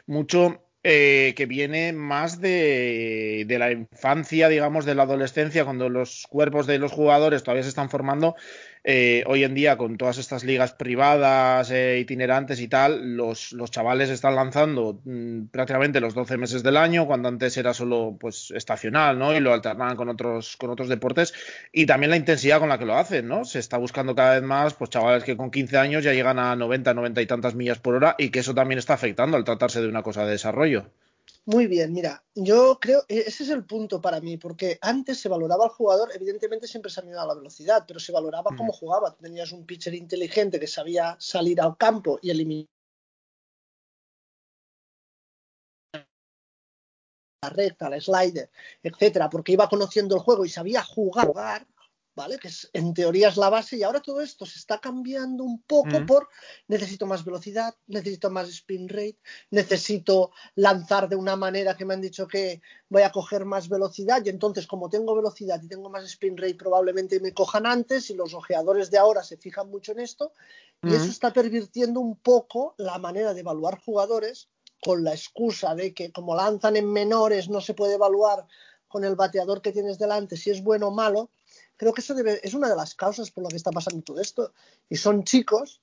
mucho 0.05 0.63
eh, 0.83 1.33
que 1.35 1.45
viene 1.45 1.93
más 1.93 2.41
de, 2.41 3.43
de 3.47 3.59
la 3.59 3.71
infancia, 3.71 4.47
digamos, 4.47 4.85
de 4.85 4.95
la 4.95 5.03
adolescencia, 5.03 5.65
cuando 5.65 5.89
los 5.89 6.25
cuerpos 6.29 6.67
de 6.67 6.79
los 6.79 6.91
jugadores 6.91 7.43
todavía 7.43 7.63
se 7.63 7.69
están 7.69 7.89
formando. 7.89 8.35
Eh, 8.83 9.23
hoy 9.27 9.43
en 9.43 9.53
día, 9.53 9.77
con 9.77 9.95
todas 9.97 10.17
estas 10.17 10.43
ligas 10.43 10.73
privadas, 10.73 11.69
eh, 11.69 11.99
itinerantes 11.99 12.59
y 12.59 12.67
tal, 12.67 13.15
los, 13.15 13.51
los 13.51 13.69
chavales 13.69 14.09
están 14.09 14.35
lanzando 14.35 14.99
mm, 15.05 15.45
prácticamente 15.51 15.99
los 15.99 16.15
12 16.15 16.37
meses 16.37 16.63
del 16.63 16.77
año, 16.77 17.05
cuando 17.05 17.29
antes 17.29 17.55
era 17.57 17.75
solo 17.75 18.17
pues 18.19 18.49
estacional, 18.55 19.19
¿no? 19.19 19.35
Y 19.35 19.39
lo 19.39 19.53
alternaban 19.53 19.95
con 19.95 20.09
otros, 20.09 20.57
con 20.57 20.71
otros 20.71 20.89
deportes. 20.89 21.33
Y 21.71 21.85
también 21.85 22.09
la 22.09 22.17
intensidad 22.17 22.59
con 22.59 22.69
la 22.69 22.79
que 22.79 22.85
lo 22.85 22.97
hacen, 22.97 23.27
¿no? 23.27 23.45
Se 23.45 23.59
está 23.59 23.77
buscando 23.77 24.15
cada 24.15 24.33
vez 24.33 24.43
más, 24.43 24.73
pues 24.73 24.89
chavales 24.89 25.23
que 25.23 25.37
con 25.37 25.51
15 25.51 25.77
años 25.77 26.03
ya 26.03 26.13
llegan 26.13 26.39
a 26.39 26.55
90, 26.55 26.93
90 26.95 27.21
y 27.21 27.27
tantas 27.27 27.53
millas 27.53 27.79
por 27.79 27.93
hora, 27.95 28.15
y 28.17 28.29
que 28.29 28.39
eso 28.39 28.55
también 28.55 28.79
está 28.79 28.95
afectando 28.95 29.37
al 29.37 29.43
tratarse 29.43 29.81
de 29.81 29.87
una 29.89 30.01
cosa 30.01 30.25
de 30.25 30.31
desarrollo. 30.31 30.87
Muy 31.45 31.65
bien, 31.67 31.91
mira, 31.91 32.23
yo 32.35 32.77
creo, 32.79 33.03
e, 33.07 33.19
ese 33.27 33.43
es 33.43 33.49
el 33.49 33.65
punto 33.65 33.99
para 33.99 34.21
mí, 34.21 34.37
porque 34.37 34.77
antes 34.81 35.19
se 35.19 35.27
valoraba 35.27 35.65
al 35.65 35.71
jugador, 35.71 36.09
evidentemente 36.13 36.67
siempre 36.67 36.91
se 36.91 36.99
ha 36.99 37.03
mirado 37.03 37.27
la 37.27 37.35
velocidad, 37.35 37.83
pero 37.87 37.99
se 37.99 38.11
valoraba 38.11 38.55
cómo 38.55 38.71
jugaba. 38.71 39.15
Tenías 39.15 39.51
un 39.51 39.65
pitcher 39.65 39.93
inteligente 39.95 40.59
que 40.59 40.67
sabía 40.67 41.15
salir 41.19 41.59
al 41.61 41.77
campo 41.77 42.19
y 42.21 42.29
eliminar 42.29 42.67
la 47.43 47.49
recta, 47.49 47.89
la 47.89 47.99
slider, 47.99 48.51
etcétera, 48.83 49.27
porque 49.29 49.53
iba 49.53 49.67
conociendo 49.67 50.15
el 50.15 50.21
juego 50.21 50.45
y 50.45 50.49
sabía 50.49 50.83
jugar, 50.83 51.65
¿vale? 52.15 52.37
Que 52.37 52.49
es, 52.49 52.69
en 52.73 52.93
teoría 52.93 53.29
es 53.29 53.37
la 53.37 53.49
base 53.49 53.77
y 53.77 53.83
ahora 53.83 54.01
todo 54.01 54.21
esto 54.21 54.45
se 54.45 54.59
está 54.59 54.79
cambiando 54.79 55.43
un 55.43 55.61
poco 55.63 56.01
Mm. 56.01 56.05
por 56.05 56.27
necesito 56.67 57.05
más 57.05 57.23
velocidad, 57.23 57.73
necesito 57.87 58.29
más 58.29 58.49
spin 58.49 58.89
rate, 58.89 59.17
necesito 59.49 60.31
lanzar 60.55 61.07
de 61.07 61.15
una 61.15 61.35
manera 61.35 61.75
que 61.75 61.85
me 61.85 61.93
han 61.93 62.01
dicho 62.01 62.27
que 62.27 62.61
voy 62.89 63.03
a 63.03 63.11
coger 63.11 63.45
más 63.45 63.69
velocidad 63.69 64.21
y 64.25 64.29
entonces 64.29 64.67
como 64.67 64.89
tengo 64.89 65.15
velocidad 65.15 65.61
y 65.63 65.67
tengo 65.67 65.89
más 65.89 66.03
spin 66.05 66.37
rate 66.37 66.55
probablemente 66.55 67.19
me 67.19 67.33
cojan 67.33 67.65
antes 67.65 68.09
y 68.09 68.13
los 68.15 68.33
ojeadores 68.33 68.91
de 68.91 68.97
ahora 68.97 69.23
se 69.23 69.37
fijan 69.37 69.69
mucho 69.69 69.93
en 69.93 69.99
esto 70.01 70.33
y 70.83 70.87
Mm. 70.87 70.93
eso 70.95 71.11
está 71.11 71.31
pervirtiendo 71.31 71.99
un 71.99 72.17
poco 72.17 72.75
la 72.77 72.97
manera 72.97 73.33
de 73.33 73.41
evaluar 73.41 73.79
jugadores 73.79 74.49
con 74.81 75.03
la 75.03 75.11
excusa 75.13 75.75
de 75.75 75.93
que 75.93 76.11
como 76.11 76.35
lanzan 76.35 76.75
en 76.75 76.91
menores 76.91 77.49
no 77.49 77.61
se 77.61 77.73
puede 77.75 77.93
evaluar 77.95 78.47
con 78.87 79.05
el 79.05 79.15
bateador 79.15 79.61
que 79.61 79.71
tienes 79.71 79.99
delante 79.99 80.35
si 80.37 80.49
es 80.49 80.63
bueno 80.63 80.87
o 80.87 80.91
malo. 80.91 81.29
Creo 81.77 81.93
que 81.93 82.01
eso 82.01 82.13
debe- 82.13 82.39
es 82.43 82.53
una 82.53 82.69
de 82.69 82.75
las 82.75 82.93
causas 82.95 83.31
por 83.31 83.43
lo 83.43 83.49
que 83.49 83.55
está 83.57 83.71
pasando 83.71 84.01
todo 84.03 84.19
esto. 84.21 84.53
Y 84.89 84.97
son 84.97 85.23
chicos 85.23 85.81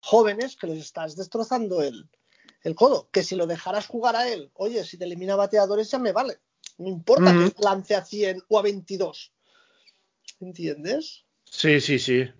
jóvenes 0.00 0.56
que 0.56 0.66
les 0.66 0.78
estás 0.78 1.16
destrozando 1.16 1.82
el, 1.82 2.08
el 2.62 2.74
codo. 2.74 3.08
Que 3.12 3.22
si 3.22 3.36
lo 3.36 3.46
dejaras 3.46 3.86
jugar 3.86 4.16
a 4.16 4.28
él, 4.28 4.50
oye, 4.54 4.84
si 4.84 4.98
te 4.98 5.04
elimina 5.04 5.36
bateadores 5.36 5.90
ya 5.90 5.98
me 5.98 6.12
vale. 6.12 6.38
No 6.78 6.88
importa 6.88 7.30
Ujú. 7.32 7.52
que 7.52 7.62
lance 7.62 7.94
a 7.94 8.04
100 8.04 8.42
o 8.48 8.58
a 8.58 8.62
22. 8.62 9.32
¿Entiendes? 10.40 11.24
Sí, 11.44 11.80
sí, 11.80 11.98
sí. 11.98 12.30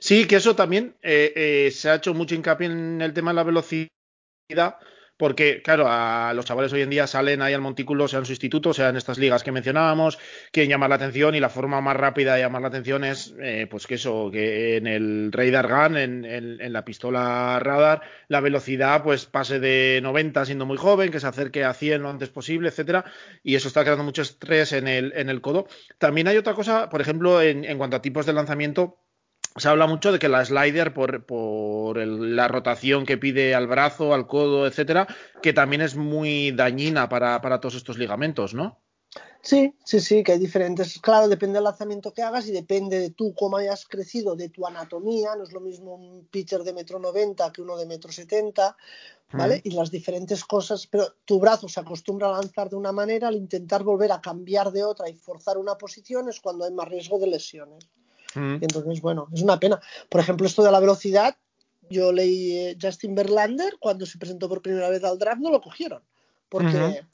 Sí, 0.00 0.26
que 0.26 0.36
eso 0.36 0.54
también 0.54 0.96
eh, 1.02 1.32
eh, 1.34 1.70
se 1.72 1.90
ha 1.90 1.96
hecho 1.96 2.14
mucho 2.14 2.34
hincapié 2.34 2.66
en 2.68 3.02
el 3.02 3.12
tema 3.12 3.32
de 3.32 3.34
la 3.36 3.42
velocidad, 3.42 3.88
porque, 5.22 5.62
claro, 5.62 5.84
a 5.88 6.32
los 6.34 6.44
chavales 6.46 6.72
hoy 6.72 6.80
en 6.82 6.90
día 6.90 7.06
salen 7.06 7.42
ahí 7.42 7.54
al 7.54 7.60
montículo, 7.60 8.08
sea 8.08 8.18
en 8.18 8.24
su 8.26 8.32
instituto, 8.32 8.74
sea 8.74 8.88
en 8.88 8.96
estas 8.96 9.18
ligas 9.18 9.44
que 9.44 9.52
mencionábamos, 9.52 10.18
quieren 10.50 10.68
llamar 10.70 10.90
la 10.90 10.96
atención 10.96 11.36
y 11.36 11.38
la 11.40 11.48
forma 11.48 11.80
más 11.80 11.96
rápida 11.96 12.34
de 12.34 12.40
llamar 12.40 12.62
la 12.62 12.68
atención 12.68 13.04
es, 13.04 13.32
eh, 13.40 13.68
pues 13.70 13.86
que 13.86 13.94
eso, 13.94 14.30
que 14.32 14.76
en 14.78 14.88
el 14.88 15.30
radar 15.30 15.68
gun, 15.68 15.96
en, 15.96 16.24
en- 16.24 16.72
la 16.72 16.84
pistola 16.84 17.60
radar, 17.60 18.02
la 18.26 18.40
velocidad 18.40 19.04
pues 19.04 19.26
pase 19.26 19.60
de 19.60 20.00
90 20.02 20.44
siendo 20.44 20.66
muy 20.66 20.76
joven, 20.76 21.12
que 21.12 21.20
se 21.20 21.26
acerque 21.28 21.62
a 21.64 21.72
100 21.74 22.02
lo 22.02 22.10
antes 22.10 22.30
posible, 22.30 22.68
etcétera, 22.70 23.04
y 23.44 23.54
eso 23.54 23.68
está 23.68 23.82
creando 23.84 24.02
mucho 24.04 24.22
estrés 24.22 24.72
en 24.72 24.88
el, 24.88 25.12
en 25.14 25.28
el 25.28 25.40
codo. 25.40 25.66
También 25.98 26.26
hay 26.26 26.36
otra 26.36 26.54
cosa, 26.54 26.88
por 26.88 27.00
ejemplo, 27.00 27.40
en 27.42 27.78
cuanto 27.78 27.96
a 27.96 28.02
tipos 28.02 28.26
de 28.26 28.32
lanzamiento, 28.32 28.98
se 29.56 29.68
habla 29.68 29.86
mucho 29.86 30.12
de 30.12 30.18
que 30.18 30.28
la 30.28 30.44
slider, 30.44 30.94
por, 30.94 31.24
por 31.26 31.98
el- 31.98 32.36
la 32.36 32.48
rotación 32.48 33.04
que 33.04 33.18
pide 33.18 33.54
al 33.54 33.66
brazo, 33.66 34.14
al 34.14 34.26
codo, 34.26 34.66
etcétera, 34.66 35.06
que 35.42 35.52
también 35.52 35.82
es 35.82 35.96
muy 35.96 36.52
dañina 36.52 37.08
para, 37.08 37.40
para 37.40 37.60
todos 37.60 37.74
estos 37.74 37.98
ligamentos, 37.98 38.54
¿no? 38.54 38.80
Sí, 39.42 39.74
sí, 39.84 40.00
sí, 40.00 40.22
que 40.22 40.32
hay 40.32 40.38
diferentes. 40.38 40.98
Claro, 41.00 41.28
depende 41.28 41.54
del 41.54 41.64
lanzamiento 41.64 42.14
que 42.14 42.22
hagas 42.22 42.46
y 42.46 42.52
depende 42.52 42.98
de 42.98 43.10
tú 43.10 43.34
cómo 43.34 43.56
hayas 43.56 43.86
crecido, 43.86 44.36
de 44.36 44.48
tu 44.48 44.66
anatomía. 44.66 45.34
No 45.36 45.42
es 45.42 45.52
lo 45.52 45.60
mismo 45.60 45.96
un 45.96 46.26
pitcher 46.28 46.62
de 46.62 46.72
metro 46.72 46.98
noventa 46.98 47.52
que 47.52 47.60
uno 47.60 47.76
de 47.76 47.84
metro 47.84 48.12
setenta, 48.12 48.76
¿vale? 49.32 49.56
Mm. 49.56 49.68
Y 49.68 49.70
las 49.72 49.90
diferentes 49.90 50.44
cosas, 50.44 50.86
pero 50.86 51.16
tu 51.24 51.40
brazo 51.40 51.68
se 51.68 51.80
acostumbra 51.80 52.28
a 52.28 52.40
lanzar 52.40 52.70
de 52.70 52.76
una 52.76 52.92
manera, 52.92 53.28
al 53.28 53.34
intentar 53.34 53.82
volver 53.82 54.12
a 54.12 54.20
cambiar 54.20 54.70
de 54.70 54.84
otra 54.84 55.10
y 55.10 55.14
forzar 55.14 55.58
una 55.58 55.76
posición 55.76 56.28
es 56.28 56.40
cuando 56.40 56.64
hay 56.64 56.72
más 56.72 56.88
riesgo 56.88 57.18
de 57.18 57.26
lesiones. 57.26 57.90
Mm. 58.34 58.54
Y 58.60 58.64
entonces, 58.64 59.00
bueno, 59.00 59.28
es 59.32 59.42
una 59.42 59.58
pena. 59.60 59.80
Por 60.08 60.20
ejemplo, 60.20 60.46
esto 60.46 60.62
de 60.62 60.70
la 60.72 60.80
velocidad, 60.80 61.36
yo 61.90 62.12
leí 62.12 62.56
eh, 62.56 62.78
Justin 62.80 63.14
Verlander 63.14 63.76
cuando 63.78 64.06
se 64.06 64.18
presentó 64.18 64.48
por 64.48 64.62
primera 64.62 64.88
vez 64.88 65.02
al 65.04 65.18
draft, 65.18 65.40
no 65.40 65.50
lo 65.50 65.60
cogieron. 65.60 66.02
Porque 66.48 67.04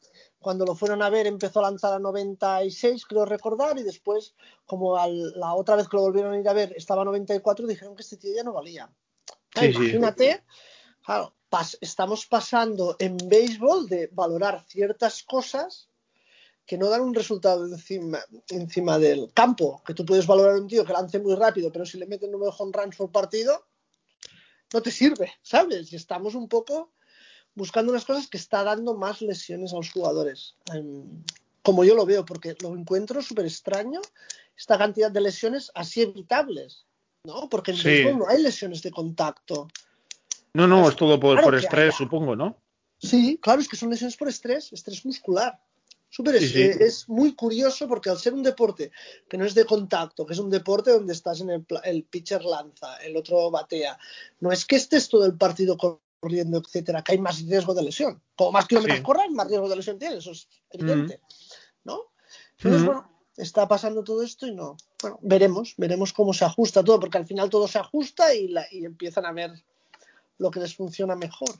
cuando 0.41 0.65
lo 0.65 0.75
fueron 0.75 1.03
a 1.03 1.11
ver 1.11 1.27
empezó 1.27 1.61
a 1.61 1.63
lanzar 1.71 1.93
a 1.95 1.99
96, 1.99 3.07
creo 3.07 3.25
recordar, 3.25 3.79
y 3.79 3.83
después, 3.83 4.35
como 4.67 4.97
al- 4.97 5.33
la 5.39 5.55
otra 5.55 5.77
vez 5.77 5.89
que 5.89 5.97
lo 5.97 6.03
volvieron 6.03 6.33
a 6.33 6.39
ir 6.41 6.49
a 6.49 6.53
ver, 6.53 6.73
estaba 6.77 7.03
a 7.03 7.05
94, 7.05 7.67
dijeron 7.67 7.95
que 7.97 8.03
este 8.03 8.17
tío 8.17 8.33
ya 8.35 8.43
no 8.45 8.53
valía. 8.53 8.91
Ah, 9.55 9.61
Sí, 9.63 9.73
sí. 9.73 9.79
imagínate, 9.79 10.45
claro, 11.05 11.35
pas- 11.51 11.79
estamos 11.81 12.27
pasando 12.27 12.97
en 12.99 13.17
béisbol 13.17 13.89
de 13.89 14.09
valorar 14.13 14.65
ciertas 14.69 15.23
cosas 15.23 15.89
que 16.69 16.77
no 16.77 16.91
dan 16.91 17.01
un 17.01 17.15
resultado 17.15 17.65
encima, 17.65 18.19
encima 18.51 18.99
del 18.99 19.33
campo. 19.33 19.83
Que 19.87 19.95
tú 19.95 20.05
puedes 20.05 20.27
valorar 20.27 20.57
a 20.57 20.61
un 20.61 20.69
tío 20.69 20.85
que 20.85 20.93
lance 20.93 21.19
muy 21.19 21.35
rápido, 21.35 21.73
pero 21.73 21.87
si 21.87 21.97
le 21.97 22.05
meten 22.07 22.31
nueve 22.31 22.55
home 22.59 22.73
runs 22.75 22.95
por 22.95 23.11
partido, 23.11 23.67
no 24.75 24.83
te 24.83 24.91
sirve, 24.91 25.33
¿sabes? 25.41 25.91
Y 25.95 25.97
estamos 25.97 26.35
un 26.35 26.47
poco 26.47 26.93
buscando 27.55 27.91
unas 27.91 28.05
cosas 28.05 28.29
que 28.29 28.37
está 28.37 28.65
dando 28.65 28.95
más 28.95 29.23
lesiones 29.23 29.73
a 29.73 29.77
los 29.77 29.91
jugadores. 29.91 30.57
Em, 30.75 31.25
como 31.63 31.85
yo 31.85 31.95
lo 31.95 32.05
veo, 32.05 32.27
porque 32.27 32.55
lo 32.61 32.77
encuentro 32.77 33.23
súper 33.23 33.47
extraño 33.47 34.03
esta 34.55 34.77
cantidad 34.77 35.11
de 35.11 35.23
lesiones 35.23 35.73
así 35.75 36.03
evitables, 36.03 36.85
¿no? 37.25 37.49
Porque 37.49 37.71
en 37.71 37.79
Sí. 37.79 37.85
béisbol 37.85 38.19
no 38.19 38.29
hay 38.29 38.43
lesiones 38.43 38.83
de 38.83 38.91
contacto. 38.91 39.69
No, 40.53 40.67
no, 40.67 40.87
es 40.87 40.97
todo 40.97 41.19
por, 41.19 41.33
Claro 41.37 41.47
por 41.47 41.55
estrés, 41.55 41.95
haya. 41.95 41.97
supongo, 41.97 42.37
¿no? 42.37 42.61
Sí, 42.99 43.39
claro, 43.41 43.63
es 43.63 43.69
que 43.69 43.77
son 43.77 43.89
lesiones 43.89 44.19
por 44.19 44.29
estrés, 44.29 44.71
estrés 44.71 45.07
muscular. 45.07 45.59
Súper 46.11 46.37
es, 46.37 46.51
sí. 46.53 46.63
eh, 46.63 46.77
es 46.81 47.09
muy 47.09 47.35
curioso 47.35 47.87
porque 47.87 48.09
al 48.11 48.19
ser 48.19 48.33
un 48.35 48.43
deporte 48.43 48.91
que 49.29 49.37
no 49.37 49.45
es 49.45 49.55
de 49.55 49.65
contacto, 49.67 50.25
que 50.25 50.33
es 50.33 50.39
un 50.39 50.49
deporte 50.51 50.91
donde 50.91 51.13
estás 51.13 51.41
en 51.41 51.51
el, 51.51 51.67
el 51.85 52.05
pitcher 52.05 52.45
lanza, 52.45 52.97
el 52.99 53.17
otro 53.17 53.51
batea, 53.51 53.99
no 54.41 54.51
es 54.51 54.65
que 54.65 54.77
estés 54.77 55.09
todo 55.09 55.27
el 55.27 55.37
partido 55.37 55.77
corriendo, 55.77 56.59
etcétera, 56.59 57.03
que 57.05 57.13
hay 57.13 57.19
más 57.19 57.43
riesgo 57.47 57.75
de 57.75 57.83
lesión. 57.83 58.23
Como 58.37 58.53
más 58.53 58.67
kilómetros 58.67 58.99
Sí. 58.99 59.05
corras, 59.05 59.31
más 59.31 59.49
riesgo 59.49 59.69
de 59.69 59.77
lesión 59.77 59.99
tienes, 59.99 60.19
eso 60.21 60.31
es 60.33 60.49
evidente, 60.71 61.21
¿no? 61.85 62.01
Entonces, 62.57 62.81
Ujú. 62.83 62.87
bueno, 62.93 63.13
está 63.37 63.69
pasando 63.69 64.03
todo 64.03 64.23
esto 64.23 64.47
y 64.47 64.55
no. 64.55 64.77
Bueno, 65.03 65.19
veremos, 65.23 65.75
veremos 65.77 66.13
cómo 66.15 66.33
se 66.33 66.45
ajusta 66.47 66.83
todo, 66.83 66.99
porque 66.99 67.19
al 67.19 67.27
final 67.27 67.51
todo 67.51 67.69
se 67.69 67.79
ajusta 67.79 68.35
y, 68.35 68.49
la- 68.49 68.67
y 68.73 68.85
empiezan 68.85 69.27
a 69.27 69.33
ver 69.33 69.53
lo 70.39 70.51
que 70.51 70.61
les 70.61 70.75
funciona 70.75 71.15
mejor. 71.15 71.51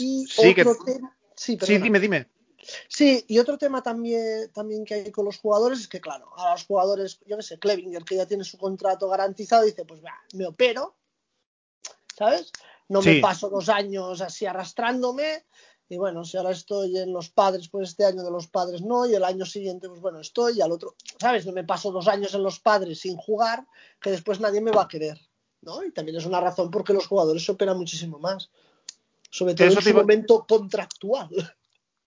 Y 0.00 0.26
Sí, 0.26 0.52
que- 0.54 0.62
otro 0.62 0.84
tema. 0.84 1.16
Sí, 1.36 1.56
dime, 1.56 1.98
dime. 2.00 2.26
Sí, 2.88 3.24
y 3.28 3.38
otro 3.38 3.58
tema 3.58 3.82
también, 3.82 4.50
también 4.52 4.84
que 4.84 4.94
hay 4.94 5.10
con 5.10 5.24
los 5.24 5.38
jugadores 5.38 5.80
es 5.80 5.88
que, 5.88 6.00
claro, 6.00 6.30
a 6.36 6.52
los 6.52 6.64
jugadores, 6.64 7.18
yo 7.26 7.36
qué 7.36 7.42
sé, 7.42 7.58
Klebinger, 7.58 8.04
que 8.04 8.16
ya 8.16 8.26
tiene 8.26 8.44
su 8.44 8.56
contrato 8.56 9.08
garantizado, 9.08 9.64
dice, 9.64 9.84
pues 9.84 10.00
me 10.34 10.46
opero, 10.46 10.94
¿sabes? 12.16 12.52
No 12.88 13.02
me 13.02 13.20
paso 13.20 13.48
dos 13.48 13.68
años 13.68 14.20
así 14.20 14.46
arrastrándome, 14.46 15.44
y 15.88 15.96
bueno, 15.96 16.24
si 16.24 16.36
ahora 16.36 16.52
estoy 16.52 16.96
en 16.98 17.12
los 17.12 17.30
padres, 17.30 17.68
pues 17.68 17.90
este 17.90 18.04
año 18.04 18.22
de 18.22 18.30
los 18.30 18.46
padres 18.46 18.80
no, 18.80 19.06
y 19.06 19.14
el 19.14 19.24
año 19.24 19.44
siguiente, 19.44 19.88
pues 19.88 20.00
bueno, 20.00 20.20
estoy, 20.20 20.58
y 20.58 20.60
al 20.60 20.72
otro, 20.72 20.94
¿sabes? 21.18 21.44
No 21.46 21.52
me 21.52 21.64
paso 21.64 21.90
dos 21.90 22.08
años 22.08 22.32
en 22.34 22.42
los 22.42 22.60
padres 22.60 23.00
sin 23.00 23.16
jugar, 23.16 23.66
que 24.00 24.10
después 24.10 24.40
nadie 24.40 24.60
me 24.60 24.70
va 24.70 24.82
a 24.82 24.88
querer, 24.88 25.20
¿no? 25.62 25.82
Y 25.84 25.90
también 25.90 26.16
es 26.16 26.26
una 26.26 26.40
razón 26.40 26.70
por 26.70 26.84
qué 26.84 26.92
los 26.92 27.06
jugadores 27.06 27.44
se 27.44 27.52
operan 27.52 27.76
muchísimo 27.76 28.18
más, 28.18 28.50
sobre 29.30 29.54
todo 29.54 29.66
Eso 29.66 29.80
en 29.80 29.84
su 29.84 29.94
momento 29.94 30.46
contractual. 30.46 31.28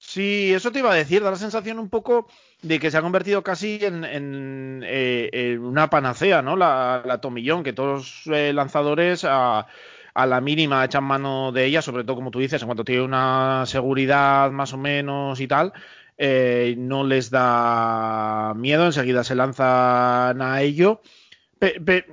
Sí, 0.07 0.53
eso 0.53 0.72
te 0.72 0.80
iba 0.80 0.91
a 0.91 0.95
decir, 0.95 1.23
da 1.23 1.32
la 1.32 1.36
sensación 1.38 1.80
un 1.80 1.90
poco 1.90 2.27
de 2.61 2.80
que 2.80 2.91
se 2.91 2.98
ha 2.98 3.02
convertido 3.02 3.44
casi 3.44 3.80
en, 3.82 4.03
en, 4.06 4.82
eh, 4.86 5.30
en 5.34 5.61
una 5.61 5.90
panacea, 5.90 6.41
¿no? 6.41 6.56
La, 6.56 7.02
la 7.06 7.19
tomillón, 7.19 7.64
que 7.64 7.73
todos 7.73 8.26
los 8.26 8.38
eh, 8.38 8.53
lanzadores 8.53 9.26
a, 9.27 9.68
la 10.15 10.41
mínima 10.41 10.86
echan 10.86 11.03
mano 11.03 11.52
de 11.52 11.65
ella, 11.65 11.82
sobre 11.82 12.03
todo 12.03 12.15
como 12.15 12.32
tú 12.32 12.40
dices, 12.40 12.61
en 12.61 12.68
cuanto 12.68 12.86
tiene 12.86 13.02
una 13.02 13.65
seguridad 13.65 14.52
más 14.52 14.73
o 14.73 14.77
menos 14.77 15.41
y 15.41 15.48
tal, 15.48 15.73
eh, 16.18 16.76
no 16.77 17.03
les 17.03 17.30
da 17.32 18.53
miedo, 18.56 18.86
enseguida 18.86 19.23
se 19.23 19.36
lanzan 19.36 20.41
a 20.41 20.61
ello. 20.61 21.02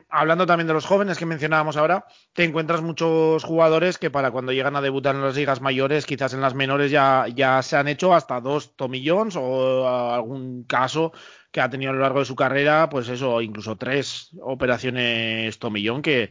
Hablando 0.09 0.47
también 0.47 0.67
de 0.67 0.73
los 0.75 0.87
jóvenes 0.87 1.19
que 1.19 1.27
mencionábamos 1.27 1.77
ahora, 1.77 2.07
te 2.33 2.45
encuentras 2.45 2.83
muchos 2.83 3.45
jugadores 3.45 3.99
que 3.99 4.11
para 4.11 4.31
cuando 4.31 4.53
llegan 4.53 4.77
a 4.77 4.81
debutar 4.81 5.15
en 5.15 5.23
las 5.23 5.37
ligas 5.37 5.61
mayores, 5.61 6.07
quizás 6.07 6.35
en 6.35 6.41
las 6.41 6.55
menores 6.55 6.91
ya, 6.91 7.27
ya 7.35 7.63
se 7.63 7.77
han 7.77 7.89
hecho 7.89 8.15
hasta 8.15 8.41
dos 8.41 8.77
tomillones 8.77 9.37
o 9.37 9.87
a- 9.89 10.15
algún 10.15 10.65
caso 10.65 11.13
que 11.51 11.61
ha 11.61 11.69
tenido 11.71 11.91
a 11.91 11.95
lo 11.95 12.01
largo 12.01 12.21
de 12.21 12.25
su 12.25 12.37
carrera, 12.37 12.89
pues 12.89 13.09
eso, 13.09 13.41
incluso 13.43 13.77
tres 13.77 14.31
operaciones 14.41 15.59
tomillón 15.59 16.03
que, 16.03 16.31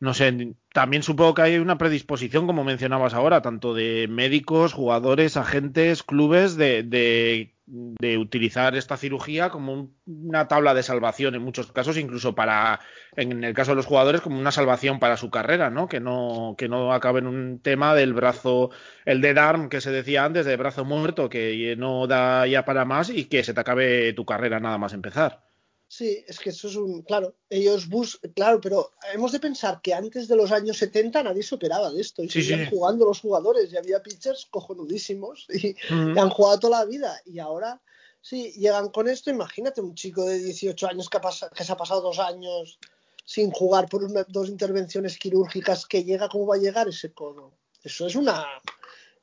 no 0.00 0.14
sé, 0.14 0.56
también 0.72 1.02
supongo 1.02 1.34
que 1.34 1.42
hay 1.42 1.58
una 1.58 1.78
predisposición, 1.78 2.46
como 2.46 2.64
mencionabas 2.64 3.14
ahora, 3.14 3.42
tanto 3.42 3.74
de 3.74 4.08
médicos, 4.08 4.72
jugadores, 4.74 5.36
agentes, 5.36 6.02
clubes, 6.02 6.56
de, 6.56 7.55
de 7.66 8.16
utilizar 8.18 8.76
esta 8.76 8.96
cirugía 8.96 9.50
como 9.50 9.72
un- 9.72 9.96
una 10.06 10.46
tabla 10.48 10.72
de 10.74 10.82
salvación 10.84 11.34
en 11.34 11.42
muchos 11.42 11.72
casos, 11.72 11.96
incluso 11.98 12.34
para, 12.34 12.80
en 13.16 13.42
el 13.44 13.54
caso 13.54 13.72
de 13.72 13.76
los 13.76 13.86
jugadores, 13.86 14.20
como 14.20 14.38
una 14.38 14.52
salvación 14.52 15.00
para 15.00 15.16
su 15.16 15.30
carrera, 15.30 15.70
¿no? 15.70 15.88
Que 15.88 16.00
no, 16.00 16.54
que 16.58 16.68
no 16.68 16.92
acabe 16.92 17.20
en 17.20 17.26
un 17.26 17.60
tema 17.60 17.94
del 17.94 18.14
brazo, 18.14 18.70
el 19.04 19.20
dead 19.20 19.38
arm 19.38 19.68
que 19.68 19.80
se 19.80 19.90
decía 19.90 20.24
antes, 20.24 20.46
de 20.46 20.56
brazo 20.56 20.84
muerto, 20.84 21.28
que 21.28 21.74
no 21.76 22.06
da 22.06 22.46
ya 22.46 22.64
para 22.64 22.84
más 22.84 23.10
y 23.10 23.24
que 23.26 23.42
se 23.44 23.54
te 23.54 23.60
acabe 23.60 24.12
tu 24.12 24.24
carrera 24.24 24.60
nada 24.60 24.78
más 24.78 24.92
empezar. 24.92 25.45
Sí, 25.88 26.24
es 26.26 26.40
que 26.40 26.50
eso 26.50 26.66
es 26.66 26.74
un. 26.76 27.02
Claro, 27.02 27.36
ellos 27.48 27.88
bus. 27.88 28.18
Claro, 28.34 28.60
pero 28.60 28.92
hemos 29.14 29.30
de 29.30 29.38
pensar 29.38 29.80
que 29.80 29.94
antes 29.94 30.26
de 30.26 30.34
los 30.34 30.50
años 30.50 30.76
70 30.78 31.22
nadie 31.22 31.44
se 31.44 31.54
operaba 31.54 31.92
de 31.92 32.00
esto 32.00 32.24
y 32.24 32.28
Sí, 32.28 32.42
seguían 32.42 32.64
sí. 32.68 32.70
jugando 32.76 33.04
los 33.06 33.20
jugadores 33.20 33.72
y 33.72 33.76
había 33.76 34.02
pitchers 34.02 34.46
cojonudísimos 34.50 35.46
y, 35.48 35.76
Ujú. 35.92 36.12
que 36.14 36.20
han 36.20 36.30
jugado 36.30 36.58
toda 36.58 36.80
la 36.80 36.84
vida. 36.86 37.20
Y 37.24 37.38
ahora, 37.38 37.80
sí, 38.20 38.52
llegan 38.56 38.88
con 38.88 39.06
esto. 39.08 39.30
Imagínate 39.30 39.80
un 39.80 39.94
chico 39.94 40.24
de 40.24 40.40
18 40.40 40.88
años 40.88 41.08
que, 41.08 41.18
ha 41.18 41.22
pas- 41.22 41.50
que 41.50 41.62
se 41.64 41.70
ha 41.72 41.76
pasado 41.76 42.00
dos 42.00 42.18
años 42.18 42.80
sin 43.24 43.50
jugar 43.52 43.88
por 43.88 44.02
una- 44.02 44.24
dos 44.28 44.48
intervenciones 44.48 45.16
quirúrgicas, 45.18 45.86
que 45.86 46.02
llega, 46.02 46.28
¿cómo 46.28 46.46
va 46.46 46.56
a 46.56 46.58
llegar 46.58 46.88
ese 46.88 47.12
codo? 47.12 47.52
Eso 47.84 48.06
es 48.08 48.16
una. 48.16 48.44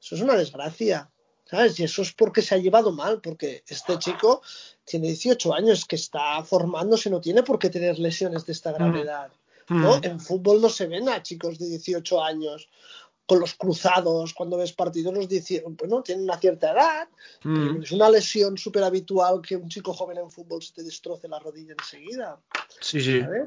Eso 0.01 0.15
es 0.15 0.21
una 0.21 0.35
desgracia. 0.35 1.09
¿Sabes? 1.53 1.79
Y 1.79 1.83
eso 1.83 2.01
es 2.01 2.11
porque 2.13 2.41
se 2.41 2.55
ha 2.55 2.57
llevado 2.57 2.91
mal, 2.91 3.21
porque 3.21 3.63
este 3.67 3.99
chico 3.99 4.41
tiene 4.83 5.05
18 5.09 5.53
años, 5.53 5.85
que 5.85 5.95
está 5.97 6.43
formándose, 6.43 7.11
no 7.11 7.21
tiene 7.21 7.43
por 7.43 7.59
qué 7.59 7.69
tener 7.69 7.99
lesiones 7.99 8.43
de 8.47 8.53
esta 8.53 8.71
gravedad. 8.71 9.31
¿no? 9.69 9.99
Mm. 9.99 10.03
En 10.03 10.19
fútbol 10.19 10.59
no 10.61 10.69
se 10.69 10.87
ven 10.87 11.07
a 11.09 11.21
chicos 11.21 11.59
de 11.59 11.67
18 11.67 12.23
años 12.23 12.69
con 13.27 13.39
los 13.39 13.53
cruzados, 13.53 14.33
cuando 14.33 14.57
ves 14.57 14.73
partidos 14.73 15.13
los 15.13 15.29
18, 15.29 15.63
bueno, 15.77 16.01
tienen 16.01 16.23
una 16.23 16.39
cierta 16.39 16.71
edad, 16.71 17.07
Mm. 17.43 17.83
es 17.83 17.91
una 17.91 18.09
lesión 18.09 18.57
súper 18.57 18.83
habitual 18.83 19.39
que 19.47 19.55
un 19.55 19.69
chico 19.69 19.93
joven 19.93 20.17
en 20.17 20.31
fútbol 20.31 20.61
se 20.63 20.73
te 20.73 20.81
destroce 20.83 21.27
la 21.27 21.37
rodilla 21.37 21.75
enseguida. 21.79 22.41
Sí, 22.81 22.99
sí. 22.99 23.17
eh, 23.17 23.45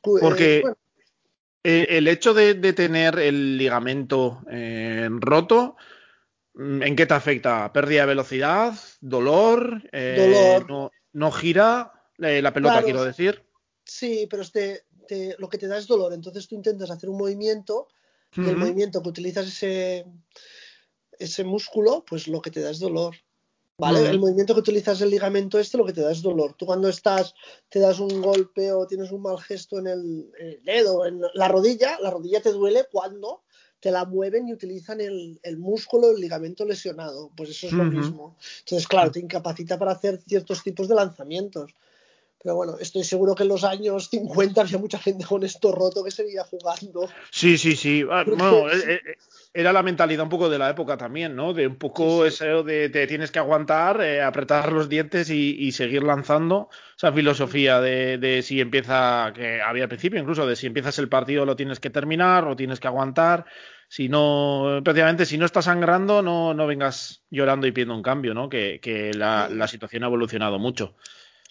Porque- 0.00 0.60
bueno, 0.62 0.76
Eh, 1.64 1.86
el 1.98 2.06
hecho 2.06 2.32
de, 2.32 2.54
de 2.54 2.72
tener 2.72 3.18
el 3.18 3.58
ligamento 3.58 4.40
eh, 4.50 5.08
roto, 5.10 5.74
mm, 5.76 5.97
¿en 6.58 6.96
qué 6.96 7.06
te 7.06 7.14
afecta? 7.14 7.72
¿Pérdida 7.72 8.02
de 8.02 8.06
velocidad? 8.08 8.74
¿Dolor? 9.00 9.82
eh, 9.92 10.14
Dolor. 10.18 10.68
No, 10.68 10.90
no 11.12 11.32
gira 11.32 11.92
eh, 12.18 12.42
la 12.42 12.52
pelota, 12.52 12.74
Claro. 12.74 12.84
quiero 12.84 13.04
decir. 13.04 13.42
sí, 13.84 14.26
pero 14.28 14.42
este, 14.42 14.84
te- 15.06 15.34
lo 15.38 15.48
que 15.48 15.56
te 15.58 15.66
da 15.68 15.78
es 15.78 15.86
dolor, 15.86 16.12
entonces 16.12 16.46
tú 16.48 16.54
intentas 16.54 16.90
hacer 16.90 17.08
un 17.08 17.16
movimiento 17.18 17.88
y 18.36 18.46
el 18.46 18.56
movimiento 18.56 19.02
que 19.02 19.08
utilizas 19.08 19.46
ese, 19.46 20.04
ese 21.18 21.44
músculo, 21.44 22.04
pues 22.06 22.28
lo 22.28 22.40
que 22.42 22.50
te 22.50 22.60
da 22.60 22.70
es 22.70 22.78
dolor. 22.78 23.14
¿Vale? 23.80 24.00
Mm. 24.00 24.06
El 24.06 24.18
movimiento 24.18 24.54
que 24.54 24.60
utilizas 24.60 25.00
el 25.02 25.10
ligamento 25.10 25.56
este 25.58 25.78
lo 25.78 25.84
que 25.86 25.92
te 25.92 26.00
da 26.00 26.10
es 26.10 26.20
dolor. 26.20 26.54
Tú 26.54 26.66
cuando 26.66 26.88
estás, 26.88 27.32
te 27.68 27.78
das 27.78 28.00
un 28.00 28.20
golpe 28.20 28.72
o 28.72 28.86
tienes 28.88 29.12
un 29.12 29.22
mal 29.22 29.38
gesto 29.38 29.78
en 29.78 29.86
el, 29.86 30.32
en 30.40 30.46
el 30.48 30.64
dedo, 30.64 31.06
en 31.06 31.20
la 31.34 31.46
rodilla, 31.46 31.96
la 32.00 32.10
rodilla 32.10 32.40
te 32.42 32.50
duele 32.52 32.86
cuando 32.90 33.44
te 33.80 33.90
la 33.90 34.04
mueven 34.04 34.48
y 34.48 34.52
utilizan 34.52 35.00
el, 35.00 35.38
el 35.42 35.56
músculo, 35.56 36.10
el 36.10 36.20
ligamento 36.20 36.64
lesionado. 36.64 37.30
Pues 37.36 37.50
eso 37.50 37.68
es 37.68 37.72
lo 37.72 37.84
mismo. 37.84 38.36
Entonces, 38.60 38.88
claro, 38.88 39.10
te 39.10 39.20
incapacita 39.20 39.78
para 39.78 39.92
hacer 39.92 40.20
ciertos 40.26 40.62
tipos 40.62 40.88
de 40.88 40.94
lanzamientos. 40.94 41.74
Pero 42.42 42.54
bueno, 42.54 42.74
estoy 42.78 43.02
seguro 43.02 43.34
que 43.34 43.42
en 43.42 43.48
los 43.48 43.64
años 43.64 44.08
50 44.10 44.60
había 44.60 44.78
mucha 44.78 44.98
gente 44.98 45.24
con 45.24 45.42
esto 45.42 45.72
roto 45.72 46.04
que 46.04 46.10
seguía 46.12 46.44
jugando. 46.44 47.08
Sí, 47.30 47.58
sí, 47.58 47.74
sí. 47.74 48.04
Ah, 48.08 48.24
Bueno, 48.24 48.68
eh, 48.70 48.94
eh, 48.94 49.00
era 49.52 49.72
la 49.72 49.82
mentalidad 49.82 50.22
un 50.22 50.28
poco 50.28 50.48
de 50.48 50.58
la 50.58 50.70
época 50.70 50.96
también, 50.96 51.34
¿no? 51.34 51.52
De 51.52 51.66
un 51.66 51.76
poco 51.76 52.24
Sí, 52.24 52.30
sí. 52.30 52.44
eso 52.44 52.62
de 52.62 52.90
te 52.90 53.08
tienes 53.08 53.32
que 53.32 53.40
aguantar, 53.40 54.00
eh, 54.02 54.22
apretar 54.22 54.72
los 54.72 54.88
dientes 54.88 55.30
y, 55.30 55.56
y 55.58 55.72
seguir 55.72 56.04
lanzando. 56.04 56.68
Esa 56.96 57.12
filosofía 57.12 57.80
de, 57.80 58.18
de 58.18 58.42
si 58.42 58.60
empieza, 58.60 59.32
que 59.34 59.60
había 59.60 59.84
al 59.84 59.88
principio 59.88 60.20
incluso, 60.20 60.46
de 60.46 60.54
si 60.54 60.68
empiezas 60.68 60.98
el 61.00 61.08
partido 61.08 61.44
lo 61.44 61.56
tienes 61.56 61.80
que 61.80 61.90
terminar 61.90 62.46
o 62.46 62.54
tienes 62.54 62.78
que 62.78 62.86
aguantar. 62.86 63.46
Si 63.88 64.08
no, 64.08 64.80
prácticamente 64.84 65.26
si 65.26 65.38
no 65.38 65.46
estás 65.46 65.64
sangrando, 65.64 66.22
no, 66.22 66.54
no 66.54 66.66
vengas 66.66 67.24
llorando 67.30 67.66
y 67.66 67.72
pidiendo 67.72 67.94
un 67.96 68.02
cambio, 68.02 68.34
¿no? 68.34 68.48
Que, 68.48 68.78
que 68.80 69.12
la, 69.14 69.48
la 69.48 69.66
situación 69.66 70.04
ha 70.04 70.06
evolucionado 70.08 70.58
mucho. 70.58 70.94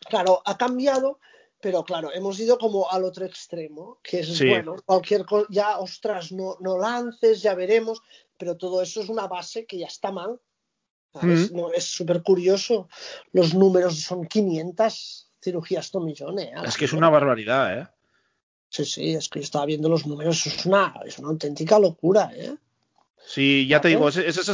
Claro, 0.09 0.41
ha 0.45 0.57
cambiado, 0.57 1.19
pero 1.59 1.83
claro, 1.83 2.11
hemos 2.13 2.39
ido 2.39 2.57
como 2.57 2.89
al 2.89 3.03
otro 3.03 3.25
extremo, 3.25 3.99
que 4.03 4.19
es, 4.19 4.37
Sí. 4.37 4.47
bueno, 4.47 4.75
cualquier 4.85 5.25
cosa, 5.25 5.47
ya, 5.49 5.79
ostras, 5.79 6.31
no, 6.31 6.57
no 6.59 6.77
lances, 6.77 7.41
ya 7.41 7.55
veremos, 7.55 8.01
pero 8.37 8.55
todo 8.57 8.81
eso 8.81 9.01
es 9.01 9.09
una 9.09 9.27
base 9.27 9.65
que 9.65 9.77
ya 9.79 9.87
está 9.87 10.11
mal. 10.11 10.39
¿sabes? 11.13 11.51
Mm. 11.51 11.55
No, 11.55 11.71
es 11.71 11.85
súper 11.85 12.21
curioso. 12.21 12.89
Los 13.31 13.53
números 13.55 14.01
son 14.01 14.27
500 14.27 15.31
cirugías 15.41 15.89
tomillón, 15.89 16.37
¿eh? 16.39 16.51
Es 16.65 16.77
que 16.77 16.85
es 16.85 16.93
una 16.93 17.09
barbaridad, 17.09 17.79
¿eh? 17.79 17.87
Sí, 18.69 18.85
sí, 18.85 19.13
es 19.15 19.29
que 19.29 19.39
yo 19.39 19.43
estaba 19.43 19.65
viendo 19.65 19.89
los 19.89 20.05
números, 20.05 20.45
es 20.45 20.65
una, 20.65 20.93
es 21.05 21.17
una 21.17 21.29
auténtica 21.29 21.79
locura, 21.79 22.31
¿eh? 22.35 22.55
Sí, 23.27 23.67
ya 23.67 23.81
te 23.81 23.89
digo, 23.89 24.07
es- 24.07 24.15
es 24.15 24.49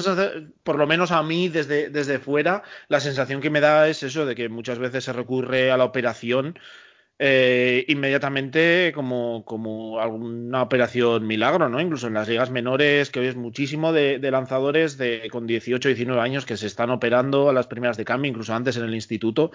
por 0.64 0.80
lo 0.80 0.88
menos 0.88 1.12
a 1.12 1.22
mí 1.22 1.48
desde, 1.48 1.92
desde 1.92 2.18
fuera, 2.18 2.64
la 2.88 3.00
sensación 3.00 3.40
que 3.40 3.52
me 3.52 3.60
da 3.60 3.88
es 3.88 4.02
eso, 4.02 4.26
de 4.26 4.34
que 4.34 4.50
muchas 4.50 4.80
veces 4.80 5.04
se 5.04 5.14
recurre 5.14 5.70
a 5.70 5.78
la 5.78 5.86
operación 5.86 6.58
eh, 7.20 7.86
inmediatamente 7.88 8.92
como, 8.96 9.46
como 9.46 10.00
alguna 10.00 10.64
operación 10.64 11.28
milagro, 11.28 11.70
¿no? 11.70 11.80
Incluso 11.80 12.08
en 12.08 12.16
las 12.16 12.28
ligas 12.28 12.50
menores, 12.50 13.12
que 13.12 13.20
hoy 13.20 13.28
es 13.28 13.36
muchísimo 13.36 13.94
de, 13.94 14.18
de 14.18 14.32
lanzadores 14.32 14.98
de, 14.98 15.30
con 15.32 15.46
18, 15.46 15.90
19 15.90 16.20
años 16.20 16.44
que 16.48 16.58
se 16.58 16.66
están 16.66 16.90
operando 16.90 17.50
a 17.50 17.54
las 17.54 17.68
primeras 17.68 17.96
de 17.96 18.06
cambio, 18.06 18.30
incluso 18.32 18.56
antes 18.56 18.76
en 18.78 18.86
el 18.86 18.96
instituto. 18.96 19.52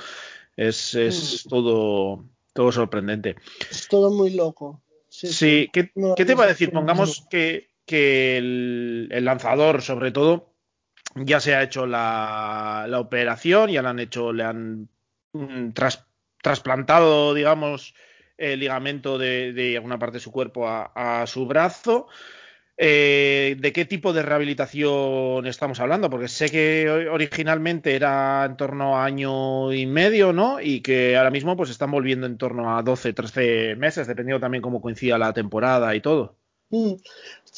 Es, 0.57 0.95
es 0.95 1.45
todo, 1.49 2.25
todo 2.55 2.71
sorprendente. 2.71 3.35
Es 3.69 3.89
todo 3.89 4.13
muy 4.13 4.31
loco. 4.31 4.81
Sí, 5.09 5.27
Sí, 5.27 5.71
¿qué, 5.73 5.91
No, 5.97 6.15
qué 6.15 6.25
te 6.25 6.33
iba 6.33 6.45
a 6.45 6.49
decir? 6.49 6.71
Pongamos 6.71 7.27
que, 7.29 7.69
que 7.89 8.37
el, 8.37 9.25
lanzador, 9.25 9.83
sobre 9.83 10.13
todo, 10.13 10.55
ya 11.17 11.41
se 11.41 11.55
ha 11.55 11.63
hecho 11.65 11.87
la, 11.87 12.87
la 12.89 13.01
operación, 13.01 13.71
ya 13.71 13.83
le 13.83 13.89
han 13.89 13.99
hecho, 13.99 14.33
le 14.33 14.45
han 14.45 14.89
mm, 15.33 15.73
tras- 15.73 16.07
trasplantado, 16.43 17.35
digamos, 17.35 17.95
el 18.37 18.61
ligamento 18.61 19.19
de, 19.19 19.75
alguna 19.77 19.99
parte 19.99 20.19
de 20.19 20.21
su 20.21 20.31
cuerpo 20.33 20.67
a, 20.69 21.25
su 21.27 21.47
brazo. 21.47 22.07
Eh, 22.81 23.57
¿De 23.59 23.73
qué 23.73 23.85
tipo 23.85 24.13
de 24.13 24.23
rehabilitación 24.23 25.47
estamos 25.49 25.81
hablando? 25.81 26.09
Porque 26.09 26.29
sé 26.29 26.49
que 26.49 26.89
originalmente 27.11 27.97
era 27.97 28.45
en 28.45 28.57
torno 28.57 28.97
a 28.97 29.05
año 29.05 29.73
y 29.73 29.87
medio, 29.87 30.33
¿no? 30.33 30.61
Y 30.61 30.81
que 30.81 31.17
ahora 31.17 31.33
mismo 31.33 31.57
pues 31.57 31.71
están 31.71 31.91
volviendo 31.91 32.27
en 32.27 32.39
torno 32.39 32.77
a 32.77 32.83
12, 32.83 33.13
13 33.13 33.75
meses, 33.75 34.07
dependiendo 34.07 34.41
también 34.41 34.63
cómo 34.63 34.81
coincida 34.81 35.19
la 35.19 35.33
temporada 35.33 35.93
y 35.97 36.01
todo. 36.01 36.39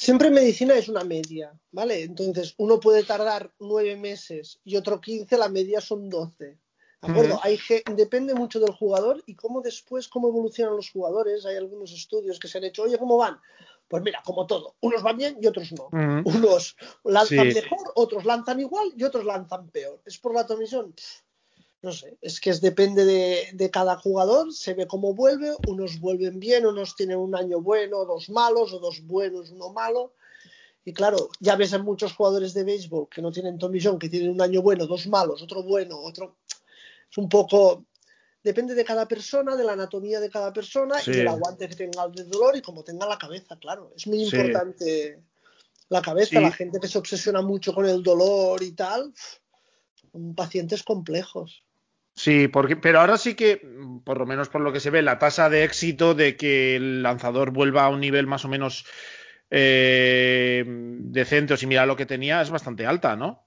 Siempre 0.00 0.28
en 0.28 0.34
medicina 0.34 0.78
es 0.78 0.88
una 0.88 1.04
media, 1.04 1.52
¿vale? 1.72 2.04
Entonces, 2.04 2.54
uno 2.56 2.80
puede 2.80 3.04
tardar 3.04 3.52
nueve 3.58 3.96
meses 3.96 4.58
y 4.64 4.76
otro 4.76 4.98
15, 4.98 5.36
la 5.36 5.50
media 5.50 5.82
son 5.82 6.08
12. 6.08 6.44
¿De 6.46 6.58
acuerdo? 7.02 7.38
Hay 7.42 7.58
depende 7.94 8.32
mucho 8.32 8.60
del 8.60 8.72
jugador 8.72 9.22
y 9.26 9.34
cómo 9.34 9.60
después, 9.60 10.08
cómo 10.08 10.28
evolucionan 10.28 10.74
los 10.74 10.90
jugadores. 10.90 11.44
Hay 11.44 11.56
algunos 11.56 11.92
estudios 11.92 12.40
que 12.40 12.48
se 12.48 12.56
han 12.56 12.64
hecho, 12.64 12.84
oye, 12.84 12.96
¿cómo 12.96 13.18
van? 13.18 13.38
Pues 13.88 14.02
mira, 14.02 14.22
como 14.24 14.46
todo, 14.46 14.74
unos 14.80 15.02
van 15.02 15.18
bien 15.18 15.36
y 15.38 15.46
otros 15.46 15.70
no. 15.72 15.90
Unos 16.24 16.76
lanzan 17.04 17.50
Sí. 17.50 17.60
mejor, 17.60 17.92
otros 17.94 18.24
lanzan 18.24 18.58
igual 18.58 18.94
y 18.96 19.04
otros 19.04 19.26
lanzan 19.26 19.68
peor. 19.68 20.00
¿Es 20.06 20.16
por 20.16 20.34
la 20.34 20.46
tomisión? 20.46 20.94
No 21.82 21.92
sé, 21.92 22.18
es 22.20 22.40
que 22.40 22.50
es 22.50 22.60
depende 22.60 23.06
de, 23.06 23.48
de 23.54 23.70
cada 23.70 23.96
jugador, 23.96 24.52
se 24.52 24.74
ve 24.74 24.86
cómo 24.86 25.14
vuelve, 25.14 25.54
unos 25.66 25.98
vuelven 25.98 26.38
bien, 26.38 26.66
unos 26.66 26.94
tienen 26.94 27.16
un 27.16 27.34
año 27.34 27.60
bueno, 27.62 28.04
dos 28.04 28.28
malos, 28.28 28.72
o 28.74 28.78
dos 28.78 29.00
buenos, 29.06 29.50
uno 29.50 29.72
malo. 29.72 30.12
Y 30.84 30.92
claro, 30.92 31.30
ya 31.40 31.56
ves 31.56 31.72
en 31.72 31.82
muchos 31.82 32.12
jugadores 32.12 32.52
de 32.52 32.64
béisbol 32.64 33.08
que 33.08 33.22
no 33.22 33.32
tienen 33.32 33.58
tomisión, 33.58 33.98
que 33.98 34.10
tienen 34.10 34.30
un 34.30 34.42
año 34.42 34.60
bueno, 34.60 34.86
dos 34.86 35.06
malos, 35.06 35.40
otro 35.42 35.62
bueno, 35.62 35.98
otro. 35.98 36.36
Es 37.10 37.16
un 37.16 37.28
poco. 37.28 37.86
Depende 38.42 38.74
de 38.74 38.84
cada 38.84 39.06
persona, 39.06 39.54
de 39.56 39.64
la 39.64 39.72
anatomía 39.72 40.18
de 40.20 40.30
cada 40.30 40.50
persona 40.52 40.98
Sí. 40.98 41.10
y 41.10 41.16
del 41.16 41.28
aguante 41.28 41.68
que 41.68 41.76
tenga 41.76 42.04
el 42.04 42.28
dolor 42.30 42.56
y 42.56 42.62
como 42.62 42.82
tenga 42.82 43.06
la 43.06 43.18
cabeza, 43.18 43.58
claro. 43.58 43.92
Es 43.96 44.06
muy 44.06 44.18
Sí. 44.20 44.24
importante 44.36 45.22
la 45.90 46.00
cabeza, 46.02 46.30
Sí. 46.30 46.40
la 46.40 46.52
gente 46.52 46.78
que 46.80 46.88
se 46.88 46.98
obsesiona 46.98 47.42
mucho 47.42 47.74
con 47.74 47.84
el 47.86 48.02
dolor 48.02 48.62
y 48.62 48.72
tal, 48.72 49.12
son 50.12 50.34
pacientes 50.34 50.82
complejos. 50.82 51.62
Sí, 52.14 52.48
porque, 52.48 52.76
pero 52.76 53.00
ahora 53.00 53.16
sí 53.18 53.34
que, 53.34 53.60
mm, 53.64 54.00
por 54.00 54.18
lo 54.18 54.26
menos 54.26 54.48
por 54.48 54.60
lo 54.60 54.72
que 54.72 54.80
se 54.80 54.90
ve, 54.90 55.02
la 55.02 55.18
tasa 55.18 55.48
de 55.48 55.64
éxito 55.64 56.14
de 56.14 56.36
que 56.36 56.76
el 56.76 57.02
lanzador 57.02 57.50
vuelva 57.52 57.84
a 57.84 57.88
un 57.88 58.00
nivel 58.00 58.26
más 58.26 58.44
o 58.44 58.48
menos 58.48 58.84
eh, 59.50 60.64
decente 60.66 61.54
o 61.54 61.56
similar 61.56 61.84
a 61.84 61.86
lo 61.86 61.96
que 61.96 62.06
tenía 62.06 62.42
es 62.42 62.50
bastante 62.50 62.86
alta, 62.86 63.16
¿no? 63.16 63.46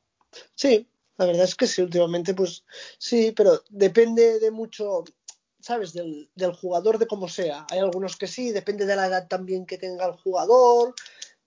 Sí, 0.56 0.90
la 1.18 1.26
verdad 1.26 1.44
es 1.44 1.56
que 1.56 1.68
sí, 1.68 1.82
últimamente 1.82 2.34
pues 2.34 2.66
sí, 2.98 3.34
pero 3.36 3.64
depende 3.70 4.40
de 4.40 4.52
mucho, 4.52 5.04
¿sabes? 5.60 5.94
Del, 5.94 6.30
del 6.36 6.54
jugador, 6.54 6.98
de 6.98 7.08
cómo 7.08 7.28
sea. 7.28 7.66
Hay 7.70 7.80
algunos 7.80 8.18
que 8.18 8.28
sí, 8.28 8.52
depende 8.52 8.86
de 8.86 8.96
la 8.96 9.08
edad 9.08 9.28
también 9.28 9.66
que 9.66 9.78
tenga 9.78 10.06
el 10.06 10.14
jugador, 10.14 10.96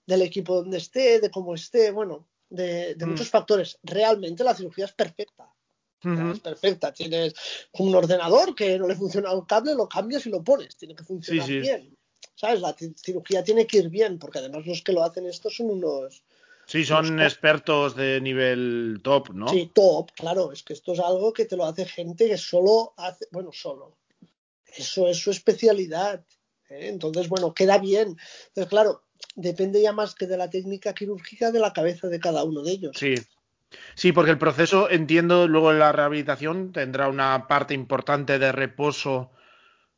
del 0.05 0.21
equipo 0.23 0.55
donde 0.55 0.77
esté, 0.77 1.19
de 1.19 1.31
cómo 1.31 1.55
esté, 1.55 1.91
bueno, 1.91 2.27
de, 2.49 2.95
de 2.95 3.05
Mm. 3.05 3.09
muchos 3.09 3.29
factores. 3.29 3.79
Realmente 3.83 4.43
la 4.43 4.55
cirugía 4.55 4.85
es 4.85 4.93
perfecta. 4.93 5.53
Ujú. 6.03 6.31
Es 6.31 6.39
perfecta. 6.39 6.93
Tienes 6.93 7.33
un 7.73 7.93
ordenador 7.95 8.53
que 8.55 8.77
no 8.77 8.87
le 8.87 8.95
funciona 8.95 9.31
el 9.31 9.45
cable, 9.47 9.73
lo 9.75 9.87
cambias 9.89 10.25
y 10.25 10.29
lo 10.29 10.43
pones. 10.43 10.75
Tiene 10.77 10.95
que 10.95 11.03
funcionar 11.03 11.45
Sí, 11.47 11.53
sí. 11.53 11.59
bien. 11.59 11.97
¿Sabes? 12.35 12.61
La 12.61 12.75
ci- 12.75 12.95
cirugía 12.95 13.43
tiene 13.43 13.65
que 13.65 13.77
ir 13.79 13.89
bien, 13.89 14.19
porque 14.19 14.39
además 14.39 14.65
los 14.65 14.81
que 14.83 14.91
lo 14.93 15.03
hacen 15.03 15.25
esto 15.25 15.49
son 15.49 15.71
unos, 15.71 16.23
Sí, 16.67 16.83
son 16.83 17.21
expertos 17.21 17.95
de 17.95 18.19
nivel 18.21 18.99
top, 19.01 19.29
¿no? 19.33 19.47
Sí, 19.47 19.71
top, 19.73 20.11
claro, 20.11 20.51
es 20.51 20.63
que 20.63 20.73
esto 20.73 20.91
es 20.93 20.99
algo 20.99 21.31
que 21.33 21.45
te 21.45 21.55
lo 21.55 21.65
hace 21.65 21.85
gente 21.85 22.27
que 22.27 22.37
solo 22.37 22.93
hace, 22.97 23.25
bueno, 23.31 23.51
solo. 23.53 23.97
Eso 24.75 25.07
es 25.07 25.17
su 25.17 25.31
especialidad. 25.31 26.25
¿eh? 26.69 26.89
Entonces, 26.89 27.29
bueno, 27.29 27.53
queda 27.53 27.77
bien. 27.77 28.17
Entonces, 28.49 28.69
claro, 28.69 29.03
depende 29.35 29.81
ya 29.81 29.93
más 29.93 30.13
que 30.13 30.27
de 30.27 30.37
la 30.37 30.49
técnica 30.49 30.93
quirúrgica 30.93 31.51
de 31.51 31.59
la 31.59 31.71
cabeza 31.73 32.07
de 32.09 32.19
cada 32.19 32.43
uno 32.43 32.61
de 32.61 32.71
ellos. 32.71 32.97
Sí. 32.99 33.15
Sí, 33.95 34.11
porque 34.11 34.31
el 34.31 34.37
proceso, 34.37 34.89
entiendo, 34.89 35.47
luego 35.47 35.73
la 35.73 35.91
rehabilitación 35.91 36.71
tendrá 36.71 37.09
una 37.09 37.47
parte 37.47 37.73
importante 37.73 38.39
de 38.39 38.51
reposo 38.51 39.31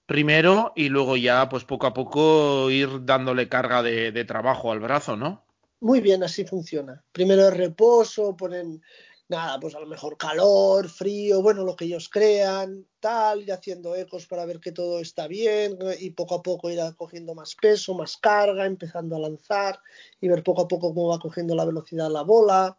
primero 0.06 0.74
y 0.76 0.90
luego 0.90 1.18
ya, 1.18 1.50
pues 1.50 1.66
poco 1.66 1.86
a 1.86 1.94
poco 1.94 2.72
ir 2.72 3.06
dándole 3.06 3.48
carga 3.48 3.84
de, 3.84 4.12
de 4.12 4.26
trabajo 4.26 4.72
al 4.72 4.80
brazo, 4.80 5.16
¿no? 5.16 5.46
Muy 5.82 6.02
bien, 6.02 6.24
así 6.24 6.46
funciona. 6.46 7.04
Primero 7.12 7.48
el 7.48 7.56
reposo, 7.56 8.36
ponen 8.36 8.82
nada, 9.30 9.60
pues 9.60 9.76
a 9.76 9.80
lo 9.80 9.86
mejor 9.86 10.18
calor, 10.18 10.90
frío, 10.90 11.42
bueno, 11.42 11.64
lo 11.64 11.76
que 11.76 11.86
ellos 11.86 12.10
crean, 12.10 12.86
tal, 13.00 13.44
ir 13.44 13.54
haciendo 13.54 13.96
ecos 13.96 14.26
para 14.26 14.46
ver 14.46 14.60
que 14.60 14.72
todo 14.72 15.00
está 15.00 15.28
bien 15.28 15.78
y 16.00 16.10
poco 16.10 16.36
a 16.36 16.42
poco 16.42 16.70
ir 16.70 16.80
cogiendo 16.98 17.36
más 17.36 17.56
peso, 17.56 17.94
más 17.94 18.18
carga, 18.18 18.66
empezando 18.66 19.16
a 19.16 19.20
lanzar 19.20 19.80
y 20.20 20.28
ver 20.28 20.44
poco 20.44 20.64
a 20.64 20.68
poco 20.68 20.94
cómo 20.94 21.10
va 21.10 21.20
cogiendo 21.20 21.56
la 21.56 21.66
velocidad 21.66 22.10
la 22.10 22.24
bola. 22.24 22.78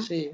Sí, 0.00 0.30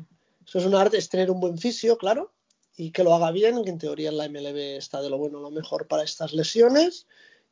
eso 0.46 0.58
es 0.58 0.64
un 0.64 0.74
arte, 0.74 0.96
es 0.96 1.08
tener 1.08 1.30
un 1.30 1.40
buen 1.40 1.58
fisio, 1.58 1.98
claro, 1.98 2.32
y 2.76 2.90
que 2.90 3.04
lo 3.04 3.14
haga 3.14 3.30
bien, 3.30 3.62
que 3.64 3.70
en 3.70 3.78
teoría 3.78 4.10
en 4.10 4.16
la 4.16 4.28
MLB 4.28 4.76
está 4.76 5.02
de 5.02 5.10
lo 5.10 5.18
bueno 5.18 5.40
lo 5.40 5.50
mejor 5.50 5.86
para 5.86 6.04
estas 6.04 6.32
lesiones 6.32 7.06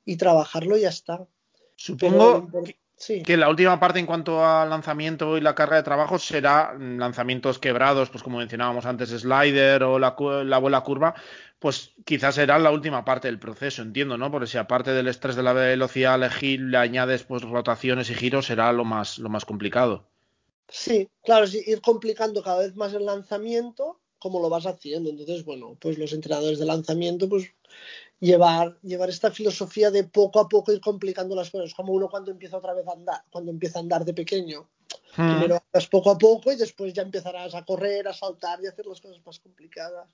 y 0.04 0.16
trabajarlo 0.16 0.76
y 0.76 0.82
ya 0.82 0.90
está. 0.90 1.26
Supongo 1.76 2.48
que, 2.64 2.78
sí. 2.96 3.22
que 3.22 3.36
la 3.36 3.48
última 3.48 3.80
parte 3.80 3.98
en 3.98 4.06
cuanto 4.06 4.44
a 4.44 4.64
lanzamiento 4.64 5.36
y 5.36 5.40
la 5.40 5.54
carga 5.54 5.76
de 5.76 5.82
trabajo 5.82 6.18
será 6.18 6.74
mm, 6.78 6.98
lanzamientos 6.98 7.58
quebrados, 7.58 8.10
pues 8.10 8.22
como 8.22 8.38
mencionábamos 8.38 8.86
antes, 8.86 9.10
slider 9.10 9.82
o 9.82 9.98
la, 9.98 10.14
la 10.44 10.58
bola 10.58 10.82
curva, 10.82 11.14
pues 11.58 11.92
quizás 12.04 12.36
será 12.36 12.58
la 12.58 12.70
última 12.70 13.04
parte 13.04 13.28
del 13.28 13.38
proceso, 13.38 13.82
entiendo, 13.82 14.16
¿no? 14.16 14.30
Porque 14.30 14.46
si 14.46 14.58
aparte 14.58 14.92
del 14.92 15.08
estrés 15.08 15.36
de 15.36 15.42
la 15.42 15.52
velocidad 15.52 16.18
le, 16.18 16.58
le 16.58 16.76
añades 16.76 17.24
pues 17.24 17.42
rotaciones 17.42 18.08
y 18.10 18.14
giros, 18.14 18.46
será 18.46 18.72
lo 18.72 18.84
más, 18.84 19.18
lo 19.18 19.28
más 19.28 19.44
complicado. 19.44 20.13
Sí, 20.68 21.08
claro, 21.22 21.46
ir 21.46 21.80
complicando 21.80 22.42
cada 22.42 22.60
vez 22.60 22.74
más 22.74 22.92
el 22.94 23.06
lanzamiento, 23.06 24.00
como 24.18 24.40
lo 24.40 24.48
vas 24.48 24.66
haciendo. 24.66 25.10
Entonces, 25.10 25.44
bueno, 25.44 25.76
pues 25.80 25.98
los 25.98 26.12
entrenadores 26.12 26.58
de 26.58 26.64
lanzamiento, 26.64 27.28
pues 27.28 27.44
llevar, 28.20 28.78
llevar 28.82 29.10
esta 29.10 29.30
filosofía 29.30 29.90
de 29.90 30.04
poco 30.04 30.40
a 30.40 30.48
poco 30.48 30.72
ir 30.72 30.80
complicando 30.80 31.36
las 31.36 31.50
cosas, 31.50 31.74
como 31.74 31.92
uno 31.92 32.08
cuando 32.08 32.30
empieza 32.30 32.56
otra 32.56 32.74
vez 32.74 32.86
a 32.88 32.92
andar, 32.92 33.22
cuando 33.30 33.50
empieza 33.50 33.78
a 33.78 33.82
andar 33.82 34.04
de 34.04 34.14
pequeño. 34.14 34.70
Mm. 35.16 35.30
Primero 35.30 35.62
andas 35.66 35.86
poco 35.88 36.10
a 36.10 36.18
poco 36.18 36.52
y 36.52 36.56
después 36.56 36.92
ya 36.92 37.02
empezarás 37.02 37.54
a 37.54 37.64
correr, 37.64 38.08
a 38.08 38.14
saltar 38.14 38.60
y 38.62 38.66
a 38.66 38.70
hacer 38.70 38.86
las 38.86 39.00
cosas 39.00 39.24
más 39.24 39.38
complicadas. 39.40 40.08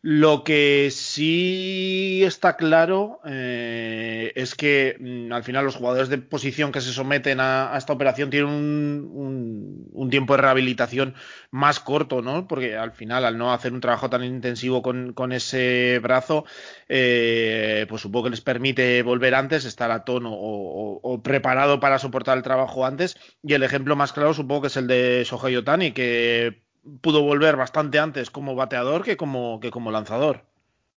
Lo 0.00 0.44
que 0.44 0.90
sí 0.92 2.22
está 2.24 2.56
claro 2.56 3.20
eh, 3.24 4.32
es 4.36 4.54
que 4.54 4.96
mm, 5.00 5.32
al 5.32 5.42
final 5.42 5.64
los 5.64 5.74
jugadores 5.74 6.08
de 6.08 6.18
posición 6.18 6.70
que 6.70 6.80
se 6.80 6.92
someten 6.92 7.40
a, 7.40 7.74
esta 7.76 7.94
operación 7.94 8.30
tienen 8.30 8.48
un, 8.48 10.08
tiempo 10.10 10.36
de 10.36 10.42
rehabilitación 10.42 11.14
más 11.50 11.80
corto, 11.80 12.22
¿no? 12.22 12.46
Porque 12.46 12.76
al 12.76 12.92
final, 12.92 13.24
al 13.24 13.36
no 13.36 13.52
hacer 13.52 13.72
un 13.72 13.80
trabajo 13.80 14.08
tan 14.08 14.24
intensivo 14.24 14.82
con, 14.82 15.32
ese 15.32 15.98
brazo, 16.00 16.44
eh, 16.88 17.84
pues 17.88 18.00
supongo 18.00 18.24
que 18.24 18.30
les 18.30 18.40
permite 18.40 19.02
volver 19.02 19.34
antes, 19.34 19.64
estar 19.64 19.90
a 19.90 20.04
tono 20.04 20.30
o 20.32 21.22
preparado 21.22 21.80
para 21.80 21.98
soportar 21.98 22.36
el 22.38 22.44
trabajo 22.44 22.86
antes. 22.86 23.16
Y 23.42 23.54
el 23.54 23.62
ejemplo 23.64 23.96
más 23.96 24.12
claro 24.12 24.32
supongo 24.32 24.62
que 24.62 24.66
es 24.68 24.76
el 24.76 24.86
de 24.86 25.24
Shohei 25.26 25.56
Otani, 25.56 25.92
que 25.92 26.67
pudo 27.00 27.22
volver 27.22 27.56
bastante 27.56 27.98
antes 27.98 28.30
como 28.30 28.54
bateador 28.54 29.04
que 29.04 29.16
como, 29.16 29.60
que 29.60 29.70
como 29.70 29.90
lanzador. 29.90 30.44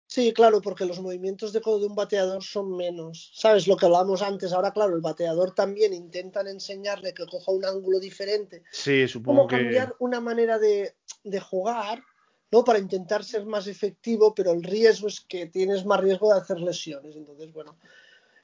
Sí, 0.10 0.34
claro, 0.34 0.60
porque 0.60 0.86
los 0.86 1.00
movimientos 1.00 1.54
de 1.54 1.62
codo 1.62 1.82
de 1.82 1.86
un 1.86 1.94
bateador 1.94 2.44
son 2.44 2.76
menos. 2.76 3.32
¿Sabes 3.36 3.68
lo 3.68 3.78
que 3.78 3.86
hablábamos 3.86 4.24
antes? 4.24 4.52
Ahora, 4.54 4.72
claro, 4.72 4.96
el 4.96 5.02
bateador 5.02 5.54
también 5.54 5.94
intentan 5.94 6.48
enseñarle 6.48 7.14
que 7.14 7.28
coja 7.28 7.52
un 7.52 7.64
ángulo 7.64 8.00
diferente. 8.00 8.64
Sí, 8.72 9.08
supongo 9.08 9.46
que. 9.46 9.58
cambiar 9.58 9.96
una 10.00 10.20
manera 10.20 10.58
de, 10.58 10.96
de 11.24 11.40
jugar, 11.40 12.04
¿no? 12.52 12.64
Para 12.64 12.80
intentar 12.80 13.24
ser 13.24 13.46
más 13.46 13.68
efectivo, 13.68 14.34
pero 14.34 14.52
el 14.52 14.64
riesgo 14.64 15.08
es 15.08 15.22
que 15.22 15.46
tienes 15.46 15.86
más 15.86 16.00
riesgo 16.00 16.34
de 16.34 16.40
hacer 16.40 16.60
lesiones. 16.60 17.16
Entonces, 17.16 17.54
bueno, 17.54 17.78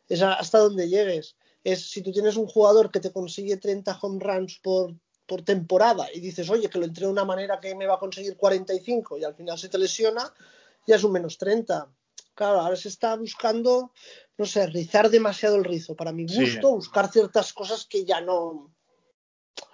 es 0.07 0.21
hasta 0.21 0.59
donde 0.59 0.87
llegues. 0.87 1.35
Es 1.63 1.89
si 1.89 2.03
tú 2.03 2.11
tienes 2.11 2.37
un 2.37 2.45
jugador 2.45 2.91
que 2.91 2.99
te 2.99 3.11
consigue 3.11 3.57
30 3.57 3.97
home 3.99 4.19
runs 4.23 4.59
por, 4.59 4.93
por 5.25 5.41
temporada 5.41 6.07
y 6.13 6.19
dices, 6.19 6.49
oye, 6.49 6.69
que 6.69 6.77
lo 6.77 6.85
entreno 6.85 7.07
de 7.07 7.13
una 7.13 7.25
manera 7.25 7.59
que 7.59 7.75
me 7.75 7.87
va 7.87 7.95
a 7.95 7.99
conseguir 7.99 8.37
45 8.37 9.17
y 9.17 9.23
al 9.23 9.35
final 9.35 9.57
se 9.57 9.69
te 9.69 9.77
lesiona, 9.77 10.31
ya 10.85 10.95
es 10.95 11.03
un 11.03 11.11
menos 11.11 11.37
30. 11.37 11.87
Claro, 12.33 12.59
ahora 12.59 12.75
se 12.75 12.89
está 12.89 13.15
buscando, 13.15 13.91
no 14.37 14.45
sé, 14.45 14.67
rizar 14.67 15.09
demasiado 15.09 15.55
el 15.55 15.63
rizo. 15.63 15.95
Para 15.95 16.11
mi 16.11 16.27
Sí. 16.27 16.41
gusto, 16.41 16.71
buscar 16.71 17.11
ciertas 17.11 17.53
cosas 17.53 17.85
que 17.85 18.05
ya 18.05 18.21
no, 18.21 18.71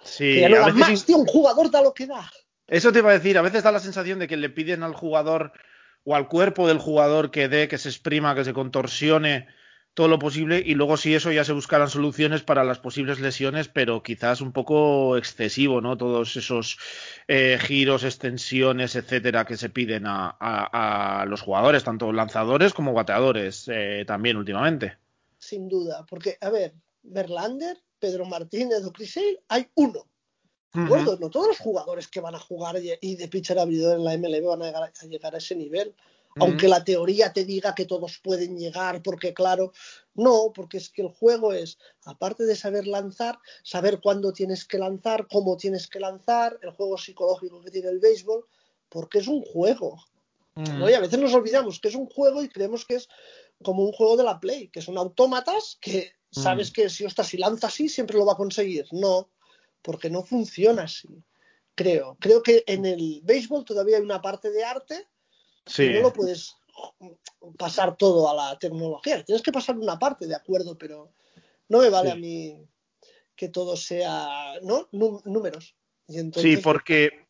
Sí, 0.04 0.34
que 0.34 0.40
ya 0.42 0.48
no 0.48 0.56
a 0.56 0.60
dan 0.60 0.76
veces 0.76 0.90
más. 0.92 1.04
Tío, 1.06 1.16
un 1.18 1.26
jugador 1.26 1.70
da 1.70 1.82
lo 1.82 1.92
que 1.92 2.06
da. 2.06 2.30
Eso 2.68 2.92
te 2.92 3.00
iba 3.00 3.10
a 3.10 3.14
decir, 3.14 3.36
a 3.36 3.42
veces 3.42 3.62
da 3.64 3.72
la 3.72 3.80
sensación 3.80 4.18
de 4.20 4.28
que 4.28 4.36
le 4.36 4.48
piden 4.48 4.82
al 4.84 4.94
jugador 4.94 5.52
o 6.04 6.14
al 6.14 6.28
cuerpo 6.28 6.68
del 6.68 6.78
jugador 6.78 7.30
que 7.30 7.48
dé, 7.48 7.68
que 7.68 7.78
se 7.78 7.88
exprima, 7.88 8.34
que 8.34 8.44
se 8.44 8.54
contorsione 8.54 9.48
todo 9.94 10.08
lo 10.08 10.18
posible 10.18 10.62
y 10.64 10.74
luego 10.74 10.96
si 10.96 11.14
eso 11.14 11.30
ya 11.32 11.44
se 11.44 11.52
buscarán 11.52 11.90
soluciones 11.90 12.42
para 12.42 12.64
las 12.64 12.78
posibles 12.78 13.20
lesiones, 13.20 13.68
pero 13.68 14.02
quizás 14.02 14.40
un 14.40 14.52
poco 14.52 15.16
excesivo, 15.18 15.80
¿no? 15.80 15.96
Todos 15.96 16.36
esos 16.36 16.78
eh, 17.28 17.58
giros, 17.60 18.04
extensiones, 18.04 18.96
etcétera, 18.96 19.44
que 19.44 19.56
se 19.56 19.68
piden 19.68 20.06
a, 20.06 20.34
a, 20.40 21.20
a, 21.20 21.26
los 21.26 21.42
jugadores, 21.42 21.84
tanto 21.84 22.12
lanzadores 22.12 22.72
como 22.72 22.94
bateadores, 22.94 23.68
eh, 23.68 24.04
también 24.06 24.38
últimamente. 24.38 24.96
Sin 25.38 25.68
duda, 25.68 26.06
porque, 26.08 26.38
a 26.40 26.48
ver, 26.48 26.74
Verlander, 27.02 27.76
Pedro 27.98 28.24
Martínez 28.24 28.84
o 28.84 28.92
Crisel, 28.92 29.40
hay 29.48 29.68
uno. 29.74 30.06
Uh 30.74 30.78
-huh. 30.78 31.18
No 31.20 31.28
todos 31.28 31.48
los 31.48 31.58
jugadores 31.58 32.08
que 32.08 32.20
van 32.20 32.34
a 32.34 32.38
jugar 32.38 32.76
y 32.78 33.16
de 33.16 33.28
pitcher 33.28 33.58
abridor 33.58 33.98
en 33.98 34.04
la 34.04 34.16
MLB 34.16 34.46
van 34.46 34.62
a 34.62 34.66
llegar 34.66 34.82
a, 34.84 35.06
llegar 35.06 35.34
a 35.34 35.38
ese 35.38 35.54
nivel 35.54 35.94
aunque 36.40 36.68
la 36.68 36.84
teoría 36.84 37.32
te 37.32 37.44
diga 37.44 37.74
que 37.74 37.84
todos 37.84 38.18
pueden 38.22 38.58
llegar, 38.58 39.02
porque 39.02 39.34
claro, 39.34 39.72
no, 40.14 40.52
porque 40.54 40.78
es 40.78 40.88
que 40.90 41.02
el 41.02 41.08
juego 41.08 41.52
es, 41.52 41.78
aparte 42.04 42.44
de 42.44 42.56
saber 42.56 42.86
lanzar, 42.86 43.38
saber 43.62 44.00
cuándo 44.00 44.32
tienes 44.32 44.64
que 44.64 44.78
lanzar, 44.78 45.26
cómo 45.28 45.56
tienes 45.56 45.86
que 45.88 46.00
lanzar, 46.00 46.58
el 46.62 46.70
juego 46.70 46.98
psicológico 46.98 47.60
que 47.62 47.70
tiene 47.70 47.88
el 47.88 47.98
béisbol, 47.98 48.44
porque 48.88 49.18
es 49.18 49.28
un 49.28 49.42
juego. 49.42 49.98
Mm. 50.54 50.78
¿no? 50.78 50.90
Y 50.90 50.94
a 50.94 51.00
veces 51.00 51.18
nos 51.18 51.34
olvidamos 51.34 51.80
que 51.80 51.88
es 51.88 51.94
un 51.94 52.06
juego 52.06 52.42
y 52.42 52.48
creemos 52.48 52.84
que 52.84 52.96
es 52.96 53.08
como 53.62 53.84
un 53.84 53.92
juego 53.92 54.16
de 54.16 54.24
la 54.24 54.40
Play, 54.40 54.68
que 54.68 54.82
son 54.82 54.98
autómatas 54.98 55.78
que 55.80 56.12
sabes 56.30 56.70
mm. 56.70 56.72
que 56.72 56.90
si, 56.90 57.04
ostras, 57.04 57.28
si 57.28 57.36
lanza 57.38 57.68
así 57.68 57.88
siempre 57.88 58.18
lo 58.18 58.26
va 58.26 58.32
a 58.32 58.36
conseguir. 58.36 58.86
No, 58.92 59.30
porque 59.82 60.10
no 60.10 60.22
funciona 60.22 60.84
así. 60.84 61.22
Creo. 61.74 62.16
Creo 62.20 62.42
que 62.42 62.64
en 62.66 62.84
el 62.84 63.20
béisbol 63.22 63.64
todavía 63.64 63.96
hay 63.96 64.02
una 64.02 64.20
parte 64.20 64.50
de 64.50 64.62
arte 64.62 65.08
Sí. 65.66 65.90
no 65.90 66.00
lo 66.00 66.12
puedes 66.12 66.56
pasar 67.58 67.96
todo 67.96 68.28
a 68.30 68.34
la 68.34 68.58
tecnología. 68.58 69.22
Tienes 69.24 69.42
que 69.42 69.52
pasar 69.52 69.76
una 69.76 69.98
parte, 69.98 70.26
de 70.26 70.34
acuerdo, 70.34 70.76
pero 70.76 71.12
no 71.68 71.78
me 71.78 71.90
vale 71.90 72.10
sí. 72.10 72.16
a 72.16 72.20
mí 72.20 72.66
que 73.36 73.48
todo 73.48 73.76
sea 73.76 74.54
¿no? 74.62 74.88
números. 74.92 75.74
Y 76.08 76.18
entonces, 76.18 76.56
sí, 76.56 76.62
porque 76.62 77.26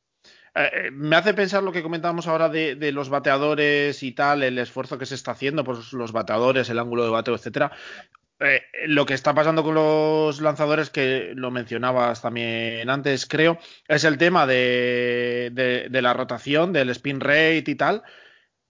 eh, 0.54 0.90
me 0.92 1.16
hace 1.16 1.34
pensar 1.34 1.62
lo 1.62 1.72
que 1.72 1.82
comentábamos 1.82 2.26
ahora 2.26 2.48
de, 2.48 2.74
de, 2.74 2.92
los 2.92 3.08
bateadores 3.08 4.02
y 4.02 4.12
tal, 4.12 4.42
el 4.42 4.58
esfuerzo 4.58 4.98
que 4.98 5.06
se 5.06 5.14
está 5.14 5.32
haciendo 5.32 5.64
por 5.64 5.76
pues, 5.76 5.92
los 5.92 6.12
bateadores, 6.12 6.68
el 6.68 6.78
ángulo 6.78 7.04
de 7.04 7.10
bateo, 7.10 7.34
etcétera. 7.34 7.72
Eh, 8.44 8.62
lo 8.86 9.06
que 9.06 9.14
está 9.14 9.34
pasando 9.34 9.62
con 9.62 9.74
los 9.74 10.40
lanzadores, 10.40 10.90
que 10.90 11.32
lo 11.36 11.50
mencionabas 11.50 12.22
también 12.22 12.90
antes, 12.90 13.26
creo, 13.26 13.58
es 13.86 14.02
el 14.02 14.18
tema 14.18 14.46
de, 14.46 15.50
de, 15.52 16.02
la 16.02 16.12
rotación, 16.12 16.72
del 16.72 16.90
spin 16.90 17.20
rate 17.20 17.64
y 17.66 17.74
tal 17.76 18.02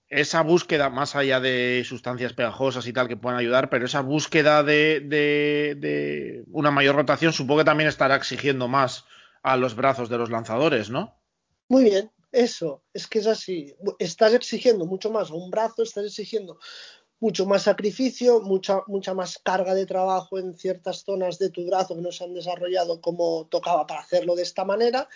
esa 0.09 0.43
búsqueda, 0.43 0.91
más 0.91 1.15
allá 1.15 1.39
de 1.39 1.83
sustancias 1.87 2.33
pegajosas 2.33 2.85
y 2.85 2.93
tal 2.93 3.07
que 3.07 3.17
puedan 3.17 3.39
ayudar, 3.39 3.71
pero 3.71 3.85
esa 3.85 4.01
búsqueda 4.01 4.61
de, 4.61 4.99
de, 4.99 5.75
de, 5.79 6.43
una 6.51 6.69
mayor 6.69 6.95
rotación 6.95 7.33
supongo 7.33 7.61
que 7.61 7.65
también 7.65 7.89
estará 7.89 8.15
exigiendo 8.15 8.67
más 8.67 9.05
a 9.41 9.57
los 9.57 9.75
brazos 9.75 10.09
de 10.09 10.19
los 10.19 10.29
lanzadores, 10.29 10.91
¿no? 10.91 11.19
Muy 11.67 11.83
bien, 11.83 12.11
eso, 12.31 12.83
es 12.93 13.07
que 13.07 13.19
es 13.19 13.27
así. 13.27 13.75
Estás 13.97 14.33
exigiendo 14.33 14.85
mucho 14.85 15.09
más 15.09 15.31
a 15.31 15.33
un 15.33 15.49
brazo, 15.49 15.81
estás 15.81 16.05
exigiendo 16.05 16.59
mucho 17.23 17.45
más 17.45 17.63
sacrificio, 17.63 18.41
mucha, 18.41 18.81
mucha 18.87 19.13
más 19.13 19.39
carga 19.41 19.73
de 19.73 19.85
trabajo 19.85 20.37
en 20.37 20.57
ciertas 20.57 21.05
zonas 21.05 21.39
de 21.39 21.49
tu 21.49 21.65
brazo 21.65 21.95
que 21.95 22.01
no 22.01 22.11
se 22.11 22.25
han 22.25 22.33
desarrollado 22.33 22.99
como 22.99 23.47
tocaba 23.47 23.87
para 23.87 24.01
hacerlo 24.01 24.35
de 24.35 24.43
esta 24.43 24.65
manera. 24.65 25.07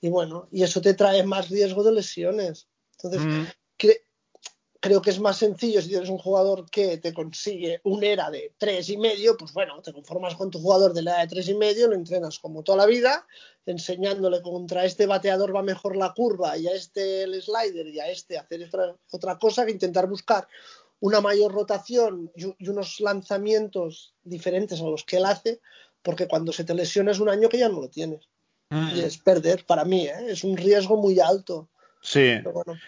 Y 0.00 0.08
bueno, 0.08 0.48
y 0.50 0.64
eso 0.64 0.80
te 0.80 0.94
trae 0.94 1.22
más 1.22 1.50
riesgo 1.50 1.84
de 1.84 1.92
lesiones. 1.92 2.66
Entonces, 2.98 3.20
mm 3.20 3.44
creo 4.84 5.00
que 5.00 5.08
es 5.08 5.18
más 5.18 5.38
sencillo 5.38 5.80
si 5.80 5.88
tienes 5.88 6.10
un 6.10 6.18
jugador 6.18 6.68
que 6.68 6.98
te 6.98 7.14
consigue 7.14 7.80
un 7.84 8.04
ERA 8.04 8.30
de 8.30 8.54
tres 8.58 8.90
y 8.90 8.98
medio, 8.98 9.34
pues 9.34 9.54
bueno, 9.54 9.80
te 9.80 9.94
conformas 9.94 10.34
con 10.34 10.50
tu 10.50 10.60
jugador 10.60 10.92
de 10.92 11.00
la 11.00 11.12
ERA 11.12 11.20
de 11.22 11.28
tres 11.28 11.48
y 11.48 11.54
medio, 11.54 11.88
lo 11.88 11.94
entrenas 11.94 12.38
como 12.38 12.62
toda 12.62 12.76
la 12.76 12.84
vida, 12.84 13.26
enseñándole 13.64 14.42
contra 14.42 14.84
este 14.84 15.06
bateador 15.06 15.56
va 15.56 15.62
mejor 15.62 15.96
la 15.96 16.12
curva 16.12 16.58
y 16.58 16.68
a 16.68 16.72
este 16.72 17.22
el 17.22 17.40
slider 17.40 17.86
y 17.86 17.98
a 17.98 18.10
este 18.10 18.36
hacer 18.36 18.62
otra, 18.62 18.94
otra 19.10 19.38
cosa 19.38 19.64
que 19.64 19.72
intentar 19.72 20.06
buscar 20.06 20.46
una 21.00 21.20
mayor 21.20 21.52
rotación 21.52 22.30
y, 22.34 22.68
unos 22.68 23.00
lanzamientos 23.00 24.14
diferentes 24.22 24.80
a 24.80 24.84
los 24.84 25.04
que 25.04 25.18
él 25.18 25.26
hace, 25.26 25.60
porque 26.02 26.28
cuando 26.28 26.52
se 26.52 26.64
te 26.64 26.74
lesiona 26.74 27.10
es 27.10 27.20
un 27.20 27.28
año 27.28 27.48
que 27.48 27.58
ya 27.58 27.68
no 27.68 27.80
lo 27.80 27.88
tienes. 27.88 28.28
Mm. 28.70 28.90
Y 28.96 29.00
es 29.00 29.18
perder, 29.18 29.64
para 29.66 29.84
mí, 29.84 30.06
¿eh? 30.06 30.26
es 30.28 30.44
un 30.44 30.56
riesgo 30.56 30.96
muy 30.96 31.20
alto. 31.20 31.68
Sí. 32.00 32.38
Bueno. 32.42 32.78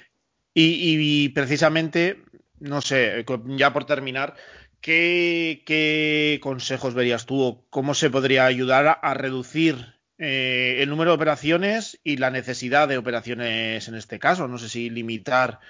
Y, 0.55 1.25
y, 1.25 1.29
precisamente, 1.31 2.23
no 2.61 2.81
sé, 2.81 3.25
ya 3.49 3.73
por 3.73 3.85
terminar, 3.85 4.35
¿qué, 4.81 5.63
qué 5.67 6.41
consejos 6.43 6.95
verías 6.95 7.27
tú 7.27 7.43
o 7.43 7.65
cómo 7.69 7.95
se 7.95 8.09
podría 8.09 8.47
ayudar 8.47 8.87
a, 8.87 8.93
a 8.93 9.15
reducir 9.15 9.97
eh, 10.19 10.79
el 10.81 10.89
número 10.89 11.11
de 11.11 11.17
operaciones 11.17 12.01
y 12.03 12.17
la 12.17 12.31
necesidad 12.31 12.89
de 12.89 12.97
operaciones 12.97 13.87
en 13.87 13.95
este 13.95 14.19
caso? 14.19 14.49
No 14.49 14.57
sé 14.57 14.71
si 14.71 14.89
limitar 14.89 15.61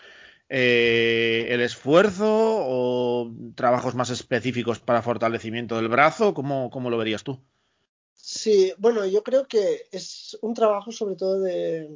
eh, 0.48 1.47
el 1.51 1.60
esfuerzo 1.60 2.27
o 2.28 3.32
trabajos 3.55 3.94
más 3.94 4.10
específicos 4.10 4.78
para 4.78 5.02
fortalecimiento 5.02 5.77
del 5.77 5.89
brazo, 5.89 6.35
¿cómo, 6.35 6.70
cómo 6.70 6.90
lo 6.90 6.98
verías 6.98 7.24
tú? 7.24 7.40
Sí, 8.14 8.73
bueno, 8.78 9.06
yo 9.06 9.23
creo 9.23 9.47
que 9.47 9.89
es 9.90 10.36
un 10.43 10.55
trabajo 10.55 10.93
sobre 10.93 11.16
todo 11.16 11.40
de 11.40 11.89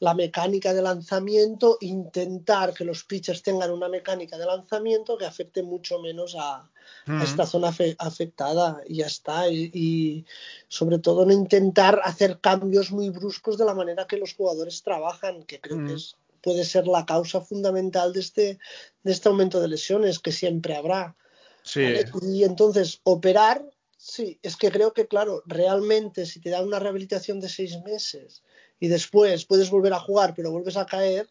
la 0.00 0.14
mecánica 0.14 0.72
de 0.72 0.82
lanzamiento, 0.82 1.78
intentar 1.80 2.72
que 2.72 2.84
los 2.84 3.04
pitchers 3.04 3.42
tengan 3.42 3.70
una 3.70 3.88
mecánica 3.88 4.38
de 4.38 4.46
lanzamiento 4.46 5.18
que 5.18 5.26
afecte 5.26 5.62
mucho 5.62 5.98
menos 6.00 6.36
a, 6.38 6.70
a 7.06 7.24
esta 7.24 7.46
zona 7.46 7.72
fe, 7.72 7.96
afectada 7.98 8.80
y 8.86 8.98
ya 8.98 9.06
está. 9.06 9.48
Y, 9.50 9.70
y, 9.74 10.26
sobre 10.68 10.98
todo 10.98 11.26
no 11.26 11.32
intentar 11.32 12.00
hacer 12.04 12.40
cambios 12.40 12.92
muy 12.92 13.10
bruscos 13.10 13.58
de 13.58 13.64
la 13.64 13.74
manera 13.74 14.06
que 14.06 14.18
los 14.18 14.34
jugadores 14.34 14.82
trabajan, 14.82 15.42
que 15.42 15.60
creo 15.60 15.84
que 15.84 15.94
es, 15.94 16.16
puede 16.42 16.64
ser 16.64 16.86
la 16.86 17.06
causa 17.06 17.40
fundamental 17.40 18.12
de 18.12 18.20
este, 18.20 18.58
de 19.02 19.12
este 19.12 19.28
aumento 19.28 19.60
de 19.60 19.68
lesiones 19.68 20.18
que 20.18 20.32
siempre 20.32 20.76
habrá. 20.76 21.16
Sí. 21.62 21.82
¿vale? 21.82 22.10
Y 22.22 22.44
entonces 22.44 23.00
operar, 23.04 23.64
sí, 23.96 24.38
es 24.42 24.56
que 24.56 24.70
creo 24.70 24.92
que 24.92 25.06
claro, 25.06 25.42
realmente 25.46 26.26
si 26.26 26.40
te 26.40 26.50
dan 26.50 26.66
una 26.66 26.78
rehabilitación 26.78 27.40
de 27.40 27.48
seis 27.48 27.78
meses, 27.84 28.42
y 28.80 28.88
después 28.88 29.44
puedes 29.44 29.70
volver 29.70 29.92
a 29.92 30.00
jugar, 30.00 30.34
pero 30.34 30.52
vuelves 30.52 30.76
a 30.76 30.86
caer, 30.86 31.28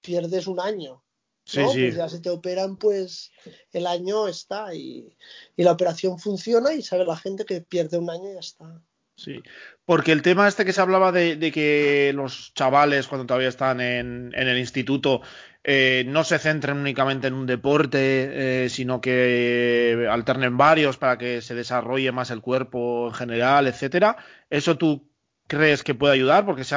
pierdes 0.00 0.46
un 0.46 0.60
año. 0.60 1.02
Sí, 1.44 1.60
¿no? 1.60 1.72
sí. 1.72 1.82
Pues 1.82 1.96
ya 1.96 2.08
si 2.08 2.20
te 2.20 2.30
operan, 2.30 2.76
pues 2.76 3.30
el 3.72 3.86
año 3.86 4.28
está 4.28 4.74
y, 4.74 5.14
y, 5.56 5.62
la 5.62 5.72
operación 5.72 6.18
funciona 6.18 6.72
y 6.72 6.82
sabe 6.82 7.04
la 7.04 7.16
gente 7.16 7.44
que 7.44 7.60
pierde 7.60 7.98
un 7.98 8.08
año 8.08 8.30
y 8.30 8.34
ya 8.34 8.40
está. 8.40 8.82
Sí, 9.16 9.42
porque 9.84 10.12
el 10.12 10.22
tema 10.22 10.48
este 10.48 10.64
que 10.64 10.72
se 10.72 10.80
hablaba 10.80 11.12
de, 11.12 11.36
de 11.36 11.52
que 11.52 12.12
los 12.14 12.52
chavales 12.54 13.06
cuando 13.06 13.26
todavía 13.26 13.48
están 13.48 13.80
en, 13.80 14.32
el 14.34 14.58
instituto 14.58 15.22
eh, 15.62 16.04
no 16.08 16.24
se 16.24 16.38
centren 16.38 16.78
únicamente 16.78 17.28
en 17.28 17.34
un 17.34 17.46
deporte, 17.46 18.64
eh, 18.64 18.68
sino 18.68 19.00
que 19.00 20.06
alternen 20.10 20.56
varios 20.56 20.98
para 20.98 21.16
que 21.16 21.40
se 21.42 21.54
desarrolle 21.54 22.12
más 22.12 22.30
el 22.30 22.40
cuerpo 22.42 23.08
en 23.08 23.14
general, 23.14 23.66
etcétera. 23.68 24.16
¿Eso 24.50 24.76
tú 24.76 25.08
crees 25.46 25.82
que 25.84 25.94
puede 25.94 26.14
ayudar? 26.14 26.44
Porque 26.44 26.62
es 26.62 26.72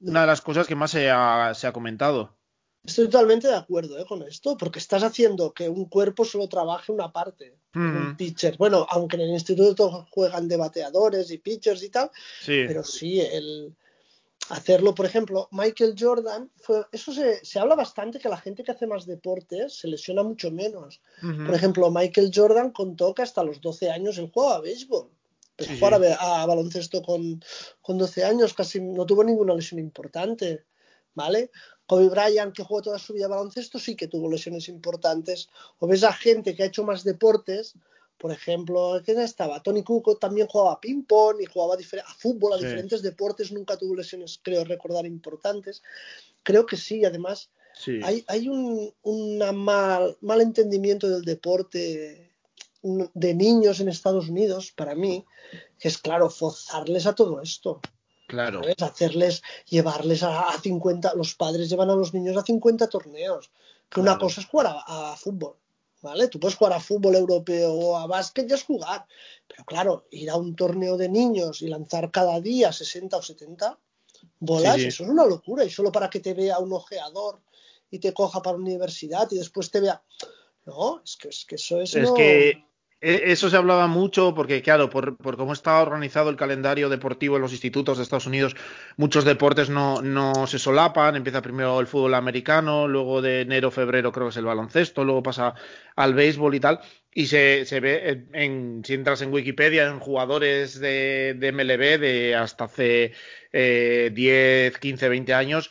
una 0.00 0.20
de 0.22 0.26
las 0.26 0.40
cosas 0.40 0.66
que 0.66 0.74
más 0.74 0.90
se 0.90 1.10
ha, 1.10 1.52
se 1.54 1.66
ha 1.66 1.72
comentado. 1.72 2.36
Estoy 2.84 3.06
totalmente 3.06 3.48
de 3.48 3.54
acuerdo 3.54 3.98
¿eh? 3.98 4.04
con 4.04 4.22
esto, 4.22 4.58
porque 4.58 4.78
estás 4.78 5.02
haciendo 5.02 5.52
que 5.54 5.68
un 5.70 5.86
cuerpo 5.86 6.24
solo 6.24 6.48
trabaje 6.48 6.92
una 6.92 7.10
parte. 7.10 7.56
Mm. 7.72 7.96
Un 7.96 8.16
pitcher. 8.16 8.56
Bueno, 8.58 8.86
aunque 8.90 9.16
en 9.16 9.22
el 9.22 9.30
instituto 9.30 10.06
juegan 10.10 10.48
de 10.48 10.58
bateadores 10.58 11.30
y 11.30 11.38
pitchers 11.38 11.82
y 11.82 11.88
tal, 11.88 12.10
sí. 12.42 12.64
pero 12.66 12.84
sí, 12.84 13.20
el 13.20 13.74
hacerlo, 14.50 14.94
por 14.94 15.06
ejemplo, 15.06 15.48
Michael 15.50 15.94
Jordan, 15.98 16.50
fue, 16.56 16.84
eso 16.92 17.12
se, 17.12 17.42
se, 17.42 17.58
habla 17.58 17.74
bastante 17.74 18.18
que 18.18 18.28
la 18.28 18.36
gente 18.36 18.62
que 18.62 18.72
hace 18.72 18.86
más 18.86 19.06
deportes 19.06 19.78
se 19.78 19.88
lesiona 19.88 20.22
mucho 20.22 20.50
menos. 20.50 21.00
Mm 21.22 21.30
-hmm. 21.30 21.46
Por 21.46 21.54
ejemplo, 21.54 21.90
Michael 21.90 22.30
Jordan 22.34 22.70
contó 22.70 23.14
que 23.14 23.22
hasta 23.22 23.42
los 23.42 23.62
12 23.62 23.90
años 23.90 24.18
él 24.18 24.30
jugaba 24.32 24.56
a 24.56 24.60
béisbol. 24.60 25.08
Empezó 25.56 25.70
Sí, 25.70 25.76
a 25.76 25.78
jugar 25.78 26.00
sí. 26.02 26.16
a, 26.20 26.42
a 26.42 26.46
baloncesto 26.46 27.00
con, 27.00 27.42
con 27.80 27.96
12 27.96 28.24
años, 28.24 28.52
casi 28.52 28.80
no 28.80 29.06
tuvo 29.06 29.24
ninguna 29.24 29.54
lesión 29.54 29.80
importante. 29.80 30.64
¿Vale? 31.16 31.52
Kobe 31.86 32.08
Bryant, 32.08 32.54
que 32.54 32.62
jugó 32.62 32.82
toda 32.82 32.98
su 32.98 33.12
vida 33.12 33.28
baloncesto, 33.28 33.78
sí 33.78 33.94
que 33.94 34.08
tuvo 34.08 34.30
lesiones 34.30 34.68
importantes. 34.68 35.48
O 35.78 35.86
ves 35.86 36.02
a 36.04 36.12
gente 36.12 36.54
que 36.54 36.62
ha 36.62 36.66
hecho 36.66 36.84
más 36.84 37.04
deportes, 37.04 37.74
por 38.18 38.32
ejemplo, 38.32 39.00
¿quién 39.04 39.20
estaba? 39.20 39.62
Tony 39.62 39.82
Kukoc 39.82 40.18
también 40.18 40.46
jugaba 40.46 40.72
a 40.74 40.80
ping-pong 40.80 41.40
y 41.42 41.46
jugaba 41.46 41.74
a, 41.74 42.10
a 42.10 42.14
fútbol, 42.14 42.54
a 42.54 42.56
Sí. 42.58 42.64
diferentes 42.64 43.02
deportes, 43.02 43.52
nunca 43.52 43.76
tuvo 43.76 43.94
lesiones, 43.96 44.40
creo 44.42 44.64
recordar, 44.64 45.04
importantes. 45.04 45.82
Creo 46.42 46.64
que 46.64 46.76
sí, 46.76 47.04
además, 47.04 47.50
Sí. 47.74 48.00
hay, 48.02 48.24
hay 48.28 48.48
un 48.48 48.94
una 49.02 49.52
mal, 49.52 50.16
mal 50.20 50.40
entendimiento 50.40 51.08
del 51.10 51.22
deporte 51.22 52.30
de 52.82 53.34
niños 53.34 53.80
en 53.80 53.88
Estados 53.88 54.28
Unidos, 54.28 54.72
para 54.72 54.94
mí, 54.94 55.24
que 55.78 55.88
es 55.88 55.98
claro, 55.98 56.30
forzarles 56.30 57.06
a 57.06 57.14
todo 57.14 57.40
esto. 57.42 57.80
Claro. 58.34 58.60
¿sabes? 58.62 58.82
Hacerles, 58.82 59.42
llevarles 59.68 60.22
a, 60.22 60.48
a 60.50 60.60
50, 60.60 61.14
los 61.14 61.34
padres 61.34 61.68
llevan 61.70 61.90
a 61.90 61.94
los 61.96 62.12
niños 62.12 62.36
a 62.36 62.42
50 62.42 62.88
torneos. 62.88 63.50
Que 63.88 64.00
una 64.00 64.18
cosa 64.18 64.40
es 64.40 64.46
jugar 64.46 64.66
a, 64.68 65.12
a 65.12 65.16
fútbol, 65.16 65.56
¿vale? 66.02 66.28
Tú 66.28 66.40
puedes 66.40 66.56
jugar 66.56 66.72
a 66.72 66.80
fútbol 66.80 67.14
europeo 67.14 67.72
o 67.72 67.96
a 67.96 68.06
básquet 68.06 68.46
ya 68.48 68.56
es 68.56 68.64
jugar. 68.64 69.06
Pero 69.46 69.64
claro, 69.64 70.06
ir 70.10 70.30
a 70.30 70.36
un 70.36 70.56
torneo 70.56 70.96
de 70.96 71.08
niños 71.08 71.62
y 71.62 71.68
lanzar 71.68 72.10
cada 72.10 72.40
día 72.40 72.72
60 72.72 73.16
o 73.16 73.22
70 73.22 73.78
bolas, 74.40 74.74
Sí, 74.76 74.80
sí. 74.82 74.86
eso 74.88 75.04
es 75.04 75.08
una 75.10 75.24
locura. 75.26 75.64
Y 75.64 75.70
solo 75.70 75.92
para 75.92 76.10
que 76.10 76.20
te 76.20 76.34
vea 76.34 76.58
un 76.58 76.72
ojeador 76.72 77.40
y 77.90 77.98
te 78.00 78.12
coja 78.12 78.42
para 78.42 78.56
la 78.56 78.62
universidad 78.64 79.28
y 79.30 79.38
después 79.38 79.70
te 79.70 79.80
vea. 79.80 80.02
No, 80.66 81.00
es 81.04 81.16
que, 81.16 81.28
es 81.28 81.44
que 81.44 81.54
eso 81.56 81.80
es. 81.80 81.94
Es 81.94 82.08
no- 82.08 82.14
que 82.14 82.64
eso 83.04 83.50
se 83.50 83.56
hablaba 83.56 83.86
mucho 83.86 84.34
porque, 84.34 84.62
claro, 84.62 84.88
por, 84.88 85.16
cómo 85.18 85.52
está 85.52 85.82
organizado 85.82 86.30
el 86.30 86.36
calendario 86.36 86.88
deportivo 86.88 87.36
en 87.36 87.42
los 87.42 87.52
institutos 87.52 87.98
de 87.98 88.02
Estados 88.02 88.26
Unidos, 88.26 88.56
muchos 88.96 89.24
deportes 89.24 89.68
no, 89.68 90.46
se 90.46 90.58
solapan. 90.58 91.14
Empieza 91.14 91.42
primero 91.42 91.78
el 91.80 91.86
fútbol 91.86 92.14
americano, 92.14 92.88
luego 92.88 93.20
de 93.20 93.42
enero, 93.42 93.70
febrero 93.70 94.10
creo 94.10 94.26
que 94.26 94.30
es 94.30 94.36
el 94.38 94.46
baloncesto, 94.46 95.04
luego 95.04 95.22
pasa 95.22 95.54
al 95.96 96.14
béisbol 96.14 96.54
y 96.54 96.60
tal. 96.60 96.80
Y 97.12 97.26
se, 97.26 97.64
ve, 97.80 98.24
en, 98.32 98.82
si 98.84 98.94
entras 98.94 99.20
en 99.22 99.32
Wikipedia, 99.32 99.86
en 99.86 100.00
jugadores 100.00 100.80
de, 100.80 101.34
de 101.38 101.52
MLB 101.52 102.00
de 102.00 102.34
hasta 102.34 102.64
hace 102.64 103.12
eh, 103.52 104.10
10, 104.14 104.78
15, 104.78 105.08
20 105.08 105.34
años, 105.34 105.70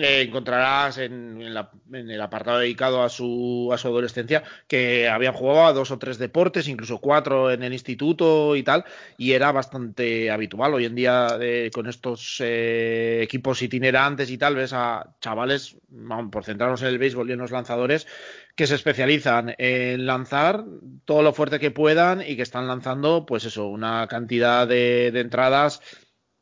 encontrarás 0.00 0.98
en, 0.98 1.54
la- 1.54 1.70
en 1.92 2.10
el 2.10 2.20
apartado 2.20 2.58
dedicado 2.58 3.02
a 3.02 3.08
su, 3.08 3.70
a 3.72 3.78
su 3.78 3.88
adolescencia 3.88 4.42
que 4.68 5.08
habían 5.08 5.32
jugado 5.34 5.66
a 5.66 5.72
dos 5.72 5.90
o 5.90 5.98
tres 5.98 6.18
deportes, 6.18 6.68
incluso 6.68 6.98
cuatro 6.98 7.50
en 7.50 7.62
el 7.62 7.72
instituto 7.72 8.56
y 8.56 8.62
tal, 8.62 8.84
y 9.16 9.32
era 9.32 9.52
bastante 9.52 10.30
habitual. 10.30 10.74
Hoy 10.74 10.84
en 10.84 10.94
día, 10.94 11.36
eh, 11.40 11.70
con 11.72 11.86
estos 11.86 12.36
eh, 12.40 13.20
equipos 13.22 13.62
itinerantes 13.62 14.30
y 14.30 14.38
tal, 14.38 14.54
ves 14.56 14.72
a 14.72 15.14
chavales, 15.20 15.76
vamos, 15.88 16.30
por 16.30 16.44
centrarnos 16.44 16.82
en 16.82 16.88
el 16.88 16.98
béisbol 16.98 17.30
y 17.30 17.32
en 17.32 17.38
los 17.38 17.50
lanzadores, 17.50 18.06
que 18.54 18.66
se 18.66 18.74
especializan 18.74 19.54
en 19.58 20.06
lanzar 20.06 20.64
todo 21.04 21.22
lo 21.22 21.32
fuerte 21.32 21.60
que 21.60 21.70
puedan 21.70 22.22
y 22.22 22.36
que 22.36 22.42
están 22.42 22.66
lanzando, 22.66 23.26
pues 23.26 23.44
eso, 23.44 23.66
una 23.68 24.06
cantidad 24.08 24.66
de 24.66 25.08
entradas 25.08 25.82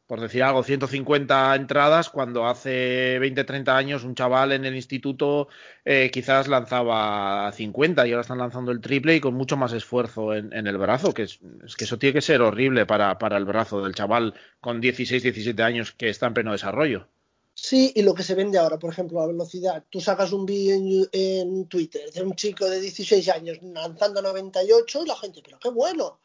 por 0.07 0.21
decir 0.21 0.43
algo, 0.43 0.63
150 0.63 1.55
entradas, 1.57 2.11
cuando 2.11 2.47
hace 2.47 3.19
20, 3.19 3.45
30 3.45 3.77
años 3.77 4.05
un 4.05 4.15
chaval 4.15 4.53
en 4.53 4.65
el 4.65 4.77
instituto 4.77 5.49
eh, 5.85 6.11
quizás 6.13 6.47
lanzaba 6.47 7.51
50 7.53 8.07
y 8.07 8.11
ahora 8.13 8.21
están 8.21 8.39
lanzando 8.39 8.71
el 8.71 8.81
triple 8.81 9.17
y 9.17 9.21
con 9.21 9.35
mucho 9.35 9.57
más 9.57 9.73
esfuerzo 9.73 10.35
en, 10.35 10.53
en 10.53 10.67
el 10.67 10.77
brazo, 10.77 11.15
que 11.15 11.23
es, 11.23 11.41
es, 11.65 11.77
que 11.77 11.85
eso 11.85 11.99
tiene 11.99 12.13
que 12.13 12.21
ser 12.21 12.43
horrible 12.43 12.85
para, 12.85 13.19
para 13.19 13.39
el 13.39 13.47
brazo 13.47 13.83
del 13.83 13.95
chaval 13.95 14.35
con 14.61 14.81
16, 14.81 15.23
17 15.23 15.63
años 15.63 15.93
que 15.93 16.11
está 16.11 16.27
en 16.27 16.35
pleno 16.35 16.53
desarrollo. 16.53 17.09
Sí, 17.55 17.93
y 17.95 18.03
lo 18.03 18.15
que 18.15 18.25
se 18.25 18.35
vende 18.35 18.59
ahora, 18.59 18.79
por 18.81 18.93
ejemplo, 18.93 19.21
la 19.21 19.29
velocidad. 19.29 19.85
Tú 19.89 20.01
sacas 20.01 20.33
un 20.33 20.45
vídeo 20.45 20.75
en, 20.75 21.09
en, 21.13 21.69
Twitter 21.69 22.11
de 22.11 22.23
un 22.23 22.35
chico 22.35 22.69
de 22.69 22.81
16 22.81 23.29
años 23.29 23.59
lanzando 23.63 24.21
98 24.21 25.05
y 25.05 25.09
la 25.09 25.17
gente, 25.17 25.41
pero 25.43 25.59
qué 25.61 25.71
bueno. 25.71 26.21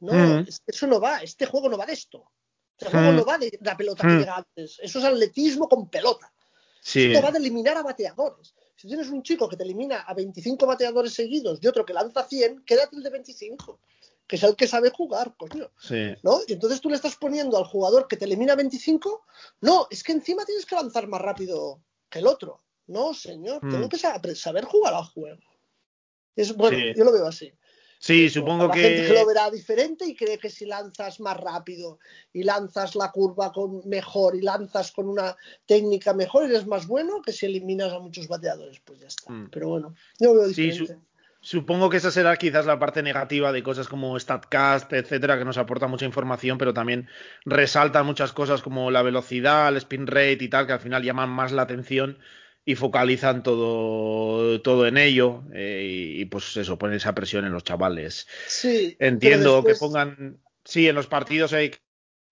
No, 0.00 0.12
mm. 0.14 0.46
eso 0.66 0.86
no 0.86 0.98
va, 0.98 1.18
este 1.18 1.44
juego 1.44 1.68
no 1.68 1.76
va 1.76 1.84
de 1.84 1.92
esto. 1.92 2.24
Este 2.80 2.96
juego 2.96 3.12
mm. 3.12 3.16
no 3.16 3.24
va 3.26 3.36
de 3.36 3.58
la 3.60 3.76
pelota 3.76 4.06
que 4.06 4.14
llega 4.14 4.36
antes. 4.36 4.78
Eso 4.82 4.98
es 4.98 5.04
atletismo 5.04 5.68
con 5.68 5.90
pelota. 5.90 6.32
Sí. 6.80 7.12
Esto 7.12 7.22
va 7.22 7.30
de 7.30 7.38
eliminar 7.38 7.76
a 7.76 7.82
bateadores. 7.82 8.54
Si 8.74 8.88
tienes 8.88 9.08
un 9.10 9.22
chico 9.22 9.46
que 9.50 9.56
te 9.58 9.64
elimina 9.64 10.00
a 10.00 10.14
25 10.14 10.66
bateadores 10.66 11.12
seguidos 11.12 11.58
y 11.60 11.66
otro 11.66 11.84
que 11.84 11.92
lanza 11.92 12.24
100, 12.26 12.64
quédate 12.64 12.96
el 12.96 13.02
de 13.02 13.10
25, 13.10 13.80
que 14.26 14.36
es 14.36 14.42
el 14.42 14.56
que 14.56 14.66
sabe 14.66 14.88
jugar, 14.88 15.34
coño. 15.36 15.70
Sí. 15.78 16.14
¿No? 16.22 16.40
Y 16.46 16.54
entonces 16.54 16.80
tú 16.80 16.88
le 16.88 16.96
estás 16.96 17.16
poniendo 17.16 17.58
al 17.58 17.64
jugador 17.64 18.08
que 18.08 18.16
te 18.16 18.24
elimina 18.24 18.54
a 18.54 18.56
25, 18.56 19.26
no, 19.60 19.86
es 19.90 20.02
que 20.02 20.12
encima 20.12 20.46
tienes 20.46 20.64
que 20.64 20.74
lanzar 20.74 21.06
más 21.06 21.20
rápido 21.20 21.82
que 22.08 22.20
el 22.20 22.26
otro. 22.26 22.62
No, 22.86 23.12
señor, 23.12 23.62
Mm. 23.62 23.70
tengo 23.70 23.88
que 23.90 23.98
saber, 23.98 24.34
saber 24.34 24.64
jugar 24.64 24.94
al 24.94 25.04
juego. 25.04 25.38
Es, 26.34 26.56
bueno, 26.56 26.78
Sí. 26.78 26.94
yo 26.96 27.04
lo 27.04 27.12
veo 27.12 27.26
así. 27.26 27.52
Sí, 28.02 28.30
supongo 28.30 28.68
la 28.68 28.72
que. 28.72 28.80
gente 28.80 29.08
que 29.08 29.12
lo 29.12 29.26
verá 29.26 29.50
diferente 29.50 30.06
y 30.06 30.16
cree 30.16 30.38
que 30.38 30.48
si 30.48 30.64
lanzas 30.64 31.20
más 31.20 31.36
rápido 31.36 31.98
y 32.32 32.44
lanzas 32.44 32.96
la 32.96 33.12
curva 33.12 33.52
con 33.52 33.86
mejor 33.86 34.34
y 34.34 34.40
lanzas 34.40 34.90
con 34.90 35.06
una 35.06 35.36
técnica 35.66 36.14
mejor, 36.14 36.44
eres 36.44 36.66
más 36.66 36.86
bueno 36.86 37.20
que 37.20 37.30
si 37.32 37.44
eliminas 37.44 37.92
a 37.92 37.98
muchos 37.98 38.26
bateadores. 38.26 38.80
Pues 38.80 39.00
ya 39.00 39.08
está. 39.08 39.30
Mm. 39.30 39.50
Pero 39.50 39.68
bueno, 39.68 39.94
yo 40.18 40.32
veo 40.34 40.48
Sí, 40.48 40.70
diferente. 40.70 41.06
Supongo 41.42 41.90
que 41.90 41.98
esa 41.98 42.10
será 42.10 42.36
quizás 42.36 42.64
la 42.64 42.78
parte 42.78 43.02
negativa 43.02 43.52
de 43.52 43.62
cosas 43.62 43.86
como 43.86 44.18
StatCast, 44.18 44.92
etcétera, 44.94 45.38
que 45.38 45.44
nos 45.44 45.58
aporta 45.58 45.86
mucha 45.86 46.06
información, 46.06 46.56
pero 46.56 46.72
también 46.72 47.06
resalta 47.44 48.02
muchas 48.02 48.32
cosas 48.32 48.62
como 48.62 48.90
la 48.90 49.02
velocidad, 49.02 49.68
el 49.68 49.76
spin 49.76 50.06
rate 50.06 50.38
y 50.40 50.48
tal, 50.48 50.66
que 50.66 50.72
al 50.72 50.80
final 50.80 51.02
llaman 51.02 51.28
más 51.28 51.52
la 51.52 51.62
atención 51.62 52.18
y 52.64 52.74
focalizan 52.74 53.42
todo, 53.42 54.60
todo 54.62 54.86
en 54.86 54.96
ello. 54.98 55.44
eh, 55.54 55.82
y, 56.16 56.20
y, 56.20 56.24
pues 56.26 56.56
eso, 56.56 56.78
ponen 56.78 56.96
esa 56.96 57.14
presión 57.14 57.44
en 57.44 57.52
los 57.52 57.64
chavales. 57.64 58.26
Sí, 58.48 58.96
Entiendo 59.00 59.56
después- 59.62 59.74
que 59.78 59.78
pongan. 59.80 60.40
Sí, 60.64 60.86
en 60.88 60.94
los 60.94 61.06
partidos 61.06 61.52
hay 61.54 61.70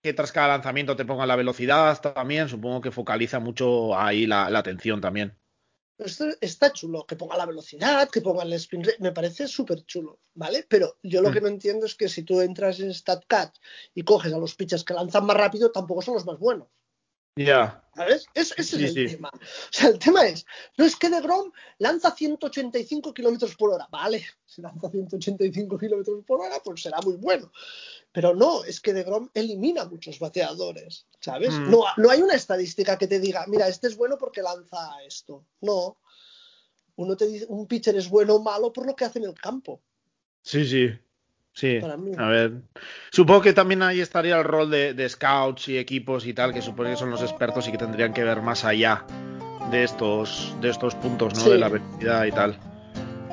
que 0.02 0.12
tras 0.12 0.30
cada 0.32 0.48
lanzamiento 0.48 0.94
te 0.94 1.04
pongan 1.04 1.26
la 1.28 1.34
velocidad 1.36 2.00
también. 2.00 2.48
Supongo 2.48 2.80
que 2.80 2.90
focaliza 2.90 3.40
mucho 3.40 3.98
ahí 3.98 4.26
la, 4.26 4.48
la 4.50 4.58
atención 4.60 5.00
también. 5.00 5.36
Esto 5.98 6.26
está 6.40 6.72
chulo, 6.72 7.04
que 7.06 7.16
ponga 7.16 7.36
la 7.36 7.46
velocidad, 7.46 8.08
que 8.08 8.20
ponga 8.20 8.44
el 8.44 8.52
spin 8.52 8.84
rate, 8.84 8.98
me 9.00 9.10
parece 9.10 9.48
súper 9.48 9.84
chulo, 9.84 10.20
¿vale? 10.34 10.64
Pero 10.68 10.96
yo 11.02 11.20
lo 11.20 11.30
Mm. 11.30 11.32
que 11.32 11.40
no 11.40 11.48
entiendo 11.48 11.86
es 11.86 11.96
que 11.96 12.08
si 12.08 12.22
tú 12.22 12.40
entras 12.40 12.78
en 12.78 12.94
StatCat 12.94 13.56
y 13.94 14.04
coges 14.04 14.32
a 14.32 14.38
los 14.38 14.54
pitchers 14.54 14.84
que 14.84 14.94
lanzan 14.94 15.26
más 15.26 15.36
rápido, 15.36 15.72
tampoco 15.72 16.00
son 16.02 16.14
los 16.14 16.24
más 16.24 16.38
buenos, 16.38 16.68
Ya. 17.36 17.84
¿sabes? 17.94 18.26
Es- 18.34 18.52
ese 18.56 18.76
Sí, 18.78 18.84
es 18.84 18.96
el 18.96 19.08
sí. 19.08 19.14
tema. 19.16 19.30
O 19.34 19.38
sea, 19.72 19.88
el 19.88 19.98
tema 19.98 20.26
es, 20.26 20.44
no 20.76 20.84
es 20.84 20.94
que 20.96 21.08
de 21.10 21.20
Grom 21.20 21.50
lanza 21.78 22.12
185 22.14 23.12
kilómetros 23.12 23.56
por 23.56 23.70
hora, 23.74 23.88
vale, 23.90 24.24
si 24.44 24.62
lanza 24.62 24.88
185 24.90 25.78
kilómetros 25.78 26.24
por 26.24 26.40
hora, 26.40 26.56
pues 26.64 26.82
será 26.82 27.00
muy 27.00 27.16
bueno. 27.16 27.50
Pero 28.12 28.34
no, 28.34 28.64
es 28.64 28.80
que 28.80 28.92
de 28.92 29.02
Grom 29.04 29.28
elimina 29.34 29.84
muchos 29.84 30.18
bateadores, 30.18 31.06
¿sabes? 31.20 31.52
Mm. 31.54 31.70
No, 31.70 31.84
no 31.96 32.10
hay 32.10 32.22
una 32.22 32.34
estadística 32.34 32.96
que 32.98 33.06
te 33.06 33.18
diga, 33.20 33.44
mira, 33.48 33.68
este 33.68 33.88
es 33.88 33.96
bueno 33.96 34.16
porque 34.18 34.42
lanza 34.42 34.90
esto. 35.04 35.44
No. 35.60 35.98
Uno 36.96 37.16
te 37.16 37.26
dice, 37.26 37.46
un 37.48 37.66
pitcher 37.66 37.96
es 37.96 38.08
bueno 38.08 38.36
o 38.36 38.42
malo 38.42 38.72
por 38.72 38.86
lo 38.86 38.96
que 38.96 39.04
hace 39.04 39.18
en 39.20 39.26
el 39.26 39.34
campo. 39.34 39.80
Sí, 40.42 40.66
sí. 40.66 40.88
Sí, 41.58 41.80
Para 41.80 41.96
mí. 41.96 42.12
a 42.16 42.28
ver. 42.28 42.52
Supongo 43.10 43.40
que 43.40 43.52
también 43.52 43.82
ahí 43.82 44.00
estaría 44.00 44.36
el 44.38 44.44
rol 44.44 44.70
de, 44.70 44.94
de 44.94 45.08
scouts 45.08 45.68
y 45.68 45.76
equipos 45.76 46.24
y 46.24 46.32
tal, 46.32 46.54
que 46.54 46.62
supongo 46.62 46.90
que 46.90 46.96
son 46.96 47.10
los 47.10 47.20
expertos 47.20 47.66
y 47.66 47.72
que 47.72 47.78
tendrían 47.78 48.12
que 48.12 48.22
ver 48.22 48.40
más 48.42 48.64
allá 48.64 49.04
de 49.72 49.82
estos, 49.82 50.54
de 50.60 50.70
estos 50.70 50.94
puntos, 50.94 51.34
¿no? 51.34 51.40
Sí. 51.40 51.50
De 51.50 51.58
la 51.58 51.68
velocidad 51.68 52.24
y 52.26 52.30
tal. 52.30 52.56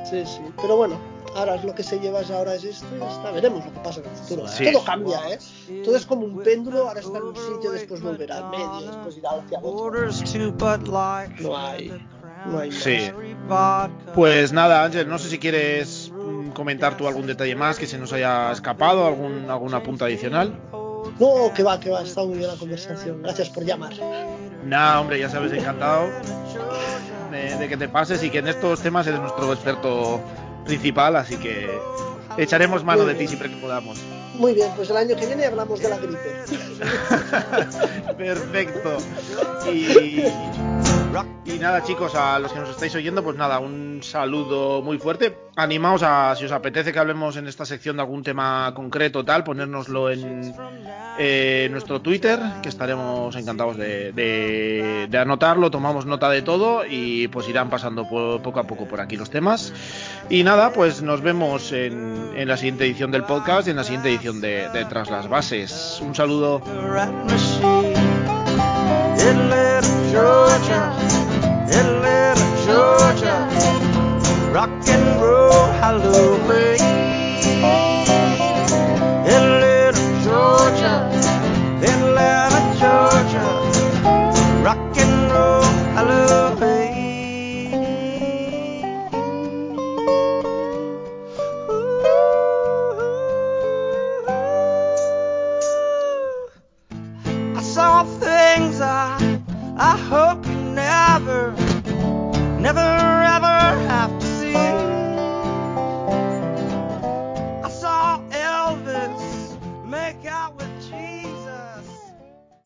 Sí, 0.10 0.24
sí. 0.26 0.42
Pero 0.60 0.76
bueno, 0.76 1.00
ahora 1.36 1.54
es 1.54 1.64
lo 1.66 1.76
que 1.76 1.84
se 1.84 2.00
lleva 2.00 2.22
ahora 2.34 2.56
es 2.56 2.64
esto 2.64 2.88
y 2.96 3.00
ya 3.00 3.12
está. 3.12 3.30
Veremos 3.30 3.64
lo 3.64 3.72
que 3.72 3.80
pasa 3.82 4.00
en 4.00 4.08
el 4.10 4.16
futuro. 4.16 4.48
Sí. 4.48 4.72
Todo 4.72 4.84
cambia, 4.84 5.20
¿eh? 5.32 5.38
Todo 5.84 5.96
es 5.96 6.06
como 6.08 6.26
un 6.26 6.42
péndulo, 6.42 6.88
ahora 6.88 7.02
está 7.02 7.20
en 7.20 7.24
un 7.26 7.36
sitio, 7.36 7.70
después 7.74 8.02
volverá 8.02 8.38
al 8.40 8.50
medio, 8.50 8.88
después 8.88 9.18
irá 9.18 9.30
hacia 9.34 9.60
otro. 9.60 9.92
No 11.42 11.56
hay, 11.56 11.92
no 12.48 12.58
hay 12.60 12.72
más. 12.72 12.80
Sí. 12.80 13.12
Pues 14.16 14.52
nada, 14.52 14.84
Ángel, 14.84 15.08
no 15.08 15.20
sé 15.20 15.30
si 15.30 15.38
quieres 15.38 16.12
comentar 16.56 16.98
tú 16.98 17.08
algún 17.08 17.28
detalle 17.28 17.56
más 17.56 17.78
que 17.78 17.86
se 17.86 18.00
nos 18.00 18.12
haya 18.14 18.52
escapado, 18.52 19.06
algún, 19.06 19.52
alguna 19.52 19.84
punta 19.84 20.06
adicional. 20.06 20.60
No, 21.20 21.54
que 21.54 21.62
va, 21.62 21.80
que 21.80 21.92
va, 21.92 22.02
está 22.02 22.24
muy 22.24 22.40
bien 22.40 22.48
la 22.48 22.56
conversación. 22.56 23.22
Gracias 23.22 23.52
por 23.52 23.64
llamar. 23.64 23.94
Nada, 24.66 25.00
hombre, 25.00 25.20
ya 25.20 25.30
sabes, 25.30 25.54
encantado 25.54 26.10
de, 27.32 27.58
de 27.58 27.70
que 27.70 27.78
te 27.78 27.88
pases 27.88 28.24
y 28.24 28.32
que 28.32 28.40
en 28.40 28.48
estos 28.48 28.82
temas 28.82 29.06
eres 29.06 29.20
nuestro 29.20 29.54
experto 29.54 30.20
principal, 30.66 31.16
así 31.16 31.38
que 31.38 31.70
echaremos 32.38 32.84
mano 32.84 33.06
de 33.06 33.14
ti 33.14 33.28
siempre 33.28 33.50
que 33.50 33.58
podamos. 33.58 34.00
Muy 34.38 34.54
bien, 34.54 34.70
pues 34.76 34.90
el 34.90 34.98
año 34.98 35.16
que 35.16 35.26
viene 35.26 35.46
hablamos 35.46 35.80
de 35.80 35.90
la 35.90 35.98
gripe. 35.98 36.18
Perfecto. 38.18 38.98
Y, 39.72 40.24
y 41.46 41.54
nada, 41.60 41.84
chicos, 41.84 42.16
a 42.16 42.40
los 42.40 42.52
que 42.52 42.60
nos 42.60 42.70
estáis 42.70 42.94
oyendo, 42.96 43.24
pues 43.24 43.38
nada, 43.38 43.60
un 43.60 44.00
saludo 44.04 44.82
muy 44.82 44.98
fuerte. 44.98 45.38
Animaos 45.56 46.02
a, 46.04 46.36
si 46.36 46.46
os 46.46 46.52
apetece 46.52 46.92
que 46.92 47.00
hablemos 47.00 47.38
en 47.38 47.48
esta 47.48 47.66
sección 47.66 47.96
de 47.96 48.02
algún 48.02 48.24
tema 48.24 48.74
concreto, 48.76 49.24
tal, 49.24 49.44
ponérnoslo 49.44 50.10
en 50.12 50.54
eh, 51.18 51.70
nuestro 51.72 52.02
Twitter, 52.02 52.40
que 52.62 52.70
estaremos 52.70 53.36
encantados 53.36 53.78
de, 53.78 54.12
de- 54.12 55.08
de 55.10 55.18
anotarlo. 55.18 55.72
Tomamos 55.72 56.06
nota 56.06 56.30
de 56.30 56.42
todo 56.42 56.84
y 56.90 57.28
pues 57.30 57.48
irán 57.48 57.70
pasando 57.70 58.08
po- 58.10 58.42
poco 58.42 58.60
a 58.60 58.64
poco 58.68 58.86
por 58.86 59.00
aquí 59.00 59.16
los 59.16 59.30
temas. 59.30 59.72
Y 60.30 60.44
nada, 60.44 60.74
pues 60.74 61.02
nos 61.02 61.22
vemos 61.22 61.72
en, 61.72 62.32
en 62.36 62.48
la 62.48 62.58
siguiente 62.58 62.86
edición 62.86 63.12
del 63.12 63.24
podcast 63.24 63.68
y 63.68 63.72
en 63.72 63.78
la 63.78 63.84
siguiente 63.84 64.10
edición 64.10 64.42
de, 64.42 64.68
de 64.70 64.86
Tras 64.86 65.10
las 65.10 65.30
Bases. 65.30 66.00
Un 66.02 66.14
saludo. 66.16 66.62
Georgia, 70.16 70.96
Atlanta, 71.68 72.48
Georgia, 72.66 73.36
rock 74.54 74.72
and 74.88 75.22
roll, 75.22 75.66
hallelujah. 75.82 76.85